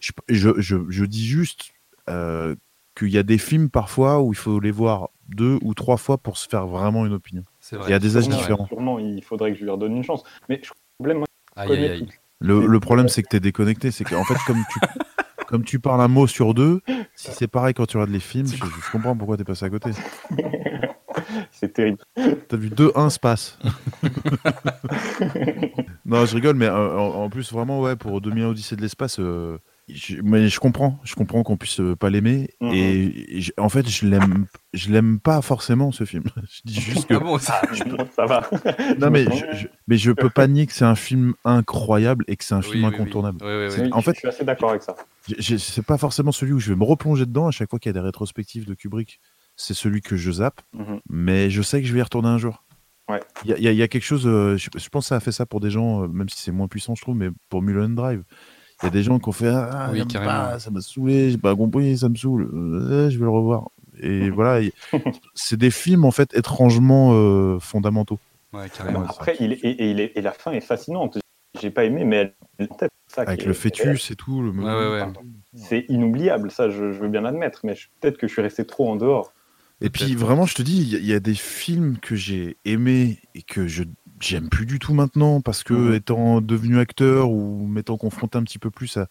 Je, 0.00 0.12
je, 0.28 0.50
je, 0.58 0.76
je 0.88 1.04
dis 1.04 1.26
juste 1.26 1.72
euh, 2.08 2.54
qu'il 2.96 3.08
y 3.10 3.18
a 3.18 3.22
des 3.22 3.38
films 3.38 3.68
parfois 3.70 4.20
où 4.22 4.32
il 4.32 4.36
faut 4.36 4.58
les 4.60 4.70
voir 4.70 5.10
deux 5.28 5.58
ou 5.62 5.74
trois 5.74 5.96
fois 5.96 6.18
pour 6.18 6.36
se 6.38 6.48
faire 6.48 6.66
vraiment 6.66 7.04
une 7.06 7.12
opinion. 7.12 7.44
C'est 7.60 7.76
Il 7.84 7.90
y 7.90 7.94
a 7.94 7.98
des 7.98 8.16
âges 8.16 8.28
différents. 8.28 8.66
Sûrement, 8.66 8.98
il 8.98 9.22
faudrait 9.22 9.52
que 9.52 9.58
je 9.58 9.64
lui 9.64 9.70
redonne 9.70 9.96
une 9.96 10.04
chance. 10.04 10.22
Mais 10.48 10.60
je 10.64 10.70
problème, 10.98 11.18
moi, 11.18 11.26
je 11.56 11.62
Aïe, 11.62 11.68
connais 11.68 11.90
aïe, 11.90 11.92
aïe. 11.92 12.06
tout. 12.06 12.12
Le, 12.38 12.66
le 12.66 12.80
problème, 12.80 13.08
c'est 13.08 13.22
que 13.22 13.28
tu 13.28 13.36
es 13.36 13.40
déconnecté. 13.40 13.90
C'est 13.90 14.04
qu'en 14.04 14.24
fait, 14.24 14.36
comme 14.46 14.62
tu, 14.72 14.80
comme 15.46 15.64
tu 15.64 15.78
parles 15.80 16.00
un 16.00 16.08
mot 16.08 16.26
sur 16.26 16.54
deux, 16.54 16.80
si 17.14 17.30
c'est 17.32 17.48
pareil 17.48 17.74
quand 17.74 17.86
tu 17.86 17.96
regardes 17.96 18.12
les 18.12 18.20
films, 18.20 18.46
je, 18.46 18.56
je 18.56 18.92
comprends 18.92 19.16
pourquoi 19.16 19.36
tu 19.36 19.42
es 19.42 19.44
passé 19.44 19.64
à 19.66 19.70
côté. 19.70 19.90
C'est 21.50 21.72
terrible. 21.72 21.98
T'as 22.48 22.56
vu 22.56 22.68
2-1 22.68 23.10
se 23.10 23.18
passe. 23.18 23.58
non, 26.04 26.24
je 26.26 26.34
rigole, 26.34 26.56
mais 26.56 26.66
euh, 26.66 26.98
en, 26.98 27.24
en 27.24 27.30
plus, 27.30 27.52
vraiment, 27.52 27.80
ouais, 27.80 27.96
pour 27.96 28.20
2001 28.20 28.48
Odyssée 28.48 28.76
de 28.76 28.82
l'espace, 28.82 29.18
euh, 29.18 29.58
je, 29.88 30.16
mais 30.22 30.48
je 30.48 30.58
comprends. 30.60 30.98
Je 31.04 31.14
comprends 31.14 31.42
qu'on 31.42 31.56
puisse 31.56 31.80
euh, 31.80 31.94
pas 31.94 32.10
l'aimer. 32.10 32.50
Mhm. 32.60 32.72
Et, 32.72 33.36
et 33.36 33.40
je- 33.40 33.52
en 33.56 33.68
fait, 33.68 33.88
je 33.88 34.06
l'aime 34.06 34.46
je 34.72 34.90
l'aime 34.90 35.20
pas 35.20 35.40
forcément, 35.42 35.92
ce 35.92 36.04
film. 36.04 36.24
je 36.50 36.60
dis 36.64 36.80
juste 36.80 37.06
que. 37.06 37.14
Ah 37.14 37.18
bon, 37.20 37.38
ça- 37.38 37.60
ça 38.14 38.26
va. 38.26 38.48
non, 38.98 39.10
mais 39.10 39.24
je, 39.24 39.56
je- 39.56 39.66
mais 39.86 39.96
je 39.96 40.10
peux 40.12 40.30
pas 40.30 40.46
nier 40.48 40.66
que 40.66 40.72
c'est 40.72 40.84
un 40.84 40.94
film 40.96 41.34
incroyable 41.44 42.24
et 42.28 42.36
que 42.36 42.44
c'est 42.44 42.54
un 42.54 42.60
Oui, 42.60 42.70
film 42.72 42.84
oui, 42.84 42.94
incontournable. 42.94 43.38
Oui, 43.42 43.48
oui, 43.48 43.64
oui. 43.66 43.70
C'est- 43.70 43.82
Oui, 43.82 43.88
en 43.92 44.02
fait- 44.02 44.14
je 44.14 44.18
suis 44.20 44.28
assez 44.28 44.44
d'accord 44.44 44.70
avec 44.70 44.82
ça. 44.82 44.94
C'est 45.40 45.84
pas 45.86 45.98
forcément 45.98 46.32
celui 46.32 46.52
où 46.52 46.58
je 46.58 46.70
vais 46.70 46.76
me 46.76 46.84
replonger 46.84 47.26
dedans 47.26 47.46
à 47.46 47.50
chaque 47.50 47.70
fois 47.70 47.78
qu'il 47.78 47.88
y 47.90 47.94
a 47.96 48.00
des 48.00 48.04
rétrospectives 48.04 48.64
de 48.66 48.74
Kubrick. 48.74 49.20
C'est 49.56 49.74
celui 49.74 50.02
que 50.02 50.16
je 50.16 50.30
zappe, 50.32 50.60
Mhm. 50.74 51.00
mais 51.08 51.48
je 51.50 51.62
sais 51.62 51.80
que 51.80 51.86
je 51.88 51.92
vais 51.94 52.00
y 52.00 52.02
retourner 52.02 52.28
un 52.28 52.38
jour. 52.38 52.64
Ouais. 53.08 53.20
Il 53.44 53.50
y, 53.52 53.68
a- 53.68 53.70
y 53.72 53.82
y 53.82 53.88
quelque 53.88 54.02
chose, 54.04 54.26
euh, 54.26 54.56
je, 54.56 54.68
je 54.76 54.88
pense 54.88 55.04
que 55.04 55.08
ça 55.10 55.16
a 55.16 55.20
fait 55.20 55.30
ça 55.32 55.46
pour 55.46 55.60
des 55.60 55.70
gens, 55.70 56.02
euh, 56.02 56.08
même 56.08 56.28
si 56.28 56.40
c'est 56.42 56.50
moins 56.52 56.66
puissant, 56.68 56.94
je 56.96 57.02
trouve, 57.02 57.14
mais 57.16 57.28
pour 57.48 57.62
Mulholland 57.62 57.94
Drive. 57.94 58.22
Il 58.82 58.86
y 58.86 58.88
a 58.88 58.90
des 58.90 59.02
gens 59.02 59.18
qui 59.18 59.28
ont 59.28 59.32
fait 59.32 59.48
Ah, 59.48 59.88
Oui, 59.92 60.04
pas, 60.04 60.58
ça 60.58 60.70
m'a 60.70 60.80
saoulé, 60.80 61.30
j'ai 61.30 61.38
pas 61.38 61.54
compris, 61.56 61.96
ça 61.98 62.08
me 62.08 62.14
saoule, 62.16 62.50
euh, 62.52 63.08
je 63.10 63.18
vais 63.18 63.24
le 63.24 63.30
revoir. 63.30 63.70
Et 64.00 64.28
voilà, 64.30 64.60
il- 64.60 64.72
c'est 65.34 65.56
des 65.56 65.70
films 65.70 66.04
en 66.04 66.10
fait 66.10 66.34
étrangement 66.34 67.12
euh, 67.14 67.58
fondamentaux. 67.58 68.18
Ouais, 68.52 68.68
carrément. 68.68 69.02
Après, 69.02 69.36
il 69.40 69.52
est, 69.52 69.60
et, 69.64 69.70
et 69.84 69.90
il 69.90 70.00
est- 70.00 70.12
et 70.14 70.20
la 70.20 70.32
fin 70.32 70.52
est 70.52 70.60
fascinante. 70.60 71.18
J'ai 71.60 71.70
pas 71.70 71.84
aimé, 71.84 72.04
mais 72.04 72.34
elle, 72.58 72.68
peut-être 72.68 72.92
ça 73.06 73.22
Avec 73.22 73.42
est- 73.42 73.46
le 73.46 73.54
fœtus 73.54 74.10
et 74.10 74.16
tout. 74.16 74.42
Le... 74.42 74.50
Ouais, 74.50 74.64
ouais, 74.64 75.00
ouais. 75.00 75.12
C'est 75.54 75.86
inoubliable, 75.88 76.50
ça, 76.50 76.68
je, 76.68 76.92
je 76.92 76.98
veux 77.00 77.08
bien 77.08 77.22
l'admettre, 77.22 77.60
mais 77.64 77.74
peut-être 78.00 78.18
que 78.18 78.26
je 78.28 78.32
suis 78.34 78.42
resté 78.42 78.66
trop 78.66 78.90
en 78.90 78.96
dehors. 78.96 79.32
Et 79.80 79.88
puis 79.90 80.14
vraiment, 80.14 80.44
je 80.46 80.54
te 80.54 80.62
dis, 80.62 80.76
il 80.82 81.02
y, 81.02 81.06
y 81.08 81.12
a 81.14 81.20
des 81.20 81.34
films 81.34 81.96
que 81.98 82.14
j'ai 82.14 82.56
aimés 82.66 83.18
et 83.34 83.42
que 83.42 83.66
je 83.66 83.84
j'aime 84.20 84.48
plus 84.48 84.66
du 84.66 84.78
tout 84.78 84.94
maintenant 84.94 85.40
parce 85.40 85.62
que 85.62 85.94
étant 85.94 86.40
devenu 86.40 86.78
acteur 86.78 87.30
ou 87.30 87.66
m'étant 87.66 87.96
confronté 87.98 88.38
un 88.38 88.42
petit 88.44 88.58
peu 88.58 88.70
plus 88.70 88.96
à, 88.96 89.08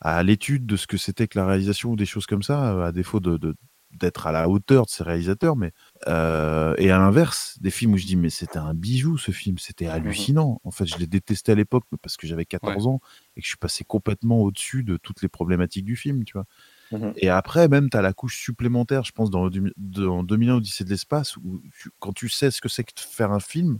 à 0.00 0.22
l'étude 0.22 0.66
de 0.66 0.76
ce 0.76 0.86
que 0.86 0.96
c'était 0.96 1.28
que 1.28 1.38
la 1.38 1.46
réalisation 1.46 1.92
ou 1.92 1.96
des 1.96 2.06
choses 2.06 2.26
comme 2.26 2.42
ça, 2.42 2.86
à 2.86 2.92
défaut 2.92 3.20
de 3.20 3.36
de- 3.36 3.54
d'être 3.92 4.26
à 4.26 4.32
la 4.32 4.48
hauteur 4.48 4.86
de 4.86 4.90
ces 4.90 5.04
réalisateurs, 5.04 5.54
mais 5.54 5.72
euh, 6.08 6.74
et 6.78 6.90
à 6.90 6.98
l'inverse, 6.98 7.56
des 7.60 7.70
films 7.70 7.92
où 7.94 7.96
je 7.96 8.06
dis 8.06 8.16
mais 8.16 8.28
c'était 8.28 8.58
un 8.58 8.74
bijou 8.74 9.18
ce 9.18 9.30
film, 9.30 9.56
c'était 9.58 9.86
hallucinant. 9.86 10.60
En 10.64 10.72
fait, 10.72 10.84
je 10.86 10.98
l'ai 10.98 11.06
détesté 11.06 11.52
à 11.52 11.54
l'époque 11.54 11.84
parce 12.02 12.16
que 12.16 12.26
j'avais 12.26 12.44
14 12.44 12.88
ans 12.88 13.00
et 13.36 13.40
que 13.40 13.44
je 13.44 13.50
suis 13.50 13.56
passé 13.56 13.84
complètement 13.84 14.40
au-dessus 14.40 14.82
de 14.82 14.96
toutes 14.96 15.22
les 15.22 15.28
problématiques 15.28 15.84
du 15.84 15.94
film, 15.94 16.24
tu 16.24 16.32
vois. 16.32 16.46
Mhm. 16.90 17.12
Et 17.16 17.28
après, 17.28 17.68
même, 17.68 17.88
tu 17.88 17.96
as 17.96 18.02
la 18.02 18.12
couche 18.12 18.36
supplémentaire, 18.36 19.04
je 19.04 19.12
pense, 19.12 19.30
dans, 19.30 19.48
dans 19.76 20.22
2001 20.24 20.56
Odyssée 20.56 20.84
de 20.84 20.90
l'espace, 20.90 21.36
où 21.36 21.60
tu- 21.80 21.90
quand 22.00 22.12
tu 22.12 22.28
sais 22.28 22.50
ce 22.50 22.60
que 22.60 22.68
c'est 22.68 22.82
que 22.84 22.94
de 22.94 23.00
faire 23.00 23.30
un 23.32 23.40
film, 23.40 23.78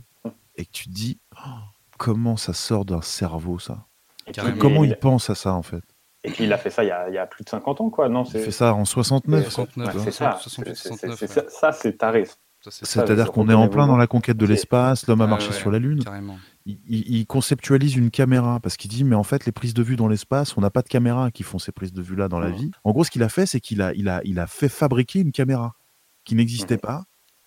et 0.57 0.65
que 0.65 0.71
tu 0.71 0.85
te 0.89 0.93
dis, 0.93 1.19
Oh, 1.37 1.49
comment 1.97 2.37
ça 2.37 2.53
sort 2.53 2.85
d'un 2.85 3.01
cerveau, 3.01 3.59
ça? 3.59 3.85
Et 4.21 4.31
puis, 4.31 4.33
Carrément. 4.33 4.57
Comment 4.57 4.83
il, 4.83 4.91
il 4.91 4.95
pense 4.97 5.29
à 5.29 5.35
ça, 5.35 5.53
en 5.53 5.63
fait? 5.63 5.83
et 6.27 6.31
puis 6.31 6.45
il 6.45 6.53
a 6.53 6.57
fait 6.57 6.71
ça 6.71 6.83
il 6.83 6.87
y 6.87 6.91
a, 6.91 7.07
il 7.07 7.13
y 7.13 7.19
a 7.19 7.27
plus 7.27 7.43
de 7.43 7.49
50 7.49 7.81
ans, 7.81 7.89
quoi. 7.91 8.09
Non, 8.09 8.23
Il 8.23 8.31
c'est 8.31 8.39
fait 8.45 8.51
ça 8.51 8.73
en 8.73 8.83
69. 8.83 9.43
69, 9.47 9.93
ouais, 9.95 10.01
c'est 10.05 10.11
ça. 10.11 10.37
68, 10.41 10.75
C'est- 10.75 10.81
c'est- 10.81 10.87
69, 10.89 11.19
c'est- 11.19 11.27
ouais. 11.37 11.47
ça, 11.51 11.71
ça, 11.71 11.71
c'est 11.71 11.97
taré. 11.99 12.23
C'est-à-dire 12.67 13.31
qu'on 13.31 13.47
est 13.47 13.53
en 13.53 13.67
plein 13.69 13.85
dans 13.85 13.95
la 13.97 14.07
conquête 14.07 14.37
de 14.37 14.45
l'espace, 14.47 15.05
l'homme 15.05 15.21
a 15.21 15.27
marché 15.27 15.49
ouais, 15.49 15.53
sur 15.55 15.69
la 15.69 15.77
Lune. 15.77 16.03
Carrément. 16.03 16.37
Il, 16.65 16.79
il- 16.87 17.15
il 17.17 17.27
conceptualise 17.27 17.95
une 17.95 18.09
caméra 18.09 18.59
parce 18.59 18.75
qu'il 18.75 18.89
dit 18.89 19.03
mais 19.03 19.15
en 19.15 19.21
fait 19.23 19.45
les 19.45 19.51
prises 19.51 19.75
de 19.75 19.83
vue 19.83 19.95
dans 19.95 20.07
l'espace 20.07 20.57
on 20.57 20.61
n'a 20.61 20.71
pas 20.71 20.81
de 20.81 20.87
caméra 20.87 21.29
qui 21.29 21.43
font 21.43 21.59
ces 21.59 21.71
prises 21.71 21.93
de 21.93 22.01
vue 22.01 22.15
là 22.15 22.27
dans 22.27 22.39
la 22.39 22.49
vie 22.49 22.71
en 22.83 22.91
gros 22.91 23.03
ce 23.03 23.11
qu'il 23.11 23.21
a 23.21 23.29
fait 23.29 23.45
c'est 23.45 23.59
qu'il 23.59 23.83
a, 23.83 23.93
il 23.93 24.09
a, 24.09 24.19
il 24.23 24.39
a 24.39 24.47
fait 24.47 24.67
fabriquer 24.67 25.19
une 25.19 25.31
caméra 25.31 25.75
qui 26.23 26.33
n'existait 26.33 26.73
Mhm. 26.77 26.79
pas 26.81 27.03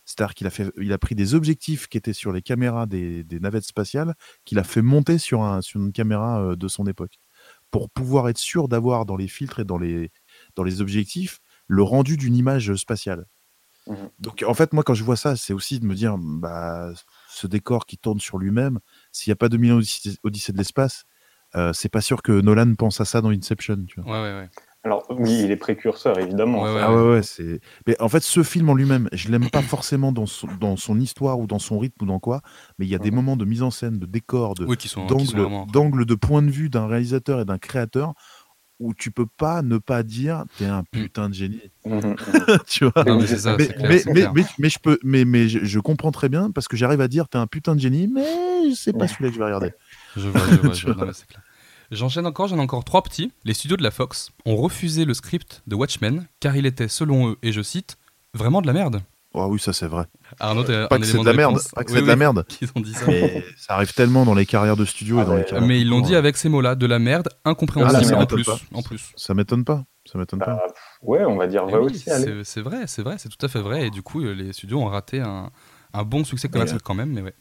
c'est-à-dire 0.09 0.35
qu'il 0.35 0.47
a, 0.47 0.51
fait, 0.51 0.73
il 0.81 0.91
a 0.95 0.99
pris 0.99 1.15
des 1.15 1.35
objectifs 1.35 1.87
qui 1.87 1.99
étaient 1.99 2.15
sur 2.15 2.33
les 2.33 2.41
caméras 2.41 2.87
des, 2.87 3.25
des 3.25 3.41
navettes 3.41 3.65
spatiales 3.65 4.15
qu'il 4.47 4.59
a 4.59 4.65
fait 4.65 4.81
monter 4.81 5.19
sur, 5.19 5.43
un, 5.43 5.61
sur 5.61 5.81
une 5.81 5.93
caméra 5.93 6.41
euh, 6.41 6.57
de 6.57 6.67
son 6.67 6.87
époque 6.87 7.19
pour 7.71 7.91
pouvoir 7.91 8.31
être 8.31 8.39
sûr 8.39 8.69
d'avoir 8.69 9.05
dans 9.05 9.17
les 9.17 9.29
filtres 9.29 9.61
et 9.61 9.65
dans 9.65 9.77
les, 9.77 10.11
dans 10.57 10.63
les 10.63 10.81
objectifs 10.81 11.41
le 11.67 11.83
rendu 11.83 12.17
d'une 12.17 12.35
image 12.35 12.75
spatiale 12.77 13.27
Mhm. 13.87 14.11
donc 14.19 14.45
en 14.47 14.53
fait 14.53 14.75
moi 14.75 14.83
quand 14.83 14.93
je 14.93 15.03
vois 15.03 15.17
ça 15.17 15.35
c'est 15.35 15.55
aussi 15.55 15.81
de 15.81 15.87
me 15.87 15.95
dire 15.95 16.19
bah 16.19 16.93
ce 17.31 17.47
décor 17.47 17.87
qui 17.87 17.97
tourne 17.97 18.21
sur 18.21 18.37
lui-même 18.37 18.81
s'il 19.13 19.31
n'y 19.31 19.33
a 19.33 19.37
pas 19.37 19.49
2000 19.49 19.73
Odyssée, 19.73 20.19
Odyssée 20.25 20.53
de 20.53 20.59
l'espace, 20.59 21.05
euh, 21.55 21.73
c'est 21.73 21.89
pas 21.89 22.03
sûr 22.03 22.23
que 22.23 22.33
Nolan 22.33 22.75
pense 22.75 23.01
à 23.01 23.07
ça 23.07 23.23
dans 23.23 23.31
Inception. 23.31 23.87
Tu 23.87 24.01
vois. 24.01 24.13
Ouais, 24.13 24.29
ouais, 24.29 24.41
ouais. 24.41 24.51
Alors 24.89 25.05
oui, 25.11 25.43
il 25.45 25.51
est 25.51 25.57
précurseur 25.57 26.19
évidemment. 26.19 26.63
Ouais, 26.63 26.73
ouais, 26.75 26.81
Ah 26.83 26.95
ouais, 26.95 27.11
ouais, 27.11 27.23
c'est. 27.23 27.61
Mais 27.87 28.01
en 28.01 28.09
fait, 28.09 28.23
ce 28.23 28.43
film 28.43 28.71
en 28.71 28.75
lui-même, 28.75 29.11
je 29.13 29.29
l'aime 29.29 29.51
pas 29.51 29.61
forcément 29.63 30.13
dans 30.13 30.25
son, 30.25 30.47
dans 30.59 30.77
son 30.77 30.99
histoire 30.99 31.39
ou 31.39 31.47
dans 31.47 31.59
son 31.59 31.79
rythme 31.79 32.05
ou 32.05 32.07
dans 32.07 32.19
quoi, 32.19 32.41
mais 32.79 32.87
il 32.87 32.89
y 32.89 32.95
a 32.95 32.99
des 32.99 33.11
Mhm. 33.11 33.17
moments 33.17 33.37
de 33.37 33.45
mise 33.45 33.63
en 33.63 33.71
scène, 33.71 33.99
de 33.99 34.07
décor, 34.07 34.55
de 34.55 34.65
Oui, 34.65 34.79
qui 34.79 34.89
sont, 34.89 35.07
qui 35.07 35.27
sont 35.27 35.37
d'angle, 35.37 35.41
vraiment. 35.43 35.67
d'angle 35.67 36.07
de 36.07 36.15
point 36.15 36.41
de 36.41 36.51
vue 36.51 36.71
d'un 36.71 36.87
réalisateur 36.87 37.41
et 37.41 37.45
d'un 37.45 37.59
créateur 37.59 38.15
où 38.81 38.95
tu 38.95 39.11
peux 39.11 39.27
pas 39.27 39.61
ne 39.63 39.77
pas 39.79 40.03
dire 40.05 40.45
t'es 40.57 40.65
un 40.65 40.85
putain 40.85 41.29
de 41.29 41.35
génie, 41.35 41.61
Mhm. 41.85 42.17
tu 42.67 42.87
vois? 42.87 43.05
Non, 43.05 43.19
mais 43.21 43.27
c'est 43.27 43.39
ça, 43.39 43.57
mais, 43.59 43.67
c'est 43.67 43.75
clair, 43.75 43.87
mais, 43.91 43.99
c'est 43.99 44.05
mais, 44.15 44.21
clair. 44.21 44.33
mais, 44.35 44.43
mais 44.59 44.71
je 44.71 44.79
peux, 44.79 44.99
mais, 45.05 45.25
mais 45.27 45.49
je, 45.51 45.65
je 45.65 45.81
comprends 45.81 46.13
très 46.13 46.31
bien 46.31 46.51
parce 46.51 46.67
que 46.69 46.79
j'arrive 46.79 47.03
à 47.03 47.09
dire 47.09 47.29
t'es 47.29 47.39
un 47.39 47.47
putain 47.47 47.75
de 47.75 47.81
génie, 47.81 48.09
mais 48.09 48.25
c'est 48.75 48.93
pas 48.95 49.05
Ouais. 49.05 49.09
celui-là 49.09 49.29
que 49.31 49.35
je 49.35 49.39
vais 49.39 49.45
regarder. 49.45 49.73
Je 50.17 50.29
vois, 50.29 50.49
je 50.49 50.61
vois, 50.61 50.75
je 50.75 50.85
vois. 50.87 50.95
vois. 50.95 51.03
Non, 51.03 51.07
mais 51.07 51.13
c'est 51.13 51.27
clair. 51.27 51.43
J'enchaîne 51.91 52.27
encore, 52.27 52.49
j'en 52.49 52.59
ai 52.59 52.61
encore 52.61 52.85
trois 52.85 53.03
petits. 53.03 53.33
Les 53.45 53.55
studios 53.55 53.77
de 53.77 53.83
la 53.83 53.91
Fox 53.91 54.31
ont 54.45 54.57
refusé 54.57 55.05
le 55.05 55.15
script 55.15 55.63
de 55.67 55.75
Watchmen 55.75 56.27
car 56.41 56.57
il 56.57 56.67
était, 56.67 56.89
selon 56.89 57.31
eux, 57.31 57.37
et 57.43 57.53
je 57.53 57.63
cite, 57.63 57.97
vraiment 58.35 58.61
de 58.61 58.67
la 58.67 58.73
merde. 58.75 59.01
Oh 59.35 59.47
oui, 59.51 59.59
ça 59.61 59.73
c'est 59.73 59.87
vrai. 59.87 60.05
Arnaud, 60.41 60.65
Pas 60.65 60.89
un 60.91 60.99
que 61.01 61.05
c'est 61.07 61.19
de 61.19 61.23
la 61.25 61.33
merde, 61.35 61.59
pas 61.75 61.85
que 61.85 61.91
Oui, 61.91 61.97
c'est 61.99 62.03
de 62.03 62.07
la 62.09 62.17
merde. 62.17 62.45
qu'ils 62.49 62.69
ont 62.75 62.81
dit 62.81 62.95
ça. 62.95 63.07
Mais 63.07 63.45
ça 63.57 63.75
arrive 63.75 63.93
tellement 63.95 64.25
dans 64.25 64.35
les 64.35 64.47
carrières 64.47 64.77
de 64.77 64.85
studio 64.87 65.19
Ah 65.19 65.23
et 65.23 65.27
dans 65.27 65.33
les 65.35 65.39
ouais. 65.41 65.45
carrières. 65.45 65.67
Mais 65.69 65.81
ils 65.81 65.89
l'ont 65.89 66.01
dit 66.01 66.13
Ouais. 66.13 66.17
avec 66.17 66.37
ces 66.37 66.49
mots-là, 66.49 66.75
de 66.75 66.87
la 66.87 66.99
merde, 66.99 67.29
incompréhensible 67.45 68.01
Ah, 68.03 68.05
ça 68.05 68.17
en 68.17 68.21
m'étonne 68.21 68.37
plus. 68.43 68.45
pas. 68.47 68.59
En 68.73 68.83
plus. 68.83 69.13
Ça 69.17 69.35
m'étonne 69.35 69.65
pas. 69.65 69.85
Ça 70.11 70.19
m'étonne 70.19 70.39
pas. 70.41 70.47
Bah, 70.57 70.63
ouais, 71.03 71.25
on 71.27 71.37
va 71.37 71.47
dire 71.47 71.63
Eh 71.69 71.71
vrai 71.71 71.81
oui, 71.81 71.93
aussi. 71.93 72.11
allez. 72.11 72.25
c'est 72.25 72.45
c'est 72.45 72.61
vrai, 72.63 72.87
c'est 72.87 73.03
vrai, 73.03 73.17
c'est 73.19 73.29
tout 73.29 73.45
à 73.45 73.49
fait 73.49 73.61
vrai. 73.61 73.87
Et 73.87 73.91
du 73.91 74.03
coup, 74.03 74.23
euh, 74.23 74.33
les 74.33 74.53
studios 74.55 74.81
ont 74.81 74.87
raté 74.89 75.21
un, 75.21 75.51
un 75.93 76.03
bon 76.05 76.25
succès 76.25 76.49
commercial 76.49 76.81
quand 76.83 76.95
même. 76.95 77.11
Mais 77.13 77.21
ouais. 77.23 77.35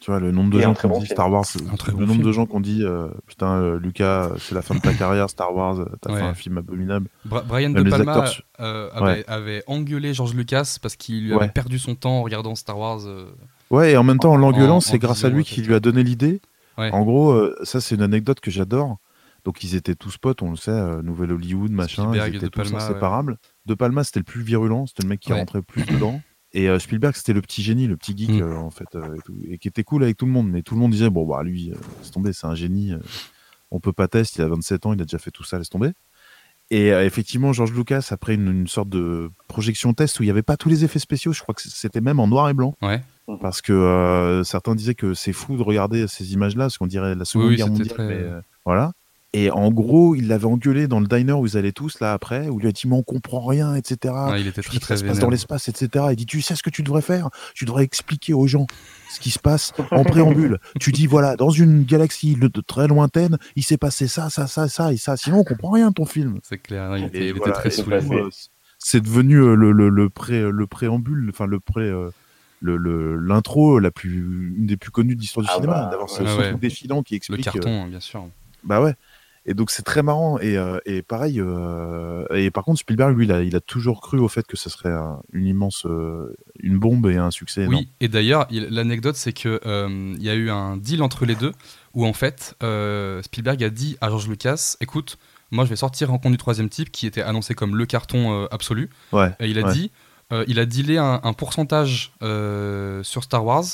Tu 0.00 0.10
vois, 0.10 0.18
le 0.18 0.30
nombre 0.32 0.50
de 0.50 0.58
Et 0.58 0.62
gens 0.62 0.72
qui 0.74 0.86
ont 0.86 0.88
bon 0.88 0.98
dit 1.00 1.06
film. 1.06 1.14
Star 1.14 1.30
Wars, 1.30 1.44
Un 1.70 1.76
très 1.76 1.92
le 1.92 1.96
bon 1.98 2.00
nombre 2.02 2.14
film. 2.14 2.24
de 2.26 2.32
gens 2.32 2.46
qui 2.46 2.56
ont 2.56 2.60
dit 2.60 2.82
euh, 2.84 3.08
putain, 3.26 3.52
euh, 3.56 3.78
Lucas, 3.78 4.30
c'est 4.38 4.54
la 4.54 4.62
fin 4.62 4.74
de 4.74 4.80
ta 4.80 4.94
carrière, 4.94 5.28
Star 5.28 5.54
Wars, 5.54 5.78
euh, 5.80 5.84
t'as 6.00 6.14
fait 6.16 6.22
un 6.22 6.32
film 6.34 6.56
abominable. 6.56 7.08
Bra- 7.26 7.42
Brian 7.42 7.68
Même 7.68 7.84
De 7.84 7.90
Palma 7.90 8.12
acteurs 8.14 8.42
euh, 8.60 8.88
avait, 8.94 9.04
Ouais. 9.04 9.24
avait 9.28 9.62
engueulé 9.66 10.14
George 10.14 10.32
Lucas 10.34 10.78
parce 10.80 10.96
qu'il 10.96 11.24
lui 11.24 11.32
avait 11.34 11.42
Ouais. 11.42 11.48
perdu 11.50 11.78
son 11.78 11.94
temps 11.94 12.20
en 12.20 12.22
regardant 12.22 12.54
Star 12.54 12.78
Wars. 12.78 13.00
euh, 13.04 13.26
Ouais, 13.70 13.92
et 13.92 13.96
en 13.98 14.02
même 14.02 14.18
temps, 14.18 14.32
en 14.32 14.36
l'engueulant, 14.36 14.76
en 14.76 14.80
c'est 14.80 14.98
grâce 14.98 15.24
à 15.24 15.28
lui 15.28 15.44
qui 15.44 15.60
lui 15.62 15.74
a 15.74 15.80
donné 15.80 16.02
l'idée. 16.02 16.40
Ouais. 16.78 16.90
En 16.92 17.02
gros, 17.02 17.32
euh, 17.32 17.54
ça, 17.62 17.80
c'est 17.82 17.94
une 17.94 18.02
anecdote 18.02 18.40
que 18.40 18.50
j'adore. 18.50 18.96
Donc, 19.44 19.62
ils 19.64 19.74
étaient 19.74 19.94
tous 19.94 20.16
potes, 20.18 20.40
on 20.42 20.50
le 20.50 20.56
sait, 20.56 20.70
euh, 20.70 21.02
Nouvelle 21.02 21.32
Hollywood, 21.32 21.70
machin, 21.70 22.04
Spielberg 22.04 22.32
ils 22.32 22.36
étaient 22.36 22.46
De 22.46 22.50
tous 22.50 22.62
Palma, 22.70 22.78
inséparables. 22.84 23.38
De 23.66 23.74
Palma, 23.74 24.02
c'était 24.04 24.20
le 24.20 24.24
plus 24.24 24.42
virulent, 24.42 24.86
c'était 24.86 25.02
le 25.02 25.08
mec 25.10 25.20
qui 25.20 25.32
rentrait 25.32 25.58
le 25.58 25.62
plus 25.62 25.84
dedans. 25.84 26.20
Et 26.52 26.68
euh, 26.68 26.78
Spielberg, 26.78 27.14
c'était 27.14 27.32
le 27.32 27.42
petit 27.42 27.62
génie, 27.62 27.86
le 27.86 27.96
petit 27.96 28.16
geek, 28.16 28.30
Mm. 28.30 28.42
euh, 28.42 28.56
en 28.56 28.70
fait, 28.70 28.94
euh, 28.96 29.14
et, 29.16 29.20
tout, 29.24 29.34
et 29.48 29.58
qui 29.58 29.68
était 29.68 29.84
cool 29.84 30.02
avec 30.02 30.16
tout 30.16 30.26
le 30.26 30.32
monde. 30.32 30.50
Mais 30.50 30.62
tout 30.62 30.74
le 30.74 30.80
monde 30.80 30.90
disait, 30.90 31.08
bon, 31.10 31.26
bah, 31.26 31.42
lui, 31.44 31.70
euh, 31.70 31.76
laisse 32.00 32.10
tomber, 32.10 32.32
c'est 32.32 32.46
un 32.46 32.54
génie. 32.54 32.92
euh, 32.92 32.98
on 33.70 33.78
peut 33.78 33.92
pas 33.92 34.08
tester, 34.08 34.42
il 34.42 34.44
a 34.44 34.48
27 34.48 34.86
ans, 34.86 34.92
il 34.92 35.00
a 35.00 35.04
déjà 35.04 35.18
fait 35.18 35.30
tout 35.30 35.44
ça, 35.44 35.56
laisse 35.58 35.68
tomber. 35.70 35.92
Et 36.72 36.92
euh, 36.92 37.04
effectivement, 37.04 37.52
George 37.52 37.72
Lucas, 37.72 38.08
après 38.10 38.34
une, 38.34 38.48
une 38.48 38.66
sorte 38.68 38.88
de 38.88 39.30
projection 39.48 39.92
test 39.94 40.18
où 40.18 40.22
il 40.24 40.26
n'y 40.26 40.30
avait 40.30 40.42
pas 40.42 40.56
tous 40.56 40.68
les 40.68 40.84
effets 40.84 40.98
spéciaux, 41.00 41.32
je 41.32 41.40
crois 41.42 41.54
que 41.54 41.62
c'était 41.62 42.00
même 42.00 42.18
en 42.20 42.26
noir 42.26 42.48
et 42.48 42.54
blanc. 42.54 42.76
Ouais. 42.82 43.00
Parce 43.40 43.60
que 43.62 43.72
euh, 43.72 44.42
certains 44.42 44.74
disaient 44.74 44.94
que 44.96 45.14
c'est 45.14 45.32
fou 45.32 45.56
de 45.56 45.62
regarder 45.62 46.08
ces 46.08 46.32
images-là, 46.32 46.64
parce 46.64 46.78
qu'on 46.78 46.86
dirait 46.88 47.14
la 47.14 47.24
Seconde 47.24 47.44
Oui, 47.46 47.50
oui, 47.52 47.56
Guerre 47.58 47.68
mondiale. 47.68 47.88
très- 47.88 48.06
mais, 48.08 48.14
euh, 48.14 48.40
voilà. 48.64 48.92
Et 49.32 49.48
en 49.48 49.70
gros, 49.70 50.16
il 50.16 50.26
l'avait 50.26 50.46
engueulé 50.46 50.88
dans 50.88 50.98
le 50.98 51.06
diner 51.06 51.34
où 51.34 51.46
ils 51.46 51.56
allaient 51.56 51.70
tous, 51.70 52.00
là, 52.00 52.12
après, 52.12 52.48
où 52.48 52.58
il 52.58 52.62
lui 52.62 52.68
a 52.68 52.72
dit, 52.72 52.88
mais 52.88 52.96
on 52.96 53.04
comprend 53.04 53.44
rien, 53.46 53.76
etc. 53.76 54.12
Ouais, 54.28 54.40
il 54.40 54.48
était 54.48 54.60
très 54.60 54.72
dis, 54.72 54.80
très 54.80 54.96
ça 54.96 55.00
se 55.00 55.06
passe 55.06 55.20
dans 55.20 55.30
l'espace, 55.30 55.68
etc. 55.68 56.06
Il 56.10 56.16
dit, 56.16 56.26
tu 56.26 56.42
sais 56.42 56.56
ce 56.56 56.64
que 56.64 56.70
tu 56.70 56.82
devrais 56.82 57.00
faire? 57.02 57.30
Tu 57.54 57.64
devrais 57.64 57.84
expliquer 57.84 58.34
aux 58.34 58.48
gens 58.48 58.66
ce 59.14 59.20
qui 59.20 59.30
se 59.30 59.38
passe 59.38 59.72
en 59.92 60.02
préambule. 60.02 60.58
tu 60.80 60.90
dis, 60.90 61.06
voilà, 61.06 61.36
dans 61.36 61.50
une 61.50 61.84
galaxie 61.84 62.34
de 62.34 62.48
très 62.60 62.88
lointaine, 62.88 63.38
il 63.54 63.62
s'est 63.62 63.76
passé 63.78 64.08
ça, 64.08 64.30
ça, 64.30 64.48
ça, 64.48 64.68
ça 64.68 64.92
et 64.92 64.96
ça. 64.96 65.16
Sinon, 65.16 65.38
on 65.38 65.44
comprend 65.44 65.70
rien 65.70 65.92
ton 65.92 66.06
film. 66.06 66.40
C'est 66.42 66.58
clair, 66.58 66.96
il, 66.98 67.04
était, 67.04 67.18
Et 67.18 67.22
il 67.26 67.28
était 67.28 67.38
voilà, 67.38 67.52
très 67.54 67.70
saoulé. 67.70 68.00
du 68.00 68.06
coup, 68.08 68.16
euh, 68.16 68.30
C'est 68.80 69.00
devenu 69.00 69.36
euh, 69.36 69.54
le, 69.54 69.70
le, 69.70 69.90
le, 69.90 70.08
pré, 70.10 70.42
le 70.50 70.66
préambule, 70.66 71.28
enfin 71.30 71.46
le 71.46 71.60
pré, 71.60 71.82
euh, 71.82 72.10
le- 72.60 72.76
le- 72.76 73.16
l'intro 73.16 73.78
la 73.78 73.92
plus, 73.92 74.54
une 74.56 74.66
des 74.66 74.76
plus 74.76 74.90
connues 74.90 75.14
de 75.14 75.20
l'histoire 75.20 75.44
du 75.44 75.50
Ah 75.52 75.54
cinéma, 75.54 75.72
bah, 75.84 75.88
d'avoir 75.92 76.10
ce, 76.10 76.22
ouais, 76.24 76.28
ce 76.28 76.36
ouais. 76.36 76.48
truc 76.48 76.60
défilant 76.60 77.02
qui 77.04 77.14
Le 77.14 77.16
explique. 77.18 77.46
euh, 77.46 77.52
carton, 77.52 77.86
bien 77.86 78.00
sûr. 78.00 78.24
bah 78.64 78.82
ouais. 78.82 78.94
Et 79.46 79.54
donc 79.54 79.70
c'est 79.70 79.82
très 79.82 80.02
marrant 80.02 80.38
et, 80.38 80.56
euh, 80.58 80.78
et 80.84 81.00
pareil. 81.02 81.40
euh, 81.40 82.26
et 82.34 82.50
par 82.50 82.62
contre 82.62 82.78
Spielberg 82.80 83.16
lui 83.16 83.24
il 83.24 83.32
a, 83.32 83.42
il 83.42 83.56
a 83.56 83.60
toujours 83.60 84.02
cru 84.02 84.18
au 84.18 84.28
fait 84.28 84.46
que 84.46 84.56
ce 84.56 84.68
serait 84.68 84.92
un- 84.92 85.20
une 85.32 85.46
immense, 85.46 85.86
euh, 85.86 86.36
une 86.62 86.78
bombe 86.78 87.06
et 87.06 87.16
un 87.16 87.30
succès. 87.30 87.62
énorme. 87.62 87.76
Oui, 87.76 87.88
et 88.00 88.08
d'ailleurs, 88.08 88.46
il- 88.50 88.68
l'anecdote, 88.68 89.16
c'est 89.16 89.32
que 89.32 89.58
il 90.18 90.22
y 90.22 90.28
a 90.28 90.34
eu 90.34 90.50
un 90.50 90.76
deal 90.76 91.02
entre 91.02 91.24
les 91.24 91.36
deux 91.36 91.52
où 91.94 92.04
en 92.06 92.12
fait, 92.12 92.54
Spielberg 93.22 93.64
a 93.64 93.70
dit 93.70 93.96
à 94.02 94.08
George 94.10 94.28
Lucas, 94.28 94.76
écoute, 94.80 95.16
moi 95.50 95.64
je 95.64 95.70
vais 95.70 95.76
sortir 95.76 96.08
Rencontre 96.10 96.32
du 96.32 96.38
troisième 96.38 96.68
type, 96.68 96.92
qui 96.92 97.06
était 97.06 97.22
annoncé 97.22 97.54
comme 97.54 97.76
le 97.76 97.86
carton 97.86 98.46
absolu. 98.50 98.90
Ouais. 99.12 99.32
Et 99.40 99.48
il 99.48 99.58
a 99.58 99.62
Ouais. 99.66 99.72
dit, 99.72 99.90
il 100.48 100.58
a 100.60 100.66
dealé 100.66 100.98
un, 100.98 101.18
un 101.24 101.32
pourcentage 101.32 102.12
sur 103.02 103.24
Star 103.24 103.44
Wars. 103.44 103.64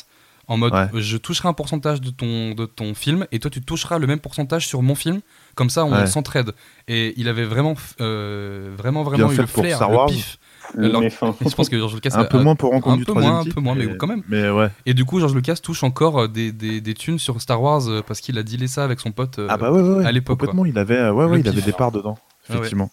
En 0.48 0.56
mode, 0.58 0.72
Ouais. 0.74 0.86
je 1.02 1.16
toucherai 1.16 1.48
un 1.48 1.52
pourcentage 1.54 2.00
de 2.00 2.10
ton, 2.10 2.54
de 2.54 2.66
ton 2.66 2.94
film 2.94 3.26
et 3.32 3.40
toi 3.40 3.50
tu 3.50 3.60
toucheras 3.62 3.98
le 3.98 4.06
même 4.06 4.20
pourcentage 4.20 4.64
sur 4.68 4.80
mon 4.80 4.94
film. 4.94 5.20
Comme 5.56 5.70
ça, 5.70 5.84
on 5.84 5.92
Ouais. 5.92 6.06
s'entraide. 6.06 6.52
Et 6.86 7.12
il 7.16 7.28
avait 7.28 7.44
vraiment, 7.44 7.74
euh, 8.00 8.70
vraiment, 8.76 9.02
vraiment 9.02 9.32
eu 9.32 9.34
fait 9.34 9.42
le 9.42 9.48
pour 9.48 9.62
flair, 9.64 9.76
Star 9.76 9.90
le 9.90 9.96
War. 9.96 10.06
pif. 10.06 10.38
Le 10.74 10.84
Alors. 10.90 11.02
Et 11.02 11.10
je 11.48 11.54
pense 11.54 11.68
que 11.68 11.76
George 11.78 11.94
Lucas 11.94 12.10
Un 12.14 12.20
a- 12.20 12.24
peu 12.24 12.38
moins 12.40 12.54
pour 12.56 12.70
rencontre 12.72 12.94
un 12.94 12.98
du 12.98 13.04
peu 13.04 13.12
moins, 13.12 13.40
un 13.40 13.44
peu 13.44 13.60
moins, 13.60 13.74
mais 13.74 13.96
quand 13.96 14.06
même. 14.06 14.22
Mais 14.28 14.48
ouais. 14.50 14.68
Et 14.84 14.94
du 14.94 15.04
coup, 15.04 15.18
George 15.18 15.34
Lucas 15.34 15.56
touche 15.62 15.82
encore 15.82 16.18
euh, 16.22 16.28
des, 16.28 16.52
des, 16.52 16.80
des 16.80 16.94
thunes 16.94 17.18
sur 17.18 17.40
Star 17.40 17.60
Wars 17.62 17.88
euh, 17.88 18.02
parce 18.06 18.20
qu'il 18.20 18.36
a 18.38 18.42
dealé 18.42 18.66
ça 18.68 18.84
avec 18.84 19.00
son 19.00 19.12
pote. 19.12 19.40
ah 19.48 19.56
bah 19.56 19.72
ouais, 19.72 19.80
ouais, 19.80 19.94
ouais. 19.98 20.04
à 20.06 20.12
l'époque, 20.12 20.38
Complètement, 20.40 20.66
il 20.66 20.76
avait, 20.78 20.94
ouais, 21.08 21.24
Le 21.24 21.30
ouais, 21.30 21.40
il 21.40 21.48
avait 21.48 21.56
pif. 21.56 21.64
des 21.66 21.72
parts 21.72 21.92
dedans. 21.92 22.18
Ah 22.48 22.52
ouais. 22.52 22.58
Effectivement. 22.58 22.90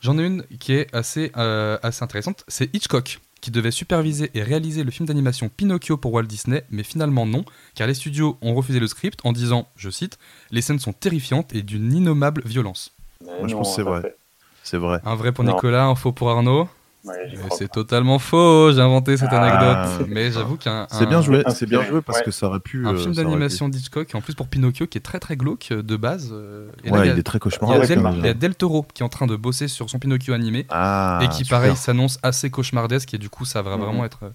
J'en 0.00 0.18
ai 0.18 0.24
une 0.26 0.42
qui 0.58 0.74
est 0.74 0.94
assez, 0.94 1.32
euh, 1.36 1.78
assez 1.82 2.02
intéressante. 2.02 2.44
C'est 2.48 2.74
Hitchcock 2.74 3.20
qui 3.46 3.52
devait 3.52 3.70
superviser 3.70 4.28
et 4.34 4.42
réaliser 4.42 4.82
le 4.82 4.90
film 4.90 5.06
d'animation 5.06 5.48
Pinocchio 5.48 5.96
pour 5.96 6.12
Walt 6.12 6.24
Disney, 6.24 6.64
mais 6.68 6.82
finalement 6.82 7.26
non, 7.26 7.44
car 7.76 7.86
les 7.86 7.94
studios 7.94 8.38
ont 8.42 8.56
refusé 8.56 8.80
le 8.80 8.88
script 8.88 9.20
en 9.22 9.30
disant, 9.30 9.68
je 9.76 9.88
cite, 9.88 10.18
les 10.50 10.62
scènes 10.62 10.80
sont 10.80 10.92
terrifiantes 10.92 11.54
et 11.54 11.62
d'une 11.62 11.92
innommable 11.92 12.42
violence. 12.44 12.90
Mais 13.24 13.38
Moi, 13.38 13.46
je 13.46 13.54
pense 13.54 13.68
que 13.68 13.76
c'est 13.76 13.88
vrai. 13.88 14.16
C'est 14.64 14.78
vrai. 14.78 14.98
Un 15.04 15.14
vrai 15.14 15.30
pour 15.30 15.44
Non. 15.44 15.54
Nicolas, 15.54 15.84
un 15.84 15.94
faux 15.94 16.10
pour 16.10 16.28
Arnaud. 16.28 16.68
Ouais, 17.06 17.30
C'est 17.56 17.70
totalement 17.70 18.18
faux, 18.18 18.72
j'ai 18.72 18.80
inventé 18.80 19.16
cette 19.16 19.28
Ah. 19.32 19.42
anecdote. 19.42 20.08
Mais 20.08 20.32
j'avoue 20.32 20.56
qu'un 20.56 20.86
C'est 20.90 21.06
bien 21.06 21.22
joué, 21.22 21.42
un- 21.46 21.50
c'est 21.50 21.66
bien 21.66 21.82
joué 21.84 22.00
parce 22.02 22.18
ouais. 22.18 22.24
que 22.24 22.30
ça 22.30 22.46
aurait 22.48 22.60
pu. 22.60 22.86
un 22.86 22.94
euh, 22.94 22.96
film 22.96 23.14
d'animation 23.14 23.68
d'Hitchcock, 23.68 24.14
en 24.14 24.20
plus 24.20 24.34
pour 24.34 24.48
Pinocchio, 24.48 24.86
qui 24.86 24.98
est 24.98 25.02
très 25.02 25.20
très 25.20 25.36
glauque 25.36 25.68
euh, 25.70 25.82
de 25.82 25.96
base. 25.96 26.30
euh, 26.32 26.68
et 26.84 26.90
pu- 26.90 26.96
là, 26.96 27.04
il 27.04 27.08
y 27.08 27.10
a- 27.10 27.14
il 27.14 27.18
est 27.18 27.22
très 27.22 27.36
il 27.38 27.40
y 27.40 27.44
a 27.46 27.50
cauchemardesque. 27.50 27.88
Del, 27.94 28.04
hein, 28.06 28.14
il 28.18 28.24
y 28.26 28.28
a 28.28 28.34
Del 28.34 28.54
Toro 28.56 28.84
qui 28.92 29.02
est 29.02 29.06
en 29.06 29.08
train 29.08 29.26
de 29.26 29.36
bosser 29.36 29.68
sur 29.68 29.88
son 29.88 29.98
Pinocchio 29.98 30.34
animé 30.34 30.66
Ah, 30.70 31.20
et 31.22 31.28
qui 31.28 31.44
super. 31.44 31.58
pareil 31.58 31.76
s'annonce 31.76 32.18
assez 32.22 32.50
cauchemardesque 32.50 33.14
et 33.14 33.18
du 33.18 33.30
coup 33.30 33.44
ça 33.44 33.62
va 33.62 33.76
Mhm. 33.76 33.82
vraiment 33.84 34.04
être. 34.04 34.32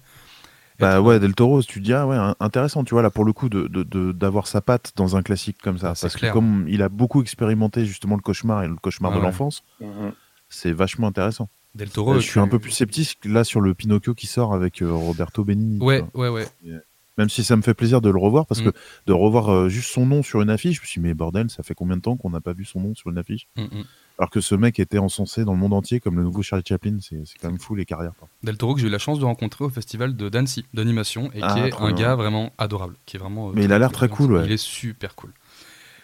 Bah 0.78 1.00
ouais, 1.00 1.20
Del 1.20 1.34
Toro, 1.34 1.62
tu 1.62 1.78
te 1.80 1.84
dis, 1.84 1.92
ah 1.92 2.06
ouais, 2.06 2.16
in- 2.16 2.34
intéressant, 2.40 2.82
tu 2.82 2.94
vois, 2.94 3.02
là, 3.02 3.10
pour 3.10 3.24
le 3.24 3.32
coup, 3.32 3.48
de- 3.48 3.68
de- 3.68 3.82
de- 3.84 4.10
d'avoir 4.12 4.46
sa 4.48 4.60
patte 4.62 4.92
dans 4.96 5.14
un 5.16 5.22
classique 5.22 5.58
comme 5.62 5.78
ça. 5.78 5.90
Ah, 5.90 5.94
c'est 5.94 6.06
parce 6.06 6.16
clair. 6.16 6.32
que 6.32 6.38
comme 6.38 6.64
il 6.68 6.82
a 6.82 6.88
beaucoup 6.88 7.20
expérimenté 7.22 7.84
justement 7.84 8.16
le 8.16 8.22
cauchemar 8.22 8.62
et 8.64 8.68
le 8.68 8.74
cauchemar 8.76 9.12
Ah 9.12 9.16
de 9.16 9.20
ouais. 9.20 9.26
l'enfance, 9.26 9.62
Mhm. 9.80 10.12
c'est 10.48 10.72
vachement 10.72 11.06
intéressant. 11.06 11.48
Del 11.74 11.90
Toro. 11.90 12.14
Euh, 12.14 12.20
je 12.20 12.26
suis 12.28 12.40
un 12.40 12.48
peu 12.48 12.58
plus 12.58 12.70
sceptique 12.72 13.18
là 13.24 13.44
sur 13.44 13.60
le 13.60 13.74
Pinocchio 13.74 14.14
qui 14.14 14.26
sort 14.26 14.52
avec 14.54 14.82
euh, 14.82 14.92
Roberto 14.92 15.44
Benigni. 15.44 15.78
Ouais, 15.80 16.04
vois. 16.14 16.30
ouais, 16.30 16.44
ouais. 16.64 16.78
Même 17.18 17.28
si 17.28 17.44
ça 17.44 17.56
me 17.56 17.62
fait 17.62 17.74
plaisir 17.74 18.00
de 18.00 18.08
le 18.08 18.18
revoir, 18.18 18.46
parce 18.46 18.62
Mm. 18.62 18.72
que 18.72 18.76
de 19.06 19.12
revoir 19.12 19.50
euh, 19.50 19.68
juste 19.68 19.90
son 19.90 20.06
nom 20.06 20.22
sur 20.22 20.40
une 20.40 20.48
affiche, 20.48 20.76
je 20.76 20.80
me 20.80 20.86
suis 20.86 21.00
dit, 21.00 21.06
mais 21.08 21.12
bordel, 21.14 21.50
ça 21.50 21.62
fait 21.62 21.74
combien 21.74 21.96
de 21.96 22.00
temps 22.02 22.16
qu'on 22.16 22.30
n'a 22.30 22.40
pas 22.40 22.54
vu 22.54 22.64
son 22.64 22.80
nom 22.80 22.94
sur 22.94 23.10
une 23.10 23.18
affiche? 23.18 23.48
Mm, 23.56 23.62
mm. 23.64 23.84
Alors 24.18 24.30
que 24.30 24.40
ce 24.40 24.54
mec 24.54 24.78
était 24.80 24.96
encensé 24.98 25.44
dans 25.44 25.52
le 25.52 25.58
monde 25.58 25.74
entier 25.74 26.00
comme 26.00 26.16
le 26.16 26.22
nouveau 26.22 26.42
Charlie 26.42 26.64
Chaplin, 26.66 26.96
c'est 27.00 27.22
quand 27.40 27.48
même 27.48 27.58
fou 27.58 27.74
les 27.74 27.84
carrières. 27.84 28.12
quoi. 28.18 28.28
Del 28.42 28.56
Toro 28.56 28.74
que 28.74 28.80
j'ai 28.80 28.86
eu 28.86 28.90
la 28.90 28.98
chance 28.98 29.18
de 29.18 29.24
rencontrer 29.24 29.64
au 29.64 29.68
festival 29.70 30.16
de 30.16 30.28
d'Annecy 30.30 30.64
d'animation 30.72 31.30
et 31.34 31.40
Ah, 31.42 31.52
qui 31.54 31.60
est 31.60 31.70
trop 31.70 31.84
un 31.84 31.92
bien. 31.92 32.02
gars 32.08 32.14
vraiment 32.16 32.50
adorable, 32.56 32.94
qui 33.04 33.16
est 33.16 33.20
vraiment. 33.20 33.48
euh, 33.48 33.52
Mais 33.54 33.64
il 33.64 33.72
a 33.72 33.78
l'air 33.78 33.92
très 33.92 34.08
cool, 34.08 34.32
ouais. 34.32 34.44
Il 34.46 34.52
est 34.52 34.56
super 34.56 35.14
cool. 35.14 35.32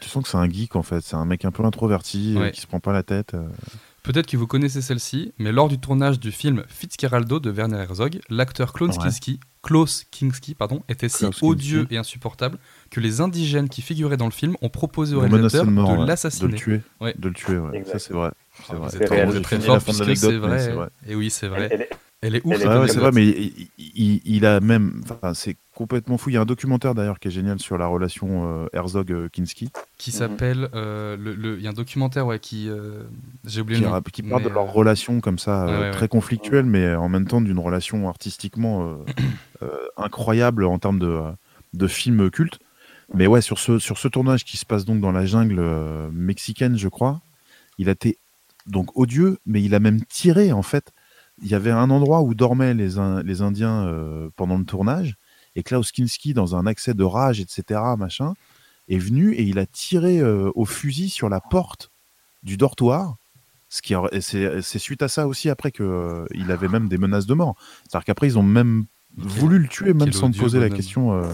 Tu 0.01 0.09
sens 0.09 0.23
que 0.23 0.29
c'est 0.29 0.37
un 0.37 0.49
geek 0.49 0.77
en 0.77 0.83
fait, 0.83 1.01
c'est 1.01 1.17
un 1.17 1.25
mec 1.25 1.45
un 1.45 1.51
peu 1.51 1.65
introverti, 1.65 2.35
euh, 2.37 2.41
Ouais. 2.41 2.51
qui 2.53 2.61
se 2.61 2.67
prend 2.67 2.81
pas 2.81 2.93
la 2.93 3.03
tête. 3.03 3.33
euh. 3.35 3.49
Peut-être 4.09 4.27
que 4.27 4.39
vous 4.39 4.47
connaissez 4.47 4.81
celle-ci, 4.81 5.35
mais 5.39 5.53
lors 5.53 5.69
du 5.69 5.79
tournage 5.79 6.19
du 6.19 6.33
film 6.33 6.65
Fitzcarraldo 6.67 7.41
de 7.41 7.51
Werner 7.51 7.77
Herzog, 7.77 8.21
l'acteur 8.31 8.73
Klaus 8.73 8.97
Ouais. 8.97 9.03
Kinski, 9.05 9.39
Klaus 9.63 10.05
Kinski 10.11 10.55
pardon, 10.55 10.83
était 10.89 11.11
si 11.11 11.27
Kinski. 11.27 11.45
odieux 11.45 11.87
et 11.91 11.99
insupportable 11.99 12.57
que 12.91 13.01
les 13.01 13.21
indigènes 13.21 13.69
qui 13.69 13.83
figuraient 13.83 14.17
dans 14.17 14.25
le 14.25 14.31
film 14.31 14.57
ont 14.63 14.71
proposé 14.71 15.15
au 15.15 15.21
réalisateur 15.21 15.67
de 15.67 15.71
ouais. 16.01 16.07
l'assassiner. 16.07 16.47
de 16.49 16.53
le 16.53 16.59
tuer. 16.59 16.81
Ouais. 17.03 17.15
De 17.19 17.29
le 17.29 17.35
tuer. 17.35 17.59
Ça 17.85 17.99
c'est 17.99 18.15
vrai. 18.15 18.31
C'est 18.67 18.73
vrai. 18.73 18.87
Vous 18.87 18.91
C'est 18.91 18.97
êtes 19.03 19.43
très 19.45 19.61
fort 19.61 19.77
vrai. 19.77 20.59
c'est 20.59 20.71
vrai. 20.73 20.89
Et 21.07 21.15
oui, 21.15 21.29
c'est 21.29 21.49
vrai. 21.49 21.69
Elle- 21.71 21.83
elle- 21.83 21.89
Elle 22.21 22.35
est 22.35 22.45
ouf. 22.45 22.55
elle 22.55 22.63
est 22.63 22.67
cette 22.67 22.81
Ouais, 22.81 22.89
c'est 22.89 23.01
vrai, 23.01 23.11
mais 23.13 23.27
il, 23.27 23.69
il- 23.79 24.21
il 24.25 24.47
a 24.47 24.61
même. 24.61 25.03
Enfin, 25.05 25.35
c'est 25.35 25.57
complètement 25.75 26.19
fou. 26.19 26.31
Il 26.31 26.35
y 26.35 26.37
a 26.37 26.41
un 26.41 26.45
documentaire 26.47 26.95
d'ailleurs 26.95 27.21
qui 27.21 27.29
est 27.29 27.31
génial 27.31 27.59
sur 27.61 27.79
la 27.79 27.87
relation 27.87 28.65
euh, 28.65 28.67
Herzog-Kinski, 28.73 29.71
qui 29.99 30.11
Mhm. 30.11 30.17
s'appelle 30.17 30.69
euh, 30.75 31.17
le- 31.17 31.35
le- 31.35 31.57
il 31.59 31.63
y 31.63 31.67
a 31.67 31.71
un 31.71 31.73
documentaire 31.75 32.27
ouais 32.27 32.41
qui 32.41 32.69
euh, 32.69 33.05
j'ai 33.45 33.61
oublié 33.61 33.79
qui, 33.79 33.85
le 33.85 33.89
nom. 33.91 34.01
qui 34.13 34.23
parle 34.23 34.43
Mais, 34.43 34.45
de 34.45 34.49
leur 34.55 34.65
euh, 34.69 34.73
relation 34.73 35.21
comme 35.21 35.39
ça, 35.39 35.65
euh, 35.67 35.81
ouais, 35.81 35.91
très 35.91 36.07
ouais. 36.07 36.09
conflictuelle, 36.09 36.65
mais 36.67 36.95
en 36.95 37.09
même 37.09 37.27
temps 37.27 37.41
d'une 37.41 37.59
relation 37.59 38.09
artistiquement 38.09 38.89
euh, 38.91 38.97
euh, 39.63 39.69
incroyable 39.97 40.65
en 40.65 40.79
termes 40.79 40.99
de, 40.99 41.21
de 41.75 41.87
films 41.87 42.31
cultes. 42.31 42.59
Mais 43.15 43.27
ouais, 43.27 43.41
sur 43.41 43.59
ce, 43.59 43.79
sur 43.79 43.99
ce 43.99 44.09
tournage 44.09 44.45
qui 44.45 44.57
se 44.59 44.67
passe 44.67 44.85
donc 44.85 45.01
dans 45.01 45.13
la 45.13 45.27
jungle 45.27 45.59
euh, 45.61 46.11
mexicaine, 46.13 46.77
je 46.79 46.89
crois, 46.89 47.21
il 47.79 47.89
a 47.89 47.93
été 47.93 48.19
donc 48.67 48.97
odieux, 48.97 49.39
mais 49.47 49.63
il 49.63 49.75
a 49.75 49.81
même 49.81 50.05
tiré 50.05 50.53
en 50.53 50.63
fait. 50.63 50.93
Il 51.43 51.49
y 51.49 51.55
avait 51.55 51.71
un 51.71 51.91
endroit 51.91 52.23
où 52.23 52.35
dormaient 52.35 52.75
les, 52.75 52.99
In- 52.99 53.23
les 53.23 53.43
Indiens 53.43 53.87
euh, 53.87 54.29
pendant 54.37 54.59
le 54.59 54.65
tournage, 54.65 55.17
et 55.57 55.63
Klaus 55.63 55.93
Kinski, 55.93 56.35
dans 56.35 56.57
un 56.57 56.67
accès 56.67 56.95
de 56.95 57.05
rage, 57.05 57.41
etc., 57.41 57.81
machin, 57.99 58.35
est 58.89 58.99
venu 58.99 59.33
et 59.35 59.43
il 59.43 59.59
a 59.59 59.67
tiré 59.67 60.19
euh, 60.19 60.51
au 60.55 60.65
fusil 60.65 61.11
sur 61.11 61.29
la 61.29 61.41
porte 61.41 61.91
du 62.43 62.57
dortoir. 62.57 63.17
Ce 63.69 63.83
qui 63.83 63.95
c'est 64.23 64.79
suite 64.79 65.03
à 65.03 65.09
ça 65.09 65.27
aussi 65.29 65.51
après 65.51 65.71
que 65.71 65.83
euh, 65.83 66.25
il 66.35 66.51
avait 66.51 66.69
même 66.69 66.89
des 66.89 66.97
menaces 66.97 67.27
de 67.27 67.35
mort. 67.35 67.55
C'est-à-dire 67.83 68.07
qu'après 68.07 68.27
ils 68.29 68.39
ont 68.39 68.43
même 68.43 68.87
voulu 69.17 69.59
le 69.59 69.69
tuer, 69.69 69.93
même 69.93 70.09
sans 70.13 70.31
poser 70.43 70.59
la 70.61 70.69
question. 70.77 71.13
euh, 71.13 71.33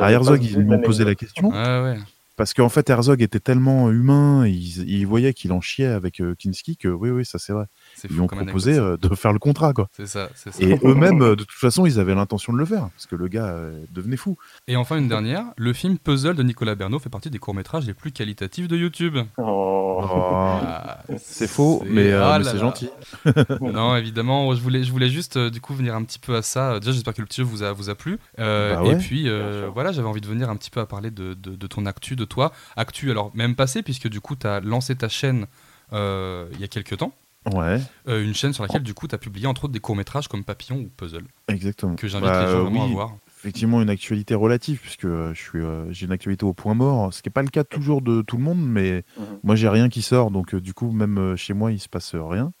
à 0.00 0.10
Herzog, 0.10 0.42
ils 0.44 0.66
m'ont 0.66 0.80
posé 0.86 1.04
la 1.04 1.14
question. 1.14 1.50
Ah 1.54 1.82
ouais. 1.84 1.98
Parce 2.36 2.52
qu'en 2.54 2.68
fait, 2.68 2.88
Herzog 2.90 3.20
était 3.22 3.40
tellement 3.40 3.90
humain, 3.90 4.46
il, 4.46 4.88
il 4.88 5.06
voyait 5.06 5.34
qu'il 5.34 5.52
en 5.52 5.60
chiait 5.60 5.86
avec 5.86 6.20
euh, 6.20 6.34
Kinski 6.36 6.76
que 6.76 6.88
oui, 6.88 7.10
oui, 7.10 7.24
ça 7.24 7.38
c'est 7.38 7.52
vrai. 7.52 7.66
Lui 8.08 8.20
ont 8.20 8.28
proposé 8.28 8.78
euh, 8.78 8.96
de 8.96 9.12
faire 9.16 9.32
le 9.32 9.40
contrat, 9.40 9.72
quoi. 9.72 9.88
ça. 9.92 10.04
C'est 10.04 10.06
ça, 10.06 10.28
c'est 10.36 10.52
ça. 10.52 10.62
Et 10.62 10.78
eux-mêmes, 10.84 11.22
euh, 11.22 11.30
de 11.34 11.42
toute 11.42 11.58
façon, 11.58 11.84
ils 11.86 11.98
avaient 11.98 12.14
l'intention 12.14 12.52
de 12.52 12.58
le 12.58 12.64
faire, 12.64 12.90
parce 12.94 13.06
que 13.06 13.16
le 13.16 13.26
gars 13.26 13.46
euh, 13.46 13.82
devenait 13.92 14.16
fou. 14.16 14.36
Et 14.68 14.76
enfin 14.76 14.96
une 14.98 15.08
dernière, 15.08 15.44
le 15.56 15.72
film 15.72 15.98
Puzzle 15.98 16.36
de 16.36 16.42
Nicolas 16.44 16.76
Bernot 16.76 17.00
fait 17.00 17.08
partie 17.10 17.30
des 17.30 17.38
courts-métrages 17.40 17.86
les 17.86 17.94
plus 17.94 18.12
qualitatifs 18.12 18.68
de 18.68 18.76
YouTube. 18.76 19.16
Oh. 19.38 20.00
Ah, 20.00 20.98
c'est 21.18 21.48
faux, 21.48 21.82
mais, 21.88 22.12
euh, 22.12 22.22
ah 22.24 22.38
mais 22.38 22.44
là 22.44 22.50
c'est 22.50 22.56
là. 22.56 22.60
gentil. 22.60 22.90
Non, 23.60 23.96
évidemment, 23.96 24.54
je 24.54 24.60
voulais, 24.60 24.84
je 24.84 24.92
voulais 24.92 25.08
juste 25.08 25.36
euh, 25.36 25.50
du 25.50 25.60
coup 25.60 25.74
venir 25.74 25.94
un 25.94 26.04
petit 26.04 26.18
peu 26.18 26.36
à 26.36 26.42
ça. 26.42 26.78
Déjà, 26.78 26.92
j'espère 26.92 27.14
que 27.14 27.20
le 27.20 27.26
petit 27.26 27.40
jeu 27.40 27.46
vous 27.46 27.62
a, 27.62 27.72
vous 27.72 27.90
a 27.90 27.94
plu. 27.94 28.18
Euh, 28.38 28.76
Bah 28.76 28.84
Et 28.92 28.96
puis, 28.96 29.28
euh, 29.28 29.68
voilà, 29.72 29.90
j'avais 29.92 30.06
envie 30.08 30.20
de 30.20 30.26
venir 30.26 30.50
un 30.50 30.56
petit 30.56 30.70
peu 30.70 30.80
à 30.80 30.86
parler 30.86 31.10
de, 31.10 31.34
de- 31.34 31.56
de 31.56 31.66
ton 31.66 31.86
actu, 31.86 32.14
de 32.16 32.24
toi. 32.24 32.52
Actu, 32.76 33.10
alors 33.10 33.30
même 33.34 33.54
passé, 33.56 33.82
puisque 33.82 34.08
du 34.08 34.20
coup, 34.20 34.36
tu 34.36 34.46
as 34.46 34.60
lancé 34.60 34.94
ta 34.96 35.08
chaîne 35.08 35.46
euh, 35.92 36.46
il 36.54 36.60
y 36.60 36.64
a 36.64 36.68
quelques 36.68 36.96
temps. 36.98 37.12
Ouais, 37.46 37.80
Euh, 38.08 38.22
une 38.22 38.34
chaîne 38.34 38.52
sur 38.52 38.62
laquelle, 38.64 38.82
du 38.82 38.94
coup, 38.94 39.08
tu 39.08 39.14
as 39.14 39.18
publié 39.18 39.46
entre 39.46 39.64
autres 39.64 39.72
des 39.72 39.80
courts-métrages 39.80 40.28
comme 40.28 40.44
Papillon 40.44 40.80
ou 40.80 40.88
Puzzle, 40.96 41.24
exactement. 41.48 41.94
que 41.94 42.06
j'invite 42.08 42.28
Bah, 42.28 42.44
les 42.44 42.52
gens 42.52 42.62
vraiment 42.64 42.84
oui, 42.84 42.90
à 42.90 42.92
voir. 42.94 43.16
Effectivement, 43.38 43.80
une 43.80 43.88
actualité 43.90 44.34
relative, 44.34 44.80
puisque 44.80 45.04
euh, 45.04 45.32
je 45.32 45.40
suis, 45.40 45.60
euh, 45.60 45.90
j'ai 45.92 46.06
une 46.06 46.12
actualité 46.12 46.44
au 46.44 46.52
point 46.52 46.74
mort, 46.74 47.14
ce 47.14 47.22
qui 47.22 47.28
n'est 47.28 47.32
pas 47.32 47.42
le 47.42 47.48
cas 47.48 47.64
toujours 47.64 48.02
de 48.02 48.20
tout 48.22 48.36
le 48.36 48.42
monde, 48.42 48.60
mais 48.60 49.04
Mhm. 49.16 49.24
moi, 49.44 49.54
j'ai 49.54 49.68
rien 49.68 49.88
qui 49.88 50.02
sort, 50.02 50.30
donc 50.30 50.54
euh, 50.54 50.60
du 50.60 50.74
coup, 50.74 50.90
même 50.90 51.36
chez 51.36 51.54
moi, 51.54 51.72
il 51.72 51.78
se 51.80 51.88
passe 51.88 52.14
rien. 52.14 52.52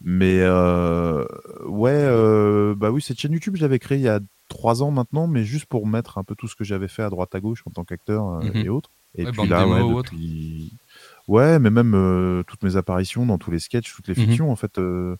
Mais 0.00 0.38
euh, 0.40 1.24
ouais, 1.66 1.90
euh, 1.92 2.74
bah 2.76 2.90
oui, 2.90 3.02
cette 3.02 3.18
chaîne 3.18 3.32
YouTube, 3.32 3.56
je 3.56 3.62
l'avais 3.62 3.78
créée 3.78 3.98
il 3.98 4.04
y 4.04 4.08
a 4.08 4.20
trois 4.48 4.82
ans 4.82 4.90
maintenant, 4.92 5.26
mais 5.26 5.42
juste 5.44 5.66
pour 5.66 5.86
mettre 5.86 6.18
un 6.18 6.22
peu 6.24 6.34
tout 6.36 6.46
ce 6.48 6.54
que 6.54 6.64
j'avais 6.64 6.86
fait 6.88 7.02
à 7.02 7.10
droite 7.10 7.34
à 7.34 7.40
gauche 7.40 7.62
en 7.66 7.70
tant 7.70 7.84
qu'acteur 7.84 8.28
euh, 8.28 8.42
Mhm. 8.44 8.56
et 8.56 8.68
autres. 8.68 8.90
Et 9.18 9.24
Ouais, 9.24 9.32
puis 9.32 9.48
là, 9.48 9.66
ouais, 9.66 9.80
ou 9.80 9.96
autre. 9.96 10.12
depuis... 10.12 10.72
ouais, 11.28 11.58
mais 11.58 11.70
même 11.70 11.94
euh, 11.94 12.42
toutes 12.44 12.62
mes 12.62 12.76
apparitions 12.76 13.26
dans 13.26 13.38
tous 13.38 13.50
les 13.50 13.58
sketchs, 13.58 13.94
toutes 13.94 14.08
les 14.08 14.14
Mhm. 14.14 14.26
fictions, 14.28 14.50
en 14.50 14.56
fait, 14.56 14.78
euh, 14.78 15.16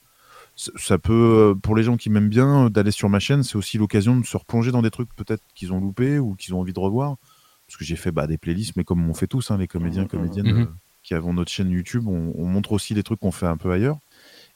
ça 0.55 0.99
peut, 0.99 1.13
euh, 1.53 1.55
pour 1.55 1.77
les 1.77 1.83
gens 1.83 1.97
qui 1.97 2.09
m'aiment 2.11 2.29
bien, 2.31 2.71
d'aller 2.71 2.91
sur 2.91 3.09
ma 3.09 3.19
chaîne, 3.19 3.43
c'est 3.43 3.57
aussi 3.57 3.79
l'occasion 3.79 4.17
de 4.19 4.25
se 4.25 4.37
replonger 4.37 4.73
dans 4.73 4.83
des 4.83 4.91
trucs 4.91 5.15
peut-être 5.15 5.43
qu'ils 5.55 5.73
ont 5.73 5.81
loupés 5.81 6.19
ou 6.19 6.35
qu'ils 6.35 6.55
ont 6.55 6.61
envie 6.61 6.73
de 6.73 6.81
revoir. 6.81 7.17
Parce 7.67 7.77
que 7.77 7.85
j'ai 7.85 7.97
fait 7.97 8.13
bah, 8.13 8.27
des 8.27 8.39
playlists, 8.39 8.77
mais 8.77 8.85
comme 8.85 9.09
on 9.09 9.15
fait 9.15 9.27
tous, 9.27 9.51
hein, 9.51 9.59
les 9.59 9.67
comédiens, 9.67 10.03
Mhm. 10.03 10.09
comédiennes 10.09 10.47
Mhm. 10.53 10.63
euh, 10.63 10.67
qui 11.03 11.15
avons 11.15 11.33
notre 11.35 11.51
chaîne 11.51 11.71
YouTube, 11.71 12.07
on, 12.09 12.33
on 12.37 12.45
montre 12.47 12.73
aussi 12.73 12.95
les 12.95 13.03
trucs 13.03 13.21
qu'on 13.21 13.33
fait 13.33 13.47
un 13.47 13.57
peu 13.57 13.71
ailleurs. 13.73 13.99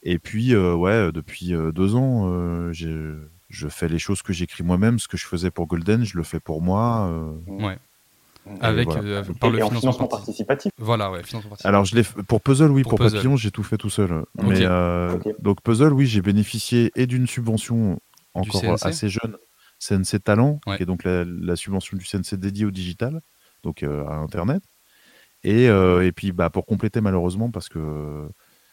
Et 0.03 0.19
puis, 0.19 0.55
euh, 0.55 0.75
ouais, 0.75 1.13
depuis 1.13 1.55
euh, 1.55 1.73
deux 1.73 1.95
ans, 1.97 2.31
euh, 2.33 2.73
je 2.73 3.69
fais 3.69 3.89
les 3.89 3.99
choses 3.99 4.23
que 4.23 4.33
j'écris 4.33 4.63
moi-même. 4.63 4.99
Ce 4.99 5.09
que 5.09 5.17
je 5.17 5.27
faisais 5.27 5.51
pour 5.51 5.67
Golden, 5.67 6.05
je 6.05 6.17
le 6.17 6.23
fais 6.23 6.41
pour 6.41 6.63
moi. 6.63 7.09
euh, 7.11 7.33
Ouais. 7.47 7.79
Avec, 8.61 8.87
voilà. 8.89 9.03
euh, 9.03 9.23
Et, 9.23 9.27
le 9.27 9.59
et 9.59 9.63
financement, 9.63 9.81
financement 9.81 10.07
parti- 10.09 10.25
participatif. 10.25 10.73
Voilà, 10.79 11.11
ouais, 11.11 11.23
financement 11.23 11.51
participatif. 11.51 11.67
Alors, 11.67 11.85
je 11.85 11.95
l'ai 11.95 12.03
f- 12.03 12.23
pour 12.25 12.41
Puzzle, 12.41 12.71
oui, 12.71 12.83
Pour 12.83 12.91
pour, 12.91 12.99
Puzzle. 13.01 13.19
Papillon, 13.19 13.37
j'ai 13.37 13.51
tout 13.51 13.63
fait 13.63 13.77
tout 13.77 13.91
seul. 13.91 14.25
Mais 14.43 14.63
euh, 14.63 15.19
donc 15.41 15.61
Puzzle, 15.63 15.93
oui, 15.93 16.07
j'ai 16.07 16.23
bénéficié 16.23 16.91
et 16.97 17.07
d'une 17.07 17.27
subvention 17.27 18.01
encore 18.35 18.63
assez 18.85 19.09
jeune, 19.09 19.37
CNC 19.79 20.21
Talent, 20.25 20.61
Ouais. 20.67 20.77
qui 20.77 20.83
est 20.83 20.87
donc 20.87 21.05
la, 21.05 21.25
la 21.25 21.57
subvention 21.57 21.97
du 21.97 22.05
CNC 22.05 22.35
dédiée 22.37 22.65
au 22.65 22.71
digital, 22.71 23.21
donc 23.63 23.83
euh, 23.83 24.05
à 24.07 24.15
Internet. 24.17 24.63
Et, 25.43 25.69
euh, 25.69 26.05
et 26.07 26.13
puis, 26.13 26.33
bah, 26.33 26.51
pour 26.51 26.67
compléter, 26.67 27.01
malheureusement, 27.01 27.51
parce 27.51 27.69
que 27.69 28.29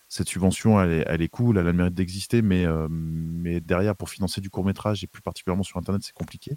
cette 0.09 0.27
subvention, 0.29 0.81
elle 0.81 0.91
est, 0.91 1.03
elle 1.07 1.21
est 1.21 1.27
cool, 1.29 1.57
elle 1.57 1.67
a 1.67 1.71
le 1.71 1.77
mérite 1.77 1.93
d'exister, 1.93 2.41
mais, 2.41 2.65
euh, 2.65 2.87
mais 2.89 3.59
derrière, 3.61 3.95
pour 3.95 4.09
financer 4.09 4.41
du 4.41 4.49
court 4.49 4.65
métrage, 4.65 5.03
et 5.03 5.07
plus 5.07 5.21
particulièrement 5.21 5.63
sur 5.63 5.77
Internet, 5.77 6.01
c'est 6.03 6.13
compliqué. 6.13 6.55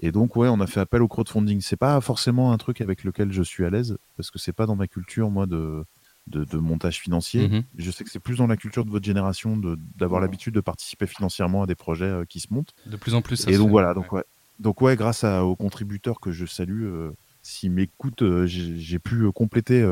Et 0.00 0.12
donc, 0.12 0.34
ouais, 0.36 0.48
on 0.48 0.60
a 0.60 0.66
fait 0.66 0.80
appel 0.80 1.02
au 1.02 1.08
crowdfunding. 1.08 1.60
C'est 1.60 1.76
pas 1.76 2.00
forcément 2.00 2.52
un 2.52 2.58
truc 2.58 2.80
avec 2.80 3.04
lequel 3.04 3.32
je 3.32 3.42
suis 3.42 3.64
à 3.64 3.70
l'aise, 3.70 3.98
parce 4.16 4.30
que 4.30 4.38
c'est 4.38 4.52
pas 4.54 4.66
dans 4.66 4.76
ma 4.76 4.86
culture, 4.86 5.30
moi, 5.30 5.46
de, 5.46 5.84
de, 6.26 6.44
de 6.44 6.56
montage 6.58 6.98
financier. 7.00 7.48
Mhm. 7.48 7.62
Je 7.76 7.90
sais 7.90 8.04
que 8.04 8.10
c'est 8.10 8.18
plus 8.18 8.36
dans 8.36 8.46
la 8.46 8.56
culture 8.56 8.84
de 8.84 8.90
votre 8.90 9.04
génération 9.04 9.60
d'avoir 9.96 10.20
l'habitude 10.20 10.54
de 10.54 10.60
participer 10.60 11.06
financièrement 11.06 11.62
à 11.62 11.66
des 11.66 11.74
projets 11.74 12.04
euh, 12.06 12.24
qui 12.24 12.40
se 12.40 12.52
montent. 12.52 12.72
De 12.86 12.96
plus 12.96 13.14
en 13.14 13.20
plus, 13.22 13.36
ça 13.36 13.50
Et 13.50 13.56
donc 13.58 13.66
fait, 13.66 13.70
voilà, 13.72 13.92
donc 13.94 14.10
ouais. 14.12 14.24
Donc 14.58 14.80
ouais, 14.82 14.96
grâce 14.96 15.24
à- 15.24 15.44
aux 15.44 15.56
contributeurs 15.56 16.20
que 16.20 16.32
je 16.32 16.44
salue, 16.46 16.84
euh, 16.84 17.10
s'ils 17.42 17.70
m'écoutent, 17.70 18.22
euh, 18.22 18.46
j'ai 18.46 18.98
pu 18.98 19.30
compléter 19.32 19.82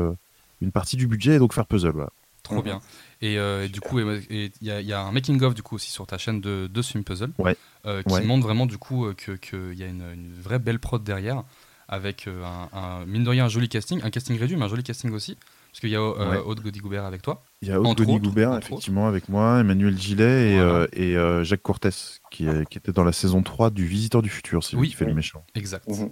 une 0.61 0.71
partie 0.71 0.95
du 0.97 1.07
budget 1.07 1.35
et 1.35 1.39
donc 1.39 1.53
faire 1.53 1.65
puzzle. 1.65 1.91
Voilà. 1.91 2.09
Trop 2.49 2.57
Mhm. 2.57 2.63
bien. 2.63 2.81
Et, 3.21 3.37
euh, 3.37 3.65
et 3.65 3.69
du 3.69 3.79
coup, 3.81 3.99
il 3.99 4.51
y, 4.61 4.71
a- 4.71 4.81
il 4.81 4.87
y 4.87 4.93
a 4.93 5.01
un 5.01 5.11
making 5.11 5.41
of 5.43 5.53
du 5.53 5.61
coup 5.63 5.75
aussi 5.75 5.91
sur 5.91 6.07
ta 6.07 6.17
chaîne 6.17 6.41
de, 6.41 6.67
de 6.71 6.81
film 6.81 7.03
puzzle, 7.03 7.31
Ouais. 7.37 7.55
euh, 7.85 8.01
qui 8.03 8.13
Ouais. 8.13 8.23
montre 8.23 8.43
vraiment 8.45 8.65
du 8.65 8.77
coup 8.77 9.05
euh, 9.05 9.13
que 9.13 9.33
qu'il 9.33 9.77
y 9.77 9.83
a 9.83 9.87
une, 9.87 10.03
une 10.13 10.33
vraie 10.41 10.59
belle 10.59 10.79
prod 10.79 11.03
derrière, 11.03 11.43
avec 11.87 12.27
un, 12.27 12.69
un- 12.77 13.05
mine 13.05 13.23
de 13.23 13.29
rien 13.29 13.45
un 13.45 13.49
joli 13.49 13.67
casting, 13.69 13.99
un 14.03 14.09
casting 14.09 14.37
réduit, 14.39 14.55
mais 14.57 14.65
un 14.65 14.67
joli 14.69 14.83
casting 14.83 15.11
aussi, 15.11 15.35
parce 15.71 15.79
qu'il 15.81 15.89
y 15.89 15.95
a 15.95 16.01
euh, 16.01 16.29
Ouais. 16.31 16.37
Aude 16.37 16.61
avec 17.05 17.21
toi. 17.21 17.43
Il 17.61 17.67
y 17.67 17.71
a 17.71 17.79
Aude 17.79 17.87
autres, 17.87 18.03
entre 18.47 18.67
effectivement, 18.67 19.07
avec 19.07 19.27
moi, 19.27 19.59
Emmanuel 19.59 19.97
Gillet 19.97 20.51
et, 20.51 20.55
Voilà. 20.55 20.71
euh, 20.73 20.87
et, 20.93 21.17
euh, 21.17 21.43
Jacques 21.43 21.61
Cortès, 21.63 22.21
qui, 22.31 22.47
était 22.47 22.91
dans 22.91 23.03
la 23.03 23.11
saison 23.11 23.41
3 23.43 23.69
du 23.69 23.85
Visiteur 23.85 24.21
du 24.21 24.29
Futur, 24.29 24.63
c'est 24.63 24.73
lui 24.75 24.81
Oui. 24.83 24.89
qui 24.89 24.95
fait 24.95 25.05
le 25.05 25.11
Oui. 25.11 25.15
méchant. 25.15 25.43
Exact. 25.55 25.87
Mhm. 25.89 26.09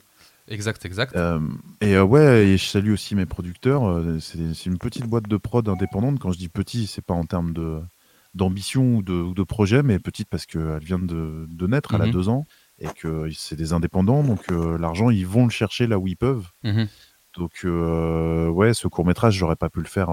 Exact, 0.47 0.85
exact. 0.85 1.15
Euh, 1.15 1.39
et 1.81 1.95
euh, 1.95 2.03
ouais, 2.03 2.47
et 2.47 2.57
je 2.57 2.65
salue 2.65 2.91
aussi 2.91 3.15
mes 3.15 3.25
producteurs. 3.25 3.85
euh, 3.85 4.19
C'est 4.19 4.65
une 4.65 4.77
petite 4.77 5.05
boîte 5.07 5.27
de 5.27 5.37
prod 5.37 5.67
indépendante. 5.67 6.19
Quand 6.19 6.31
je 6.31 6.37
dis 6.37 6.49
petit, 6.49 6.87
c'est 6.87 7.03
pas 7.03 7.13
en 7.13 7.23
termes 7.25 7.53
de 7.53 7.81
d'ambition 8.33 8.97
ou 8.97 9.01
de, 9.01 9.33
de 9.33 9.43
projet, 9.43 9.81
mais 9.81 9.97
petite 9.97 10.29
parce 10.29 10.45
qu'elle 10.45 10.83
vient 10.83 10.99
de, 10.99 11.47
de 11.49 11.67
naître, 11.67 11.95
elle 11.95 12.01
a 12.03 12.05
Mhm. 12.05 12.11
deux 12.11 12.29
ans, 12.29 12.45
et 12.77 12.87
que 12.89 13.27
c'est 13.33 13.55
des 13.55 13.73
indépendants. 13.73 14.23
Donc 14.23 14.51
euh, 14.51 14.77
l'argent, 14.77 15.09
ils 15.09 15.25
vont 15.25 15.45
le 15.45 15.49
chercher 15.49 15.87
là 15.87 15.97
où 15.97 16.07
ils 16.07 16.15
peuvent. 16.17 16.45
Mhm. 16.63 16.87
Donc 17.35 17.63
ouais, 17.63 18.73
ce 18.73 18.87
court 18.87 19.05
métrage, 19.05 19.35
j'aurais 19.35 19.55
pas 19.55 19.69
pu 19.69 19.79
le 19.79 19.85
faire 19.87 20.09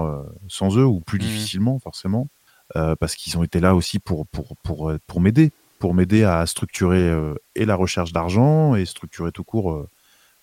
sans 0.47 0.77
eux 0.77 0.85
ou 0.85 0.99
plus 1.01 1.17
Mhm. 1.19 1.25
difficilement 1.25 1.79
forcément, 1.79 2.27
parce 2.73 3.15
qu'ils 3.15 3.37
ont 3.37 3.43
été 3.43 3.59
là 3.59 3.75
aussi 3.75 3.99
pour 3.99 4.27
pour 4.27 4.55
pour 4.63 4.91
pour 5.07 5.21
m'aider, 5.21 5.51
pour 5.79 5.93
m'aider 5.93 6.23
à 6.23 6.45
structurer 6.45 7.11
et 7.55 7.65
la 7.65 7.75
recherche 7.75 8.11
d'argent 8.11 8.75
et 8.75 8.85
structurer 8.85 9.31
tout 9.31 9.43
court 9.43 9.85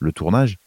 le 0.03 0.12
tournage. 0.12 0.59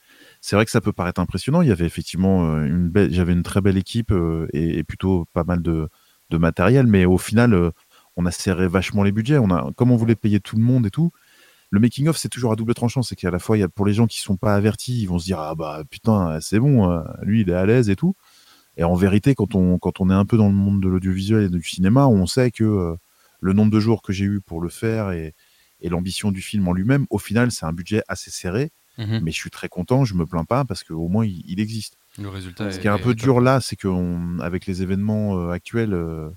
C'est 0.41 0.56
vrai 0.56 0.66
que 0.66 0.72
ça 0.72 0.82
peut 0.82 0.94
paraître 0.94 1.20
impressionnant. 1.22 1.62
Il 1.62 1.68
y 1.68 1.72
avait 1.72 1.86
effectivement 1.86 2.45
euh, 2.56 2.66
une 2.66 2.90
belle, 2.90 3.12
j'avais 3.14 3.34
une 3.34 3.44
très 3.44 3.62
belle 3.62 3.78
équipe 3.78 4.12
euh, 4.12 4.48
et, 4.53 4.84
plutôt 4.84 5.26
pas 5.34 5.44
mal 5.44 5.62
de 5.62 5.90
matériel, 6.32 6.88
mais 6.88 7.06
au 7.06 7.18
final, 7.18 7.53
euh, 7.53 7.72
on 8.18 8.26
a 8.26 8.32
serré 8.32 8.68
vachement 8.68 9.03
les 9.03 9.12
budgets. 9.12 9.38
On 9.38 9.49
a, 9.52 9.72
comme 9.76 9.91
on 9.91 9.95
voulait 9.95 10.16
payer 10.16 10.40
tout 10.40 10.56
le 10.56 10.64
monde 10.64 10.86
et 10.86 10.91
tout, 10.91 11.12
le 11.72 11.80
making 11.80 12.07
of 12.07 12.18
c'est 12.18 12.30
toujours 12.30 12.52
à 12.52 12.56
double 12.56 12.74
tranchant 12.74 13.02
c'est 13.02 13.16
qu'à 13.16 13.32
la 13.32 13.40
fois 13.40 13.57
pour 13.70 13.86
les 13.86 13.94
gens 13.94 14.07
qui 14.07 14.20
sont 14.20 14.38
pas 14.38 14.56
avertis 14.56 15.02
ils 15.02 15.07
vont 15.07 15.20
se 15.20 15.26
dire 15.26 15.40
ah 15.40 15.56
bah 15.56 15.84
putain 15.90 16.40
c'est 16.40 16.60
bon 16.60 16.90
euh, 16.90 17.02
lui 17.24 17.41
il 17.41 17.49
est 17.49 17.53
à 17.53 17.66
l'aise 17.66 17.90
et 17.90 17.95
tout 17.95 18.16
et 18.78 18.84
en 18.84 18.95
vérité 18.95 19.36
quand 19.36 19.56
on 19.56 19.78
quand 19.80 19.99
on 19.99 20.10
est 20.10 20.14
un 20.14 20.26
peu 20.26 20.38
dans 20.38 20.48
le 20.48 20.53
monde 20.53 20.82
de 20.82 20.88
l'audiovisuel 20.88 21.45
et 21.45 21.49
du 21.49 21.64
cinéma 21.64 22.07
on 22.07 22.28
sait 22.28 22.52
que 22.52 22.95
le 23.41 23.53
nombre 23.53 23.72
de 23.72 23.80
jours 23.80 24.02
que 24.02 24.14
j'ai 24.14 24.26
eu 24.26 24.41
pour 24.41 24.62
le 24.62 24.70
faire 24.70 25.12
et 25.12 25.34
l'ambition 25.84 26.32
du 26.32 26.41
film 26.41 26.68
en 26.68 26.74
lui-même 26.74 27.07
au 27.10 27.18
final 27.18 27.52
c'est 27.52 27.66
un 27.66 27.74
budget 27.74 28.03
assez 28.07 28.32
serré 28.32 28.72
Mhm. 28.98 29.20
mais 29.24 29.32
je 29.32 29.36
suis 29.38 29.50
très 29.50 29.68
content 29.70 30.06
je 30.06 30.14
me 30.14 30.26
plains 30.26 30.46
pas 30.46 30.64
parce 30.66 30.84
qu'au 30.84 31.08
moins 31.08 31.26
il, 31.26 31.44
il 31.46 31.60
existe 31.60 31.98
Le 32.18 32.30
résultat. 32.30 32.72
ce 32.72 32.80
qui 32.80 32.88
est 32.88 32.90
un 32.92 32.98
peu 33.00 33.14
dur 33.14 33.42
là 33.42 33.60
c'est 33.62 33.76
que 33.76 34.42
avec 34.42 34.66
les 34.66 34.82
événements 34.82 35.38
euh, 35.38 35.50
actuels 35.52 35.94
euh, 35.94 36.30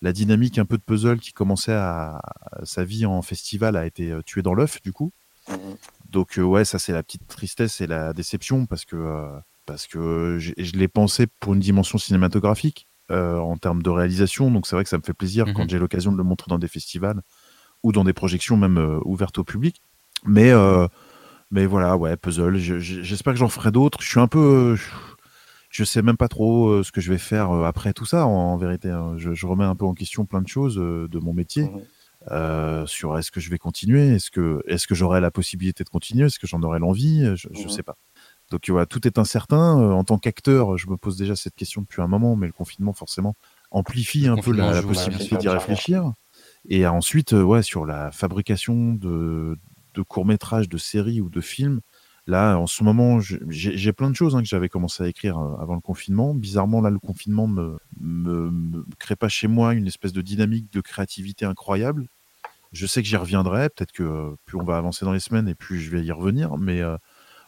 la 0.00 0.12
dynamique 0.12 0.58
un 0.58 0.64
peu 0.64 0.78
de 0.78 0.82
puzzle 0.82 1.18
qui 1.20 1.32
commençait 1.32 1.72
à, 1.72 2.16
à- 2.52 2.64
sa 2.64 2.84
vie 2.84 3.04
en 3.06 3.20
festival 3.22 3.76
a 3.76 3.84
été 3.84 4.10
euh, 4.12 4.22
tuée 4.22 4.42
dans 4.42 4.54
l'œuf 4.54 4.80
du 4.82 4.92
coup 4.92 5.12
Mhm. 5.50 5.76
donc 6.10 6.38
euh, 6.38 6.42
ouais, 6.42 6.64
ça 6.64 6.78
c'est 6.78 6.92
la 6.92 7.02
petite 7.02 7.26
tristesse 7.26 7.80
et 7.80 7.86
la 7.86 8.12
déception 8.12 8.66
parce 8.66 8.84
que 8.84 8.96
euh, 8.96 9.28
parce 9.66 9.86
que 9.86 10.36
je, 10.38 10.52
je 10.56 10.72
l'ai 10.72 10.88
pensé 10.88 11.26
pour 11.40 11.52
une 11.54 11.60
dimension 11.60 11.98
cinématographique 11.98 12.86
euh, 13.10 13.38
en 13.38 13.56
termes 13.58 13.82
de 13.82 13.90
réalisation. 13.90 14.50
Donc 14.50 14.66
c'est 14.66 14.74
vrai 14.76 14.84
que 14.84 14.88
ça 14.90 14.96
me 14.98 15.02
fait 15.02 15.12
plaisir 15.14 15.46
Mhm. 15.46 15.52
quand 15.54 15.68
j'ai 15.68 15.78
l'occasion 15.78 16.10
de 16.12 16.16
le 16.16 16.22
montrer 16.24 16.48
dans 16.48 16.58
des 16.58 16.68
festivals 16.68 17.20
ou 17.82 17.92
dans 17.92 18.04
des 18.04 18.12
projections 18.14 18.56
même 18.56 18.78
euh, 18.78 18.98
ouvertes 19.04 19.36
au 19.38 19.44
public. 19.44 19.80
Mais 20.24 20.50
euh, 20.50 20.86
mais 21.50 21.66
voilà, 21.66 21.96
ouais, 21.96 22.16
puzzle. 22.16 22.56
je- 22.58 22.78
je- 22.78 23.02
J'espère 23.02 23.32
que 23.32 23.38
j'en 23.38 23.48
ferai 23.48 23.70
d'autres. 23.70 23.98
Je 24.02 24.08
suis 24.08 24.20
un 24.20 24.28
peu 24.28 24.74
euh, 24.76 24.76
je, 25.70 25.84
sais 25.84 26.02
même 26.02 26.16
pas 26.16 26.28
trop 26.28 26.68
euh, 26.68 26.82
ce 26.82 26.92
que 26.92 27.00
je 27.00 27.10
vais 27.10 27.18
faire 27.18 27.50
euh, 27.50 27.64
après 27.64 27.92
tout 27.92 28.04
ça 28.06 28.26
en, 28.26 28.56
vérité. 28.56 28.90
hein. 28.90 29.14
Je, 29.16 29.32
je 29.34 29.46
remets 29.46 29.64
un 29.64 29.74
peu 29.76 29.84
en 29.84 29.94
question 29.94 30.24
plein 30.24 30.42
de 30.42 30.48
choses 30.48 30.76
de 30.76 31.18
mon 31.18 31.32
métier 31.32 31.70
euh, 32.30 32.84
sur 32.86 33.16
est-ce 33.18 33.30
que 33.30 33.40
je 33.40 33.48
vais 33.50 33.58
continuer, 33.58 34.08
est-ce 34.08 34.30
que 34.30 34.62
est-ce 34.66 34.86
que 34.86 34.94
j'aurai 34.94 35.20
la 35.20 35.30
possibilité 35.30 35.84
de 35.84 35.88
continuer, 35.88 36.26
est-ce 36.26 36.38
que 36.38 36.46
j'en 36.46 36.62
aurai 36.62 36.78
l'envie, 36.78 37.24
je, 37.36 37.48
Mhm. 37.48 37.68
sais 37.68 37.82
pas. 37.82 37.96
Donc 38.50 38.68
voilà, 38.70 38.86
tout 38.86 39.06
est 39.06 39.18
incertain. 39.18 39.78
Euh, 39.80 39.92
en 39.92 40.04
tant 40.04 40.18
qu'acteur, 40.18 40.76
je 40.78 40.88
me 40.88 40.96
pose 40.96 41.16
déjà 41.16 41.36
cette 41.36 41.54
question 41.54 41.82
depuis 41.82 42.00
un 42.02 42.06
moment, 42.08 42.34
mais 42.34 42.46
le 42.46 42.52
confinement, 42.52 42.92
forcément, 42.94 43.34
amplifie 43.70 44.24
Le 44.24 44.32
un 44.32 44.36
peu 44.36 44.52
la, 44.52 44.72
la 44.72 44.82
possibilité 44.82 45.36
d'y 45.36 45.48
réfléchir. 45.48 46.12
Et 46.68 46.86
ensuite, 46.86 47.32
ouais, 47.32 47.62
sur 47.62 47.84
la 47.86 48.10
fabrication 48.10 48.94
de, 48.94 49.58
de 49.94 50.02
courts-métrages, 50.02 50.68
de 50.68 50.78
séries 50.78 51.20
ou 51.20 51.28
de 51.30 51.40
films, 51.40 51.80
là, 52.26 52.56
en 52.58 52.66
ce 52.66 52.84
moment, 52.84 53.20
j'ai 53.20 53.92
plein 53.92 54.10
de 54.10 54.16
choses 54.16 54.36
hein, 54.36 54.42
que 54.42 54.48
j'avais 54.48 54.68
commencé 54.68 55.02
à 55.02 55.08
écrire 55.08 55.38
euh, 55.38 55.56
avant 55.60 55.74
le 55.74 55.80
confinement. 55.80 56.34
Bizarrement, 56.34 56.80
là, 56.80 56.90
le 56.90 56.98
confinement 56.98 57.46
me, 57.46 57.78
me, 58.00 58.50
me 58.50 58.84
crée 58.98 59.16
pas 59.16 59.28
chez 59.28 59.48
moi 59.48 59.74
une 59.74 59.86
espèce 59.86 60.12
de 60.12 60.20
dynamique 60.22 60.72
de 60.72 60.80
créativité 60.80 61.44
incroyable. 61.46 62.08
Je 62.72 62.86
sais 62.86 63.02
que 63.02 63.08
j'y 63.08 63.16
reviendrai. 63.16 63.70
Peut-être 63.70 63.92
que 63.92 64.02
euh, 64.02 64.30
plus 64.44 64.58
on 64.58 64.64
va 64.64 64.76
avancer 64.78 65.04
dans 65.04 65.12
les 65.12 65.20
semaines 65.20 65.48
et 65.48 65.54
plus 65.54 65.80
je 65.80 65.90
vais 65.90 66.04
y 66.04 66.12
revenir. 66.12 66.58
Mais 66.58 66.82
euh, 66.82 66.96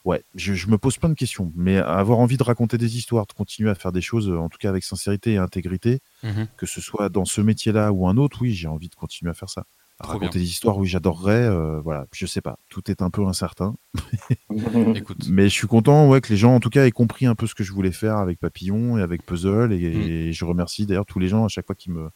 ouais, 0.04 0.24
je, 0.34 0.54
je 0.54 0.68
me 0.68 0.78
pose 0.78 0.98
plein 0.98 1.10
de 1.10 1.14
questions. 1.14 1.52
Mais 1.56 1.76
avoir 1.78 2.18
envie 2.20 2.36
de 2.38 2.42
raconter 2.42 2.78
des 2.78 2.96
histoires, 2.96 3.26
de 3.26 3.32
continuer 3.32 3.70
à 3.70 3.74
faire 3.74 3.92
des 3.92 4.00
choses, 4.00 4.30
en 4.30 4.48
tout 4.48 4.58
cas 4.58 4.70
avec 4.70 4.84
sincérité 4.84 5.32
et 5.34 5.38
intégrité, 5.38 6.00
Mhm. 6.22 6.48
que 6.56 6.66
ce 6.66 6.80
soit 6.80 7.08
dans 7.10 7.24
ce 7.26 7.40
métier-là 7.42 7.92
ou 7.92 8.08
un 8.08 8.16
autre, 8.16 8.42
oui, 8.42 8.52
j'ai 8.54 8.68
envie 8.68 8.88
de 8.88 8.94
continuer 8.94 9.30
à 9.30 9.34
faire 9.34 9.50
ça. 9.50 9.64
À 10.00 10.04
Trop 10.04 10.12
raconter 10.14 10.38
bien. 10.38 10.40
des 10.44 10.48
histoires, 10.50 10.78
oui, 10.78 10.88
j'adorerais. 10.88 11.44
euh, 11.46 11.78
voilà, 11.82 12.06
je 12.14 12.24
sais 12.24 12.40
pas. 12.40 12.58
Tout 12.70 12.90
est 12.90 13.02
un 13.02 13.10
peu 13.10 13.26
incertain. 13.26 13.76
Écoute, 14.94 15.26
Mais 15.28 15.44
je 15.44 15.52
suis 15.54 15.66
content 15.66 16.08
ouais, 16.08 16.22
que 16.22 16.30
les 16.30 16.38
gens, 16.38 16.54
en 16.54 16.60
tout 16.60 16.70
cas, 16.70 16.86
aient 16.86 16.90
compris 16.90 17.26
un 17.26 17.34
peu 17.34 17.46
ce 17.46 17.54
que 17.54 17.62
je 17.64 17.72
voulais 17.72 17.92
faire 17.92 18.16
avec 18.16 18.40
Papillon 18.40 18.96
et 18.98 19.02
avec 19.02 19.26
Puzzle. 19.26 19.72
Et, 19.74 19.94
Mm. 19.94 20.00
et 20.00 20.32
je 20.32 20.44
remercie 20.46 20.86
d'ailleurs 20.86 21.04
tous 21.06 21.18
les 21.18 21.28
gens 21.28 21.44
à 21.44 21.48
chaque 21.48 21.66
fois 21.66 21.74
qui 21.74 21.90
me 21.90 22.08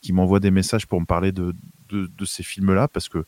qui 0.00 0.12
m'envoient 0.12 0.40
des 0.40 0.50
messages 0.50 0.86
pour 0.86 1.00
me 1.00 1.06
parler 1.06 1.30
de, 1.32 1.52
de, 1.88 2.06
de 2.06 2.24
ces 2.24 2.42
films-là 2.42 2.88
parce 2.88 3.08
que 3.08 3.24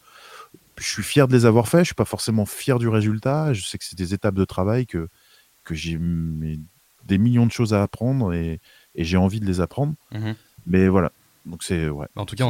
je 0.79 0.85
suis 0.85 1.03
fier 1.05 1.27
de 1.29 1.33
les 1.33 1.45
avoir 1.47 1.69
faits. 1.69 1.81
Je 1.81 1.87
suis 1.87 1.95
pas 1.95 2.05
forcément 2.05 2.47
fier 2.47 2.79
du 2.81 2.89
résultat. 2.89 3.53
Je 3.53 3.65
sais 3.65 3.79
que 3.79 3.85
c'est 3.85 3.97
des 3.99 4.13
étapes 4.15 4.35
de 4.35 4.45
travail 4.45 4.87
que, 4.87 5.09
que 5.65 5.75
j'ai 5.75 5.99
des 7.07 7.19
millions 7.19 7.47
de 7.47 7.53
choses 7.53 7.75
à 7.75 7.83
apprendre 7.83 8.33
et, 8.33 8.61
et 8.95 9.05
j'ai 9.05 9.17
envie 9.17 9.39
de 9.41 9.47
les 9.47 9.61
apprendre. 9.61 9.95
Mhm. 10.13 10.35
Mais 10.67 10.89
voilà. 10.89 11.13
Donc 11.47 11.63
c'est 11.63 11.89
ouais. 11.89 12.07
en 12.17 12.25
tout 12.25 12.37
cas, 12.37 12.47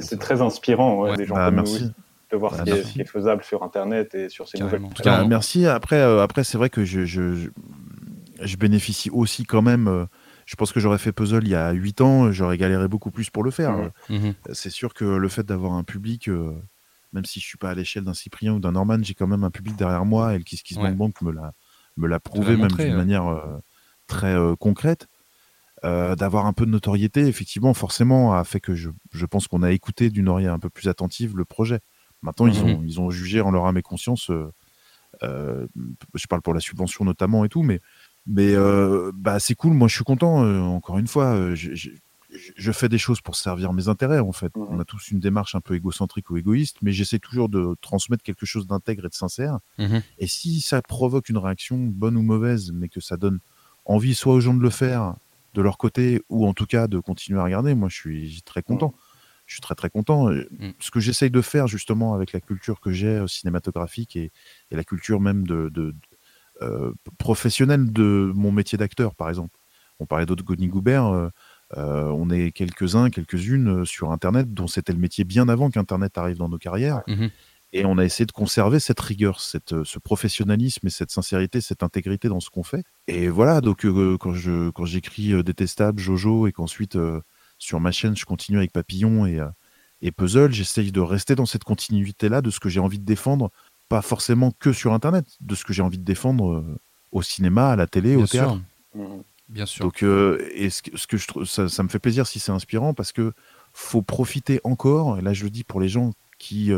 c'est 0.00 0.18
très 0.18 0.40
inspirant, 0.42 1.00
ouais, 1.02 1.10
Ouais. 1.10 1.16
des 1.16 1.26
gens 1.26 1.34
Bah, 1.34 1.46
comme 1.46 1.56
merci. 1.56 1.84
nous, 1.84 1.90
de 2.32 2.36
voir 2.36 2.52
Bah, 2.52 2.58
ce, 2.58 2.62
qui 2.64 2.70
est, 2.70 2.74
merci. 2.74 2.88
ce 2.88 2.92
qui 2.94 3.00
est 3.00 3.04
faisable 3.04 3.42
sur 3.44 3.62
Internet 3.62 4.14
et 4.14 4.28
sur 4.28 4.48
ces 4.48 4.58
Carrément. 4.58 4.78
nouvelles 4.78 4.90
En 4.92 4.94
tout 4.94 5.02
cas, 5.02 5.18
Bah, 5.22 5.26
merci. 5.28 5.66
Après, 5.66 5.96
euh, 6.00 6.22
après 6.22 6.44
c'est 6.44 6.58
vrai 6.58 6.70
que 6.70 6.84
je, 6.84 7.04
je, 7.04 7.48
je, 8.40 8.56
bénéficie 8.56 9.10
aussi 9.10 9.44
quand 9.44 9.62
même. 9.62 9.88
euh, 9.88 10.06
je 10.44 10.54
pense 10.54 10.70
que 10.72 10.78
j'aurais 10.78 10.98
fait 10.98 11.10
puzzle 11.10 11.42
il 11.42 11.50
y 11.50 11.54
a 11.56 11.72
8 11.72 12.00
ans, 12.02 12.30
j'aurais 12.30 12.56
galéré 12.56 12.86
beaucoup 12.86 13.10
plus 13.10 13.30
pour 13.30 13.42
le 13.42 13.50
faire. 13.50 13.72
Mhm. 13.76 13.90
Mhm. 14.10 14.26
Euh, 14.48 14.52
C'est 14.52 14.70
sûr 14.70 14.94
que 14.94 15.04
le 15.04 15.28
fait 15.28 15.44
d'avoir 15.44 15.72
un 15.72 15.82
public, 15.82 16.28
euh, 16.28 16.52
même 17.12 17.24
si 17.24 17.40
je 17.40 17.46
suis 17.46 17.58
pas 17.58 17.70
à 17.70 17.74
l'échelle 17.74 18.04
d'un 18.04 18.14
Cyprien 18.14 18.52
ou 18.54 18.60
d'un 18.60 18.72
Norman, 18.72 18.98
j'ai 19.02 19.14
quand 19.14 19.26
même 19.26 19.42
un 19.42 19.50
public 19.50 19.74
derrière 19.76 20.04
moi 20.04 20.34
et 20.34 20.38
le 20.38 20.44
Kiss 20.44 20.62
Kiss 20.62 20.76
Ouais. 20.76 20.92
Bang 20.92 21.12
me 21.22 21.32
l'a 21.32 21.52
me 21.96 22.06
l'a 22.06 22.20
prouvé 22.20 22.56
même 22.56 22.70
d'une 22.70 22.94
manière 22.94 23.26
euh, 23.26 23.40
très 24.06 24.34
euh, 24.36 24.54
concrète. 24.54 25.08
Euh, 25.86 26.16
d'avoir 26.16 26.46
un 26.46 26.52
peu 26.52 26.66
de 26.66 26.70
notoriété, 26.72 27.20
effectivement, 27.28 27.72
forcément, 27.72 28.34
a 28.34 28.42
fait 28.44 28.60
que 28.60 28.74
je, 28.74 28.90
je 29.12 29.24
pense 29.24 29.46
qu'on 29.46 29.62
a 29.62 29.70
écouté 29.72 30.10
d'une 30.10 30.28
oreille 30.28 30.46
un 30.48 30.58
peu 30.58 30.68
plus 30.68 30.88
attentive 30.88 31.36
le 31.36 31.44
projet. 31.44 31.78
Maintenant, 32.22 32.46
ils, 32.48 32.60
Mhm. 32.62 32.70
ont, 32.70 32.82
ils 32.84 33.00
ont 33.00 33.10
jugé 33.10 33.40
en 33.40 33.50
leur 33.52 33.66
âme 33.66 33.76
et 33.78 33.82
conscience. 33.82 34.30
euh, 34.30 34.50
euh, 35.22 35.66
je 36.14 36.26
parle 36.26 36.42
pour 36.42 36.54
la 36.54 36.60
subvention 36.60 37.04
notamment 37.04 37.44
et 37.44 37.48
tout, 37.48 37.62
mais, 37.62 37.80
mais 38.26 38.52
euh, 38.54 39.12
bah, 39.14 39.38
c'est 39.38 39.54
cool. 39.54 39.72
Moi, 39.74 39.88
je 39.88 39.94
suis 39.94 40.04
content. 40.04 40.44
encore 40.74 40.98
une 40.98 41.06
fois, 41.06 41.54
je, 41.54 41.74
je- 41.74 41.90
je- 42.30 42.52
je 42.56 42.72
fais 42.72 42.88
des 42.88 42.98
choses 42.98 43.20
pour 43.20 43.36
servir 43.36 43.72
mes 43.72 43.88
intérêts, 43.88 44.18
en 44.18 44.32
fait. 44.32 44.54
Mhm. 44.56 44.66
On 44.70 44.80
a 44.80 44.84
tous 44.84 45.08
une 45.12 45.20
démarche 45.20 45.54
un 45.54 45.60
peu 45.60 45.74
égocentrique 45.74 46.28
ou 46.30 46.36
égoïste, 46.36 46.78
mais 46.82 46.90
j'essaie 46.92 47.18
toujours 47.20 47.48
de 47.48 47.76
transmettre 47.80 48.22
quelque 48.24 48.44
chose 48.44 48.66
d'intègre 48.66 49.06
et 49.06 49.08
de 49.08 49.14
sincère. 49.14 49.58
Mhm. 49.78 50.02
Et 50.18 50.26
si 50.26 50.60
ça 50.60 50.82
provoque 50.82 51.28
une 51.28 51.38
réaction, 51.38 51.78
bonne 51.78 52.16
ou 52.16 52.22
mauvaise, 52.22 52.72
mais 52.72 52.88
que 52.88 53.00
ça 53.00 53.16
donne 53.16 53.38
envie 53.84 54.14
soit 54.16 54.34
aux 54.34 54.40
gens 54.40 54.52
de 54.54 54.60
le 54.62 54.70
faire 54.70 55.14
de 55.56 55.62
leur 55.62 55.78
côté, 55.78 56.20
ou 56.28 56.46
en 56.46 56.52
tout 56.54 56.66
cas 56.66 56.86
de 56.86 56.98
continuer 57.00 57.40
à 57.40 57.44
regarder, 57.44 57.74
moi, 57.74 57.88
je 57.88 57.96
suis 57.96 58.42
très 58.44 58.62
content. 58.62 58.94
Je 59.46 59.54
suis 59.54 59.60
très 59.62 59.74
très 59.74 59.90
content. 59.90 60.28
Euh, 60.30 60.46
Mm. 60.58 60.70
Ce 60.80 60.90
que 60.90 61.00
j'essaye 61.00 61.30
de 61.30 61.40
faire 61.40 61.66
justement 61.66 62.14
avec 62.14 62.32
la 62.32 62.40
culture 62.40 62.78
que 62.80 62.90
j'ai 62.92 63.06
euh, 63.08 63.26
cinématographique 63.26 64.14
et, 64.16 64.30
et 64.70 64.76
la 64.76 64.84
culture 64.84 65.20
même 65.20 65.46
de, 65.46 65.68
de- 65.70 65.94
euh, 66.62 66.92
professionnelle 67.18 67.92
de 67.92 68.32
mon 68.34 68.52
métier 68.52 68.76
d'acteur, 68.78 69.14
par 69.14 69.28
exemple. 69.28 69.56
On 69.98 70.04
parlait 70.06 70.26
d'autres 70.26 70.44
Goni 70.44 70.68
Goubert, 70.68 71.06
euh, 71.06 71.28
euh, 71.76 72.04
on 72.14 72.28
est 72.30 72.52
quelques-uns, 72.52 73.08
quelques-unes 73.10 73.84
sur 73.86 74.10
Internet 74.12 74.52
dont 74.52 74.66
c'était 74.66 74.92
le 74.92 74.98
métier 74.98 75.24
bien 75.24 75.48
avant 75.48 75.70
qu'Internet 75.70 76.18
arrive 76.18 76.36
dans 76.36 76.48
nos 76.50 76.58
carrières. 76.58 77.02
Mhm. 77.08 77.30
Et 77.78 77.84
on 77.84 77.98
a 77.98 78.04
essayé 78.04 78.26
de 78.26 78.32
conserver 78.32 78.80
cette 78.80 79.00
rigueur, 79.00 79.40
cette, 79.40 79.72
euh, 79.72 79.84
ce 79.84 79.98
professionnalisme 79.98 80.86
et 80.86 80.90
cette 80.90 81.10
sincérité, 81.10 81.60
cette 81.60 81.82
intégrité 81.82 82.28
dans 82.28 82.40
ce 82.40 82.48
qu'on 82.50 82.62
fait. 82.62 82.84
Et 83.06 83.28
voilà, 83.28 83.60
donc 83.60 83.84
euh, 83.84 84.16
quand 84.18 84.32
je 84.34 84.70
quand 84.70 84.84
j'écris 84.86 85.32
euh, 85.32 85.42
Détestable, 85.42 86.00
Jojo, 86.00 86.46
et 86.46 86.52
qu'ensuite 86.52 86.96
euh, 86.96 87.20
sur 87.58 87.78
ma 87.80 87.90
chaîne 87.92 88.16
je 88.16 88.24
continue 88.24 88.58
avec 88.58 88.72
Papillon 88.72 89.26
et, 89.26 89.40
et 90.02 90.10
Puzzle, 90.12 90.52
j'essaye 90.52 90.90
de 90.92 91.00
rester 91.00 91.34
dans 91.34 91.46
cette 91.46 91.64
continuité-là 91.64 92.40
de 92.42 92.50
ce 92.50 92.60
que 92.60 92.68
j'ai 92.68 92.80
envie 92.80 92.98
de 92.98 93.04
défendre, 93.04 93.50
pas 93.88 94.02
forcément 94.02 94.52
que 94.58 94.72
sur 94.72 94.92
Internet, 94.92 95.24
de 95.40 95.54
ce 95.54 95.64
que 95.64 95.72
j'ai 95.72 95.82
envie 95.82 95.98
de 95.98 96.04
défendre 96.04 96.64
au 97.12 97.22
cinéma, 97.22 97.70
à 97.70 97.76
la 97.76 97.86
télé, 97.86 98.14
Bien 98.16 98.24
au 98.24 98.26
théâtre. 98.26 98.50
sûr, 98.52 98.60
Mhm. 99.02 99.22
bien 99.48 99.66
sûr. 99.66 99.84
Donc, 99.84 100.02
et 100.02 100.70
ce 100.70 100.82
que, 100.82 100.96
ce 100.96 101.06
que 101.06 101.16
je 101.16 101.26
trouve, 101.26 101.44
ça, 101.44 101.68
ça 101.68 101.82
me 101.82 101.88
fait 101.88 101.98
plaisir 101.98 102.26
si 102.26 102.40
c'est 102.40 102.52
inspirant 102.52 102.92
parce 102.94 103.12
que 103.12 103.32
faut 103.72 104.02
profiter 104.02 104.60
encore. 104.64 105.18
Et 105.18 105.22
là, 105.22 105.32
je 105.32 105.44
le 105.44 105.50
dis 105.50 105.64
pour 105.64 105.80
les 105.80 105.88
gens 105.88 106.12
qui 106.38 106.72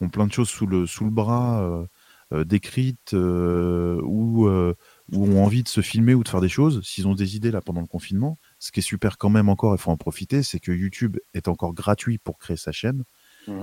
ont 0.00 0.08
plein 0.08 0.26
de 0.26 0.32
choses 0.32 0.48
sous 0.48 0.66
le 0.66 0.86
sous 0.86 1.04
le 1.04 1.10
bras, 1.10 1.60
euh, 1.62 1.86
euh, 2.32 2.44
décrites 2.44 3.12
euh, 3.14 4.00
ou 4.04 4.48
ou 4.48 5.26
ont 5.26 5.44
envie 5.44 5.62
de 5.64 5.68
se 5.68 5.80
filmer 5.80 6.14
ou 6.14 6.22
de 6.22 6.28
faire 6.28 6.40
des 6.40 6.48
choses. 6.48 6.80
S'ils 6.84 7.08
ont 7.08 7.14
des 7.14 7.36
idées 7.36 7.50
là 7.50 7.60
pendant 7.60 7.80
le 7.80 7.86
confinement, 7.88 8.38
ce 8.60 8.70
qui 8.72 8.80
est 8.80 8.82
super 8.82 9.18
quand 9.18 9.30
même 9.30 9.48
encore, 9.48 9.74
il 9.74 9.78
faut 9.78 9.90
en 9.90 9.96
profiter, 9.96 10.42
c'est 10.42 10.60
que 10.60 10.70
YouTube 10.72 11.16
est 11.34 11.48
encore 11.48 11.74
gratuit 11.74 12.18
pour 12.18 12.38
créer 12.38 12.56
sa 12.56 12.72
chaîne. 12.72 13.04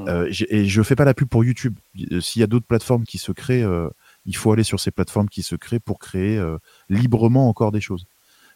Euh, 0.09 0.27
j'ai- 0.31 0.53
et 0.53 0.65
je 0.65 0.81
fais 0.83 0.95
pas 0.95 1.05
la 1.05 1.13
pub 1.13 1.29
pour 1.29 1.43
YouTube. 1.45 1.77
S'il 2.19 2.39
y 2.41 2.43
a 2.43 2.47
d'autres 2.47 2.65
plateformes 2.65 3.05
qui 3.05 3.17
se 3.19 3.31
créent, 3.31 3.63
euh, 3.63 3.89
il 4.25 4.35
faut 4.35 4.51
aller 4.51 4.63
sur 4.63 4.79
ces 4.79 4.91
plateformes 4.91 5.29
qui 5.29 5.43
se 5.43 5.55
créent 5.55 5.79
pour 5.79 5.99
créer 5.99 6.37
euh, 6.37 6.57
librement 6.89 7.47
encore 7.47 7.71
des 7.71 7.81
choses. 7.81 8.05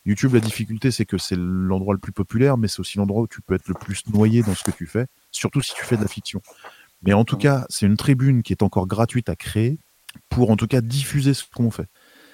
YouTube, 0.06 0.34
la 0.34 0.40
difficulté, 0.40 0.90
c'est 0.92 1.06
que 1.06 1.20
c'est 1.20 1.38
l'endroit 1.38 1.94
le 1.94 2.00
plus 2.00 2.12
populaire, 2.12 2.58
mais 2.58 2.68
c'est 2.68 2.80
aussi 2.80 2.98
l'endroit 2.98 3.22
où 3.24 3.28
tu 3.28 3.42
peux 3.42 3.54
être 3.54 3.68
le 3.68 3.76
plus 3.76 4.04
noyé 4.08 4.42
dans 4.42 4.56
ce 4.56 4.64
que 4.64 4.72
tu 4.72 4.88
fais, 4.88 5.06
surtout 5.32 5.62
si 5.62 5.74
tu 5.76 5.86
fais 5.86 5.96
de 5.96 6.02
la 6.02 6.08
fiction. 6.08 6.42
Mais 7.04 7.14
en 7.14 7.24
tout 7.26 7.36
Mhm. 7.36 7.42
cas, 7.42 7.66
c'est 7.70 7.86
une 7.86 7.98
tribune 7.98 8.44
qui 8.44 8.54
est 8.54 8.64
encore 8.64 8.88
gratuite 8.88 9.30
à 9.30 9.36
créer 9.36 9.80
pour 10.30 10.52
en 10.52 10.56
tout 10.56 10.68
cas 10.68 10.82
diffuser 10.82 11.34
ce 11.34 11.44
qu'on 11.54 11.72
fait. 11.72 11.88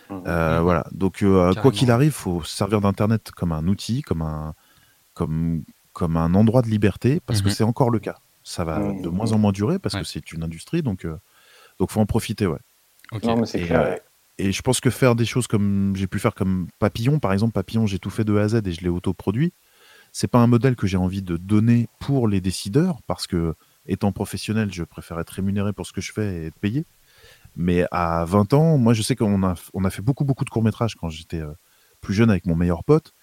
Mhm. 0.10 0.24
Euh, 0.28 0.58
Mhm. 0.58 0.64
Voilà. 0.64 0.86
Donc, 0.92 1.22
euh, 1.24 1.46
quoi 1.46 1.54
Carrément. 1.54 1.72
qu'il 1.72 1.92
arrive, 1.92 2.12
faut 2.12 2.44
se 2.44 2.56
servir 2.56 2.82
d'Internet 2.82 3.32
comme 3.32 3.52
un 3.52 3.68
outil, 3.68 4.02
comme 4.02 4.22
un, 4.22 4.54
comme, 5.14 5.64
comme 5.94 6.18
un 6.18 6.34
endroit 6.36 6.62
de 6.62 6.68
liberté, 6.68 7.20
parce 7.26 7.42
que 7.42 7.50
c'est 7.50 7.64
encore 7.64 7.90
le 7.90 8.00
cas. 8.00 8.18
Ça 8.44 8.64
va 8.64 8.80
de 8.94 9.10
moins 9.10 9.34
en 9.34 9.38
moins 9.38 9.52
durer 9.52 9.78
parce 9.78 9.96
Ouais. 9.96 10.02
que 10.02 10.08
c'est 10.08 10.32
une 10.32 10.42
industrie, 10.44 10.82
donc 10.82 11.04
euh, 11.06 11.18
donc 11.80 11.92
faut 11.92 12.00
en 12.00 12.06
profiter, 12.06 12.48
ouais. 12.48 12.60
Non, 13.24 13.36
mais 13.38 13.46
c'est 13.46 13.60
Et, 13.62 13.66
clair. 13.66 13.82
euh, 13.82 13.96
Et 14.40 14.52
je 14.52 14.62
pense 14.62 14.80
que 14.80 14.90
faire 14.92 15.16
des 15.16 15.26
choses 15.26 15.48
comme 15.48 15.94
j'ai 15.96 16.08
pu 16.08 16.20
faire 16.20 16.34
comme 16.36 16.68
Papillon, 16.80 17.20
par 17.20 17.34
exemple, 17.34 17.54
Papillon, 17.54 17.88
j'ai 17.88 18.00
tout 18.00 18.10
fait 18.12 18.24
de 18.24 18.38
A 18.38 18.44
à 18.44 18.48
Z 18.50 18.62
et 18.66 18.72
je 18.72 18.82
l'ai 18.82 18.90
autoproduit. 18.90 19.52
C'est 20.14 20.28
pas 20.28 20.38
un 20.40 20.48
modèle 20.48 20.76
que 20.76 20.86
j'ai 20.88 20.98
envie 20.98 21.24
de 21.24 21.36
donner 21.38 21.88
pour 22.00 22.28
les 22.28 22.40
décideurs, 22.40 23.00
parce 23.08 23.26
que 23.28 23.56
étant 23.88 24.12
professionnel, 24.12 24.72
je 24.74 24.84
préfère 24.84 25.20
être 25.20 25.30
rémunéré 25.32 25.74
pour 25.74 25.86
ce 25.88 25.94
que 25.94 26.02
je 26.02 26.12
fais 26.12 26.44
et 26.44 26.46
être 26.48 26.60
payé. 26.60 26.86
Mais 27.56 27.86
à 27.92 28.26
20 28.26 28.54
ans, 28.54 28.78
moi, 28.78 28.94
je 28.94 29.02
sais 29.02 29.16
qu'on 29.16 29.44
a, 29.44 29.56
on 29.74 29.84
a 29.86 29.90
fait 29.90 30.02
beaucoup, 30.02 30.26
beaucoup 30.26 30.46
de 30.46 30.50
courts-métrages 30.50 30.96
quand 30.96 31.10
j'étais 31.10 31.42
euh, 31.42 31.52
plus 32.02 32.14
jeune 32.14 32.30
avec 32.30 32.46
mon 32.46 32.56
meilleur 32.56 32.84
pote. 32.84 33.14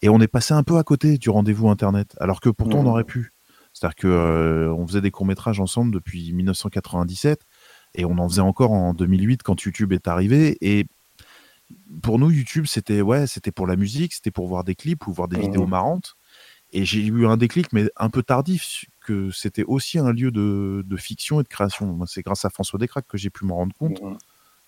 Et 0.00 0.08
on 0.08 0.20
est 0.20 0.28
passé 0.28 0.54
un 0.54 0.62
peu 0.62 0.78
à 0.78 0.82
côté 0.84 1.18
du 1.18 1.30
rendez-vous 1.30 1.68
Internet, 1.68 2.16
alors 2.20 2.40
que 2.40 2.48
pourtant 2.48 2.78
on 2.78 2.82
Mhm. 2.82 2.88
aurait 2.88 3.04
pu. 3.04 3.32
C'est-à-dire 3.74 3.94
que 3.96 4.06
euh, 4.08 4.72
on 4.74 4.86
faisait 4.86 5.00
des 5.00 5.10
courts-métrages 5.10 5.60
ensemble 5.60 5.92
depuis 5.92 6.32
1997 6.32 7.40
et 7.94 8.04
on 8.04 8.18
en 8.18 8.28
faisait 8.28 8.40
encore 8.42 8.72
en 8.72 8.94
2008 8.94 9.42
quand 9.42 9.62
YouTube 9.64 9.92
est 9.92 10.08
arrivé. 10.08 10.56
Et 10.60 10.86
pour 12.02 12.18
nous, 12.18 12.30
YouTube, 12.30 12.66
c'était 12.66 13.00
ouais, 13.00 13.26
c'était 13.26 13.52
pour 13.52 13.66
la 13.66 13.76
musique, 13.76 14.12
c'était 14.14 14.30
pour 14.30 14.46
voir 14.46 14.64
des 14.64 14.74
clips 14.74 15.06
ou 15.06 15.12
voir 15.12 15.28
des 15.28 15.36
Mhm. 15.36 15.42
vidéos 15.42 15.66
marrantes. 15.66 16.14
Et 16.72 16.84
j'ai 16.84 17.04
eu 17.04 17.26
un 17.26 17.36
déclic, 17.36 17.72
mais 17.72 17.90
un 17.96 18.08
peu 18.08 18.22
tardif, 18.22 18.84
que 19.02 19.30
c'était 19.30 19.64
aussi 19.64 19.98
un 19.98 20.12
lieu 20.12 20.30
de, 20.30 20.82
de 20.86 20.96
fiction 20.96 21.40
et 21.40 21.42
de 21.42 21.48
création. 21.48 21.98
C'est 22.06 22.22
grâce 22.22 22.44
à 22.44 22.50
François 22.50 22.78
Descraques 22.78 23.06
que 23.08 23.18
j'ai 23.18 23.30
pu 23.30 23.44
m'en 23.44 23.56
rendre 23.56 23.74
compte 23.74 24.00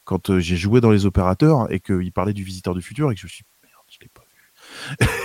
quand 0.05 0.31
euh, 0.31 0.39
j'ai 0.39 0.57
joué 0.57 0.81
dans 0.81 0.91
les 0.91 1.07
opérateurs 1.07 1.71
et 1.73 1.81
qu'il 1.81 2.13
parlait 2.13 2.35
du 2.35 2.45
visiteur 2.45 2.75
du 2.75 2.83
futur 2.83 3.11
et 3.11 3.15
que 3.15 3.21
je 3.21 3.27
me 3.27 3.31
suis 3.31 3.45
dit, 3.45 3.59
merde, 3.63 3.85
je 3.89 3.99
l'ai 4.01 4.09
pas 4.09 4.23
vu. 4.23 4.35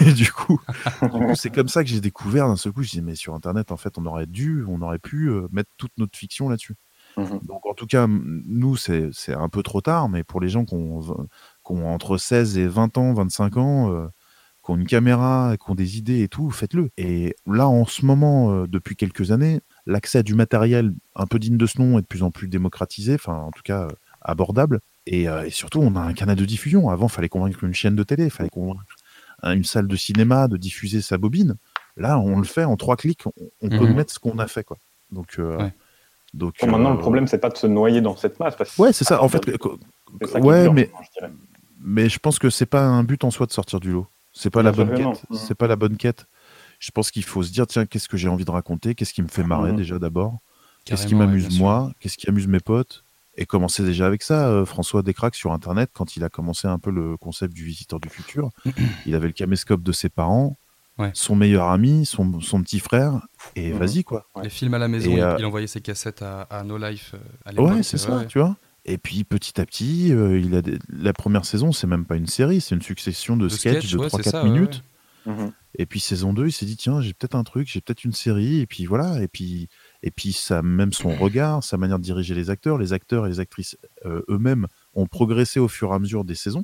et 0.10 0.14
du 0.14 0.32
coup, 0.32 0.60
c'est 1.36 1.54
comme 1.54 1.70
ça 1.70 1.84
que 1.84 1.90
j'ai 1.90 2.02
découvert 2.02 2.48
d'un 2.48 2.56
seul 2.56 2.74
coup. 2.74 2.84
Je 2.84 2.92
dis 2.92 3.02
mais 3.02 3.16
sur 3.16 3.34
Internet, 3.34 3.72
en 3.72 3.78
fait, 3.78 3.98
on 3.98 4.06
aurait 4.06 4.26
dû, 4.26 4.66
on 4.68 4.82
aurait 4.82 5.00
pu 5.00 5.30
euh, 5.30 5.48
mettre 5.52 5.70
toute 5.78 5.92
notre 5.98 6.18
fiction 6.18 6.50
là-dessus. 6.50 6.76
Mhm. 7.18 7.40
Donc 7.44 7.66
en 7.66 7.74
tout 7.74 7.88
cas, 7.88 8.08
nous, 8.08 8.76
c'est 8.76 9.12
un 9.30 9.50
peu 9.50 9.64
trop 9.64 9.82
tard, 9.82 10.10
mais 10.10 10.24
pour 10.24 10.42
les 10.42 10.50
gens 10.50 10.66
qui 10.66 10.76
ont, 10.76 11.00
ont 11.66 11.88
entre 11.88 12.18
16 12.18 12.58
et 12.58 12.68
20 12.68 12.98
ans, 12.98 13.14
25 13.14 13.58
ans, 13.58 13.92
euh, 13.94 14.08
qui 14.70 14.74
ont 14.74 14.78
une 14.78 14.86
caméra, 14.88 15.56
qui 15.58 15.72
ont 15.72 15.76
des 15.76 15.98
idées 15.98 16.22
et 16.22 16.28
tout, 16.28 16.50
faites-le. 16.52 16.90
Et 16.98 17.36
là, 17.48 17.68
en 17.68 17.86
ce 17.86 18.06
moment, 18.06 18.52
euh, 18.52 18.68
depuis 18.68 18.96
quelques 18.96 19.32
années, 19.32 19.62
l'accès 19.88 20.20
à 20.20 20.24
du 20.24 20.36
matériel 20.36 20.94
un 21.16 21.26
peu 21.26 21.40
digne 21.40 21.58
de 21.58 21.66
ce 21.66 21.82
nom 21.82 21.98
est 21.98 22.02
de 22.04 22.08
plus 22.08 22.22
en 22.24 22.30
plus 22.32 22.48
démocratisé, 22.48 23.16
enfin 23.16 23.34
en 23.34 23.52
tout 23.52 23.64
cas 23.64 23.84
euh, 23.86 23.90
abordable. 24.22 24.80
Et, 25.08 25.28
euh, 25.28 25.46
et 25.46 25.50
surtout, 25.50 25.80
on 25.82 25.96
a 25.96 26.02
un 26.02 26.14
canal 26.14 26.36
de 26.36 26.46
diffusion. 26.46 26.90
Avant, 26.90 27.08
il 27.08 27.12
fallait 27.12 27.30
convaincre 27.30 27.64
une 27.64 27.74
chaîne 27.74 27.96
de 27.96 28.04
télé, 28.04 28.26
il 28.26 28.30
fallait 28.30 28.50
convaincre 28.50 28.84
un- 29.42 29.54
une 29.54 29.64
salle 29.64 29.88
de 29.88 29.96
cinéma 29.96 30.48
de 30.48 30.58
diffuser 30.58 31.02
sa 31.02 31.18
bobine. 31.18 31.56
Là, 31.98 32.20
on 32.20 32.38
le 32.38 32.44
fait 32.46 32.64
en 32.66 32.78
trois 32.78 32.96
clics, 32.96 33.26
on, 33.26 33.32
on 33.64 33.70
peut 33.70 33.88
Mhm. 33.88 33.96
mettre 33.96 34.14
ce 34.14 34.20
qu'on 34.20 34.38
a 34.38 34.48
fait. 34.48 34.64
Quoi. 34.64 34.78
Donc, 35.12 35.38
euh, 35.40 35.58
Ouais. 35.58 35.74
donc 36.36 36.54
Bon, 36.62 36.68
maintenant, 36.68 36.92
euh, 36.92 36.94
le 36.94 37.00
problème, 37.00 37.26
c'est 37.28 37.40
pas 37.40 37.50
de 37.50 37.58
se 37.58 37.66
noyer 37.66 38.02
dans 38.02 38.16
cette 38.16 38.40
masse. 38.40 38.56
Parce 38.56 38.76
que 38.76 38.82
Ouais, 38.82 38.94
c'est 38.94 39.04
ça. 39.06 39.24
En 39.24 39.30
fait, 39.30 39.42
ouais, 39.48 40.64
dur, 40.64 40.74
mais, 40.74 40.92
je 41.22 41.26
mais 41.82 42.08
je 42.10 42.20
pense 42.20 42.38
que 42.38 42.52
c'est 42.52 42.66
pas 42.68 42.84
un 42.86 43.04
but 43.04 43.24
en 43.24 43.32
soi 43.32 43.48
de 43.48 43.52
sortir 43.52 43.80
du 43.80 43.92
lot. 43.92 44.06
C'est 44.42 44.50
pas 44.50 44.62
Bien 44.62 44.72
la 44.72 44.78
bonne 44.86 44.96
quête. 44.96 45.24
C'est 45.34 45.56
pas 45.56 45.68
la 45.68 45.76
bonne 45.76 45.98
quête. 45.98 46.26
Je 46.80 46.92
pense 46.92 47.12
qu'il 47.12 47.24
faut 47.26 47.44
se 47.44 47.52
dire 47.52 47.68
tiens, 47.68 47.86
qu'est-ce 47.86 48.08
que 48.08 48.16
j'ai 48.16 48.30
envie 48.30 48.46
de 48.46 48.52
raconter? 48.52 48.96
Qu'est-ce 48.96 49.14
qui 49.14 49.22
me 49.22 49.28
fait 49.28 49.44
marrer 49.44 49.72
Mhm. 49.72 49.78
déjà 49.78 50.00
d'abord? 50.00 50.40
Qu'est-ce 50.86 51.06
qui 51.08 51.14
ouais, 51.14 51.26
m'amuse 51.26 51.60
moi? 51.60 51.92
Qu'est-ce 52.00 52.18
qui 52.18 52.30
amuse 52.30 52.48
mes 52.48 52.62
potes? 52.62 53.04
Et 53.36 53.46
commencer 53.46 53.84
déjà 53.84 54.06
avec 54.08 54.24
ça. 54.24 54.48
euh, 54.48 54.64
François 54.66 55.02
Descraques 55.04 55.36
sur 55.36 55.52
Internet, 55.52 55.90
quand 55.94 56.16
il 56.16 56.24
a 56.24 56.30
commencé 56.30 56.68
un 56.70 56.80
peu 56.80 56.90
le 56.90 57.18
concept 57.18 57.54
du 57.54 57.66
visiteur 57.66 58.00
du 58.00 58.08
futur, 58.10 58.50
il 59.06 59.14
avait 59.14 59.28
le 59.28 59.34
caméscope 59.34 59.84
de 59.84 59.92
ses 59.92 60.08
parents, 60.10 60.58
Ouais. 60.98 61.12
son 61.14 61.36
meilleur 61.36 61.70
ami, 61.70 62.06
son, 62.06 62.40
son 62.42 62.62
petit 62.62 62.80
frère, 62.80 63.28
et 63.58 63.72
Mhm. 63.74 63.78
vas-y 63.80 64.04
quoi. 64.04 64.26
Ouais. 64.36 64.44
Les 64.44 64.50
films 64.50 64.74
à 64.74 64.78
la 64.80 64.88
maison, 64.88 65.12
Et, 65.12 65.16
il- 65.16 65.22
euh, 65.22 65.36
il 65.38 65.46
envoyait 65.46 65.68
ses 65.68 65.80
cassettes 65.82 66.22
à, 66.22 66.42
à 66.44 66.64
No 66.64 66.78
Life 66.78 67.12
euh, 67.14 67.20
à 67.46 67.52
l'époque. 67.52 67.72
Ouais, 67.72 67.84
c'est 67.84 67.98
ça, 67.98 68.18
ouais. 68.18 68.28
tu 68.28 68.40
vois. 68.40 68.56
Et 68.86 68.98
puis 68.98 69.24
petit 69.24 69.60
à 69.60 69.66
petit, 69.66 70.12
euh, 70.14 70.40
il 70.40 70.56
a 70.56 70.62
des- 70.62 70.80
la 70.90 71.14
première 71.14 71.46
saison, 71.46 71.72
c'est 71.72 71.88
même 71.88 72.06
pas 72.06 72.16
une 72.16 72.28
série, 72.28 72.62
c'est 72.62 72.76
une 72.76 72.82
succession 72.82 73.38
de, 73.38 73.44
De 73.46 73.50
sketchs 73.50 73.92
de 73.92 73.98
ouais, 73.98 74.08
3-4 74.08 74.24
c'est 74.24 74.30
ça, 74.32 74.44
ouais, 74.44 74.50
minutes. 74.50 74.84
Mhm. 75.26 75.52
Et 75.78 75.86
puis 75.86 76.00
saison 76.00 76.34
2, 76.34 76.48
il 76.48 76.52
s'est 76.52 76.66
dit 76.66 76.78
tiens, 76.78 77.00
j'ai 77.02 77.14
peut-être 77.14 77.36
un 77.36 77.44
truc, 77.44 77.68
j'ai 77.68 77.82
peut-être 77.82 78.04
une 78.04 78.14
série 78.14 78.60
et 78.62 78.66
puis 78.66 78.86
voilà, 78.86 79.22
et 79.22 79.28
puis 79.28 79.68
et 80.02 80.10
puis 80.12 80.34
ça 80.34 80.62
même 80.64 80.94
son 80.94 81.10
regard, 81.16 81.64
sa 81.64 81.78
manière 81.78 82.00
de 82.00 82.04
diriger 82.04 82.34
les 82.34 82.50
acteurs, 82.50 82.78
les 82.78 82.94
acteurs 82.94 83.28
et 83.28 83.30
les 83.30 83.40
actrices 83.40 83.78
euh, 84.06 84.22
eux-mêmes 84.30 84.66
ont 84.96 85.06
progressé 85.06 85.60
au 85.60 85.68
fur 85.68 85.92
et 85.92 85.96
à 85.96 86.00
mesure 86.00 86.24
des 86.26 86.36
saisons 86.36 86.64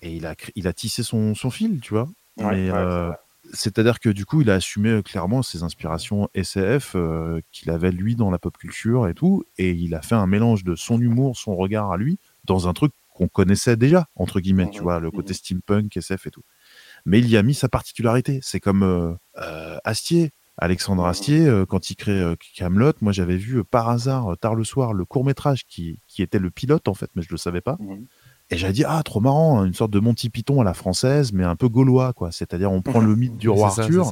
et 0.00 0.14
il 0.14 0.24
a 0.24 0.34
il 0.54 0.66
a 0.68 0.72
tissé 0.72 1.02
son, 1.02 1.34
son 1.34 1.50
fil, 1.50 1.80
tu 1.80 1.92
vois. 1.92 2.08
Ouais, 2.38 2.46
Mais 2.52 2.70
ouais, 2.70 2.78
euh. 2.78 3.12
C'est-à-dire 3.52 4.00
que 4.00 4.08
du 4.10 4.24
coup, 4.24 4.40
il 4.42 4.50
a 4.50 4.54
assumé 4.54 4.90
euh, 4.90 5.02
clairement 5.02 5.42
ses 5.42 5.62
inspirations 5.62 6.28
SF 6.34 6.92
euh, 6.94 7.40
qu'il 7.52 7.70
avait 7.70 7.90
lui 7.92 8.16
dans 8.16 8.30
la 8.30 8.38
pop 8.38 8.56
culture 8.56 9.08
et 9.08 9.14
tout, 9.14 9.44
et 9.58 9.70
il 9.72 9.94
a 9.94 10.02
fait 10.02 10.14
un 10.14 10.26
mélange 10.26 10.64
de 10.64 10.74
son 10.74 11.00
humour, 11.00 11.36
son 11.36 11.56
regard 11.56 11.92
à 11.92 11.96
lui, 11.96 12.18
dans 12.44 12.68
un 12.68 12.72
truc 12.72 12.92
qu'on 13.14 13.28
connaissait 13.28 13.76
déjà 13.76 14.06
entre 14.16 14.40
guillemets, 14.40 14.70
tu 14.70 14.78
Mhm, 14.78 14.82
vois, 14.84 15.00
le 15.00 15.10
côté 15.10 15.34
steampunk, 15.34 15.96
SF 15.96 16.26
et 16.26 16.30
tout. 16.30 16.42
Mais 17.04 17.18
il 17.18 17.28
y 17.28 17.36
a 17.36 17.42
mis 17.42 17.54
sa 17.54 17.68
particularité. 17.68 18.40
C'est 18.42 18.60
comme 18.60 18.82
euh, 18.82 19.12
euh, 19.38 19.76
Astier, 19.84 20.30
Alexandre 20.56 21.02
Mhm. 21.04 21.08
Astier, 21.08 21.62
quand 21.68 21.90
il 21.90 21.96
crée 21.96 22.34
Camelot. 22.54 22.92
Moi, 23.00 23.12
j'avais 23.12 23.36
vu 23.36 23.64
par 23.64 23.88
hasard 23.88 24.36
tard 24.38 24.54
le 24.54 24.64
soir 24.64 24.92
le 24.92 25.04
court 25.06 25.24
métrage 25.24 25.64
qui, 25.66 25.98
qui 26.06 26.22
était 26.22 26.38
le 26.38 26.50
pilote 26.50 26.86
en 26.88 26.94
fait, 26.94 27.10
mais 27.14 27.22
je 27.22 27.28
le 27.30 27.38
savais 27.38 27.62
pas. 27.62 27.78
Et 28.50 28.56
j'avais 28.58 28.72
dit 28.72 28.84
ah 28.84 29.02
trop 29.04 29.20
marrant, 29.20 29.64
une 29.64 29.74
sorte 29.74 29.90
de 29.92 30.00
Monty 30.00 30.28
Python 30.30 30.60
à 30.60 30.64
la 30.64 30.74
française, 30.74 31.32
mais 31.32 31.44
un 31.44 31.56
peu 31.56 31.68
gaulois 31.68 32.12
quoi. 32.12 32.32
C'est-à-dire 32.32 32.70
on 32.72 32.82
prend 32.82 33.00
le 33.00 33.14
mythe 33.14 33.36
du 33.36 33.48
roi 33.58 33.70
ça, 33.70 33.82
Arthur, 33.82 34.04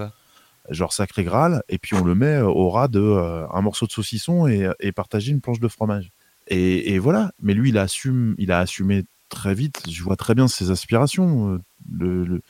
genre 0.71 0.93
sacré 0.93 1.25
Graal, 1.25 1.63
et 1.69 1.79
puis 1.79 1.95
on 1.97 2.05
le 2.05 2.15
met 2.15 2.37
euh, 2.37 2.47
au 2.47 2.71
ras 2.71 2.89
de 2.89 3.01
euh, 3.01 3.47
un 3.53 3.61
morceau 3.63 3.87
de 3.87 3.91
saucisson 3.93 4.47
et, 4.47 4.71
et 4.81 4.93
partager 4.93 5.33
une 5.33 5.41
planche 5.41 5.61
de 5.61 5.69
fromage. 5.69 6.11
Et, 6.47 6.95
et 6.95 6.99
voilà. 6.99 7.33
Mais 7.43 7.53
lui, 7.55 7.71
il 7.71 7.79
assume, 7.79 8.35
il 8.39 8.53
a 8.53 8.61
assumé 8.61 9.05
très 9.29 9.55
vite. 9.55 9.83
Je 9.91 10.03
vois 10.03 10.17
très 10.17 10.35
bien 10.35 10.47
ses 10.49 10.71
aspirations. 10.71 11.55
euh, 11.55 11.59
le- 11.91 12.25
le- 12.25 12.43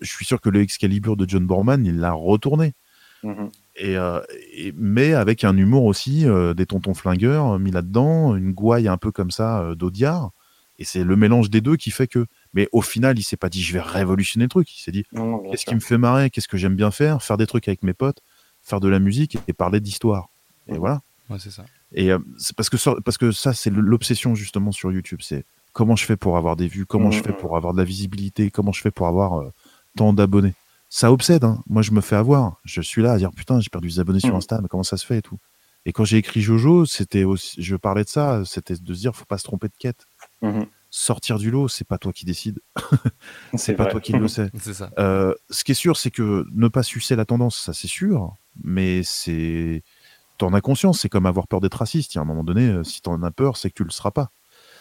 je 0.00 0.08
suis 0.10 0.24
sûr 0.24 0.40
que 0.40 0.48
le 0.50 0.60
Excalibur 0.60 1.16
de 1.16 1.28
John 1.28 1.44
Borman, 1.46 1.84
il 1.84 1.98
l'a 1.98 2.12
retourné. 2.12 2.74
Mhm. 3.24 3.50
Et, 3.76 3.96
euh, 3.96 4.20
et- 4.54 4.72
mais 4.76 5.14
avec 5.14 5.42
un 5.44 5.56
humour 5.56 5.84
aussi, 5.84 6.26
euh, 6.28 6.54
des 6.54 6.66
tontons 6.66 6.94
flingueurs 6.94 7.54
euh, 7.54 7.58
mis 7.58 7.70
là-dedans, 7.72 8.36
une 8.36 8.52
gouaille 8.52 8.86
un 8.88 8.96
peu 8.98 9.10
comme 9.10 9.30
ça 9.32 9.60
euh, 9.62 9.74
d'Audiard. 9.74 10.30
Et 10.80 10.84
c'est 10.84 11.04
le 11.04 11.14
mélange 11.14 11.50
des 11.50 11.60
deux 11.60 11.76
qui 11.76 11.90
fait 11.92 12.06
que. 12.08 12.26
Mais 12.54 12.68
au 12.72 12.80
final, 12.80 13.18
il 13.18 13.22
s'est 13.22 13.36
pas 13.36 13.48
dit 13.50 13.62
je 13.62 13.72
vais 13.74 13.80
révolutionner 13.80 14.46
le 14.46 14.48
truc. 14.48 14.74
Il 14.76 14.80
s'est 14.82 14.90
dit 14.90 15.04
qu'est-ce 15.50 15.64
qui 15.66 15.74
me 15.74 15.80
fait 15.80 15.98
marrer, 15.98 16.30
qu'est-ce 16.30 16.48
que 16.48 16.56
j'aime 16.56 16.74
bien 16.74 16.90
faire, 16.90 17.22
faire 17.22 17.36
des 17.36 17.46
trucs 17.46 17.68
avec 17.68 17.82
mes 17.84 17.92
potes, 17.92 18.20
faire 18.62 18.80
de 18.80 18.88
la 18.88 18.98
musique 18.98 19.38
et 19.46 19.52
parler 19.52 19.78
d'histoire. 19.80 20.30
Et 20.66 20.78
voilà. 20.78 21.02
Ouais, 21.28 21.38
c'est 21.38 21.50
ça. 21.50 21.64
Et 21.92 22.10
euh, 22.10 22.18
c'est 22.38 22.56
parce 22.56 22.70
que 22.70 22.76
ça, 22.76 22.94
parce 23.04 23.18
que 23.18 23.30
ça 23.30 23.52
c'est 23.52 23.70
l'obsession 23.70 24.34
justement 24.34 24.72
sur 24.72 24.90
YouTube, 24.90 25.20
c'est 25.22 25.44
comment 25.72 25.96
je 25.96 26.04
fais 26.04 26.16
pour 26.16 26.36
avoir 26.36 26.56
des 26.56 26.66
vues, 26.66 26.86
comment 26.86 27.10
je 27.10 27.22
fais 27.22 27.32
pour 27.32 27.56
avoir 27.56 27.72
de 27.72 27.78
la 27.78 27.84
visibilité, 27.84 28.50
comment 28.50 28.72
je 28.72 28.80
fais 28.80 28.90
pour 28.90 29.06
avoir 29.06 29.40
euh, 29.40 29.52
tant 29.96 30.12
d'abonnés? 30.12 30.54
Ça 30.88 31.12
obsède, 31.12 31.44
hein. 31.44 31.62
moi 31.68 31.82
je 31.82 31.90
me 31.92 32.00
fais 32.00 32.16
avoir. 32.16 32.60
Je 32.64 32.80
suis 32.80 33.02
là 33.02 33.12
à 33.12 33.18
dire 33.18 33.30
putain 33.32 33.60
j'ai 33.60 33.68
perdu 33.70 33.88
des 33.88 34.00
abonnés 34.00 34.20
sur 34.20 34.30
Mhm. 34.30 34.36
Insta, 34.36 34.60
mais 34.62 34.68
comment 34.68 34.82
ça 34.82 34.96
se 34.96 35.04
fait 35.06 35.18
et 35.18 35.22
tout? 35.22 35.38
Et 35.84 35.92
quand 35.92 36.04
j'ai 36.04 36.18
écrit 36.18 36.40
Jojo, 36.42 36.84
c'était 36.86 37.24
aussi, 37.24 37.62
je 37.62 37.76
parlais 37.76 38.04
de 38.04 38.08
ça, 38.08 38.42
c'était 38.44 38.74
de 38.74 38.94
se 38.94 38.98
dire 39.00 39.14
faut 39.14 39.24
pas 39.24 39.38
se 39.38 39.44
tromper 39.44 39.68
de 39.68 39.74
quête. 39.78 40.06
Mhm. 40.42 40.66
Sortir 40.92 41.38
du 41.38 41.50
lot, 41.52 41.68
c'est 41.68 41.86
pas 41.86 41.98
toi 41.98 42.12
qui 42.12 42.24
décides, 42.24 42.60
c'est 43.54 43.74
pas 43.74 43.84
vrai. 43.84 43.92
toi 43.92 44.00
qui 44.00 44.12
le 44.12 44.26
sais. 44.26 44.50
C'est 44.58 44.74
ça. 44.74 44.90
Euh, 44.98 45.34
ce 45.48 45.62
qui 45.62 45.70
est 45.72 45.76
sûr, 45.76 45.96
c'est 45.96 46.10
que 46.10 46.44
ne 46.52 46.66
pas 46.66 46.82
sucer 46.82 47.14
la 47.14 47.24
tendance, 47.24 47.56
ça 47.58 47.72
c'est 47.72 47.88
sûr, 47.88 48.34
mais 48.64 49.02
c'est. 49.04 49.84
T'en 50.36 50.52
as 50.52 50.60
conscience, 50.60 51.00
c'est 51.00 51.08
comme 51.08 51.26
avoir 51.26 51.46
peur 51.46 51.60
d'être 51.60 51.74
raciste. 51.74 52.14
Il 52.14 52.16
y 52.16 52.18
a 52.18 52.22
un 52.22 52.24
moment 52.24 52.42
donné, 52.42 52.66
euh, 52.66 52.82
si 52.82 53.02
t'en 53.02 53.22
as 53.22 53.30
peur, 53.30 53.56
c'est 53.56 53.68
que 53.68 53.74
tu 53.74 53.84
le 53.84 53.90
seras 53.90 54.10
pas. 54.10 54.32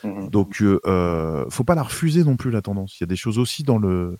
Mhm. 0.04 0.30
Donc, 0.30 0.62
euh, 0.62 1.46
faut 1.50 1.66
pas 1.66 1.76
la 1.76 1.84
refuser 1.84 2.24
non 2.24 2.38
plus, 2.38 2.50
la 2.50 2.62
tendance. 2.62 3.00
Il 3.00 3.04
y 3.04 3.06
a 3.06 3.08
des 3.08 3.18
choses 3.18 3.38
aussi 3.38 3.64
dans 3.64 3.78
le 3.78 4.18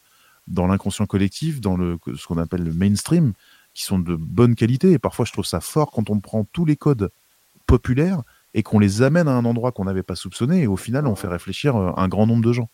dans 0.48 0.68
l'inconscient 0.68 1.06
collectif, 1.06 1.62
dans 1.62 1.78
le 1.78 1.98
ce 2.16 2.28
qu'on 2.28 2.38
appelle 2.38 2.64
le 2.64 2.74
mainstream, 2.74 3.34
qui 3.74 3.84
sont 3.84 4.00
de 4.00 4.16
bonne 4.16 4.56
qualité. 4.56 4.92
Et 4.92 5.00
parfois, 5.00 5.26
je 5.26 5.32
trouve 5.32 5.46
ça 5.46 5.62
fort 5.62 5.92
quand 5.92 6.10
on 6.10 6.20
prend 6.20 6.44
tous 6.44 6.66
les 6.66 6.76
codes 6.76 7.10
populaires 7.66 8.24
et 8.54 8.64
qu'on 8.64 8.80
les 8.80 9.02
amène 9.02 9.28
à 9.28 9.32
un 9.34 9.46
endroit 9.46 9.72
qu'on 9.72 9.86
n'avait 9.86 10.04
pas 10.04 10.16
soupçonné. 10.16 10.62
Et 10.64 10.68
au 10.68 10.78
final, 10.78 11.08
on 11.08 11.16
fait 11.16 11.28
réfléchir 11.28 11.76
euh, 11.76 11.92
un 11.98 12.08
grand 12.08 12.28
nombre 12.28 12.44
de 12.44 12.54
gens. 12.54 12.70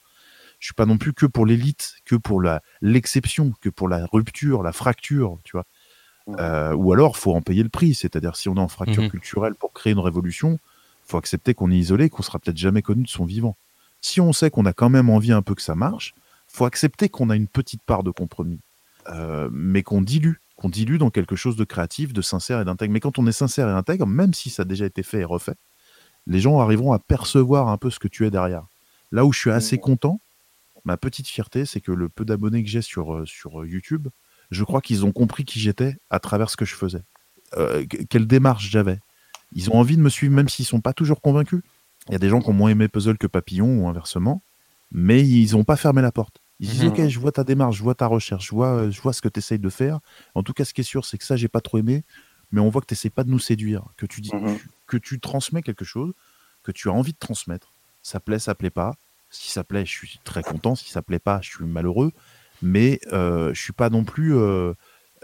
Je 0.60 0.68
suis 0.68 0.74
pas 0.74 0.86
non 0.86 0.98
plus 0.98 1.14
que 1.14 1.26
pour 1.26 1.46
l'élite, 1.46 1.96
que 2.06 2.16
pour 2.16 2.42
la 2.42 2.62
l'exception, 2.82 3.54
que 3.62 3.70
pour 3.70 3.90
la 3.90 4.06
rupture, 4.12 4.64
la 4.64 4.72
fracture, 4.72 5.40
tu 5.44 5.52
vois. 5.54 5.66
Euh, 6.40 6.74
ou 6.74 6.92
alors, 6.94 7.18
faut 7.18 7.34
en 7.36 7.42
payer 7.42 7.64
le 7.64 7.70
prix. 7.70 7.94
C'est-à-dire, 7.94 8.36
si 8.36 8.50
on 8.50 8.56
est 8.56 8.60
en 8.60 8.68
fracture 8.68 9.04
Mhm. 9.04 9.10
culturelle 9.10 9.56
pour 9.56 9.74
créer 9.74 9.94
une 9.94 10.00
révolution, 10.00 10.58
faut 11.04 11.18
accepter 11.18 11.54
qu'on 11.54 11.70
est 11.72 11.78
isolé, 11.78 12.10
qu'on 12.10 12.24
sera 12.24 12.40
peut-être 12.40 12.58
jamais 12.58 12.82
connu 12.82 13.04
de 13.04 13.10
son 13.10 13.26
vivant. 13.26 13.58
Si 14.02 14.22
on 14.22 14.34
sait 14.34 14.50
qu'on 14.50 14.66
a 14.66 14.74
quand 14.74 14.90
même 14.90 15.10
envie 15.10 15.32
un 15.32 15.42
peu 15.44 15.56
que 15.56 15.62
ça 15.62 15.76
marche, 15.76 16.14
faut 16.48 16.66
accepter 16.66 17.10
qu'on 17.10 17.30
a 17.30 17.36
une 17.36 17.48
petite 17.48 17.84
part 17.84 18.04
de 18.04 18.12
compromis, 18.12 18.60
Euh, 19.10 19.50
mais 19.52 19.84
qu'on 19.84 20.02
dilue, 20.02 20.38
qu'on 20.56 20.68
dilue 20.70 20.98
dans 20.98 21.12
quelque 21.12 21.36
chose 21.36 21.56
de 21.58 21.64
créatif, 21.64 22.12
de 22.12 22.24
sincère 22.24 22.60
et 22.60 22.66
d'intègre. 22.66 22.92
Mais 22.92 23.00
quand 23.00 23.20
on 23.20 23.28
est 23.28 23.32
sincère 23.32 23.68
et 23.68 23.72
intègre, 23.72 24.08
même 24.08 24.34
si 24.34 24.50
ça 24.50 24.64
a 24.64 24.66
déjà 24.66 24.86
été 24.88 25.04
fait 25.04 25.20
et 25.20 25.26
refait, 25.26 25.54
les 26.28 26.40
gens 26.40 26.60
arriveront 26.60 26.94
à 26.94 27.00
percevoir 27.00 27.68
un 27.70 27.78
peu 27.78 27.90
ce 27.90 28.00
que 28.00 28.08
tu 28.08 28.26
es 28.26 28.32
derrière. 28.32 28.66
Là 29.12 29.26
où 29.26 29.34
je 29.34 29.40
suis 29.40 29.52
assez 29.52 29.76
Mhm. 29.76 29.82
content, 29.82 30.20
ma 30.84 30.98
petite 30.98 31.28
fierté, 31.28 31.66
c'est 31.66 31.82
que 31.82 31.92
le 31.92 32.10
peu 32.10 32.26
d'abonnés 32.26 32.64
que 32.64 32.70
j'ai 32.70 32.82
sur, 32.82 33.14
euh, 33.14 33.26
sur 33.26 33.62
euh, 33.62 33.68
YouTube, 33.68 34.08
je 34.52 34.64
crois 34.64 34.82
qu'ils 34.82 35.06
ont 35.06 35.12
compris 35.12 35.46
qui 35.46 35.60
j'étais 35.60 35.98
à 36.10 36.20
travers 36.20 36.50
ce 36.50 36.58
que 36.58 36.66
je 36.66 36.76
faisais. 36.76 37.02
Euh, 37.58 37.86
que- 37.86 38.04
quelle 38.04 38.28
démarche 38.28 38.70
j'avais. 38.70 39.00
Ils 39.54 39.70
ont 39.70 39.76
envie 39.76 39.98
de 39.98 40.02
me 40.02 40.10
suivre 40.10 40.34
même 40.34 40.50
s'ils 40.50 40.66
sont 40.66 40.82
pas 40.82 40.94
toujours 40.94 41.22
convaincus. 41.22 41.62
Il 42.10 42.12
y 42.14 42.16
a 42.16 42.20
des 42.20 42.30
gens 42.30 42.42
qui 42.42 42.50
ont 42.50 42.54
moins 42.54 42.70
aimé 42.70 42.88
Puzzle 42.88 43.18
que 43.18 43.28
Papillon 43.28 43.80
ou 43.80 43.88
inversement, 43.88 44.44
mais 44.92 45.26
ils 45.28 45.54
n'ont 45.54 45.64
pas 45.64 45.76
fermé 45.78 46.02
la 46.02 46.12
porte. 46.12 46.42
Ils 46.60 46.70
disent 46.70 46.84
Mhm. 46.84 46.90
ok, 46.90 47.08
je 47.08 47.20
vois 47.20 47.32
ta 47.32 47.44
démarche, 47.44 47.78
je 47.78 47.84
vois 47.84 47.96
ta 47.96 48.08
recherche, 48.08 48.48
je 48.48 48.52
vois, 48.52 48.90
je 48.90 49.02
vois 49.02 49.14
ce 49.14 49.22
que 49.22 49.28
tu 49.30 49.40
essayes 49.40 49.60
de 49.60 49.70
faire. 49.70 50.00
En 50.36 50.44
tout 50.44 50.54
cas, 50.54 50.66
ce 50.66 50.74
qui 50.74 50.82
est 50.82 50.86
sûr, 50.86 51.06
c'est 51.06 51.18
que 51.18 51.26
ça, 51.26 51.36
j'ai 51.36 51.48
pas 51.48 51.62
trop 51.62 51.78
aimé, 51.80 52.04
mais 52.56 52.62
on 52.62 52.70
voit 52.70 52.82
que 52.82 52.88
tu 52.88 52.94
n'essayes 52.94 53.12
pas 53.12 53.24
de 53.24 53.30
nous 53.30 53.38
séduire, 53.40 53.84
que 53.98 54.06
tu 54.06 54.22
dis, 54.22 54.32
Mhm. 54.34 54.58
que 54.88 54.98
tu 54.98 55.20
transmets 55.20 55.62
quelque 55.62 55.86
chose, 55.86 56.14
que 56.64 56.72
tu 56.72 56.90
as 56.90 56.94
envie 56.94 57.12
de 57.14 57.18
transmettre. 57.20 57.74
Ça 58.02 58.20
plaît, 58.20 58.40
ça 58.40 58.56
plaît 58.56 58.70
pas. 58.72 58.96
Si 59.30 59.52
ça 59.52 59.64
plaît, 59.64 59.86
je 59.86 59.92
suis 59.92 60.20
très 60.24 60.42
content. 60.42 60.74
Si 60.76 60.90
ça 60.90 61.02
plaît 61.02 61.20
pas, 61.20 61.42
je 61.42 61.50
suis 61.50 61.66
malheureux. 61.66 62.12
Mais 62.62 63.00
euh, 63.12 63.54
je 63.54 63.62
suis 63.62 63.74
pas 63.74 63.90
non 63.90 64.04
plus. 64.06 64.36
euh, 64.36 64.74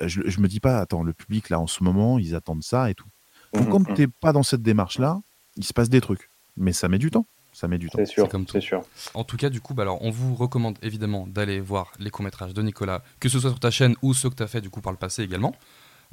je, 0.01 0.21
je 0.25 0.39
me 0.41 0.47
dis 0.47 0.59
pas, 0.59 0.79
attends, 0.79 1.03
le 1.03 1.13
public 1.13 1.49
là 1.49 1.59
en 1.59 1.67
ce 1.67 1.83
moment, 1.83 2.19
ils 2.19 2.35
attendent 2.35 2.63
ça 2.63 2.89
et 2.89 2.95
tout. 2.95 3.07
Donc 3.53 3.65
Mhm. 3.65 3.69
quand 3.71 3.93
t'es 3.95 4.07
pas 4.07 4.33
dans 4.33 4.43
cette 4.43 4.61
démarche-là, 4.63 5.21
il 5.57 5.63
se 5.63 5.73
passe 5.73 5.89
des 5.89 6.01
trucs. 6.01 6.29
Mais 6.57 6.73
ça 6.73 6.89
met 6.89 6.97
du 6.99 7.09
temps. 7.11 7.25
Ça 7.53 7.67
met 7.67 7.77
du 7.77 7.89
temps. 7.89 7.97
C'est 7.99 8.05
sûr, 8.05 8.27
c'est 8.51 8.61
sûr. 8.61 8.81
En 9.13 9.23
tout 9.25 9.35
cas, 9.37 9.49
du 9.49 9.59
coup, 9.61 9.73
bah 9.73 9.83
alors, 9.83 10.01
on 10.01 10.09
vous 10.09 10.35
recommande 10.35 10.77
évidemment 10.81 11.27
d'aller 11.27 11.59
voir 11.59 11.91
les 11.99 12.09
courts-métrages 12.09 12.53
de 12.53 12.61
Nicolas, 12.61 13.03
que 13.19 13.27
ce 13.29 13.39
soit 13.39 13.49
sur 13.49 13.59
ta 13.59 13.69
chaîne 13.71 13.95
ou 14.01 14.13
ceux 14.13 14.29
que 14.29 14.35
tu 14.35 14.43
as 14.43 14.47
fait 14.47 14.61
du 14.61 14.69
coup 14.69 14.79
par 14.81 14.91
le 14.93 14.97
passé 14.97 15.21
également. 15.23 15.53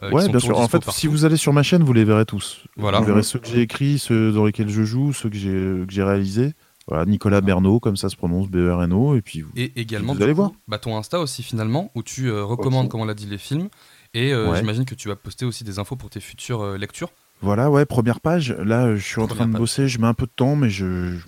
Euh, 0.03 0.11
ouais, 0.12 0.29
bien 0.29 0.39
sûr. 0.39 0.59
En 0.59 0.69
fait, 0.69 0.79
partout. 0.85 0.99
si 1.01 1.07
vous 1.07 1.25
allez 1.25 1.37
sur 1.37 1.53
ma 1.53 1.62
chaîne, 1.62 1.83
vous 1.83 1.93
les 1.93 2.05
verrez 2.05 2.25
tous. 2.25 2.65
Voilà. 2.77 3.01
Vous 3.01 3.07
verrez 3.07 3.23
ceux 3.23 3.39
que 3.39 3.47
j'ai 3.49 3.61
écrits, 3.61 3.99
ceux 3.99 4.33
dans 4.33 4.45
lesquels 4.45 4.69
je 4.69 4.83
joue, 4.85 5.12
ceux 5.12 5.29
que 5.29 5.37
j'ai 5.37 5.51
que 5.51 5.93
j'ai 5.93 6.03
réalisés. 6.03 6.53
Voilà, 6.87 7.05
Nicolas 7.05 7.43
Bernot, 7.43 7.81
comme 7.81 7.99
ça 7.99 8.09
se 8.09 8.16
prononce, 8.16 8.49
B-E-R-N-O, 8.49 9.15
et 9.15 9.20
puis 9.20 9.43
vous. 9.43 9.51
Et 9.57 9.73
également, 9.79 10.15
Vous 10.15 10.23
allez 10.23 10.33
coup, 10.33 10.37
voir. 10.39 10.53
bah, 10.69 10.79
ton 10.79 10.97
Insta 10.97 11.20
aussi 11.20 11.43
finalement, 11.43 11.91
où 11.95 12.03
tu 12.03 12.31
euh, 12.31 12.45
recommandes, 12.45 12.89
comme 12.89 13.03
on 13.03 13.05
l'a 13.05 13.12
dit, 13.12 13.27
les 13.27 13.37
films. 13.37 13.69
Et 14.15 14.33
euh, 14.33 14.51
Ouais. 14.51 14.59
j'imagine 14.59 14.87
que 14.87 14.95
tu 14.95 15.09
vas 15.09 15.16
poster 15.16 15.45
aussi 15.45 15.65
des 15.65 15.79
infos 15.79 15.97
pour 15.97 16.09
tes 16.09 16.20
futures 16.20 16.62
euh, 16.62 16.79
lectures. 16.79 17.11
Voilà, 17.43 17.70
ouais, 17.70 17.85
première 17.85 18.20
page. 18.20 18.53
Là, 18.53 18.97
je 18.97 19.05
suis 19.05 19.20
en 19.20 19.27
train 19.27 19.47
de 19.47 19.53
page. 19.53 19.61
bosser, 19.61 19.87
je 19.87 19.99
mets 20.01 20.07
un 20.07 20.15
peu 20.15 20.25
de 20.25 20.33
temps, 20.35 20.57
mais 20.57 20.70
je, 20.70 21.11
je, 21.12 21.19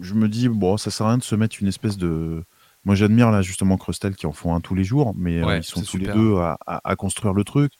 je 0.00 0.14
me 0.14 0.26
dis, 0.26 0.48
bon, 0.48 0.78
ça 0.78 0.90
sert 0.90 1.04
à 1.04 1.10
rien 1.10 1.18
de 1.18 1.22
se 1.22 1.34
mettre 1.34 1.56
une 1.60 1.68
espèce 1.68 1.98
de. 1.98 2.42
Moi, 2.86 2.94
j'admire 2.94 3.30
là 3.30 3.42
justement 3.42 3.76
Crustel 3.76 4.16
qui 4.16 4.24
en 4.26 4.32
font 4.32 4.54
un 4.54 4.60
tous 4.62 4.74
les 4.74 4.84
jours, 4.84 5.12
mais 5.14 5.44
Ouais, 5.44 5.58
ils 5.58 5.62
sont 5.64 5.80
tous 5.80 5.86
super. 5.86 6.14
les 6.16 6.18
deux 6.20 6.36
à, 6.38 6.56
à- 6.66 6.80
à 6.90 6.96
construire 6.96 7.34
le 7.34 7.44
truc. 7.44 7.74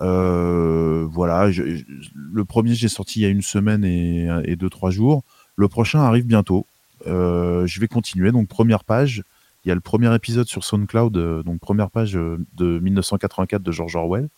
Euh, 0.00 1.06
voilà, 1.10 1.50
je- 1.50 1.76
je- 1.76 1.84
le 2.14 2.44
premier, 2.44 2.74
j'ai 2.74 2.88
sorti 2.88 3.20
il 3.20 3.22
y 3.22 3.26
a 3.26 3.28
une 3.28 3.42
semaine 3.42 3.84
et, 3.84 4.28
et 4.44 4.56
deux, 4.56 4.70
trois 4.70 4.90
jours. 4.90 5.22
Le 5.56 5.68
prochain 5.68 6.00
arrive 6.00 6.26
bientôt. 6.26 6.66
euh, 7.06 7.64
je 7.66 7.78
vais 7.80 7.86
continuer. 7.86 8.32
Donc 8.32 8.48
première 8.48 8.82
page, 8.82 9.22
il 9.64 9.68
y 9.68 9.70
a 9.70 9.74
le 9.76 9.80
premier 9.80 10.12
épisode 10.16 10.48
sur 10.48 10.64
SoundCloud, 10.64 11.16
euh, 11.16 11.42
donc 11.44 11.60
première 11.60 11.90
page 11.92 12.14
de 12.14 12.78
1984 12.80 13.62
de 13.62 13.70
George 13.70 13.94
Orwell. 13.94 14.28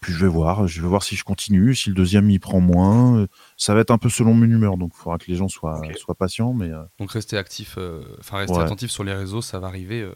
Puis 0.00 0.12
je 0.14 0.18
vais 0.24 0.30
voir, 0.30 0.66
je 0.66 0.80
vais 0.80 0.88
voir 0.88 1.02
si 1.02 1.16
je 1.16 1.24
continue, 1.24 1.74
si 1.74 1.90
le 1.90 1.94
deuxième 1.94 2.30
y 2.30 2.38
prend 2.38 2.60
moins. 2.60 3.26
Ça 3.58 3.74
va 3.74 3.80
être 3.80 3.90
un 3.90 3.98
peu 3.98 4.08
selon 4.08 4.32
mon 4.34 4.44
humeur, 4.46 4.76
donc 4.78 4.92
il 4.94 4.98
faudra 5.02 5.18
que 5.18 5.24
les 5.28 5.36
gens 5.36 5.48
soient, 5.48 5.80
patients. 6.18 6.54
Mais 6.54 6.70
Donc 6.98 7.10
restez 7.12 7.36
actifs, 7.36 7.78
enfin 8.20 8.38
restez 8.38 8.56
Ouais. 8.56 8.62
attentifs 8.64 8.90
sur 8.90 9.04
les 9.04 9.12
réseaux, 9.14 9.42
ça 9.42 9.58
va 9.58 9.66
arriver. 9.68 10.08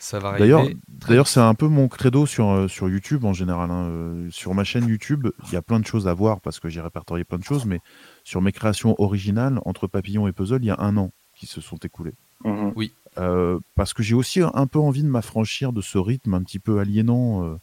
Ça 0.00 0.18
va 0.18 0.28
arriver. 0.30 0.40
D'ailleurs, 0.48 0.66
D'ailleurs, 1.08 1.28
c'est 1.28 1.40
un 1.40 1.54
peu 1.54 1.68
mon 1.68 1.86
credo 1.88 2.26
sur, 2.26 2.50
euh, 2.50 2.68
sur 2.68 2.88
YouTube 2.88 3.24
en 3.24 3.32
général. 3.32 3.70
hein. 3.70 3.84
Euh, 3.88 4.28
Sur 4.30 4.54
ma 4.54 4.64
chaîne 4.64 4.88
YouTube, 4.88 5.28
il 5.46 5.52
y 5.52 5.56
a 5.56 5.62
plein 5.62 5.78
de 5.78 5.86
choses 5.86 6.08
à 6.08 6.14
voir 6.14 6.40
parce 6.40 6.58
que 6.58 6.68
j'ai 6.68 6.80
répertorié 6.80 7.24
plein 7.24 7.38
de 7.38 7.44
choses, 7.44 7.66
mais 7.66 7.80
sur 8.24 8.42
mes 8.42 8.50
créations 8.52 8.94
originales, 9.00 9.60
entre 9.64 9.86
Papillon 9.86 10.26
et 10.26 10.32
Puzzle, 10.32 10.58
il 10.62 10.66
y 10.66 10.70
a 10.70 10.80
un 10.80 10.96
an 10.96 11.12
qui 11.36 11.46
se 11.46 11.60
sont 11.60 11.76
écoulés. 11.76 12.14
Mhm. 12.44 12.72
Euh, 13.18 13.58
parce 13.74 13.92
que 13.92 14.02
j'ai 14.02 14.14
aussi 14.14 14.40
un 14.42 14.66
peu 14.66 14.78
envie 14.78 15.02
de 15.02 15.08
m'affranchir 15.08 15.72
de 15.72 15.80
ce 15.80 15.98
rythme 15.98 16.34
un 16.34 16.42
petit 16.42 16.58
peu 16.58 16.78
aliénant 16.78 17.44
euh, 17.44 17.56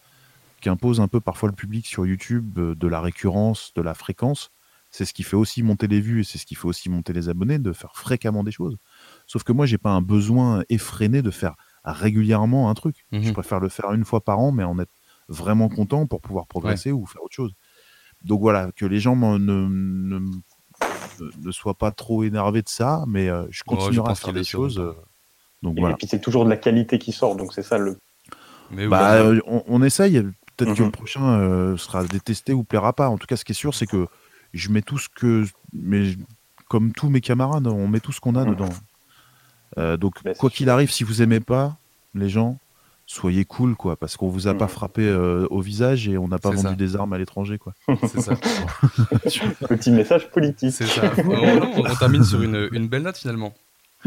qu'impose 0.61 0.99
un 0.99 1.07
peu 1.07 1.19
parfois 1.22 1.49
le 1.49 1.55
public 1.55 1.85
sur 1.88 2.05
YouTube, 2.05 2.57
euh, 2.59 2.76
de 2.76 2.88
la 2.88 3.01
récurrence, 3.01 3.72
de 3.76 3.81
la 3.81 3.93
fréquence. 3.93 4.51
C'est 4.89 5.05
ce 5.05 5.14
qui 5.14 5.23
fait 5.23 5.35
aussi 5.35 5.64
monter 5.64 5.88
les 5.88 5.99
vues 5.99 6.22
et 6.22 6.23
c'est 6.23 6.38
ce 6.38 6.45
qui 6.45 6.55
fait 6.55 6.68
aussi 6.68 6.89
monter 6.89 7.14
les 7.14 7.30
abonnés, 7.30 7.59
de 7.59 7.73
faire 7.73 7.95
fréquemment 7.95 8.43
des 8.43 8.51
choses. 8.51 8.77
Sauf 9.26 9.43
que 9.43 9.51
moi, 9.51 9.65
j'ai 9.65 9.77
pas 9.77 9.91
un 9.91 10.01
besoin 10.01 10.64
effréné 10.69 11.22
de 11.22 11.30
faire 11.31 11.55
régulièrement 11.93 12.69
un 12.69 12.73
truc. 12.73 13.05
Mhm. 13.11 13.23
Je 13.23 13.34
préfère 13.34 13.59
le 13.59 13.69
faire 13.69 13.91
une 13.93 14.05
fois 14.05 14.22
par 14.22 14.39
an, 14.39 14.51
mais 14.51 14.64
en 14.64 14.77
être 14.80 14.91
vraiment 15.30 15.69
content 15.69 16.05
pour 16.07 16.22
pouvoir 16.22 16.47
progresser 16.47 16.91
ou 16.91 17.05
faire 17.05 17.22
autre 17.23 17.34
chose. 17.35 17.53
Donc 18.23 18.41
voilà, 18.41 18.72
que 18.76 18.85
les 18.85 18.99
gens 18.99 19.15
ne, 19.15 19.38
ne, 19.38 20.19
ne- 20.19 20.19
ne 21.45 21.51
soient 21.51 21.73
pas 21.77 21.91
trop 21.91 22.23
énervés 22.23 22.61
de 22.61 22.69
ça, 22.69 23.03
mais 23.07 23.30
euh, 23.30 23.41
je 23.43 23.43
Ouais, 23.43 23.51
je 23.51 23.64
continuerai 23.64 24.11
à 24.11 24.15
faire 24.15 24.34
des 24.34 24.43
choses. 24.43 24.80
euh, 24.80 24.93
donc 25.61 25.77
Et, 25.77 25.81
voilà. 25.81 25.95
et 25.95 25.97
puis 25.97 26.07
c'est 26.07 26.19
toujours 26.22 26.45
de 26.45 26.49
la 26.49 26.57
qualité 26.57 26.99
qui 26.99 27.11
sort, 27.11 27.35
donc 27.35 27.53
c'est 27.53 27.64
ça 27.64 27.77
le. 27.77 27.97
Mais 28.72 28.88
Bah, 28.88 29.14
euh, 29.15 29.39
on, 29.47 29.64
on 29.68 29.81
essaye. 29.84 30.22
Peut-être 30.57 30.73
que 30.76 30.84
le 30.84 30.91
prochain 30.91 31.23
euh, 31.39 31.77
sera 31.77 32.03
détesté 32.03 32.51
ou 32.53 32.64
plaira 32.64 32.91
pas. 32.93 33.09
En 33.09 33.18
tout 33.18 33.27
cas, 33.27 33.38
ce 33.38 33.45
qui 33.45 33.51
est 33.51 33.55
sûr, 33.55 33.76
c'est 33.76 33.85
que 33.85 34.07
je 34.53 34.69
mets 34.69 34.81
tout 34.81 34.97
ce 34.97 35.07
que. 35.09 35.45
Mais 35.72 36.15
comme 36.68 36.91
tous 36.93 37.09
mes 37.09 37.22
camarades, 37.22 37.68
on 37.68 37.88
met 37.88 37.99
tout 37.99 38.11
ce 38.11 38.19
qu'on 38.19 38.35
a 38.35 38.43
Mhm. 38.43 38.51
dedans. 38.55 38.69
Euh, 39.77 39.98
donc, 39.98 40.15
Bah, 40.23 40.31
c'est 40.34 40.39
quoi 40.39 40.49
qu'il 40.49 40.69
arrive, 40.69 40.91
si 40.91 41.03
vous 41.03 41.22
aimez 41.22 41.39
pas 41.39 41.77
les 42.15 42.30
gens, 42.30 42.57
soyez 43.06 43.45
cool, 43.45 43.76
quoi, 43.76 43.95
parce 43.95 44.18
qu'on 44.18 44.27
vous 44.30 44.48
a 44.48 44.53
pas 44.53 44.65
Mhm. 44.65 44.69
frappé 44.72 45.02
euh, 45.07 45.45
au 45.49 45.61
visage 45.61 46.07
et 46.07 46.18
on 46.18 46.27
n'a 46.27 46.39
pas 46.39 46.49
vendu 46.49 46.61
ça. 46.69 46.73
des 46.76 46.95
armes 46.95 47.14
à 47.14 47.18
l'étranger, 47.18 47.57
quoi. 47.57 47.73
c'est 48.07 48.22
ça. 48.22 48.34
Petit 49.69 49.91
message 49.91 50.30
politique. 50.30 50.72
C'est 50.72 50.88
ça. 50.88 51.11
Non, 51.23 51.72
on, 51.77 51.85
on 51.89 51.95
termine 51.95 52.23
sur 52.23 52.41
une, 52.41 52.69
une 52.72 52.88
belle 52.88 53.03
note 53.03 53.18
finalement. 53.18 53.53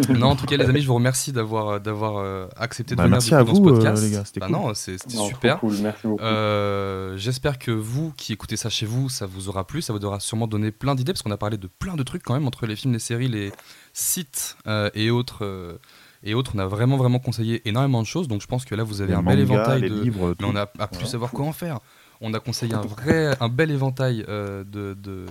Non, 0.09 0.29
en 0.29 0.37
tout 0.37 0.47
cas, 0.47 0.57
les 0.57 0.65
amis, 0.67 0.81
je 0.81 0.87
vous 0.87 0.95
remercie 0.95 1.33
d'avoir 1.33 1.81
d'avoir 1.81 2.19
euh, 2.19 2.47
accepté 2.57 2.95
de 2.95 2.97
Bah, 2.97 3.03
venir 3.05 3.17
merci 3.17 3.35
à 3.35 3.43
dans 3.43 3.55
ce 3.55 3.61
vous, 3.61 3.69
euh, 3.69 3.73
podcast. 3.75 4.03
les 4.05 4.11
gars, 4.13 4.25
c'était 4.25 4.41
Bah 4.41 4.47
cool. 4.47 4.57
non, 4.57 4.73
c'est- 4.75 4.99
c'était 4.99 5.17
super. 5.17 5.59
cool, 5.59 5.75
merci 5.83 6.07
beaucoup. 6.07 6.23
Euh, 6.23 7.17
J'espère 7.17 7.59
que 7.59 7.73
vous 7.73 8.13
qui 8.17 8.33
écoutez 8.33 8.57
ça 8.57 8.71
chez 8.71 8.87
vous, 8.87 9.09
ça 9.09 9.27
vous 9.27 9.49
aura 9.49 9.67
plu, 9.67 9.83
ça 9.83 9.93
vous 9.93 10.03
aura 10.05 10.21
sûrement 10.21 10.47
donné 10.47 10.71
plein 10.71 10.95
d'idées 10.95 11.13
parce 11.13 11.23
qu'on 11.23 11.33
a 11.33 11.37
parlé 11.37 11.59
de 11.59 11.67
plein 11.67 11.97
de 11.97 12.03
trucs 12.05 12.23
quand 12.23 12.35
même 12.35 12.47
entre 12.47 12.67
les 12.67 12.77
films, 12.77 12.93
les 12.95 12.99
séries, 13.01 13.29
les 13.29 13.53
sites 13.93 14.57
euh, 14.67 14.91
et 14.95 15.11
autres. 15.11 15.45
euh, 15.45 15.79
et 16.23 16.35
autres, 16.35 16.53
on 16.55 16.59
a 16.59 16.67
vraiment 16.67 16.99
vraiment 16.99 17.19
conseillé 17.19 17.67
énormément 17.67 18.03
de 18.03 18.07
choses. 18.07 18.29
Donc 18.29 18.43
je 18.43 18.47
pense 18.47 18.65
que 18.67 18.75
là 18.75 18.83
vous 18.83 19.01
avez 19.01 19.13
Les 19.13 19.19
un 19.19 19.23
bel 19.23 19.39
éventail 19.39 19.81
les 19.81 19.89
de. 19.89 20.01
livres, 20.03 20.35
Mais 20.41 20.47
on 20.47 20.55
a, 20.55 20.67
pu 20.67 20.79
Voilà. 20.93 21.07
savoir 21.09 21.35
en 21.41 21.53
faire. 21.53 21.79
On 22.21 22.35
a 22.35 22.41
conseillé 22.41 22.75
un 22.75 22.83
vrai, 22.83 23.35
un 23.41 23.49
bel 23.49 23.71
éventail 23.71 24.25
euh, 24.29 24.63
de, 24.65 24.93
de- 24.95 25.25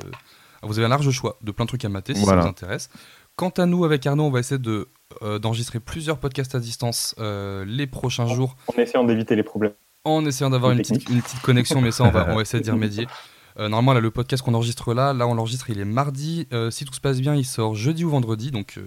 Vous 0.63 0.79
avez 0.79 0.87
un 0.87 0.89
large 0.89 1.09
choix 1.11 1.37
de 1.43 1.51
plein 1.51 1.65
de 1.65 1.67
trucs 1.67 1.85
à 1.85 1.89
mater 1.89 2.15
si 2.15 2.23
Voilà. 2.23 2.41
ça 2.41 2.47
vous 2.47 2.51
intéresse. 2.51 2.89
Quant 3.35 3.49
à 3.49 3.67
nous, 3.67 3.85
avec 3.85 4.05
Arnaud, 4.07 4.23
on 4.25 4.31
va 4.31 4.39
essayer 4.39 4.57
de 4.59 4.87
euh, 5.21 5.37
d'enregistrer 5.37 5.79
plusieurs 5.79 6.17
podcasts 6.17 6.55
à 6.55 6.59
distance 6.59 7.13
euh, 7.19 7.63
les 7.65 7.85
prochains 7.87 8.25
jours 8.27 8.55
En 8.75 8.79
essayant 8.81 9.03
d'éviter 9.03 9.35
les 9.35 9.43
problèmes. 9.43 9.73
en 10.05 10.25
essayant 10.25 10.49
d'avoir 10.49 10.71
une 10.71 10.79
petite, 10.79 11.07
une 11.09 11.21
petite 11.21 11.41
connexion, 11.41 11.81
mais 11.81 11.91
ça, 11.91 12.03
on 12.03 12.09
va, 12.09 12.27
on 12.31 12.35
va 12.35 12.41
essayer 12.41 12.63
d'y 12.63 12.71
remédier. 12.71 13.07
Euh, 13.59 13.67
normalement, 13.67 13.93
là, 13.93 13.99
le 13.99 14.09
podcast 14.11 14.41
qu'on 14.43 14.53
enregistre 14.53 14.93
là, 14.93 15.13
là, 15.13 15.27
on 15.27 15.33
l'enregistre, 15.35 15.69
il 15.69 15.79
est 15.79 15.85
mardi. 15.85 16.47
Euh, 16.53 16.71
si 16.71 16.85
tout 16.85 16.93
se 16.93 17.01
passe 17.01 17.19
bien, 17.19 17.35
il 17.35 17.45
sort 17.45 17.75
jeudi 17.75 18.05
ou 18.05 18.09
vendredi, 18.09 18.51
donc 18.51 18.75
euh, 18.77 18.83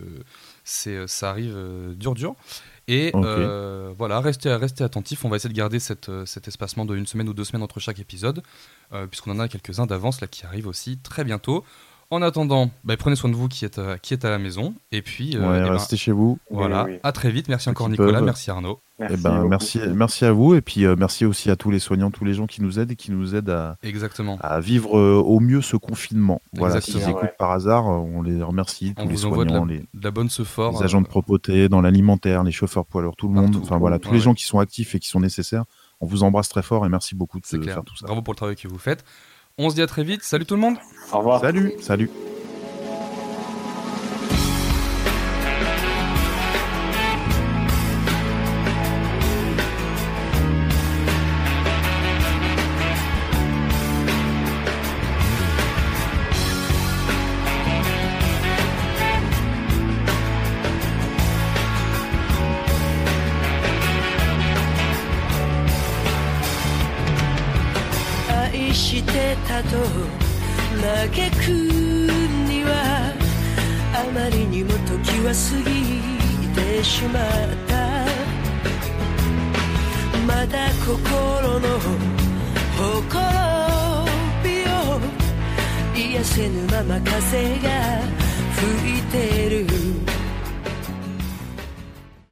c'est, 0.64 1.06
ça 1.06 1.30
arrive 1.30 1.52
euh, 1.54 1.94
dur, 1.94 2.14
dur. 2.14 2.34
Et 2.88 3.12
euh, 3.14 3.92
voilà, 3.96 4.20
restez, 4.20 4.52
restez 4.54 4.82
attentifs. 4.82 5.24
On 5.24 5.28
va 5.28 5.36
essayer 5.36 5.52
de 5.52 5.56
garder 5.56 5.78
cette, 5.78 6.10
cet 6.26 6.48
espacement 6.48 6.84
de 6.84 6.96
une 6.96 7.06
semaine 7.06 7.28
ou 7.28 7.32
deux 7.34 7.44
semaines 7.44 7.62
entre 7.62 7.78
chaque 7.80 8.00
épisode, 8.00 8.42
euh, 8.92 9.06
puisqu'on 9.06 9.30
en 9.32 9.38
a 9.38 9.46
quelques-uns 9.48 9.86
d'avance 9.86 10.20
là 10.20 10.26
qui 10.26 10.44
arrivent 10.46 10.66
aussi 10.66 10.98
très 10.98 11.22
bientôt. 11.22 11.64
En 12.10 12.20
attendant, 12.20 12.70
bah, 12.84 12.94
prenez 12.98 13.16
soin 13.16 13.30
de 13.30 13.34
vous 13.36 13.48
qui 13.48 13.64
êtes, 13.64 13.78
à- 13.78 13.98
qui 13.98 14.12
êtes 14.12 14.24
à 14.26 14.30
la 14.30 14.38
maison. 14.38 14.74
Et 14.90 15.00
puis, 15.00 15.34
euh, 15.36 15.40
Ouais, 15.48 15.58
eh 15.60 15.62
ben, 15.62 15.72
restez 15.72 15.96
chez 15.96 16.12
vous. 16.12 16.38
voilà, 16.50 16.84
Oui, 16.84 16.90
oui. 16.94 16.98
à 17.02 17.12
très 17.12 17.30
vite. 17.30 17.48
Merci 17.48 17.70
encore 17.70 17.88
Nicolas, 17.88 18.14
peuvent. 18.18 18.24
merci 18.24 18.50
Arnaud. 18.50 18.80
Merci. 19.02 19.14
Eh 19.18 19.22
ben, 19.22 19.36
beaucoup. 19.36 19.48
merci, 19.48 19.80
merci 19.94 20.24
à 20.24 20.32
vous 20.32 20.54
et 20.54 20.60
puis 20.60 20.84
euh, 20.86 20.94
merci 20.98 21.24
aussi 21.24 21.50
à 21.50 21.56
tous 21.56 21.70
les 21.70 21.78
soignants, 21.78 22.10
tous 22.10 22.24
les 22.24 22.34
gens 22.34 22.46
qui 22.46 22.62
nous 22.62 22.78
aident 22.78 22.90
et 22.92 22.96
qui 22.96 23.10
nous 23.10 23.34
aident 23.34 23.50
à, 23.50 23.76
Exactement. 23.82 24.38
à 24.40 24.60
vivre 24.60 24.98
euh, 24.98 25.14
au 25.20 25.40
mieux 25.40 25.60
ce 25.62 25.76
confinement. 25.76 26.40
Voilà, 26.54 26.80
s'ils 26.80 26.94
Exactement. 26.96 27.18
écoutent 27.18 27.30
Ouais. 27.30 27.36
par 27.38 27.50
hasard, 27.52 27.86
euh, 27.88 27.96
on 27.98 28.22
les 28.22 28.42
remercie, 28.42 28.94
On 28.96 29.02
tous 29.02 29.08
les 29.08 29.14
vous 29.14 29.26
envoie 29.26 29.44
de 29.44 29.50
la, 29.50 29.56
soignants, 29.58 29.66
les, 29.66 29.78
de 29.80 30.04
la 30.04 30.10
bonne 30.10 30.28
ce 30.30 30.44
fort. 30.44 30.72
les 30.78 30.82
agents 30.84 31.00
de 31.02 31.06
propreté, 31.06 31.68
dans 31.68 31.80
l'alimentaire, 31.80 32.42
les 32.44 32.52
chauffeurs 32.52 32.86
poids 32.86 33.02
lourds, 33.02 33.16
tout 33.16 33.28
le 33.28 33.34
monde, 33.34 33.56
enfin 33.62 33.78
voilà, 33.78 33.98
tous 33.98 34.08
Ouais, 34.08 34.14
les 34.14 34.18
ouais. 34.20 34.24
gens 34.24 34.34
qui 34.34 34.44
sont 34.44 34.58
actifs 34.58 34.94
et 34.94 34.98
qui 34.98 35.08
sont 35.08 35.20
nécessaires. 35.20 35.64
On 36.00 36.06
vous 36.06 36.22
embrasse 36.22 36.48
très 36.48 36.62
fort 36.62 36.84
et 36.86 36.88
merci 36.88 37.14
beaucoup 37.14 37.38
de 37.40 37.46
C'est 37.46 37.58
de 37.58 37.62
clair. 37.62 37.74
faire 37.74 37.84
tout 37.84 37.96
ça. 37.96 38.06
Bravo 38.06 38.22
pour 38.22 38.32
le 38.34 38.36
travail 38.36 38.56
que 38.56 38.66
vous 38.68 38.78
faites. 38.78 39.04
On 39.58 39.68
se 39.70 39.74
dit 39.74 39.82
à 39.82 39.86
très 39.86 40.02
vite. 40.04 40.22
Salut 40.22 40.46
tout 40.46 40.54
le 40.54 40.60
monde. 40.60 40.76
Au 41.12 41.18
revoir. 41.18 41.40
Salut, 41.40 41.72
salut. 41.80 42.08